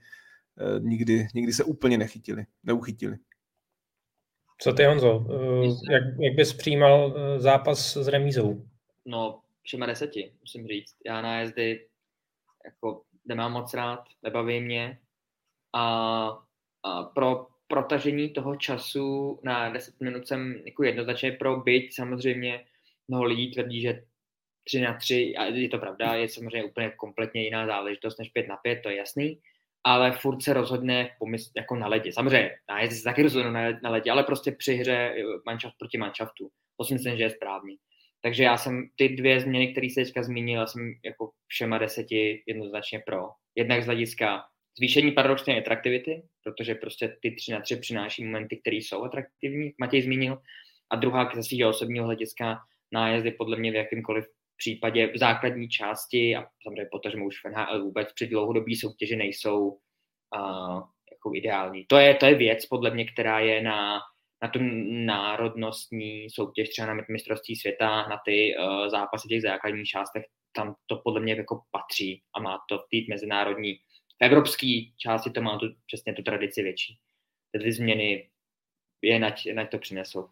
Eh, 0.59 0.79
nikdy, 0.79 1.27
nikdy 1.33 1.53
se 1.53 1.63
úplně 1.63 1.97
nechytili, 1.97 2.45
neuchytili. 2.63 3.17
Co 4.59 4.73
ty, 4.73 4.85
Honzo? 4.85 5.25
Eh, 5.31 5.93
jak, 5.93 6.03
jak 6.19 6.35
bys 6.35 6.53
přijímal 6.53 7.15
eh, 7.17 7.39
zápas 7.39 7.97
s 7.97 8.07
remízou? 8.07 8.65
No, 9.05 9.39
všema 9.67 9.85
deseti, 9.85 10.33
musím 10.39 10.67
říct. 10.67 10.95
Já 11.05 11.21
nájezdy 11.21 11.87
jako 12.65 13.03
nemám 13.25 13.51
moc 13.51 13.73
rád, 13.73 14.03
nebaví 14.23 14.59
mě. 14.59 14.99
A, 15.75 15.83
a 16.83 17.03
pro 17.03 17.47
protažení 17.67 18.29
toho 18.29 18.55
času 18.55 19.39
na 19.43 19.69
10 19.69 20.01
minut 20.01 20.27
jsem 20.27 20.61
jako 20.65 20.83
jednoznačně 20.83 21.31
pro 21.31 21.57
byť. 21.57 21.95
Samozřejmě 21.95 22.65
mnoho 23.07 23.23
lidí 23.23 23.51
tvrdí, 23.51 23.81
že 23.81 24.03
3 24.63 24.81
na 24.81 24.93
3, 24.93 25.35
a 25.37 25.45
je 25.45 25.69
to 25.69 25.77
pravda, 25.77 26.15
je 26.15 26.29
samozřejmě 26.29 26.63
úplně 26.63 26.89
kompletně 26.89 27.43
jiná 27.43 27.67
záležitost 27.67 28.19
než 28.19 28.29
5 28.29 28.47
na 28.47 28.57
5, 28.57 28.79
to 28.83 28.89
je 28.89 28.95
jasný, 28.95 29.39
ale 29.83 30.11
furt 30.11 30.43
se 30.43 30.53
rozhodne 30.53 31.15
pomysl, 31.19 31.51
jako 31.55 31.75
na 31.75 31.87
ledě. 31.87 32.13
Samozřejmě, 32.13 32.51
nájezdy 32.69 32.95
se 32.95 33.03
taky 33.03 33.23
rozhodnou 33.23 33.51
na, 33.51 33.79
na 33.83 33.89
ledě, 33.89 34.11
ale 34.11 34.23
prostě 34.23 34.51
při 34.51 34.75
hře 34.75 34.93
eh, 34.93 35.23
manšaft 35.45 35.75
proti 35.79 35.97
manšaftu. 35.97 36.49
To 36.77 36.85
si 36.85 36.93
myslím, 36.93 37.17
že 37.17 37.23
je 37.23 37.29
správně. 37.29 37.75
Takže 38.21 38.43
já 38.43 38.57
jsem 38.57 38.89
ty 38.95 39.09
dvě 39.09 39.41
změny, 39.41 39.71
které 39.71 39.89
se 39.89 40.03
teďka 40.03 40.23
zmínil, 40.23 40.67
jsem 40.67 40.93
jako 41.05 41.31
všema 41.47 41.77
deseti 41.77 42.43
jednoznačně 42.47 42.99
pro. 43.05 43.29
Jednak 43.55 43.83
z 43.83 43.85
hlediska 43.85 44.43
zvýšení 44.77 45.11
paradoxní 45.11 45.57
atraktivity, 45.57 46.23
protože 46.43 46.75
prostě 46.75 47.17
ty 47.21 47.31
tři 47.31 47.51
na 47.51 47.61
tři 47.61 47.75
přináší 47.75 48.25
momenty, 48.25 48.57
které 48.57 48.75
jsou 48.75 49.03
atraktivní, 49.03 49.73
Matěj 49.79 50.01
zmínil, 50.01 50.41
a 50.89 50.95
druhá 50.95 51.31
ze 51.35 51.43
svého 51.43 51.69
osobního 51.69 52.05
hlediska 52.05 52.59
nájezdy 52.91 53.31
podle 53.31 53.57
mě 53.57 53.71
v 53.71 53.75
jakýmkoliv 53.75 54.25
případě 54.57 55.07
v 55.07 55.17
základní 55.17 55.69
části 55.69 56.35
a 56.35 56.47
samozřejmě 56.63 56.89
potažmo 56.91 57.25
už 57.25 57.35
v 57.41 57.49
NHL 57.49 57.83
vůbec 57.83 58.13
při 58.13 58.27
dlouhodobí 58.27 58.75
soutěži 58.75 59.15
nejsou 59.15 59.67
uh, 59.67 60.81
jako 61.11 61.31
ideální. 61.35 61.85
To 61.87 61.97
je, 61.97 62.15
to 62.15 62.25
je 62.25 62.35
věc 62.35 62.65
podle 62.65 62.91
mě, 62.91 63.05
která 63.05 63.39
je 63.39 63.61
na, 63.61 63.99
na 64.41 64.49
tu 64.49 64.59
národnostní 65.05 66.29
soutěž, 66.29 66.69
třeba 66.69 66.93
na 66.93 67.03
mistrovství 67.09 67.55
světa, 67.55 68.07
na 68.07 68.19
ty 68.25 68.55
uh, 68.59 68.87
zápasy 68.87 69.27
těch 69.27 69.41
základních 69.41 69.87
částech, 69.87 70.23
tam 70.55 70.75
to 70.85 71.01
podle 71.03 71.21
mě 71.21 71.33
jako 71.33 71.61
patří 71.71 72.21
a 72.35 72.39
má 72.39 72.59
to 72.69 72.77
v 72.77 72.81
té 72.91 73.13
mezinárodní, 73.13 73.73
v 74.21 74.25
evropské 74.25 74.81
části 74.97 75.29
to 75.29 75.41
má 75.41 75.57
tu, 75.57 75.65
přesně 75.85 76.13
tu 76.13 76.21
tradici 76.21 76.63
větší. 76.63 76.97
Ty 77.51 77.71
změny 77.71 78.29
je 79.01 79.19
nať, 79.19 79.47
nať 79.53 79.71
to 79.71 79.77
přinesou. 79.77 80.29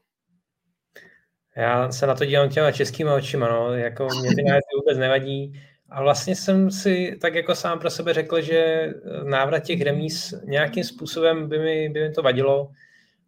Já 1.57 1.91
se 1.91 2.07
na 2.07 2.15
to 2.15 2.25
dívám 2.25 2.49
těma 2.49 2.71
českýma 2.71 3.15
očima, 3.15 3.49
no, 3.49 3.73
jako 3.73 4.07
mě 4.21 4.35
ty 4.35 4.43
nájezdy 4.43 4.75
vůbec 4.79 4.97
nevadí. 4.97 5.61
A 5.89 6.01
vlastně 6.01 6.35
jsem 6.35 6.71
si 6.71 7.17
tak 7.21 7.35
jako 7.35 7.55
sám 7.55 7.79
pro 7.79 7.89
sebe 7.89 8.13
řekl, 8.13 8.41
že 8.41 8.89
návrat 9.23 9.59
těch 9.59 9.81
remíz 9.81 10.33
nějakým 10.43 10.83
způsobem 10.83 11.49
by 11.49 11.59
mi, 11.59 11.89
by 11.89 12.07
mi 12.07 12.13
to 12.13 12.21
vadilo, 12.21 12.71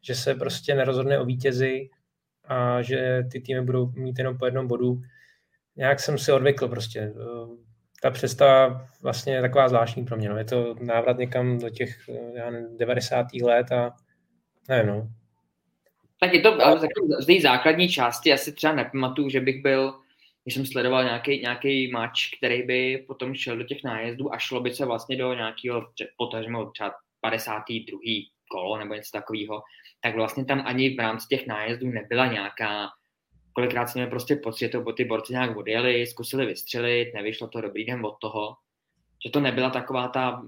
že 0.08 0.16
se 0.16 0.36
prostě 0.36 0.76
nerozhodne 0.76 1.20
o 1.20 1.26
vítězi 1.26 1.90
a 2.46 2.82
že 2.82 3.24
ty 3.32 3.42
týmy 3.42 3.62
budou 3.62 3.92
mít 3.96 4.18
jenom 4.18 4.38
po 4.38 4.46
jednom 4.46 4.68
bodu. 4.68 5.02
Nějak 5.76 6.00
jsem 6.00 6.18
si 6.18 6.32
odvykl 6.32 6.68
prostě. 6.68 7.14
Ta 8.02 8.12
představa 8.12 8.88
vlastně 9.02 9.34
je 9.34 9.42
taková 9.42 9.70
zvláštní 9.70 10.06
pro 10.06 10.18
mě. 10.18 10.30
No. 10.30 10.38
Je 10.38 10.46
to 10.46 10.76
návrat 10.82 11.18
někam 11.18 11.60
do 11.60 11.70
těch 11.70 12.10
já 12.34 12.50
nevím, 12.50 12.78
90. 12.78 13.28
let 13.44 13.72
a 13.72 13.96
nevím, 14.70 14.88
no. 14.88 15.08
Tak 16.20 16.34
je 16.34 16.42
to, 16.42 16.66
ale 16.66 16.88
z 17.20 17.26
té 17.26 17.42
základní 17.42 17.90
části 17.90 18.34
asi 18.34 18.54
třeba 18.54 18.74
nepamatuju, 18.74 19.30
že 19.30 19.42
bych 19.42 19.62
byl, 19.62 19.94
když 20.44 20.56
jsem 20.56 20.66
sledoval 20.66 21.04
nějaký, 21.04 21.42
nějaký 21.42 21.92
match, 21.92 22.20
který 22.38 22.64
by 22.64 23.04
potom 23.08 23.36
šel 23.36 23.58
do 23.58 23.64
těch 23.64 23.84
nájezdů 23.84 24.34
a 24.34 24.38
šlo 24.38 24.62
by 24.62 24.72
se 24.72 24.86
vlastně 24.86 25.18
do 25.18 25.34
nějakého, 25.34 25.88
potažmo 26.18 26.66
třeba 26.66 26.94
52. 27.22 28.00
kolo 28.52 28.78
nebo 28.78 28.94
něco 28.94 29.12
takového, 29.12 29.62
tak 30.02 30.16
vlastně 30.16 30.46
tam 30.46 30.64
ani 30.66 30.96
v 30.96 31.00
rámci 31.00 31.28
těch 31.28 31.48
nájezdů 31.48 31.90
nebyla 31.90 32.28
nějaká, 32.28 32.88
kolikrát 33.54 33.88
jsme 33.88 34.08
prostě 34.08 34.36
pocit, 34.36 34.66
že 34.66 34.70
to 34.70 34.94
ty 34.94 35.06
borci 35.06 35.34
nějak 35.34 35.58
odjeli, 35.58 36.08
zkusili 36.08 36.46
vystřelit, 36.46 37.14
nevyšlo 37.14 37.48
to 37.48 37.62
dobrý 37.62 37.86
den 37.86 38.06
od 38.06 38.18
toho, 38.22 38.56
že 39.26 39.32
to 39.32 39.40
nebyla 39.40 39.70
taková 39.70 40.08
ta 40.08 40.42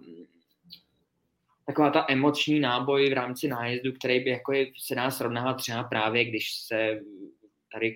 taková 1.66 1.90
ta 1.90 2.06
emoční 2.10 2.60
náboj 2.60 3.10
v 3.10 3.14
rámci 3.14 3.48
nájezdu, 3.48 3.92
který 3.92 4.20
by 4.20 4.30
jako 4.30 4.54
je, 4.54 4.68
se 4.78 4.96
dá 4.96 5.12
srovnávat 5.12 5.54
třeba 5.54 5.84
právě, 5.84 6.26
když 6.26 6.54
se 6.54 7.00
tady 7.74 7.96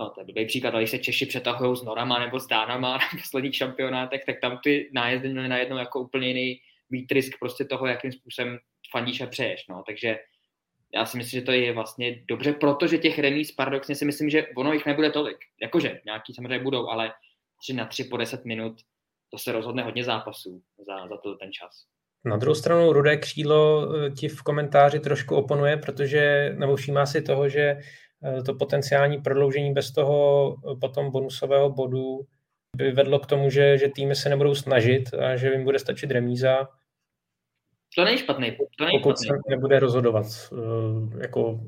no, 0.00 0.10
to 0.10 0.20
je 0.20 0.26
dobrý 0.26 0.46
příklad, 0.46 0.74
když 0.74 0.90
se 0.90 0.98
Češi 0.98 1.26
přetahují 1.26 1.76
s 1.76 1.82
Norama 1.82 2.18
nebo 2.18 2.40
s 2.40 2.46
Dánama 2.46 2.92
na 2.92 3.08
posledních 3.20 3.56
šampionátech, 3.56 4.24
tak 4.26 4.40
tam 4.40 4.58
ty 4.64 4.90
nájezdy 4.92 5.28
měly 5.28 5.48
najednou 5.48 5.76
jako 5.76 6.00
úplně 6.00 6.28
jiný 6.28 6.60
výtrysk 6.90 7.38
prostě 7.38 7.64
toho, 7.64 7.86
jakým 7.86 8.12
způsobem 8.12 8.58
fandíš 8.90 9.20
a 9.20 9.26
přeješ. 9.26 9.66
No. 9.68 9.82
Takže 9.86 10.18
já 10.94 11.06
si 11.06 11.16
myslím, 11.16 11.40
že 11.40 11.46
to 11.46 11.52
je 11.52 11.72
vlastně 11.72 12.22
dobře, 12.28 12.52
protože 12.52 12.98
těch 12.98 13.18
remíz 13.18 13.52
paradoxně 13.52 13.94
si 13.94 14.04
myslím, 14.04 14.30
že 14.30 14.46
ono 14.56 14.72
jich 14.72 14.86
nebude 14.86 15.10
tolik. 15.10 15.36
Jakože 15.62 16.00
nějaký 16.04 16.34
samozřejmě 16.34 16.58
budou, 16.58 16.88
ale 16.88 17.12
3 17.62 17.72
na 17.72 17.86
3 17.86 18.04
po 18.04 18.16
10 18.16 18.44
minut, 18.44 18.76
to 19.30 19.38
se 19.38 19.52
rozhodne 19.52 19.82
hodně 19.82 20.04
zápasů 20.04 20.62
za, 20.86 21.08
za 21.08 21.16
to 21.16 21.34
ten 21.34 21.52
čas. 21.52 21.84
Na 22.24 22.36
druhou 22.36 22.54
stranu 22.54 22.92
Rudé 22.92 23.16
křídlo 23.16 23.88
eh, 23.94 24.10
ti 24.10 24.28
v 24.28 24.42
komentáři 24.42 25.00
trošku 25.00 25.36
oponuje, 25.36 25.76
protože 25.76 26.54
nebo 26.58 26.76
všímá 26.76 27.06
si 27.06 27.22
toho, 27.22 27.48
že 27.48 27.60
eh, 28.24 28.42
to 28.42 28.54
potenciální 28.54 29.18
prodloužení 29.18 29.72
bez 29.72 29.92
toho 29.92 30.56
eh, 30.56 30.76
potom 30.80 31.10
bonusového 31.10 31.70
bodu 31.70 32.20
by 32.76 32.92
vedlo 32.92 33.18
k 33.18 33.26
tomu, 33.26 33.50
že, 33.50 33.78
že 33.78 33.88
týmy 33.88 34.14
se 34.14 34.28
nebudou 34.28 34.54
snažit 34.54 35.14
a 35.14 35.36
že 35.36 35.52
jim 35.52 35.64
bude 35.64 35.78
stačit 35.78 36.10
remíza. 36.10 36.68
To 37.96 38.04
není 38.04 38.18
špatný. 38.18 38.56
To 38.78 38.84
není 38.84 38.98
pokud 38.98 39.16
špatný. 39.24 39.40
se 39.46 39.50
nebude 39.50 39.78
rozhodovat. 39.78 40.26
Jako, 41.20 41.60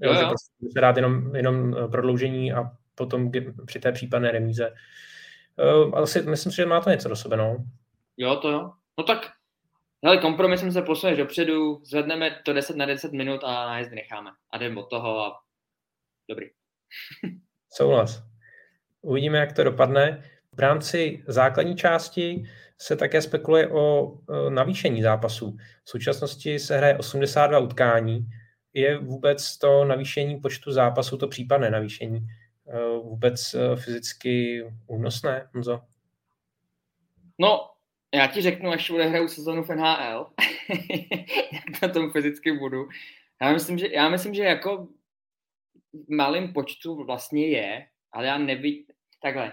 jo, 0.00 0.12
jo. 0.12 0.14
Že 0.14 0.24
prostě 0.24 0.52
se 0.72 0.80
dát 0.80 0.96
jenom, 0.96 1.36
jenom 1.36 1.76
prodloužení 1.90 2.52
a 2.52 2.70
potom 2.94 3.30
při 3.66 3.78
té 3.78 3.92
případné 3.92 4.30
remíze. 4.30 4.74
Asi 5.94 6.22
myslím 6.22 6.52
si, 6.52 6.56
že 6.56 6.66
má 6.66 6.80
to 6.80 6.90
něco 6.90 7.08
do 7.08 7.16
sebe, 7.16 7.36
no. 7.36 7.64
Jo, 8.16 8.36
to 8.36 8.50
jo. 8.50 8.72
No 8.98 9.04
tak 9.04 9.32
Hele, 10.04 10.18
kompromisem 10.18 10.72
se 10.72 10.82
posuneš 10.82 11.18
dopředu, 11.18 11.80
zvedneme 11.84 12.40
to 12.44 12.52
10 12.52 12.76
na 12.76 12.86
10 12.86 13.12
minut 13.12 13.40
a 13.44 13.66
nájezdy 13.66 13.96
necháme. 13.96 14.30
A 14.50 14.58
jdeme 14.58 14.80
od 14.80 14.90
toho 14.90 15.20
a 15.20 15.40
dobrý. 16.28 16.46
Souhlas. 17.72 18.22
Uvidíme, 19.02 19.38
jak 19.38 19.52
to 19.52 19.64
dopadne. 19.64 20.22
V 20.52 20.58
rámci 20.58 21.24
základní 21.26 21.76
části 21.76 22.44
se 22.82 22.96
také 22.96 23.22
spekuluje 23.22 23.68
o 23.68 24.12
navýšení 24.48 25.02
zápasů. 25.02 25.56
V 25.84 25.90
současnosti 25.90 26.58
se 26.58 26.76
hraje 26.76 26.98
82 26.98 27.58
utkání. 27.58 28.26
Je 28.74 28.98
vůbec 28.98 29.58
to 29.58 29.84
navýšení 29.84 30.40
počtu 30.40 30.72
zápasů, 30.72 31.18
to 31.18 31.28
případné 31.28 31.70
navýšení, 31.70 32.18
e, 32.18 32.98
vůbec 33.02 33.54
e, 33.54 33.76
fyzicky 33.76 34.64
únosné, 34.86 35.48
Honzo? 35.54 35.80
No, 37.38 37.70
já 38.14 38.26
ti 38.26 38.42
řeknu, 38.42 38.70
až 38.70 38.90
odehraju 38.90 39.28
sezonu 39.28 39.62
v 39.62 39.68
NHL, 39.68 40.26
jak 41.52 41.82
na 41.82 41.88
tom 41.88 42.10
fyzicky 42.10 42.52
budu. 42.52 42.88
Já 43.42 43.52
myslím, 43.52 43.78
že, 43.78 43.86
já 43.92 44.08
myslím, 44.08 44.34
že 44.34 44.42
jako 44.42 44.88
v 45.92 46.14
malém 46.14 46.52
počtu 46.52 47.04
vlastně 47.04 47.48
je, 47.48 47.86
ale 48.12 48.26
já 48.26 48.38
nevidím, 48.38 48.84
takhle, 49.22 49.52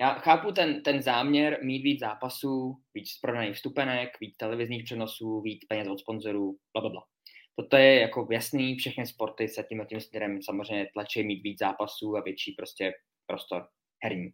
já 0.00 0.14
chápu 0.14 0.52
ten, 0.52 0.82
ten 0.82 1.02
záměr 1.02 1.58
mít 1.62 1.82
víc 1.82 2.00
zápasů, 2.00 2.76
víc 2.94 3.18
prodaných 3.22 3.54
vstupenek, 3.54 4.10
víc 4.20 4.36
televizních 4.36 4.84
přenosů, 4.84 5.40
víc 5.40 5.64
peněz 5.64 5.88
od 5.88 6.00
sponzorů, 6.00 6.56
bla, 6.72 6.80
bla, 6.80 6.90
bla. 6.90 7.02
Toto 7.56 7.76
je 7.76 8.00
jako 8.00 8.28
jasný, 8.30 8.76
všechny 8.76 9.06
sporty 9.06 9.48
se 9.48 9.62
tím 9.68 9.86
tím 9.88 10.00
směrem 10.00 10.42
samozřejmě 10.42 10.88
tlačí 10.92 11.22
mít 11.22 11.42
víc 11.42 11.58
zápasů 11.58 12.16
a 12.16 12.20
větší 12.20 12.52
prostě 12.52 12.92
prostor 13.26 13.66
herní. 14.04 14.30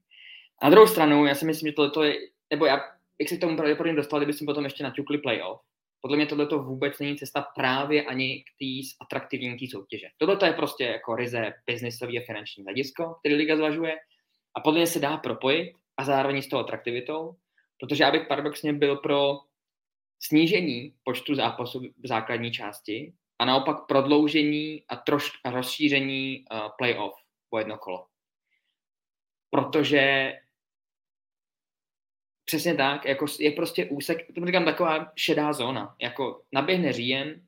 Na 0.62 0.70
druhou 0.70 0.86
stranu, 0.86 1.26
já 1.26 1.34
si 1.34 1.44
myslím, 1.46 1.68
že 1.68 1.72
tohle 1.72 2.08
je, 2.08 2.18
nebo 2.50 2.66
já 2.66 2.80
jak 3.20 3.28
se 3.28 3.36
k 3.36 3.40
tomu 3.40 3.56
pravděpodobně 3.56 3.96
dostali, 3.96 4.24
kdybychom 4.24 4.46
potom 4.46 4.64
ještě 4.64 4.84
naťukli 4.84 5.18
playoff. 5.18 5.60
Podle 6.00 6.16
mě 6.16 6.26
tohle 6.26 6.46
to 6.46 6.62
vůbec 6.62 6.98
není 6.98 7.16
cesta 7.16 7.46
právě 7.56 8.04
ani 8.04 8.44
k 8.44 8.46
té 8.58 9.04
atraktivní 9.04 9.68
soutěže. 9.68 10.06
Tohle 10.18 10.36
to 10.36 10.46
je 10.46 10.52
prostě 10.52 10.84
jako 10.84 11.16
ryze 11.16 11.52
biznisový 11.66 12.18
a 12.18 12.26
finanční 12.26 12.64
hledisko, 12.64 13.14
který 13.20 13.34
liga 13.34 13.56
zvažuje 13.56 13.96
a 14.54 14.60
podle 14.60 14.78
mě 14.78 14.86
se 14.86 15.00
dá 15.00 15.16
propojit 15.16 15.76
a 15.96 16.04
zároveň 16.04 16.42
s 16.42 16.48
tou 16.48 16.58
atraktivitou, 16.58 17.36
protože 17.80 18.04
já 18.04 18.10
bych 18.10 18.28
paradoxně 18.28 18.72
byl 18.72 18.96
pro 18.96 19.38
snížení 20.22 20.94
počtu 21.04 21.34
zápasů 21.34 21.80
v 21.80 22.06
základní 22.08 22.52
části 22.52 23.12
a 23.38 23.44
naopak 23.44 23.86
prodloužení 23.88 24.84
a 24.88 24.96
trošku 24.96 25.36
rozšíření 25.50 26.44
uh, 26.52 26.68
playoff 26.78 27.14
po 27.50 27.58
jedno 27.58 27.78
kolo. 27.78 28.06
Protože 29.50 30.32
Přesně 32.50 32.74
tak, 32.74 33.04
jako 33.04 33.26
je 33.40 33.50
prostě 33.50 33.86
úsek, 33.86 34.26
to 34.34 34.46
říkám 34.46 34.64
taková 34.64 35.12
šedá 35.16 35.52
zóna, 35.52 35.96
jako 36.00 36.42
naběhne 36.52 36.92
říjen, 36.92 37.46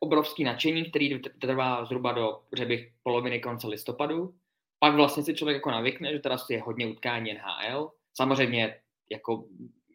obrovský 0.00 0.44
nadšení, 0.44 0.90
který 0.90 1.20
trvá 1.20 1.84
zhruba 1.84 2.12
do, 2.12 2.42
řekl 2.52 2.84
poloviny 3.02 3.40
konce 3.40 3.68
listopadu, 3.68 4.34
pak 4.82 4.94
vlastně 4.94 5.22
si 5.22 5.34
člověk 5.34 5.54
jako 5.54 5.70
navykne, 5.70 6.12
že 6.12 6.18
teda 6.18 6.36
je 6.50 6.62
hodně 6.62 6.86
utkání 6.86 7.34
NHL, 7.34 7.90
samozřejmě 8.14 8.80
jako 9.10 9.44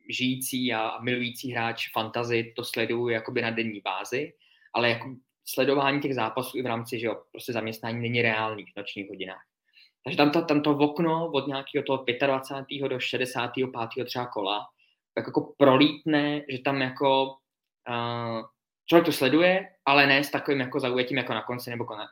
žijící 0.09 0.73
a 0.73 1.01
milující 1.01 1.51
hráč 1.51 1.91
fantazy 1.91 2.53
to 2.55 2.64
sledují 2.64 3.14
jakoby 3.14 3.41
na 3.41 3.49
denní 3.49 3.81
bázi, 3.81 4.34
ale 4.73 4.89
jako 4.89 5.15
sledování 5.45 6.01
těch 6.01 6.15
zápasů 6.15 6.57
i 6.57 6.61
v 6.61 6.65
rámci, 6.65 6.99
že 6.99 7.07
jo, 7.07 7.22
prostě 7.31 7.53
zaměstnání 7.53 8.01
není 8.01 8.22
reálný 8.22 8.65
v 8.65 8.77
nočních 8.77 9.09
hodinách. 9.09 9.43
Takže 10.03 10.18
tam 10.18 10.31
to, 10.31 10.41
tam 10.41 10.61
to 10.61 10.72
okno 10.72 11.31
od 11.31 11.47
nějakého 11.47 11.84
toho 11.84 12.05
25. 12.26 12.88
do 12.88 12.99
65. 12.99 13.69
třeba 14.05 14.26
kola 14.26 14.68
tak 15.14 15.27
jako 15.27 15.53
prolítne, 15.57 16.41
že 16.49 16.59
tam 16.59 16.81
jako 16.81 17.35
uh, 17.89 18.41
člověk 18.89 19.05
to 19.05 19.11
sleduje, 19.11 19.69
ale 19.85 20.07
ne 20.07 20.23
s 20.23 20.31
takovým 20.31 20.59
jako 20.59 20.80
zaujetím 20.80 21.18
jako 21.18 21.34
na 21.34 21.41
konci 21.41 21.69
nebo 21.69 21.85
na, 21.95 22.07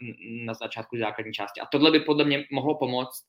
na 0.45 0.53
začátku 0.53 0.97
základní 0.97 1.34
části. 1.34 1.61
A 1.61 1.65
tohle 1.65 1.91
by 1.91 1.99
podle 1.99 2.26
mě 2.26 2.45
mohlo 2.52 2.76
pomoct 2.77 3.23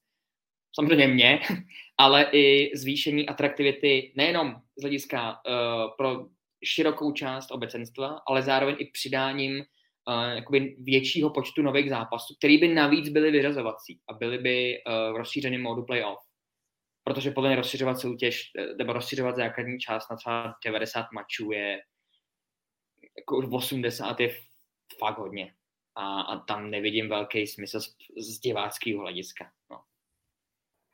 samozřejmě 0.74 1.08
mě, 1.08 1.40
ale 1.98 2.26
i 2.32 2.70
zvýšení 2.74 3.28
atraktivity 3.28 4.12
nejenom 4.16 4.56
z 4.78 4.82
hlediska 4.82 5.30
uh, 5.30 5.90
pro 5.96 6.26
širokou 6.64 7.12
část 7.12 7.50
obecenstva, 7.50 8.20
ale 8.28 8.42
zároveň 8.42 8.76
i 8.78 8.84
přidáním 8.84 9.54
uh, 9.58 10.32
jakoby 10.34 10.76
většího 10.78 11.30
počtu 11.30 11.62
nových 11.62 11.90
zápasů, 11.90 12.34
který 12.38 12.58
by 12.58 12.68
navíc 12.68 13.08
byly 13.08 13.30
vyřazovací 13.30 14.00
a 14.08 14.12
byly 14.12 14.38
by 14.38 14.74
uh, 14.76 15.14
v 15.14 15.16
rozšířeném 15.16 15.62
módu 15.62 15.84
playoff. 15.84 16.18
Protože 17.04 17.30
podle 17.30 17.48
mě 17.48 17.56
rozšiřovat 17.56 18.00
soutěž, 18.00 18.50
nebo 18.78 18.92
rozšiřovat 18.92 19.36
základní 19.36 19.78
část 19.78 20.10
na 20.10 20.16
třeba 20.16 20.54
90 20.64 21.06
mačů 21.12 21.50
je 21.52 21.78
jako 23.18 23.56
80 23.56 24.20
je 24.20 24.34
fakt 24.98 25.18
hodně. 25.18 25.54
A, 25.94 26.20
a 26.20 26.38
tam 26.38 26.70
nevidím 26.70 27.08
velký 27.08 27.46
smysl 27.46 27.80
z, 27.80 27.96
z 28.20 28.40
diváckého 28.40 29.00
hlediska. 29.00 29.50
No. 29.70 29.80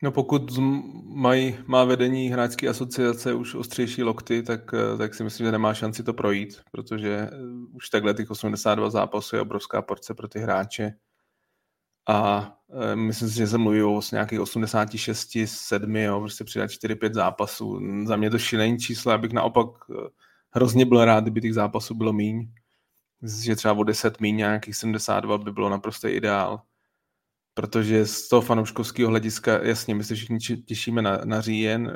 No 0.04 0.12
pokud 0.12 0.58
mají, 1.04 1.58
má 1.66 1.84
vedení 1.84 2.28
hráčské 2.28 2.68
asociace 2.68 3.34
už 3.34 3.54
ostřejší 3.54 4.02
lokty, 4.02 4.42
tak, 4.42 4.74
eh, 4.74 4.98
tak 4.98 5.14
si 5.14 5.24
myslím, 5.24 5.46
že 5.46 5.52
nemá 5.52 5.74
šanci 5.74 6.02
to 6.02 6.14
projít, 6.14 6.60
protože 6.72 7.10
eh, 7.10 7.30
už 7.72 7.88
takhle 7.88 8.14
těch 8.14 8.30
82 8.30 8.90
zápasů 8.90 9.36
je 9.36 9.42
obrovská 9.42 9.82
porce 9.82 10.14
pro 10.14 10.28
ty 10.28 10.38
hráče. 10.38 10.94
A 12.08 12.52
e, 12.92 12.96
myslím 12.96 13.28
si, 13.28 13.36
že 13.36 13.46
se 13.46 13.58
mluví 13.58 13.82
o 13.82 14.00
nějakých 14.12 14.40
86, 14.40 15.34
7, 15.46 15.96
jo, 15.96 16.20
prostě 16.20 16.44
přidat 16.44 16.70
4-5 16.70 17.14
zápasů. 17.14 17.80
Za 18.06 18.16
mě 18.16 18.30
to 18.30 18.38
šílení 18.38 18.78
číslo, 18.78 19.12
abych 19.12 19.32
naopak 19.32 19.66
hrozně 20.52 20.86
byl 20.86 21.04
rád, 21.04 21.24
kdyby 21.24 21.40
těch 21.40 21.54
zápasů 21.54 21.94
bylo 21.94 22.12
míň. 22.12 22.52
Že 23.42 23.56
třeba 23.56 23.74
o 23.74 23.84
10 23.84 24.20
míň, 24.20 24.36
nějakých 24.36 24.76
72 24.76 25.38
by 25.38 25.52
bylo 25.52 25.68
naprosto 25.68 26.08
ideál 26.08 26.62
protože 27.54 28.06
z 28.06 28.28
toho 28.28 28.42
fanouškovského 28.42 29.10
hlediska, 29.10 29.64
jasně, 29.64 29.94
my 29.94 30.04
se 30.04 30.14
všichni 30.14 30.38
těšíme 30.38 31.02
na, 31.02 31.20
na 31.24 31.40
říjen, 31.40 31.92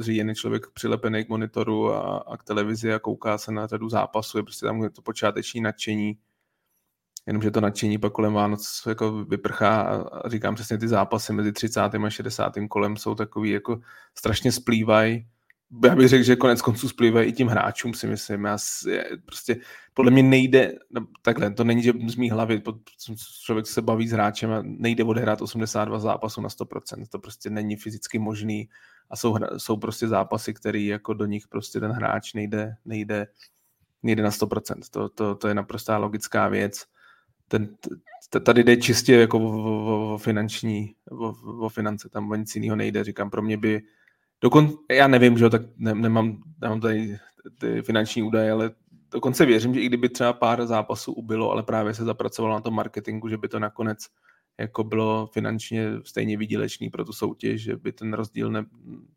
říjen 0.00 0.28
je 0.28 0.34
člověk 0.34 0.66
přilepený 0.74 1.24
k 1.24 1.28
monitoru 1.28 1.92
a, 1.92 2.18
a 2.18 2.36
k 2.36 2.44
televizi 2.44 2.94
a 2.94 2.98
kouká 2.98 3.38
se 3.38 3.52
na 3.52 3.66
řadu 3.66 3.88
zápasů, 3.88 4.38
je 4.38 4.42
prostě 4.42 4.66
tam 4.66 4.88
to 4.88 5.02
počáteční 5.02 5.60
nadšení, 5.60 6.18
jenomže 7.26 7.50
to 7.50 7.60
nadšení 7.60 7.98
pak 7.98 8.12
kolem 8.12 8.32
Vánoc 8.32 8.82
jako 8.88 9.24
vyprchá 9.24 9.82
a 9.82 10.28
říkám 10.28 10.54
přesně 10.54 10.78
ty 10.78 10.88
zápasy 10.88 11.32
mezi 11.32 11.52
30. 11.52 11.80
a 11.80 12.10
60. 12.10 12.52
kolem 12.68 12.96
jsou 12.96 13.14
takový 13.14 13.50
jako 13.50 13.80
strašně 14.18 14.52
splývají 14.52 15.26
já 15.84 15.94
bych 15.94 16.08
řekl, 16.08 16.24
že 16.24 16.36
konec 16.36 16.62
konců 16.62 16.88
splývají 16.88 17.28
i 17.28 17.32
tím 17.32 17.48
hráčům, 17.48 17.94
si 17.94 18.06
myslím. 18.06 18.44
Já 18.44 18.58
si, 18.58 19.02
prostě 19.24 19.56
podle 19.94 20.10
mě 20.10 20.22
nejde, 20.22 20.74
no, 20.90 21.06
takhle, 21.22 21.50
to 21.50 21.64
není, 21.64 21.82
že 21.82 21.92
z 22.08 22.16
mý 22.16 22.30
hlavy, 22.30 22.62
člověk 23.44 23.66
se 23.66 23.82
baví 23.82 24.08
s 24.08 24.12
hráčem 24.12 24.52
a 24.52 24.62
nejde 24.62 25.04
odehrát 25.04 25.42
82 25.42 25.98
zápasů 25.98 26.40
na 26.40 26.48
100%. 26.48 27.06
To 27.10 27.18
prostě 27.18 27.50
není 27.50 27.76
fyzicky 27.76 28.18
možný 28.18 28.68
a 29.10 29.16
jsou, 29.16 29.36
jsou 29.56 29.76
prostě 29.76 30.08
zápasy, 30.08 30.54
který 30.54 30.86
jako 30.86 31.14
do 31.14 31.26
nich 31.26 31.48
prostě 31.48 31.80
ten 31.80 31.90
hráč 31.90 32.34
nejde, 32.34 32.74
nejde, 32.84 33.26
nejde 34.02 34.22
na 34.22 34.30
100%. 34.30 34.80
To, 34.90 35.08
to, 35.08 35.34
to 35.34 35.48
je 35.48 35.54
naprostá 35.54 35.98
logická 35.98 36.48
věc. 36.48 36.84
Ten, 37.48 37.76
tady 38.44 38.64
jde 38.64 38.76
čistě 38.76 39.14
jako 39.14 39.38
o, 39.38 39.42
o, 39.42 40.14
o 40.14 40.18
finanční, 40.18 40.94
o, 41.10 41.34
o 41.64 41.68
finance, 41.68 42.08
tam 42.08 42.30
o 42.30 42.34
nic 42.34 42.54
jiného 42.54 42.76
nejde. 42.76 43.04
Říkám, 43.04 43.30
pro 43.30 43.42
mě 43.42 43.56
by 43.56 43.82
Dokon, 44.42 44.70
já 44.90 45.08
nevím, 45.08 45.38
že 45.38 45.50
tak 45.50 45.62
ne, 45.76 45.94
nemám, 45.94 46.42
nemám 46.60 46.80
tady 46.80 47.18
ty 47.58 47.82
finanční 47.82 48.22
údaje, 48.22 48.52
ale 48.52 48.70
dokonce 49.12 49.46
věřím, 49.46 49.74
že 49.74 49.80
i 49.80 49.86
kdyby 49.86 50.08
třeba 50.08 50.32
pár 50.32 50.66
zápasů 50.66 51.12
ubylo, 51.12 51.50
ale 51.50 51.62
právě 51.62 51.94
se 51.94 52.04
zapracovalo 52.04 52.54
na 52.54 52.60
tom 52.60 52.74
marketingu, 52.74 53.28
že 53.28 53.36
by 53.38 53.48
to 53.48 53.58
nakonec 53.58 53.98
jako 54.58 54.84
bylo 54.84 55.26
finančně 55.26 55.88
stejně 56.04 56.36
výdělečný 56.36 56.90
pro 56.90 57.04
tu 57.04 57.12
soutěž, 57.12 57.62
že 57.62 57.76
by 57.76 57.92
ten 57.92 58.12
rozdíl 58.12 58.50
ne, 58.50 58.64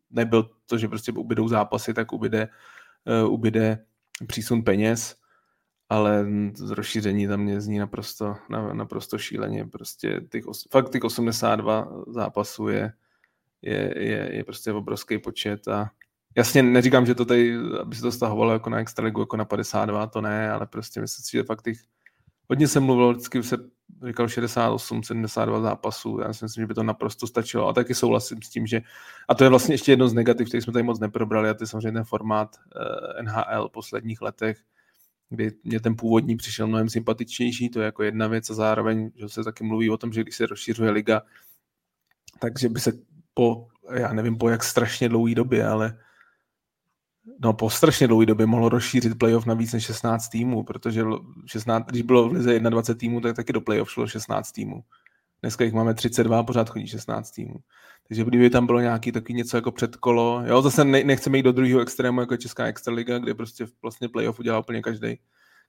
nebyl 0.10 0.50
to, 0.66 0.78
že 0.78 0.88
prostě 0.88 1.12
ubydou 1.12 1.48
zápasy, 1.48 1.94
tak 1.94 2.14
ubyde, 2.14 2.48
uh, 3.24 3.34
ubyde 3.34 3.86
přísun 4.28 4.64
peněz, 4.64 5.16
ale 5.90 6.26
rozšíření 6.70 7.28
tam 7.28 7.40
mě 7.40 7.62
zní 7.62 7.80
naprosto, 7.80 8.36
naprosto 8.74 9.18
šíleně. 9.18 9.66
Prostě 9.66 10.22
těch, 10.32 10.44
fakt 10.72 10.92
těch 10.92 11.04
82 11.04 12.04
zápasů 12.08 12.68
je, 12.68 12.94
je, 13.66 13.94
je, 13.98 14.30
je 14.36 14.44
prostě 14.44 14.72
obrovský 14.72 15.18
počet 15.18 15.68
a 15.68 15.90
jasně 16.38 16.64
neříkám, 16.64 17.06
že 17.06 17.16
to 17.16 17.26
tady, 17.26 17.56
aby 17.82 17.96
se 17.96 18.02
to 18.02 18.12
stahovalo 18.12 18.54
jako 18.54 18.70
na 18.70 18.80
extraligu, 18.80 19.22
jako 19.22 19.38
na 19.38 19.46
52, 19.46 20.08
to 20.08 20.22
ne, 20.22 20.52
ale 20.52 20.68
prostě 20.68 21.02
myslím 21.02 21.24
si, 21.24 21.38
že 21.38 21.44
fakt 21.44 21.62
těch, 21.62 21.78
hodně 22.50 22.68
jsem 22.68 22.84
mluvil, 22.84 23.12
vždycky 23.12 23.44
se 23.44 23.58
říkal 24.08 24.28
68, 24.28 25.04
72 25.04 25.62
zápasů, 25.62 26.20
já 26.20 26.34
si 26.34 26.46
myslím, 26.46 26.62
že 26.62 26.68
by 26.68 26.74
to 26.74 26.84
naprosto 26.84 27.28
stačilo 27.28 27.68
a 27.68 27.74
taky 27.74 27.96
souhlasím 27.96 28.42
s 28.42 28.50
tím, 28.50 28.68
že 28.68 28.82
a 29.30 29.36
to 29.36 29.44
je 29.44 29.50
vlastně 29.50 29.74
ještě 29.74 29.92
jedno 29.92 30.08
z 30.08 30.14
negativ, 30.14 30.48
který 30.48 30.62
jsme 30.62 30.74
tady 30.74 30.84
moc 30.84 31.00
neprobrali 31.00 31.50
a 31.50 31.54
to 31.54 31.64
je 31.64 31.68
samozřejmě 31.68 31.92
ten 31.92 32.04
formát 32.04 32.56
eh, 32.56 33.24
NHL 33.24 33.70
v 33.70 33.72
posledních 33.72 34.22
letech, 34.22 34.58
kdy 35.30 35.52
mě 35.64 35.80
ten 35.80 35.96
původní 35.96 36.38
přišel 36.38 36.68
mnohem 36.68 36.90
sympatičnější, 36.90 37.70
to 37.70 37.80
je 37.80 37.86
jako 37.86 38.04
jedna 38.04 38.28
věc 38.28 38.50
a 38.50 38.54
zároveň, 38.54 39.12
že 39.16 39.30
se 39.30 39.44
taky 39.44 39.64
mluví 39.64 39.90
o 39.90 39.98
tom, 39.98 40.14
že 40.14 40.24
když 40.24 40.36
se 40.36 40.46
rozšiřuje 40.46 40.92
liga, 40.92 41.22
takže 42.40 42.70
by 42.70 42.80
se 42.80 42.92
po, 43.36 43.68
já 43.94 44.14
nevím 44.14 44.38
po 44.38 44.50
jak 44.50 44.64
strašně 44.64 45.10
dlouhé 45.10 45.36
době, 45.36 45.68
ale 45.68 45.98
no 47.40 47.54
po 47.54 47.70
strašně 47.70 48.08
dlouhé 48.08 48.26
době 48.26 48.46
mohlo 48.46 48.70
rozšířit 48.70 49.20
playoff 49.20 49.46
na 49.46 49.54
víc 49.54 49.74
než 49.74 49.86
16 49.86 50.30
týmů, 50.30 50.64
protože 50.64 51.04
16, 51.46 51.86
když 51.86 52.02
bylo 52.02 52.30
v 52.30 52.32
lize 52.32 52.60
21 52.60 53.00
týmů, 53.00 53.22
tak 53.22 53.36
taky 53.36 53.54
do 53.54 53.62
playoff 53.62 53.92
šlo 53.92 54.08
16 54.08 54.52
týmů. 54.52 54.84
Dneska 55.42 55.64
jich 55.64 55.74
máme 55.74 55.94
32 55.94 56.40
a 56.40 56.44
pořád 56.44 56.70
chodí 56.70 56.88
16 56.88 57.32
týmů. 57.32 57.56
Takže 58.08 58.24
kdyby 58.24 58.50
tam 58.50 58.66
bylo 58.66 58.80
nějaký 58.80 59.12
takový 59.12 59.34
něco 59.34 59.58
jako 59.58 59.72
předkolo, 59.72 60.44
jo, 60.46 60.62
zase 60.62 60.86
ne, 60.86 61.04
nechceme 61.04 61.38
jít 61.38 61.44
do 61.44 61.52
druhého 61.52 61.80
extrému 61.82 62.22
jako 62.22 62.38
Česká 62.38 62.66
extraliga, 62.66 63.18
kde 63.18 63.34
prostě 63.34 63.66
vlastně 63.82 64.10
playoff 64.10 64.40
udělá 64.40 64.60
úplně 64.60 64.82
každý, 64.82 65.20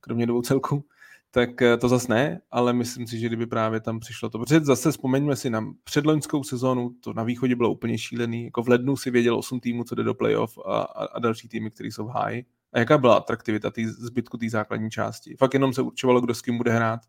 kromě 0.01 0.27
dvou 0.27 0.43
celků, 0.43 0.85
tak 1.31 1.63
eh, 1.63 1.77
to 1.77 1.89
zase 1.89 2.13
ne, 2.13 2.41
ale 2.51 2.73
myslím 2.73 3.07
si, 3.07 3.19
že 3.19 3.27
kdyby 3.27 3.47
právě 3.47 3.81
tam 3.81 4.01
přišlo 4.01 4.31
to, 4.31 4.39
protože 4.39 4.61
zase 4.61 4.91
vzpomeňme 4.91 5.37
si 5.37 5.51
na 5.51 5.67
předloňskou 5.85 6.45
sezónu, 6.45 6.91
to 7.01 7.13
na 7.13 7.23
východě 7.23 7.57
bylo 7.57 7.71
úplně 7.73 7.99
šílený, 7.99 8.45
jako 8.45 8.63
v 8.63 8.69
lednu 8.69 8.97
si 8.97 9.11
věděl 9.11 9.39
8 9.39 9.61
týmů, 9.61 9.85
co 9.85 9.95
jde 9.95 10.03
do 10.03 10.15
playoff 10.15 10.59
a, 10.59 10.81
a, 10.81 11.05
a 11.05 11.19
další 11.19 11.49
týmy, 11.49 11.71
které 11.71 11.89
jsou 11.89 12.07
v 12.07 12.11
high. 12.11 12.43
A 12.73 12.79
jaká 12.79 12.99
byla 12.99 13.17
atraktivita 13.17 13.71
tý, 13.71 13.87
zbytku 13.87 14.37
té 14.37 14.51
základní 14.51 14.91
části? 14.91 15.37
Fakt 15.37 15.55
jenom 15.55 15.73
se 15.73 15.83
určovalo, 15.83 16.21
kdo 16.21 16.35
s 16.35 16.43
kým 16.43 16.57
bude 16.57 16.73
hrát 16.73 17.01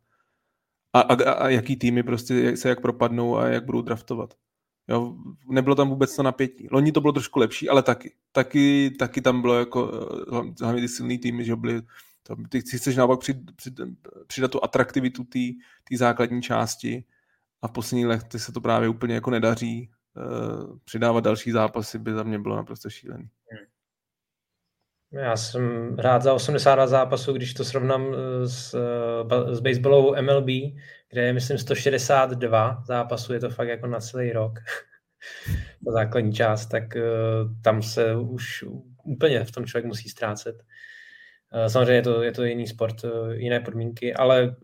a, 0.94 1.02
a, 1.02 1.32
a 1.32 1.50
jaký 1.50 1.76
týmy 1.76 2.04
prostě 2.04 2.58
se 2.58 2.70
jak 2.70 2.82
propadnou 2.82 3.38
a 3.38 3.48
jak 3.48 3.66
budou 3.66 3.82
draftovat. 3.82 4.34
Jo, 4.90 5.16
nebylo 5.50 5.76
tam 5.76 5.90
vůbec 5.90 6.16
to 6.16 6.24
napětí. 6.24 6.68
Loni 6.72 6.92
to 6.92 7.02
bylo 7.02 7.14
trošku 7.14 7.40
lepší, 7.40 7.70
ale 7.70 7.84
taky. 7.84 8.14
Taky, 8.32 8.92
taky 9.00 9.22
tam 9.22 9.42
bylo 9.42 9.60
jako 9.60 9.92
eh, 10.32 10.64
hlavně 10.64 10.82
ty 10.82 10.88
silný 10.88 11.18
týmy, 11.18 11.46
že 11.46 11.56
byly 11.56 11.82
to, 12.28 12.36
ty 12.50 12.62
chceš 12.62 12.96
naopak 12.96 13.20
přid, 13.20 13.38
přid, 13.56 13.74
přidat 14.28 14.52
tu 14.52 14.64
atraktivitu 14.64 15.24
té 15.24 15.98
základní 15.98 16.42
části 16.42 17.04
a 17.62 17.68
v 17.68 17.72
posledních 17.72 18.06
letech 18.06 18.42
se 18.42 18.52
to 18.52 18.62
právě 18.62 18.90
úplně 18.90 19.16
jako 19.16 19.32
nedaří. 19.32 19.92
Uh, 20.18 20.78
přidávat 20.86 21.24
další 21.24 21.52
zápasy 21.52 22.00
by 22.00 22.14
za 22.14 22.24
mě 22.24 22.40
bylo 22.40 22.56
naprosto 22.56 22.90
šílený. 22.90 23.30
Hmm. 23.52 23.66
Já 25.12 25.38
jsem 25.38 25.96
rád 26.00 26.22
za 26.22 26.34
82 26.34 26.88
zápasů, 26.88 27.34
když 27.34 27.54
to 27.54 27.66
srovnám 27.66 28.14
eh, 28.14 28.48
s, 28.48 28.74
eh, 28.74 29.56
s 29.56 29.60
baseballovou 29.60 30.22
MLB, 30.22 30.48
kde 31.10 31.22
je 31.22 31.34
myslím 31.34 31.58
162 31.58 32.84
zápasů, 32.88 33.34
je 33.34 33.40
to 33.40 33.50
fakt 33.50 33.68
jako 33.68 33.88
na 33.88 34.00
celý 34.00 34.32
rok. 34.32 34.60
Základní 35.94 36.34
část, 36.34 36.66
tak 36.66 36.84
tam 37.64 37.82
se 37.82 38.16
už 38.16 38.66
úplně 39.04 39.44
v 39.44 39.52
tom 39.52 39.66
člověk 39.66 39.86
musí 39.86 40.10
ztrácet. 40.10 40.64
Eh, 41.54 41.70
samozřejmě 41.70 41.94
je 41.94 42.02
to, 42.02 42.24
je 42.24 42.32
to 42.32 42.44
jiný 42.44 42.68
sport, 42.68 42.96
eh, 43.04 43.36
jiné 43.36 43.60
podmínky, 43.60 44.14
ale 44.14 44.44
eh, 44.44 44.56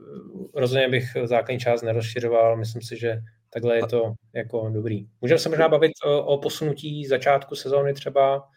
rozhodně 0.56 0.90
bych 0.90 1.06
základní 1.24 1.60
část 1.60 1.82
nerozšiřoval. 1.82 2.58
Myslím 2.58 2.82
si, 2.82 3.00
že 3.00 3.22
takhle 3.50 3.76
je 3.76 3.88
to 3.88 4.14
jako 4.34 4.70
dobrý. 4.70 5.08
Můžeme 5.22 5.40
se 5.40 5.50
možná 5.50 5.70
bavit 5.70 5.92
o, 6.06 6.24
o 6.24 6.38
posunutí 6.38 7.06
začátku 7.06 7.56
sezóny 7.56 7.94
třeba 7.94 8.48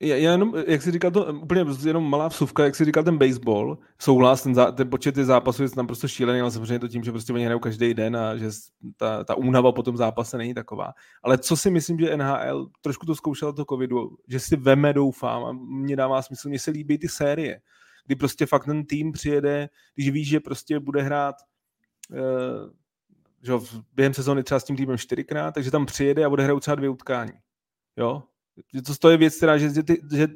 já, 0.00 0.16
já 0.16 0.32
jenom, 0.32 0.54
jak 0.66 0.82
jsi 0.82 0.90
říkal, 0.90 1.10
to 1.10 1.24
úplně 1.24 1.64
jenom 1.86 2.10
malá 2.10 2.28
vsuvka, 2.28 2.64
jak 2.64 2.76
jsi 2.76 2.84
říkal 2.84 3.04
ten 3.04 3.18
baseball, 3.18 3.78
souhlas, 3.98 4.42
ten, 4.42 4.54
zá, 4.54 4.72
ten 4.72 4.90
počet 4.90 5.14
těch 5.14 5.24
zápasů 5.24 5.62
je 5.62 5.70
tam 5.70 5.86
prostě 5.86 6.08
šílený, 6.08 6.40
ale 6.40 6.50
samozřejmě 6.50 6.78
to 6.78 6.88
tím, 6.88 7.04
že 7.04 7.10
prostě 7.10 7.32
oni 7.32 7.44
hrajou 7.44 7.60
každý 7.60 7.94
den 7.94 8.16
a 8.16 8.36
že 8.36 8.50
ta, 8.96 9.24
ta 9.24 9.34
únava 9.34 9.72
po 9.72 9.82
tom 9.82 9.96
zápase 9.96 10.38
není 10.38 10.54
taková. 10.54 10.92
Ale 11.22 11.38
co 11.38 11.56
si 11.56 11.70
myslím, 11.70 11.98
že 11.98 12.16
NHL 12.16 12.68
trošku 12.80 13.06
to 13.06 13.14
zkoušelo 13.14 13.52
to 13.52 13.64
covidu, 13.64 14.16
že 14.28 14.40
si 14.40 14.56
veme, 14.56 14.92
doufám, 14.92 15.44
a 15.44 15.52
mě 15.52 15.96
dává 15.96 16.22
smysl, 16.22 16.48
mně 16.48 16.58
se 16.58 16.70
líbí 16.70 16.98
ty 16.98 17.08
série 17.08 17.60
kdy 18.06 18.16
prostě 18.16 18.46
fakt 18.46 18.64
ten 18.64 18.86
tým 18.86 19.12
přijede, 19.12 19.68
když 19.94 20.10
víš, 20.10 20.28
že 20.28 20.40
prostě 20.40 20.80
bude 20.80 21.02
hrát 21.02 21.34
uh, 22.10 22.70
že 23.42 23.52
během 23.92 24.14
sezóny 24.14 24.42
třeba 24.42 24.60
s 24.60 24.64
tím 24.64 24.76
týmem 24.76 24.98
čtyřikrát, 24.98 25.54
takže 25.54 25.70
tam 25.70 25.86
přijede 25.86 26.24
a 26.24 26.28
bude 26.28 26.44
hrát 26.44 26.60
třeba 26.60 26.74
dvě 26.74 26.88
utkání. 26.88 27.32
Jo? 27.96 28.22
Že 28.74 28.82
to, 28.82 28.94
to 28.94 29.10
je 29.10 29.16
věc, 29.16 29.36
která, 29.36 29.58
že, 29.58 29.82
ty, 29.82 30.02
že 30.12 30.28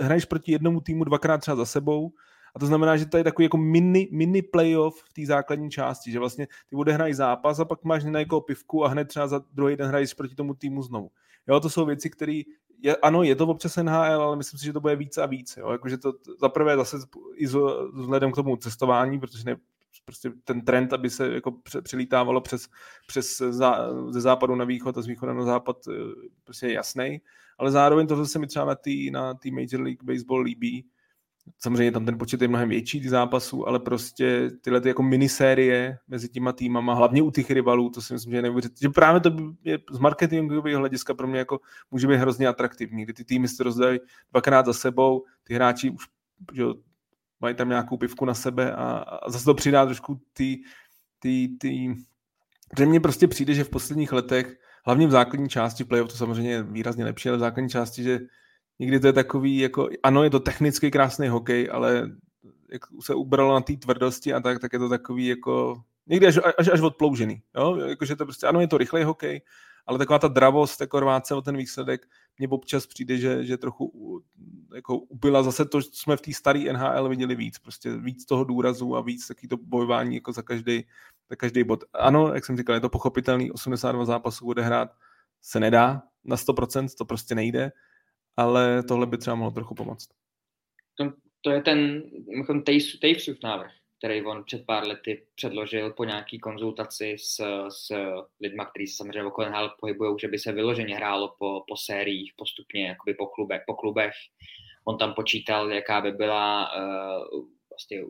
hraješ 0.00 0.24
proti 0.24 0.52
jednomu 0.52 0.80
týmu 0.80 1.04
dvakrát 1.04 1.38
třeba 1.38 1.56
za 1.56 1.64
sebou 1.64 2.12
a 2.54 2.58
to 2.58 2.66
znamená, 2.66 2.96
že 2.96 3.06
to 3.06 3.16
je 3.16 3.24
takový 3.24 3.44
jako 3.44 3.56
mini, 3.56 4.08
mini 4.12 4.42
playoff 4.42 5.02
v 5.02 5.12
té 5.12 5.26
základní 5.26 5.70
části, 5.70 6.10
že 6.10 6.18
vlastně 6.18 6.46
ty 6.70 6.76
odehrají 6.76 7.14
zápas 7.14 7.60
a 7.60 7.64
pak 7.64 7.84
máš 7.84 8.04
na 8.04 8.18
jako 8.18 8.40
pivku 8.40 8.84
a 8.84 8.88
hned 8.88 9.08
třeba 9.08 9.26
za 9.26 9.44
druhý 9.52 9.76
den 9.76 9.88
hraješ 9.88 10.14
proti 10.14 10.34
tomu 10.34 10.54
týmu 10.54 10.82
znovu. 10.82 11.10
Jo, 11.48 11.60
to 11.60 11.70
jsou 11.70 11.86
věci, 11.86 12.10
které 12.10 12.42
je, 12.82 12.96
ano, 12.96 13.22
je 13.22 13.36
to 13.36 13.46
občas 13.46 13.76
NHL, 13.76 14.22
ale 14.22 14.36
myslím 14.36 14.58
si, 14.58 14.64
že 14.64 14.72
to 14.72 14.80
bude 14.80 14.96
víc 14.96 15.18
a 15.18 15.26
víc. 15.26 15.56
Jo? 15.56 15.70
Jakože 15.70 15.98
to 15.98 16.12
zaprvé 16.40 16.76
zase 16.76 16.96
i 17.34 17.46
vzhledem 17.92 18.32
k 18.32 18.34
tomu 18.34 18.56
cestování, 18.56 19.20
protože 19.20 19.44
ne, 19.44 19.56
prostě 20.04 20.30
ten 20.44 20.60
trend, 20.60 20.92
aby 20.92 21.10
se 21.10 21.34
jako 21.34 21.54
přilítávalo 21.82 22.40
přes, 22.40 22.68
přes 23.06 23.38
zá, 23.38 23.88
ze 24.08 24.20
západu 24.20 24.54
na 24.54 24.64
východ 24.64 24.98
a 24.98 25.02
z 25.02 25.06
východu 25.06 25.32
na 25.32 25.44
západ, 25.44 25.76
eh, 25.88 25.92
prostě 26.44 26.66
je 26.66 26.72
jasný. 26.72 27.20
Ale 27.60 27.70
zároveň 27.70 28.06
to, 28.06 28.16
co 28.16 28.26
se 28.26 28.38
mi 28.38 28.46
třeba 28.46 28.64
na 28.64 28.74
té 28.74 28.90
na 29.12 29.34
tý 29.34 29.50
Major 29.50 29.80
League 29.80 30.02
Baseball 30.02 30.40
líbí, 30.40 30.86
samozřejmě 31.58 31.92
tam 31.92 32.06
ten 32.06 32.18
počet 32.18 32.42
je 32.42 32.48
mnohem 32.48 32.68
větší, 32.68 33.00
ty 33.00 33.08
zápasů, 33.08 33.68
ale 33.68 33.80
prostě 33.80 34.50
tyhle 34.60 34.80
ty 34.80 34.88
jako 34.88 35.02
minisérie 35.02 35.98
mezi 36.08 36.28
těma 36.28 36.52
týmama, 36.52 36.94
hlavně 36.94 37.22
u 37.22 37.30
těch 37.30 37.50
rivalů, 37.50 37.90
to 37.90 38.02
si 38.02 38.12
myslím, 38.12 38.30
že 38.30 38.38
je 38.38 38.42
neuvěřitelné. 38.42 38.78
Že 38.80 38.88
právě 38.88 39.20
to 39.20 39.30
je 39.64 39.78
z 39.90 39.98
marketingového 39.98 40.78
hlediska 40.78 41.14
pro 41.14 41.26
mě 41.26 41.38
jako 41.38 41.60
může 41.90 42.06
být 42.06 42.16
hrozně 42.16 42.48
atraktivní, 42.48 43.04
kdy 43.04 43.12
ty 43.12 43.24
týmy 43.24 43.48
se 43.48 43.62
rozdají 43.64 43.98
dvakrát 44.30 44.66
za 44.66 44.72
sebou, 44.72 45.24
ty 45.44 45.54
hráči 45.54 45.90
už 45.90 46.04
že, 46.52 46.64
mají 47.40 47.54
tam 47.54 47.68
nějakou 47.68 47.96
pivku 47.96 48.24
na 48.24 48.34
sebe 48.34 48.72
a, 48.72 48.82
a 48.98 49.30
zase 49.30 49.44
to 49.44 49.54
přidá 49.54 49.86
trošku 49.86 50.20
ty, 50.32 50.60
ty, 51.18 51.48
ty, 51.60 51.94
že 52.78 52.86
mně 52.86 53.00
prostě 53.00 53.28
přijde, 53.28 53.54
že 53.54 53.64
v 53.64 53.70
posledních 53.70 54.12
letech, 54.12 54.56
hlavně 54.84 55.06
v 55.06 55.10
základní 55.10 55.48
části 55.48 55.84
playoff, 55.84 56.10
to 56.10 56.16
samozřejmě 56.16 56.50
je 56.50 56.62
výrazně 56.62 57.04
lepší, 57.04 57.28
ale 57.28 57.38
v 57.38 57.40
základní 57.40 57.70
části, 57.70 58.02
že 58.02 58.20
někdy 58.78 59.00
to 59.00 59.06
je 59.06 59.12
takový, 59.12 59.58
jako, 59.58 59.88
ano, 60.02 60.24
je 60.24 60.30
to 60.30 60.40
technicky 60.40 60.90
krásný 60.90 61.28
hokej, 61.28 61.68
ale 61.72 62.10
jak 62.72 62.82
se 63.00 63.14
ubralo 63.14 63.54
na 63.54 63.60
té 63.60 63.76
tvrdosti 63.76 64.34
a 64.34 64.40
tak, 64.40 64.58
tak 64.58 64.72
je 64.72 64.78
to 64.78 64.88
takový 64.88 65.26
jako, 65.26 65.82
někdy 66.06 66.26
až, 66.26 66.38
až, 66.58 66.68
až 66.68 66.80
odploužený, 66.80 67.42
jo, 67.56 67.76
jakože 67.76 68.16
to 68.16 68.24
prostě, 68.24 68.46
ano, 68.46 68.60
je 68.60 68.68
to 68.68 68.78
rychlej 68.78 69.04
hokej, 69.04 69.40
ale 69.86 69.98
taková 69.98 70.18
ta 70.18 70.28
dravost, 70.28 70.80
jako 70.80 71.00
rvát 71.00 71.32
o 71.32 71.42
ten 71.42 71.56
výsledek, 71.56 72.06
mně 72.38 72.48
občas 72.48 72.86
přijde, 72.86 73.18
že, 73.18 73.44
že 73.44 73.56
trochu 73.56 74.22
jako 74.74 74.96
ubyla 74.96 75.42
zase 75.42 75.64
to, 75.64 75.82
jsme 75.82 76.16
v 76.16 76.20
té 76.20 76.32
staré 76.32 76.64
NHL 76.72 77.08
viděli 77.08 77.34
víc, 77.34 77.58
prostě 77.58 77.96
víc 77.96 78.24
toho 78.24 78.44
důrazu 78.44 78.96
a 78.96 79.00
víc 79.00 79.26
taky 79.26 79.48
to 79.48 79.56
bojování 79.56 80.14
jako 80.14 80.32
za 80.32 80.42
každý, 80.42 80.84
za 81.30 81.36
každý 81.36 81.64
bod. 81.64 81.84
Ano, 81.92 82.34
jak 82.34 82.44
jsem 82.44 82.56
říkal, 82.56 82.74
je 82.74 82.80
to 82.80 82.88
pochopitelný, 82.88 83.52
82 83.52 84.04
zápasů 84.04 84.48
odehrát 84.48 84.90
se 85.40 85.60
nedá 85.60 86.02
na 86.24 86.36
100%, 86.36 86.88
to 86.98 87.04
prostě 87.04 87.34
nejde, 87.34 87.72
ale 88.36 88.82
tohle 88.82 89.06
by 89.06 89.18
třeba 89.18 89.36
mohlo 89.36 89.50
trochu 89.50 89.74
pomoct. 89.74 90.08
To, 90.94 91.12
to 91.40 91.50
je 91.50 91.62
ten 91.62 92.02
Tejvsův 93.00 93.36
návrh, 93.42 93.70
který 93.98 94.24
on 94.24 94.44
před 94.44 94.66
pár 94.66 94.86
lety 94.86 95.26
předložil 95.34 95.92
po 95.92 96.04
nějaký 96.04 96.38
konzultaci 96.38 97.16
s, 97.18 97.40
s 97.68 97.92
lidma, 98.40 98.64
kteří 98.64 98.86
se 98.86 98.96
samozřejmě 98.96 99.24
okolo 99.24 99.50
NHL 99.50 99.74
pohybují, 99.80 100.16
že 100.20 100.28
by 100.28 100.38
se 100.38 100.52
vyloženě 100.52 100.96
hrálo 100.96 101.34
po, 101.38 101.64
po 101.68 101.76
sériích, 101.76 102.32
postupně 102.36 102.88
jakoby 102.88 103.14
po 103.14 103.26
klubech, 103.26 103.62
po 103.66 103.74
klubech. 103.74 104.12
On 104.84 104.98
tam 104.98 105.14
počítal, 105.14 105.72
jaká 105.72 106.00
by 106.00 106.12
byla 106.12 106.70
uh, 106.76 107.44
vlastně 107.70 108.02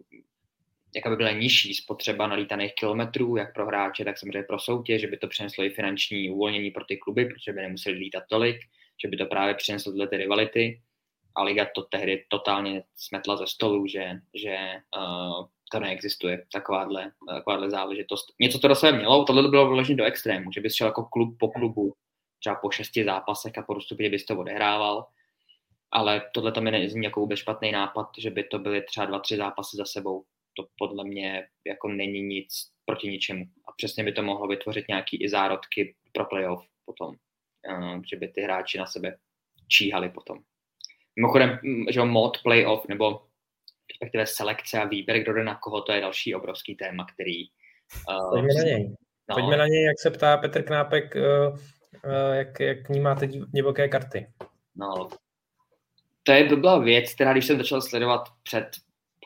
jaká 0.95 1.11
by 1.11 1.17
byla 1.17 1.31
nižší 1.31 1.75
spotřeba 1.75 2.27
nalítaných 2.27 2.75
kilometrů, 2.75 3.37
jak 3.37 3.55
pro 3.55 3.67
hráče, 3.67 4.05
tak 4.05 4.19
samozřejmě 4.19 4.43
pro 4.43 4.59
soutěž, 4.59 5.01
že 5.01 5.07
by 5.07 5.17
to 5.17 5.29
přineslo 5.29 5.65
i 5.65 5.71
finanční 5.71 6.31
uvolnění 6.31 6.71
pro 6.71 6.85
ty 6.85 6.97
kluby, 6.97 7.25
protože 7.25 7.53
by 7.53 7.61
nemuseli 7.61 7.97
lítat 7.97 8.25
tolik 8.29 8.61
že 9.03 9.09
by 9.09 9.17
to 9.17 9.27
právě 9.27 9.55
přineslo 9.55 9.93
tyhle 9.93 10.09
ty 10.09 10.17
rivality 10.17 10.81
a 11.35 11.43
Liga 11.43 11.67
to 11.75 11.83
tehdy 11.83 12.25
totálně 12.29 12.83
smetla 12.97 13.37
ze 13.37 13.47
stolu, 13.47 13.87
že, 13.87 14.11
že 14.35 14.57
uh, 14.97 15.47
to 15.73 15.81
neexistuje, 15.81 16.47
takováhle, 16.53 17.12
takováhle 17.29 17.71
záležitost. 17.71 18.27
Něco 18.41 18.59
to 18.59 18.69
do 18.69 18.75
sebe 18.75 18.99
mělo, 18.99 19.25
tohle 19.25 19.49
bylo 19.49 19.69
vloženo 19.69 19.97
do 19.97 20.05
extrému, 20.05 20.53
že 20.53 20.61
bys 20.61 20.75
šel 20.75 20.87
jako 20.87 21.05
klub 21.05 21.37
po 21.39 21.49
klubu, 21.49 21.95
třeba 22.39 22.55
po 22.55 22.71
šesti 22.71 23.05
zápasech 23.05 23.59
a 23.59 23.62
po 23.62 23.75
rozstupě 23.75 24.11
bys 24.11 24.27
to 24.27 24.39
odehrával, 24.39 25.07
ale 25.93 26.23
tohle 26.35 26.53
to 26.53 26.61
mi 26.61 26.71
nezní 26.71 27.05
jako 27.05 27.21
vůbec 27.21 27.39
špatný 27.39 27.73
nápad, 27.73 28.07
že 28.19 28.31
by 28.31 28.45
to 28.45 28.59
byly 28.59 28.83
třeba 28.83 29.07
dva, 29.07 29.19
tři 29.19 29.37
zápasy 29.37 29.77
za 29.77 29.85
sebou. 29.85 30.25
To 30.61 30.66
podle 30.78 31.05
mě 31.05 31.47
jako 31.66 31.89
není 31.89 32.23
nic 32.23 32.70
proti 32.85 33.09
ničemu. 33.09 33.45
A 33.69 33.73
přesně 33.77 34.05
by 34.05 34.12
to 34.12 34.23
mohlo 34.23 34.49
vytvořit 34.49 34.89
nějaký 34.89 35.24
i 35.24 35.28
zárodky 35.28 35.95
pro 36.12 36.24
playoff 36.24 36.66
potom. 36.85 37.15
Eh, 37.69 38.01
že 38.11 38.16
by 38.16 38.28
ty 38.28 38.41
hráči 38.41 38.78
na 38.78 38.87
sebe 38.87 39.16
číhali 39.69 40.09
potom. 40.09 40.39
Mimochodem, 41.16 41.59
mm, 41.62 41.85
že 41.91 42.01
mod 42.01 42.43
playoff 42.43 42.89
nebo 42.89 43.23
respektive 43.93 44.27
selekce 44.27 44.81
a 44.81 44.85
výběr, 44.85 45.23
kdo 45.23 45.32
jde 45.32 45.45
na 45.45 45.55
koho, 45.55 45.82
to 45.82 45.93
je 45.93 46.01
další 46.01 46.35
obrovský 46.35 46.74
téma, 46.74 47.07
který... 47.15 47.45
Uh, 48.09 48.31
Pojďme 48.31 48.55
na 48.55 48.62
něj. 48.62 48.97
No. 49.28 49.35
Pojďme 49.35 49.57
na 49.57 49.66
něj, 49.66 49.85
jak 49.85 50.01
se 50.01 50.11
ptá 50.11 50.37
Petr 50.37 50.62
Knápek, 50.62 51.15
uh, 51.15 51.55
uh, 51.55 52.35
jak, 52.35 52.61
jak 52.61 52.89
vnímáte 52.89 53.27
divoké 53.27 53.89
karty. 53.89 54.27
No, 54.77 55.09
to 56.23 56.32
je 56.32 56.57
byla 56.57 56.78
věc, 56.78 57.15
která 57.15 57.32
když 57.32 57.47
jsem 57.47 57.59
začal 57.59 57.82
sledovat 57.82 58.28
před 58.43 58.70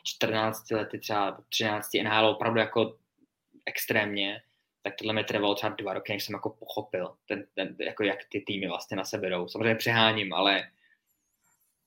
14 0.07 0.71
lety, 0.71 0.99
třeba 0.99 1.37
13 1.49 1.89
NHL, 2.03 2.25
opravdu 2.27 2.59
jako 2.59 2.97
extrémně, 3.65 4.41
tak 4.81 4.95
tohle 4.95 5.13
mi 5.13 5.23
trvalo 5.23 5.55
třeba 5.55 5.75
dva 5.75 5.93
roky, 5.93 6.13
než 6.13 6.23
jsem 6.23 6.33
jako 6.33 6.49
pochopil, 6.49 7.15
ten, 7.27 7.45
ten, 7.55 7.75
jako 7.79 8.03
jak 8.03 8.19
ty 8.31 8.41
týmy 8.47 8.67
vlastně 8.67 8.97
na 8.97 9.05
sebe 9.05 9.29
jdou. 9.29 9.47
Samozřejmě 9.47 9.75
přeháním, 9.75 10.33
ale 10.33 10.63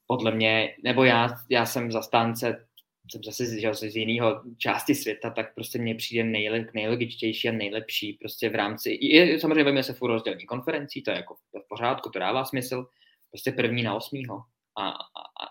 podle 0.07 0.31
mě, 0.31 0.77
nebo 0.85 1.05
já, 1.05 1.29
já 1.49 1.67
jsem 1.67 1.93
zastánce, 1.93 2.67
jsem 3.11 3.25
zase 3.25 3.61
že, 3.61 3.75
z 3.75 3.97
jiného 3.97 4.43
části 4.57 4.95
světa, 4.95 5.31
tak 5.31 5.55
prostě 5.55 5.79
mně 5.79 5.95
přijde 5.95 6.25
nejle, 6.25 6.67
nejlogičtější 6.75 7.49
a 7.49 7.53
nejlepší 7.53 8.13
prostě 8.13 8.51
v 8.51 8.55
rámci, 8.55 8.99
je, 9.01 9.41
samozřejmě 9.41 9.65
víme 9.65 9.83
se 9.83 9.93
furt 9.93 10.11
rozdělení 10.11 10.47
konferencí, 10.47 11.03
to 11.03 11.11
je 11.11 11.17
jako 11.17 11.35
v 11.35 11.69
pořádku, 11.69 12.11
to 12.11 12.19
dává 12.19 12.45
smysl, 12.45 12.87
prostě 13.31 13.53
první 13.53 13.83
na 13.83 13.95
osmýho 13.95 14.43
a, 14.77 14.89
a, 14.89 14.97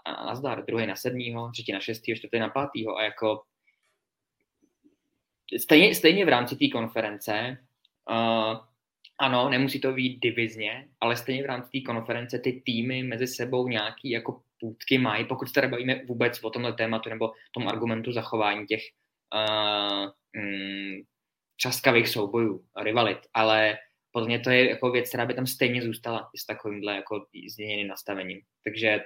a 0.06 0.26
nazdar, 0.26 0.66
druhý 0.66 0.88
na 0.88 0.96
sedmýho, 0.96 1.52
třetí 1.52 1.72
na 1.72 1.80
šestýho, 1.80 2.16
čtvrtý 2.16 2.40
na 2.40 2.50
pátýho. 2.50 2.98
A 2.98 3.04
jako 3.04 3.44
stejně, 5.58 5.96
stejně 5.96 6.26
v 6.26 6.30
rámci 6.30 6.56
té 6.56 6.68
konference, 6.70 7.58
uh, 8.10 8.58
ano, 9.20 9.50
nemusí 9.50 9.82
to 9.82 9.92
být 9.92 10.20
divizně, 10.20 10.88
ale 11.02 11.16
stejně 11.16 11.44
v 11.44 11.46
rámci 11.46 11.70
té 11.72 11.82
konference 11.86 12.40
ty 12.40 12.62
týmy 12.66 13.04
mezi 13.04 13.28
sebou 13.28 13.68
nějaký 13.68 14.10
jako 14.10 14.42
půdky 14.60 14.98
mají, 14.98 15.26
pokud 15.26 15.48
se 15.48 15.54
tady 15.54 15.68
bavíme 15.68 16.06
vůbec 16.06 16.44
o 16.44 16.50
tomhle 16.50 16.74
tématu 16.74 17.10
nebo 17.10 17.32
tom 17.52 17.68
argumentu 17.68 18.12
zachování 18.12 18.66
těch 18.66 18.82
uh, 19.36 20.12
mm, 20.42 21.02
třaskavých 21.56 22.08
soubojů, 22.08 22.66
rivalit, 22.84 23.18
ale 23.34 23.78
podle 24.12 24.28
mě 24.28 24.40
to 24.40 24.50
je 24.50 24.70
jako 24.70 24.92
věc, 24.92 25.10
která 25.10 25.26
by 25.26 25.34
tam 25.34 25.48
stejně 25.48 25.82
zůstala 25.82 26.30
i 26.34 26.38
s 26.38 26.46
takovýmhle 26.46 26.96
jako 26.96 27.26
změněným 27.56 27.88
nastavením. 27.88 28.42
Takže 28.64 29.00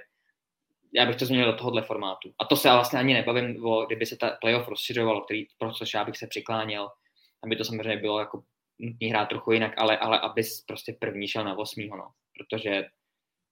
já 0.94 1.06
bych 1.06 1.16
to 1.16 1.26
změnil 1.26 1.52
do 1.52 1.58
tohohle 1.58 1.82
formátu. 1.82 2.34
A 2.38 2.44
to 2.44 2.56
se 2.56 2.68
vlastně 2.68 2.98
ani 2.98 3.14
nebavím, 3.14 3.66
o, 3.66 3.86
kdyby 3.86 4.06
se 4.06 4.16
ta 4.16 4.30
playoff 4.40 4.68
rozšiřovalo, 4.68 5.20
který, 5.20 5.46
pro 5.58 5.72
což 5.72 5.94
já 5.94 6.04
bych 6.04 6.16
se 6.16 6.26
přikláněl, 6.26 6.88
aby 7.44 7.56
to 7.56 7.64
samozřejmě 7.64 7.96
bylo 7.96 8.18
jako 8.18 8.42
nutný 8.78 9.08
hrát 9.08 9.28
trochu 9.28 9.52
jinak, 9.52 9.72
ale, 9.76 9.98
ale 9.98 10.20
abys 10.20 10.64
prostě 10.64 10.96
první 11.00 11.28
šel 11.28 11.44
na 11.44 11.58
osmýho, 11.58 11.96
no. 11.96 12.10
Protože 12.38 12.84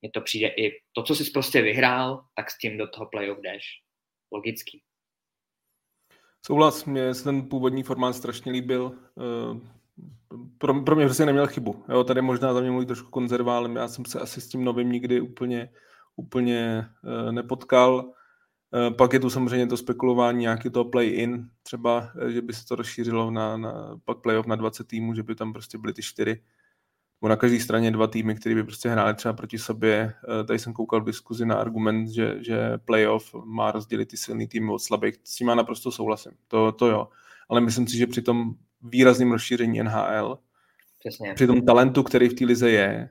mně 0.03 0.11
to 0.11 0.21
přijde 0.21 0.49
i 0.49 0.81
to, 0.93 1.03
co 1.03 1.15
jsi 1.15 1.31
prostě 1.31 1.63
vyhrál, 1.63 2.25
tak 2.35 2.51
s 2.51 2.59
tím 2.59 2.79
do 2.79 2.87
toho 2.89 3.07
playoff 3.07 3.41
jdeš. 3.41 3.65
Logický. 4.33 4.83
Souhlas, 6.47 6.85
mě 6.85 7.15
se 7.15 7.25
ten 7.25 7.49
původní 7.49 7.83
formát 7.83 8.17
strašně 8.17 8.53
líbil. 8.53 8.99
Pro, 10.59 10.83
pro 10.83 10.97
mě 10.97 11.05
prostě 11.05 11.27
neměl 11.27 11.47
chybu. 11.47 11.85
Jo, 11.89 12.05
tady 12.05 12.23
možná 12.23 12.55
za 12.55 12.61
mě 12.61 12.71
mluví 12.71 12.87
trošku 12.87 13.11
konzerválem, 13.11 13.77
já 13.77 13.89
jsem 13.89 14.05
se 14.05 14.21
asi 14.21 14.41
s 14.41 14.49
tím 14.49 14.65
novým 14.65 14.93
nikdy 14.93 15.21
úplně 15.21 15.69
úplně 16.21 16.87
eh, 17.05 17.33
nepotkal. 17.33 18.13
Eh, 18.75 18.91
pak 18.91 19.13
je 19.13 19.21
tu 19.21 19.31
samozřejmě 19.31 19.67
to 19.67 19.77
spekulování 19.77 20.41
nějaký 20.41 20.71
to 20.71 20.85
play-in, 20.85 21.49
třeba, 21.63 22.13
eh, 22.27 22.33
že 22.33 22.43
by 22.43 22.53
se 22.53 22.67
to 22.67 22.77
rozšířilo 22.77 23.31
na, 23.31 23.57
na 23.57 24.01
pak 24.05 24.19
playoff 24.19 24.47
na 24.47 24.57
20 24.57 24.87
týmů, 24.87 25.15
že 25.15 25.23
by 25.23 25.35
tam 25.35 25.53
prostě 25.53 25.79
byly 25.79 25.93
ty 25.93 26.03
čtyři 26.03 26.43
nebo 27.21 27.29
na 27.29 27.37
každé 27.37 27.61
straně 27.61 27.91
dva 27.91 28.07
týmy, 28.07 28.35
které 28.35 28.55
by 28.55 28.65
prostě 28.65 28.89
hráli 28.89 29.15
třeba 29.15 29.33
proti 29.33 29.59
sobě. 29.59 30.15
Tady 30.47 30.59
jsem 30.59 30.73
koukal 30.73 31.01
v 31.01 31.05
diskuzi 31.05 31.47
na 31.47 31.55
argument, 31.55 32.09
že, 32.09 32.37
že 32.41 32.79
playoff 32.85 33.35
má 33.45 33.73
rozdělit 33.73 34.07
ty 34.07 34.17
silný 34.17 34.49
týmy 34.49 34.73
od 34.73 34.79
slabých. 34.79 35.15
S 35.25 35.37
tím 35.37 35.47
má 35.47 35.55
naprosto 35.55 35.93
souhlasím. 35.93 36.33
To, 36.49 36.73
to 36.73 36.87
jo. 36.87 37.09
Ale 37.49 37.61
myslím 37.61 37.87
si, 37.87 37.97
že 37.97 38.07
při 38.07 38.23
tom 38.23 38.55
výrazném 38.83 39.33
rozšíření 39.33 39.83
NHL, 39.83 40.39
Přesně. 40.99 41.35
při 41.35 41.47
tom 41.47 41.63
talentu, 41.63 42.03
který 42.03 42.29
v 42.29 42.35
té 42.35 42.45
lize 42.45 42.71
je, 42.71 43.11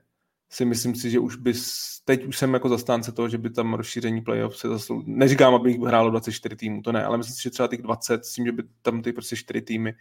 si 0.50 0.64
myslím 0.64 0.94
si, 0.94 1.10
že 1.10 1.18
už 1.18 1.36
bys, 1.36 1.90
teď 2.04 2.24
už 2.24 2.38
jsem 2.38 2.54
jako 2.54 2.68
zastánce 2.68 3.12
toho, 3.12 3.28
že 3.28 3.38
by 3.38 3.50
tam 3.50 3.74
rozšíření 3.74 4.20
playoff 4.20 4.56
se 4.56 4.68
zaslou... 4.68 5.02
Neříkám, 5.06 5.54
aby 5.54 5.70
jich 5.70 5.80
hrálo 5.80 6.10
24 6.10 6.56
týmů, 6.56 6.82
to 6.82 6.92
ne, 6.92 7.04
ale 7.04 7.18
myslím 7.18 7.34
si, 7.34 7.42
že 7.42 7.50
třeba 7.50 7.68
těch 7.68 7.82
20, 7.82 8.24
s 8.24 8.34
tím, 8.34 8.46
že 8.46 8.52
by 8.52 8.62
tam 8.82 9.02
ty 9.02 9.12
prostě 9.12 9.36
4 9.36 9.62
týmy 9.62 9.94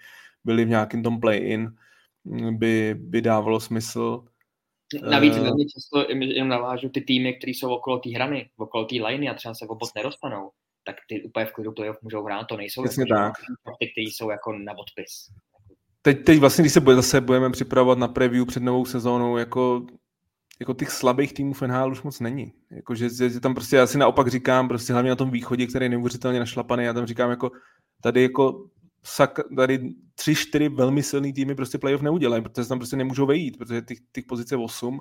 byly 0.43 0.65
v 0.65 0.69
nějakém 0.69 1.03
tom 1.03 1.19
play-in, 1.19 1.75
by, 2.51 2.95
by 2.99 3.21
dávalo 3.21 3.59
smysl. 3.59 4.25
Navíc 5.09 5.33
uh, 5.33 5.43
velmi 5.43 5.65
často 5.65 6.11
jenom 6.11 6.49
navážu 6.49 6.89
ty 6.89 7.01
týmy, 7.01 7.33
které 7.33 7.51
jsou 7.51 7.69
okolo 7.69 7.99
té 7.99 8.09
hrany, 8.09 8.49
okolo 8.57 8.85
té 8.85 8.95
liney 8.95 9.29
a 9.29 9.33
třeba 9.33 9.53
se 9.53 9.65
obod 9.67 9.89
nedostanou, 9.95 10.51
tak 10.83 10.95
ty 11.07 11.23
úplně 11.23 11.45
v 11.45 11.53
klidu 11.53 11.71
playoff 11.71 12.01
můžou 12.01 12.23
hrát, 12.23 12.43
to 12.43 12.57
nejsou 12.57 12.83
tak. 12.83 13.33
ty, 13.79 13.91
které 13.91 14.05
jsou 14.05 14.29
jako 14.29 14.53
na 14.53 14.77
odpis. 14.77 15.29
Teď, 16.01 16.25
teď 16.25 16.39
vlastně, 16.39 16.61
když 16.61 16.73
se 16.73 16.79
bude, 16.79 16.95
zase 16.95 17.21
budeme 17.21 17.49
připravovat 17.49 17.97
na 17.97 18.07
preview 18.07 18.45
před 18.45 18.63
novou 18.63 18.85
sezónou, 18.85 19.37
jako 19.37 19.85
jako 20.59 20.73
těch 20.73 20.91
slabých 20.91 21.33
týmů 21.33 21.53
v 21.53 21.61
NHL 21.61 21.91
už 21.91 22.01
moc 22.01 22.19
není. 22.19 22.53
Jako, 22.71 22.95
že, 22.95 23.29
že, 23.29 23.39
tam 23.39 23.53
prostě 23.53 23.75
já 23.75 23.87
si 23.87 23.97
naopak 23.97 24.27
říkám, 24.27 24.67
prostě 24.67 24.93
hlavně 24.93 25.09
na 25.09 25.15
tom 25.15 25.31
východě, 25.31 25.67
který 25.67 25.85
je 25.85 25.89
neuvěřitelně 25.89 26.39
našlapaný, 26.39 26.83
já 26.83 26.93
tam 26.93 27.05
říkám 27.05 27.29
jako 27.29 27.51
tady 28.01 28.21
jako 28.21 28.65
sak, 29.03 29.39
tady 29.55 29.93
tři, 30.15 30.35
čtyři 30.35 30.69
velmi 30.69 31.03
silný 31.03 31.33
týmy 31.33 31.55
prostě 31.55 31.77
playoff 31.77 32.01
neudělají, 32.01 32.43
protože 32.43 32.69
tam 32.69 32.79
prostě 32.79 32.95
nemůžou 32.95 33.25
vejít, 33.25 33.57
protože 33.57 33.81
těch, 33.81 33.97
těch 34.11 34.25
pozice 34.25 34.55
je 34.55 34.59
8 34.59 34.99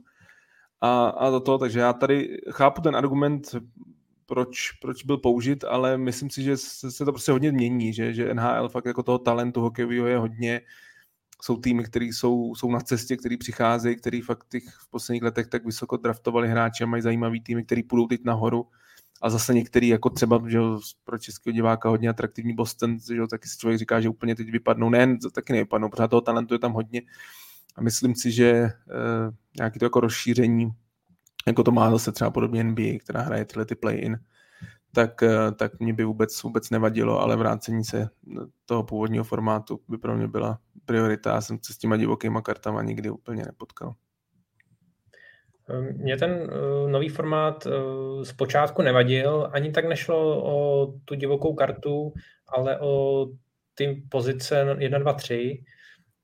a, 0.81 1.09
a 1.09 1.31
to, 1.31 1.41
to, 1.41 1.59
takže 1.59 1.81
já 1.81 1.93
tady 1.93 2.39
chápu 2.51 2.81
ten 2.81 2.97
argument, 2.97 3.55
proč, 4.27 4.73
proč 4.73 5.05
byl 5.05 5.19
použit, 5.19 5.65
ale 5.65 5.99
myslím 5.99 6.31
si, 6.31 6.43
že 6.43 6.57
se, 6.57 6.91
se 6.91 7.05
to 7.05 7.13
prostě 7.13 7.33
hodně 7.33 7.53
mění, 7.53 7.93
že, 7.93 8.15
že 8.15 8.35
NHL 8.35 8.69
fakt 8.69 8.87
jako 8.87 9.03
toho 9.03 9.19
talentu 9.19 9.61
hokejového 9.61 10.07
je 10.07 10.19
hodně, 10.19 10.61
jsou 11.43 11.57
týmy, 11.57 11.85
které 11.85 12.05
jsou, 12.05 12.55
jsou 12.55 12.71
na 12.71 12.81
cestě, 12.81 13.17
které 13.17 13.37
přicházejí, 13.37 13.97
který 13.97 14.21
fakt 14.21 14.47
těch 14.49 14.65
v 14.69 14.91
posledních 14.91 15.23
letech 15.23 15.47
tak 15.47 15.65
vysoko 15.65 15.97
draftovali 15.97 16.49
hráče 16.49 16.85
a 16.85 16.87
mají 16.87 17.03
zajímavý 17.03 17.41
týmy, 17.41 17.65
který 17.65 17.83
půjdou 17.83 18.07
teď 18.07 18.21
nahoru. 18.25 18.67
A 19.23 19.31
zase 19.31 19.55
některý, 19.55 19.89
jako 19.89 20.11
třeba 20.11 20.43
že 20.47 20.59
pro 21.05 21.19
českého 21.19 21.53
diváka 21.53 21.89
hodně 21.89 22.09
atraktivní 22.09 22.55
Boston, 22.55 22.99
že 22.99 23.23
taky 23.31 23.49
si 23.49 23.59
člověk 23.59 23.79
říká, 23.79 24.01
že 24.01 24.09
úplně 24.09 24.35
teď 24.35 24.51
vypadnou, 24.51 24.91
ne, 24.91 25.19
taky 25.35 25.53
nevypadnou, 25.53 25.89
protože 25.89 26.09
toho 26.09 26.21
talentu 26.21 26.55
je 26.55 26.59
tam 26.59 26.73
hodně. 26.73 27.03
A 27.77 27.83
myslím 27.83 28.15
si, 28.15 28.33
že 28.33 28.49
e, 28.51 28.73
nějaký 29.59 29.79
to 29.79 29.85
jako 29.85 30.01
rozšíření, 30.01 30.71
jako 31.47 31.63
to 31.63 31.71
má 31.71 31.91
zase 31.91 32.13
třeba 32.13 32.31
podobně 32.31 32.65
NBA, 32.65 32.99
která 33.01 33.23
hraje 33.23 33.45
tyhle 33.45 33.65
ty 33.65 33.75
play-in, 33.75 34.19
tak, 34.95 35.23
eh, 35.23 35.53
tak 35.53 35.81
mě 35.81 35.93
by 35.95 36.05
vůbec, 36.05 36.43
vůbec 36.43 36.71
nevadilo, 36.71 37.21
ale 37.21 37.37
vrácení 37.37 37.85
se 37.85 38.09
toho 38.67 38.83
původního 38.83 39.25
formátu 39.25 39.81
by 39.89 39.99
pro 39.99 40.17
mě 40.17 40.29
byla 40.29 40.59
priorita. 40.85 41.31
Já 41.31 41.41
jsem 41.41 41.59
se 41.63 41.73
s 41.73 41.79
těma 41.79 41.97
divokýma 41.97 42.43
kartama 42.43 42.83
nikdy 42.83 43.11
úplně 43.11 43.45
nepotkal. 43.45 43.95
Mně 45.93 46.17
ten 46.17 46.31
uh, 46.31 46.91
nový 46.91 47.09
formát 47.09 47.67
zpočátku 48.23 48.83
nevadil, 48.83 49.51
ani 49.53 49.71
tak 49.73 49.85
nešlo 49.85 50.45
o 50.45 50.87
tu 51.05 51.15
divokou 51.15 51.55
kartu, 51.55 52.13
ale 52.49 52.81
o 52.81 53.27
ty 53.75 54.03
pozice 54.09 54.77
1, 54.79 54.99
2, 54.99 55.13
3, 55.13 55.63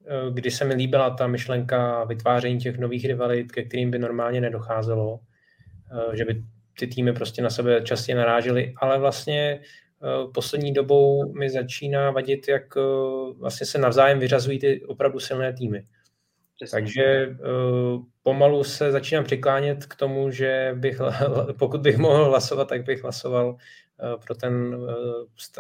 uh, 0.01 0.35
kdy 0.35 0.51
se 0.51 0.65
mi 0.65 0.75
líbila 0.75 1.11
ta 1.11 1.27
myšlenka 1.27 2.05
vytváření 2.05 2.59
těch 2.59 2.79
nových 2.79 3.05
rivalit, 3.05 3.53
ke 3.53 3.63
kterým 3.63 3.91
by 3.91 3.99
normálně 3.99 4.41
nedocházelo, 4.41 5.21
že 6.13 6.25
by 6.25 6.45
ty 6.79 6.87
týmy 6.87 7.13
prostě 7.13 7.43
na 7.43 7.51
sebe 7.51 7.83
častěji 7.83 8.17
narážely, 8.17 8.75
ale 8.77 8.99
vlastně 8.99 9.61
uh, 10.25 10.33
poslední 10.33 10.73
dobou 10.73 11.33
mi 11.33 11.51
začíná 11.51 12.11
vadit, 12.11 12.49
jak 12.49 12.77
uh, 12.77 13.39
vlastně 13.39 13.67
se 13.67 13.79
navzájem 13.79 14.19
vyřazují 14.19 14.59
ty 14.59 14.85
opravdu 14.85 15.21
silné 15.21 15.53
týmy. 15.53 15.87
Přesně. 16.55 16.77
Takže 16.77 17.27
uh, 17.29 18.03
pomalu 18.23 18.65
se 18.65 18.93
začínám 18.93 19.25
přiklánět 19.25 19.87
k 19.87 19.97
tomu, 19.97 20.31
že 20.31 20.75
bych, 20.75 21.01
pokud 21.59 21.81
bych 21.81 21.99
mohl 21.99 22.25
hlasovat, 22.25 22.69
tak 22.69 22.85
bych 22.85 23.03
hlasoval 23.03 23.57
pro 24.25 24.35
ten 24.35 24.77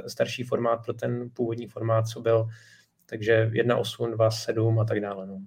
starší 0.07 0.43
formát, 0.43 0.85
pro 0.85 0.95
ten 0.95 1.31
původní 1.31 1.66
formát, 1.66 2.07
co 2.07 2.20
byl. 2.20 2.47
Takže 3.07 3.51
1.8, 3.53 4.15
2.7 4.15 4.81
a 4.81 4.85
tak 4.85 5.01
dále. 5.01 5.27
No. 5.27 5.39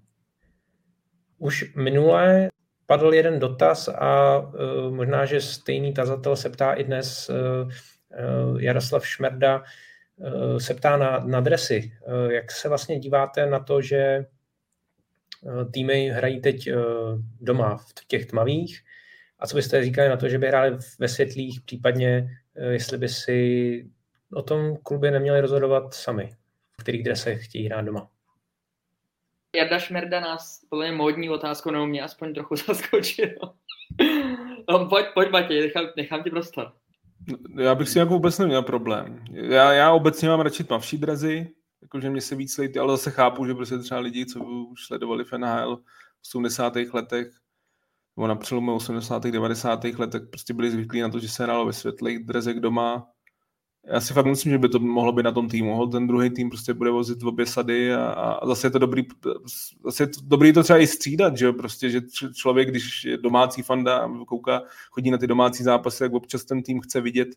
Už 1.38 1.76
minulé 1.76 2.49
padl 2.88 3.14
jeden 3.14 3.39
dotaz 3.39 3.88
a 3.88 4.39
uh, 4.39 4.95
možná, 4.95 5.26
že 5.26 5.41
stejný 5.41 5.93
tazatel 5.93 6.35
se 6.35 6.49
ptá 6.49 6.73
i 6.73 6.84
dnes, 6.84 7.30
uh, 7.30 7.35
uh, 7.68 8.61
Jaroslav 8.61 9.07
Šmerda 9.07 9.64
se 10.57 10.73
ptá 10.73 10.97
na, 10.97 11.19
na 11.19 11.39
dresy. 11.39 11.91
Jak 12.30 12.51
se 12.51 12.69
vlastně 12.69 12.99
díváte 12.99 13.45
na 13.45 13.59
to, 13.59 13.81
že 13.81 14.26
týmy 15.72 16.09
hrají 16.09 16.41
teď 16.41 16.69
doma 17.41 17.77
v 17.77 18.07
těch 18.07 18.26
tmavých. 18.26 18.81
A 19.39 19.47
co 19.47 19.55
byste 19.55 19.84
říkali 19.84 20.09
na 20.09 20.18
to, 20.18 20.30
že 20.30 20.38
by 20.38 20.47
hráli 20.47 20.77
ve 20.99 21.07
světlých, 21.07 21.61
případně 21.61 22.30
jestli 22.69 22.97
by 22.97 23.09
si 23.09 23.89
o 24.34 24.41
tom 24.41 24.77
klubě 24.84 25.11
neměli 25.11 25.41
rozhodovat 25.41 25.93
sami, 25.93 26.30
v 26.80 26.84
kterých 26.84 27.03
dresech 27.03 27.45
chtějí 27.45 27.65
hrát 27.65 27.81
doma? 27.81 28.09
Jarda 29.58 29.80
Šmerda 29.80 30.20
nás 30.20 30.62
podle 30.70 30.88
mě 30.88 30.98
módní 30.98 31.30
otázku 31.30 31.72
nebo 31.72 31.88
mě 31.88 32.02
aspoň 32.02 32.34
trochu 32.34 32.56
zaskočil. 32.68 33.30
no, 34.70 34.86
pojď, 34.86 35.06
pojď 35.14 35.32
Matěj, 35.32 35.62
nechám, 35.62 35.86
nechám 35.98 36.24
ti 36.24 36.30
prostor. 36.30 36.72
Já 37.60 37.76
bych 37.76 37.90
si 37.90 38.00
jako 38.00 38.14
vůbec 38.14 38.40
neměl 38.40 38.64
problém. 38.64 39.26
Já, 39.32 39.74
já 39.74 39.92
obecně 39.92 40.30
mám 40.30 40.40
radši 40.40 40.64
tmavší 40.64 40.98
drezy, 40.98 41.52
jakože 41.82 42.10
mě 42.10 42.22
se 42.22 42.36
víc 42.36 42.58
lejt, 42.58 42.78
ale 42.78 42.94
zase 42.94 43.12
chápu, 43.12 43.46
že 43.46 43.54
prostě 43.54 43.78
třeba 43.78 44.00
lidi, 44.00 44.26
co 44.26 44.44
už 44.44 44.86
sledovali 44.86 45.24
v 45.24 45.32
NHL 45.32 45.78
v 45.78 45.82
80. 46.28 46.76
letech, 46.94 47.28
nebo 48.18 48.28
na 48.28 48.36
přelomu 48.36 48.76
80. 48.76 49.24
90. 49.24 49.84
letech 49.84 50.22
prostě 50.30 50.54
byli 50.54 50.72
zvyklí 50.72 51.02
na 51.02 51.10
to, 51.10 51.20
že 51.20 51.30
se 51.30 51.44
hrálo 51.44 51.66
ve 51.66 51.74
světlých 51.74 52.26
drezek 52.26 52.60
doma. 52.60 53.08
Já 53.93 54.01
si 54.01 54.14
fakt 54.14 54.26
myslím, 54.26 54.51
že 54.51 54.57
by 54.57 54.69
to 54.69 54.80
mohlo 54.80 55.11
být 55.11 55.23
na 55.23 55.31
tom 55.31 55.49
týmu. 55.49 55.88
Ten 55.88 56.07
druhý 56.07 56.30
tým 56.30 56.49
prostě 56.49 56.73
bude 56.73 56.91
vozit 56.91 57.23
obě 57.23 57.45
sady 57.45 57.93
a, 57.93 58.11
a 58.11 58.47
zase 58.47 58.68
je 58.68 58.72
to 58.72 58.80
dobrý, 58.80 59.03
zase 59.85 60.03
je 60.03 60.07
to 60.07 60.19
dobrý 60.23 60.53
to 60.53 60.64
třeba 60.64 60.80
i 60.80 60.88
střídat, 60.88 61.38
že? 61.38 61.51
Prostě, 61.51 61.89
že 61.89 62.01
člověk, 62.34 62.69
když 62.69 63.05
je 63.05 63.18
domácí 63.18 63.61
fanda, 63.61 64.11
kouká, 64.27 64.61
chodí 64.91 65.11
na 65.11 65.18
ty 65.18 65.27
domácí 65.27 65.64
zápasy, 65.64 66.03
jak 66.03 66.14
občas 66.14 66.45
ten 66.45 66.64
tým 66.64 66.81
chce 66.81 67.01
vidět, 67.01 67.30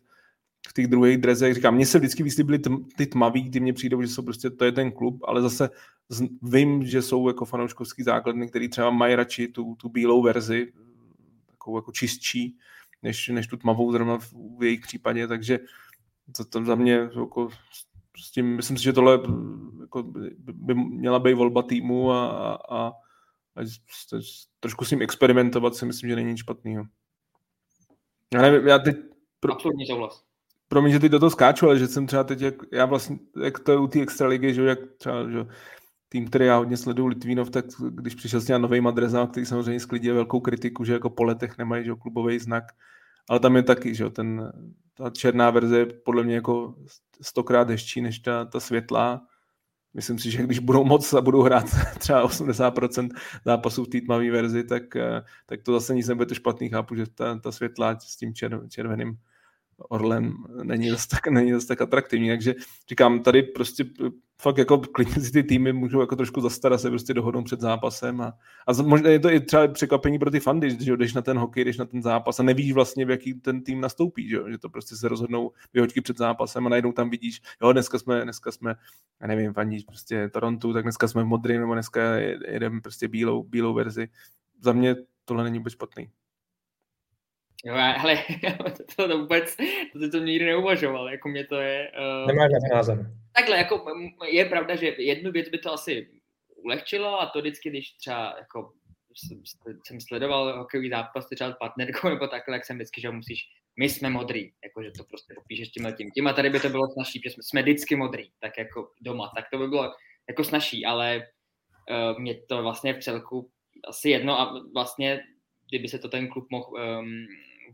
v 0.67 0.73
těch 0.73 0.87
druhých 0.87 1.17
drezech. 1.17 1.53
Říkám, 1.53 1.75
mně 1.75 1.85
se 1.85 1.99
vždycky 1.99 2.43
byly 2.43 2.59
ty 2.97 3.05
tmavý, 3.05 3.41
kdy 3.41 3.59
mě 3.59 3.73
přijdou, 3.73 4.01
že 4.01 4.07
jsou 4.07 4.21
prostě, 4.21 4.49
to 4.49 4.65
je 4.65 4.71
ten 4.71 4.91
klub, 4.91 5.19
ale 5.23 5.41
zase 5.41 5.69
vím, 6.41 6.85
že 6.85 7.01
jsou 7.01 7.27
jako 7.27 7.45
fanouškovský 7.45 8.03
základny, 8.03 8.47
který 8.47 8.69
třeba 8.69 8.89
mají 8.89 9.15
radši 9.15 9.47
tu, 9.47 9.75
tu 9.75 9.89
bílou 9.89 10.21
verzi, 10.21 10.71
takovou 11.51 11.77
jako 11.77 11.91
čistší, 11.91 12.57
než, 13.03 13.27
než 13.27 13.47
tu 13.47 13.57
tmavou 13.57 13.91
zrovna 13.91 14.17
v, 14.17 14.33
v 14.59 14.63
jejich 14.63 14.81
případě, 14.81 15.27
takže 15.27 15.59
to, 16.37 16.45
to 16.45 16.65
za 16.65 16.75
mě 16.75 16.93
jako 16.93 17.49
s 18.17 18.31
tím, 18.31 18.55
myslím 18.55 18.77
si, 18.77 18.83
že 18.83 18.93
tohle 18.93 19.19
jako 19.81 20.03
by 20.53 20.75
měla 20.75 21.19
být 21.19 21.33
volba 21.33 21.63
týmu 21.63 22.11
a, 22.11 22.27
a, 22.29 22.77
a, 22.77 22.91
a 23.55 23.61
trošku 24.59 24.85
s 24.85 24.89
tím 24.89 25.01
experimentovat 25.01 25.75
si 25.75 25.85
myslím, 25.85 26.09
že 26.09 26.15
není 26.15 26.29
nic 26.29 26.39
špatného. 26.39 26.85
Já 28.33 28.41
nevím, 28.41 28.67
já 28.67 28.79
teď... 28.79 28.97
Pro... 29.39 29.53
Absolutní 29.53 29.85
souhlas 29.85 30.31
promiň, 30.71 30.91
že 30.91 30.99
ty 30.99 31.09
do 31.09 31.19
toho 31.19 31.29
skáču, 31.29 31.65
ale 31.65 31.79
že 31.79 31.87
jsem 31.87 32.07
třeba 32.07 32.23
teď, 32.23 32.41
jak, 32.41 32.55
já 32.71 32.85
vlastně, 32.85 33.19
jak 33.43 33.59
to 33.59 33.71
je 33.71 33.77
u 33.77 33.87
té 33.87 34.01
extraligy, 34.01 34.53
že 34.53 34.61
jak 34.63 34.79
třeba, 34.97 35.29
že 35.29 35.45
tým, 36.09 36.27
který 36.27 36.45
já 36.45 36.57
hodně 36.57 36.77
sleduju, 36.77 37.07
Litvínov, 37.07 37.49
tak 37.49 37.65
když 37.89 38.15
přišel 38.15 38.41
s 38.41 38.45
těma 38.45 38.59
novým 38.59 38.87
adresem, 38.87 39.27
který 39.27 39.45
samozřejmě 39.45 39.79
sklidil 39.79 40.15
velkou 40.15 40.39
kritiku, 40.39 40.83
že 40.83 40.93
jako 40.93 41.09
po 41.09 41.23
letech 41.23 41.57
nemají 41.57 41.85
že, 41.85 41.91
klubový 42.01 42.39
znak, 42.39 42.63
ale 43.29 43.39
tam 43.39 43.55
je 43.55 43.63
taky, 43.63 43.95
že 43.95 44.09
ten, 44.09 44.51
ta 45.01 45.09
černá 45.09 45.49
verze 45.49 45.79
je 45.79 45.85
podle 45.85 46.23
mě 46.23 46.35
jako 46.35 46.75
stokrát 47.21 47.69
hezčí 47.69 48.01
než 48.01 48.19
ta, 48.19 48.45
ta 48.45 48.59
světlá. 48.59 49.27
Myslím 49.93 50.19
si, 50.19 50.31
že 50.31 50.43
když 50.43 50.59
budou 50.59 50.83
moc 50.83 51.13
a 51.13 51.21
budou 51.21 51.41
hrát 51.41 51.65
třeba 51.99 52.27
80% 52.27 53.09
zápasů 53.45 53.83
v 53.83 53.87
té 53.87 54.01
tmavé 54.01 54.31
verzi, 54.31 54.63
tak, 54.63 54.83
tak 55.45 55.61
to 55.61 55.73
zase 55.73 55.95
nic 55.95 56.07
nebude 56.07 56.25
to 56.25 56.35
špatný. 56.35 56.69
Chápu, 56.69 56.95
že 56.95 57.05
ta, 57.15 57.39
ta 57.39 57.51
světlá 57.51 57.99
s 57.99 58.17
tím 58.17 58.33
čer, 58.33 58.61
červeným 58.69 59.17
Orlen 59.89 60.33
není 60.63 60.89
zase 60.89 61.07
tak, 61.07 61.27
není 61.27 61.51
zase 61.51 61.67
tak 61.67 61.81
atraktivní, 61.81 62.29
takže 62.29 62.55
říkám, 62.89 63.23
tady 63.23 63.43
prostě 63.43 63.85
fakt 64.41 64.57
jako 64.57 64.77
klidně 64.77 65.21
si 65.21 65.31
ty 65.31 65.43
týmy 65.43 65.73
můžou 65.73 66.01
jako 66.01 66.15
trošku 66.15 66.41
zastarat 66.41 66.81
se 66.81 66.89
prostě 66.89 67.13
dohodnou 67.13 67.43
před 67.43 67.59
zápasem 67.59 68.21
a, 68.21 68.33
a 68.67 68.81
možná 68.83 69.09
je 69.09 69.19
to 69.19 69.29
i 69.29 69.39
třeba 69.39 69.67
překvapení 69.67 70.19
pro 70.19 70.31
ty 70.31 70.39
fandy, 70.39 70.83
že 70.83 70.97
jdeš 70.97 71.13
na 71.13 71.21
ten 71.21 71.37
hokej, 71.37 71.63
jdeš 71.65 71.77
na 71.77 71.85
ten 71.85 72.01
zápas 72.01 72.39
a 72.39 72.43
nevíš 72.43 72.71
vlastně, 72.71 73.05
v 73.05 73.09
jaký 73.09 73.33
ten 73.33 73.63
tým 73.63 73.81
nastoupí, 73.81 74.29
že, 74.29 74.37
že 74.51 74.57
to 74.57 74.69
prostě 74.69 74.95
se 74.95 75.07
rozhodnou 75.07 75.51
vyhoďky 75.73 76.01
před 76.01 76.17
zápasem 76.17 76.65
a 76.65 76.69
najednou 76.69 76.91
tam 76.91 77.09
vidíš, 77.09 77.41
jo, 77.61 77.71
dneska 77.73 77.99
jsme, 77.99 78.23
dneska 78.23 78.51
jsme, 78.51 78.75
já 79.21 79.27
nevím, 79.27 79.53
fandíš 79.53 79.83
prostě 79.83 80.29
Toronto, 80.29 80.73
tak 80.73 80.83
dneska 80.83 81.07
jsme 81.07 81.23
v 81.23 81.27
modrém, 81.27 81.61
nebo 81.61 81.73
dneska 81.73 82.15
jedeme 82.47 82.81
prostě 82.81 83.07
bílou, 83.07 83.43
bílou 83.43 83.73
verzi. 83.73 84.09
Za 84.61 84.73
mě 84.73 84.95
tohle 85.25 85.43
není 85.43 85.57
vůbec 85.57 85.73
špatný. 85.73 86.09
Jo, 87.65 87.73
ale 87.75 88.23
to, 88.97 89.07
to 89.07 89.17
vůbec, 89.17 89.55
to, 89.93 90.09
to 90.11 90.17
nikdy 90.17 90.45
neuvažoval, 90.45 91.09
jako 91.09 91.29
mě 91.29 91.47
to 91.47 91.55
je... 91.55 91.91
Uh... 92.21 92.27
Nemáš 92.27 92.51
na 92.51 92.75
názor. 92.75 93.05
Takhle, 93.35 93.57
jako 93.57 93.85
je 94.31 94.45
pravda, 94.45 94.75
že 94.75 94.95
jednu 94.97 95.31
věc 95.31 95.49
by 95.49 95.57
to 95.57 95.73
asi 95.73 96.07
ulehčilo 96.55 97.21
a 97.21 97.25
to 97.25 97.39
vždycky, 97.39 97.69
když 97.69 97.91
třeba 97.91 98.35
jako 98.37 98.73
jsem 99.87 100.01
sledoval 100.01 100.57
hokejový 100.57 100.89
zápas 100.89 101.29
třeba 101.29 101.51
s 101.51 101.57
partnerkou 101.57 102.09
nebo 102.09 102.27
takhle, 102.27 102.55
jak 102.55 102.65
jsem 102.65 102.75
vždycky, 102.75 103.01
že 103.01 103.11
musíš, 103.11 103.39
my 103.79 103.89
jsme 103.89 104.09
modrý, 104.09 104.51
jakože 104.63 104.91
to 104.97 105.03
prostě 105.03 105.33
popíšeš 105.33 105.69
tím 105.69 105.93
tím. 105.97 106.11
Tím 106.11 106.27
a 106.27 106.33
tady 106.33 106.49
by 106.49 106.59
to 106.59 106.69
bylo 106.69 106.87
snažší, 106.93 107.19
protože 107.19 107.29
jsme, 107.29 107.43
jsme 107.43 107.61
vždycky 107.61 107.95
modrý, 107.95 108.31
tak 108.39 108.57
jako 108.57 108.91
doma, 109.01 109.31
tak 109.35 109.45
to 109.51 109.57
by 109.57 109.67
bylo 109.67 109.93
jako 110.29 110.43
snažší, 110.43 110.85
ale 110.85 111.27
uh, 111.89 112.19
mě 112.19 112.41
to 112.49 112.61
vlastně 112.63 112.93
v 112.93 112.99
celku 112.99 113.51
asi 113.87 114.09
jedno 114.09 114.39
a 114.39 114.61
vlastně, 114.73 115.23
kdyby 115.69 115.87
se 115.87 115.99
to 115.99 116.09
ten 116.09 116.27
klub 116.27 116.47
mohl 116.51 116.73
um, 116.73 117.25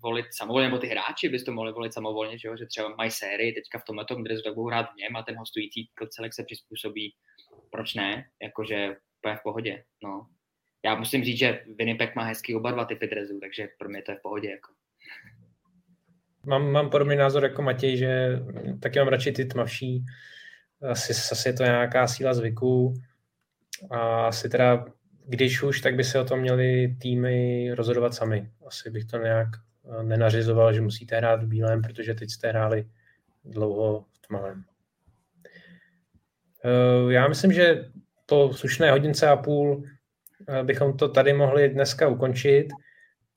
volit 0.03 0.25
samovolně, 0.31 0.67
nebo 0.67 0.79
ty 0.79 0.87
hráči 0.87 1.29
bys 1.29 1.43
to 1.43 1.51
mohli 1.51 1.71
volit 1.71 1.93
samovolně, 1.93 2.37
že, 2.39 2.47
jo? 2.47 2.57
že 2.57 2.65
třeba 2.65 2.95
mají 2.95 3.11
sérii 3.11 3.53
teďka 3.53 3.79
v 3.79 3.83
tomhle 3.83 4.05
tom, 4.05 4.23
kde 4.23 4.35
budou 4.49 4.67
hrát 4.67 4.83
v 4.83 4.97
něm 4.97 5.15
a 5.15 5.23
ten 5.23 5.37
hostující 5.37 5.89
celek 6.09 6.33
se 6.33 6.43
přizpůsobí, 6.43 7.15
proč 7.71 7.93
ne, 7.93 8.25
jakože 8.41 8.95
úplně 9.19 9.35
v 9.35 9.43
pohodě, 9.43 9.83
no. 10.03 10.27
Já 10.85 10.95
musím 10.95 11.23
říct, 11.23 11.37
že 11.37 11.63
Winnipeg 11.77 12.15
má 12.15 12.23
hezký 12.23 12.55
oba 12.55 12.71
dva 12.71 12.85
typy 12.85 13.07
drezů, 13.07 13.39
takže 13.39 13.67
pro 13.79 13.89
mě 13.89 14.01
to 14.01 14.11
je 14.11 14.17
v 14.17 14.21
pohodě, 14.21 14.49
jako. 14.49 14.73
Mám, 16.45 16.71
mám 16.71 16.89
podobný 16.89 17.15
názor 17.15 17.43
jako 17.43 17.61
Matěj, 17.61 17.97
že 17.97 18.39
taky 18.81 18.99
mám 18.99 19.07
radši 19.07 19.31
ty 19.31 19.45
tmavší, 19.45 20.05
asi, 20.81 21.13
asi 21.31 21.49
je 21.49 21.53
to 21.53 21.63
nějaká 21.63 22.07
síla 22.07 22.33
zvyků 22.33 22.93
a 23.91 24.27
asi 24.27 24.49
teda, 24.49 24.85
když 25.27 25.63
už, 25.63 25.81
tak 25.81 25.95
by 25.95 26.03
se 26.03 26.19
o 26.19 26.25
tom 26.25 26.39
měli 26.39 26.95
týmy 27.01 27.69
rozhodovat 27.73 28.13
sami. 28.13 28.49
Asi 28.67 28.89
bych 28.89 29.05
to 29.05 29.17
nějak 29.17 29.47
nenařizoval, 30.01 30.73
že 30.73 30.81
musíte 30.81 31.17
hrát 31.17 31.43
v 31.43 31.47
bílém, 31.47 31.81
protože 31.81 32.13
teď 32.13 32.29
jste 32.29 32.49
hráli 32.49 32.87
dlouho 33.45 34.05
v 34.11 34.27
tmavém. 34.27 34.63
Eh, 36.65 37.13
já 37.13 37.27
myslím, 37.27 37.53
že 37.53 37.89
po 38.25 38.53
slušné 38.53 38.91
hodince 38.91 39.27
a 39.27 39.35
půl 39.35 39.83
eh, 40.49 40.63
bychom 40.63 40.97
to 40.97 41.09
tady 41.09 41.33
mohli 41.33 41.69
dneska 41.69 42.07
ukončit. 42.07 42.67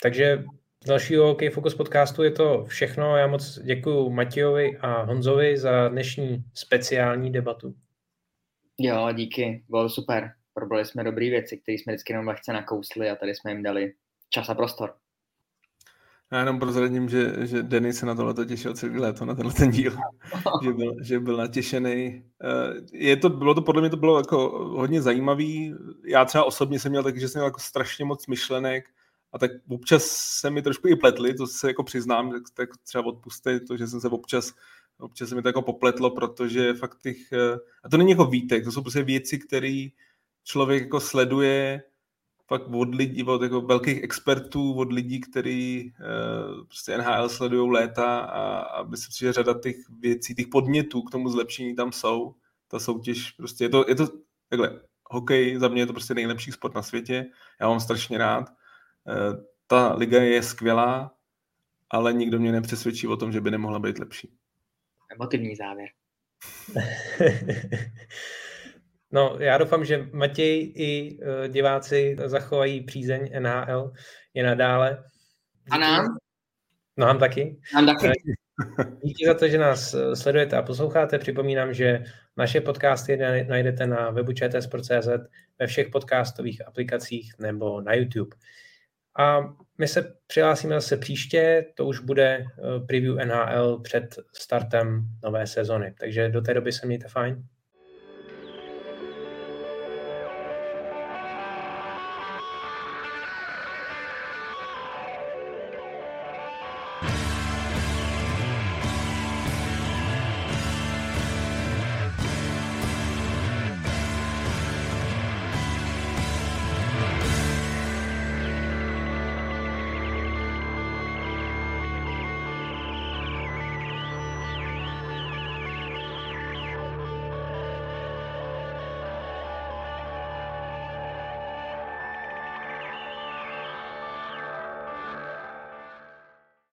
Takže 0.02 0.44
dalšího 0.86 1.30
OK 1.30 1.40
Focus 1.52 1.74
podcastu 1.74 2.22
je 2.22 2.30
to 2.30 2.64
všechno. 2.64 3.16
Já 3.16 3.26
moc 3.26 3.58
děkuji 3.58 4.10
Matějovi 4.10 4.78
a 4.78 5.02
Honzovi 5.02 5.58
za 5.58 5.88
dnešní 5.88 6.44
speciální 6.54 7.32
debatu. 7.32 7.74
Jo, 8.78 9.08
díky, 9.12 9.64
bylo 9.68 9.88
super. 9.88 10.32
Probrali 10.54 10.84
jsme 10.84 11.04
dobré 11.04 11.30
věci, 11.30 11.56
které 11.56 11.78
jsme 11.78 11.92
vždycky 11.92 12.12
jenom 12.12 12.28
lehce 12.28 12.52
nakousli 12.52 13.10
a 13.10 13.16
tady 13.16 13.34
jsme 13.34 13.50
jim 13.50 13.62
dali 13.62 13.92
čas 14.30 14.48
a 14.48 14.54
prostor. 14.54 14.94
Já 16.32 16.38
jenom 16.38 16.58
prozradím, 16.58 17.08
že, 17.08 17.46
že 17.46 17.62
Denis 17.62 17.98
se 17.98 18.06
na 18.06 18.14
tohle 18.14 18.46
těšil 18.46 18.74
celý 18.74 18.98
léto, 18.98 19.24
na 19.24 19.34
tenhle 19.34 19.52
ten 19.52 19.70
díl, 19.70 19.92
že, 20.64 20.72
byl, 20.72 20.96
že 21.02 21.20
byl 21.20 21.36
natěšený. 21.36 22.24
Eh, 22.44 22.74
je 22.92 23.16
to, 23.16 23.28
bylo 23.28 23.54
to, 23.54 23.62
podle 23.62 23.82
mě 23.82 23.90
to 23.90 23.96
bylo 23.96 24.18
jako 24.18 24.48
hodně 24.76 25.02
zajímavý. 25.02 25.74
Já 26.04 26.24
třeba 26.24 26.44
osobně 26.44 26.80
jsem 26.80 26.90
měl 26.90 27.02
taky, 27.02 27.20
že 27.20 27.28
jsem 27.28 27.38
měl 27.38 27.46
jako 27.46 27.60
strašně 27.60 28.04
moc 28.04 28.26
myšlenek 28.26 28.84
a 29.32 29.38
tak 29.38 29.50
občas 29.68 30.04
se 30.40 30.50
mi 30.50 30.62
trošku 30.62 30.88
i 30.88 30.96
pletli, 30.96 31.34
to 31.34 31.46
se 31.46 31.68
jako 31.68 31.82
přiznám, 31.82 32.30
tak, 32.30 32.42
tak 32.54 32.68
třeba 32.84 33.06
odpustit 33.06 33.60
to, 33.68 33.76
že 33.76 33.86
jsem 33.86 34.00
se 34.00 34.08
občas 34.08 34.52
občas 35.00 35.28
se 35.28 35.34
mi 35.34 35.42
to 35.42 35.48
jako 35.48 35.62
popletlo, 35.62 36.10
protože 36.10 36.74
fakt 36.74 36.98
těch, 37.02 37.32
eh, 37.32 37.58
a 37.84 37.88
to 37.88 37.96
není 37.96 38.10
jako 38.10 38.24
výtek, 38.24 38.64
to 38.64 38.72
jsou 38.72 38.82
prostě 38.82 39.02
věci, 39.02 39.38
které 39.38 39.86
člověk 40.44 40.82
jako 40.82 41.00
sleduje 41.00 41.82
fakt 42.50 42.66
od 42.72 42.94
lidí, 42.94 43.24
od 43.24 43.42
jako 43.42 43.60
velkých 43.60 44.02
expertů, 44.02 44.74
od 44.74 44.92
lidí, 44.92 45.20
kteří 45.20 45.92
uh, 46.00 46.66
prostě 46.66 46.98
NHL 46.98 47.28
sledují 47.28 47.70
léta 47.70 48.20
a, 48.20 48.58
a 48.58 48.82
myslím 48.82 49.12
si, 49.12 49.18
že 49.18 49.32
řada 49.32 49.60
těch 49.60 49.76
věcí, 50.00 50.34
těch 50.34 50.46
podnětů 50.46 51.02
k 51.02 51.10
tomu 51.10 51.28
zlepšení 51.28 51.76
tam 51.76 51.92
jsou. 51.92 52.34
Ta 52.68 52.78
soutěž 52.78 53.30
prostě, 53.30 53.64
je 53.64 53.68
to, 53.68 53.84
je 53.88 53.94
to 53.94 54.06
takhle, 54.48 54.80
hokej 55.10 55.58
za 55.58 55.68
mě 55.68 55.82
je 55.82 55.86
to 55.86 55.92
prostě 55.92 56.14
nejlepší 56.14 56.52
sport 56.52 56.74
na 56.74 56.82
světě, 56.82 57.26
já 57.60 57.68
mám 57.68 57.80
strašně 57.80 58.18
rád. 58.18 58.50
Uh, 58.50 59.44
ta 59.66 59.94
liga 59.94 60.22
je 60.22 60.42
skvělá, 60.42 61.14
ale 61.90 62.12
nikdo 62.12 62.38
mě 62.38 62.52
nepřesvědčí 62.52 63.06
o 63.06 63.16
tom, 63.16 63.32
že 63.32 63.40
by 63.40 63.50
nemohla 63.50 63.78
být 63.78 63.98
lepší. 63.98 64.34
Emotivní 65.14 65.56
závěr. 65.56 65.88
No, 69.12 69.36
já 69.40 69.58
doufám, 69.58 69.84
že 69.84 70.08
Matěj 70.12 70.72
i 70.76 71.18
uh, 71.18 71.48
diváci 71.48 72.16
zachovají 72.24 72.80
přízeň 72.84 73.30
NHL 73.42 73.92
i 74.34 74.42
nadále. 74.42 75.04
A 75.70 75.78
nám? 75.78 76.06
No, 76.96 77.06
nám 77.06 77.18
taky. 77.18 77.60
Nám 77.74 77.86
taky. 77.86 78.12
Díky 79.02 79.26
za 79.26 79.34
to, 79.34 79.48
že 79.48 79.58
nás 79.58 79.94
eh, 79.94 80.16
sledujete 80.16 80.56
a 80.56 80.62
posloucháte. 80.62 81.18
Připomínám, 81.18 81.74
že 81.74 82.04
naše 82.36 82.60
podcasty 82.60 83.16
najdete 83.48 83.86
na 83.86 84.10
webu 84.10 84.32
čtsport.cz, 84.32 85.08
ve 85.58 85.66
všech 85.66 85.88
podcastových 85.88 86.68
aplikacích 86.68 87.34
nebo 87.38 87.80
na 87.80 87.94
YouTube. 87.94 88.36
A 89.18 89.40
my 89.78 89.88
se 89.88 90.14
přihlásíme 90.26 90.74
zase 90.74 90.96
příště, 90.96 91.66
to 91.74 91.86
už 91.86 92.00
bude 92.00 92.44
eh, 92.46 92.80
preview 92.86 93.16
NHL 93.16 93.78
před 93.78 94.18
startem 94.34 95.06
nové 95.22 95.46
sezony. 95.46 95.94
Takže 96.00 96.28
do 96.28 96.40
té 96.40 96.54
doby 96.54 96.72
se 96.72 96.86
mějte 96.86 97.08
fajn. 97.08 97.44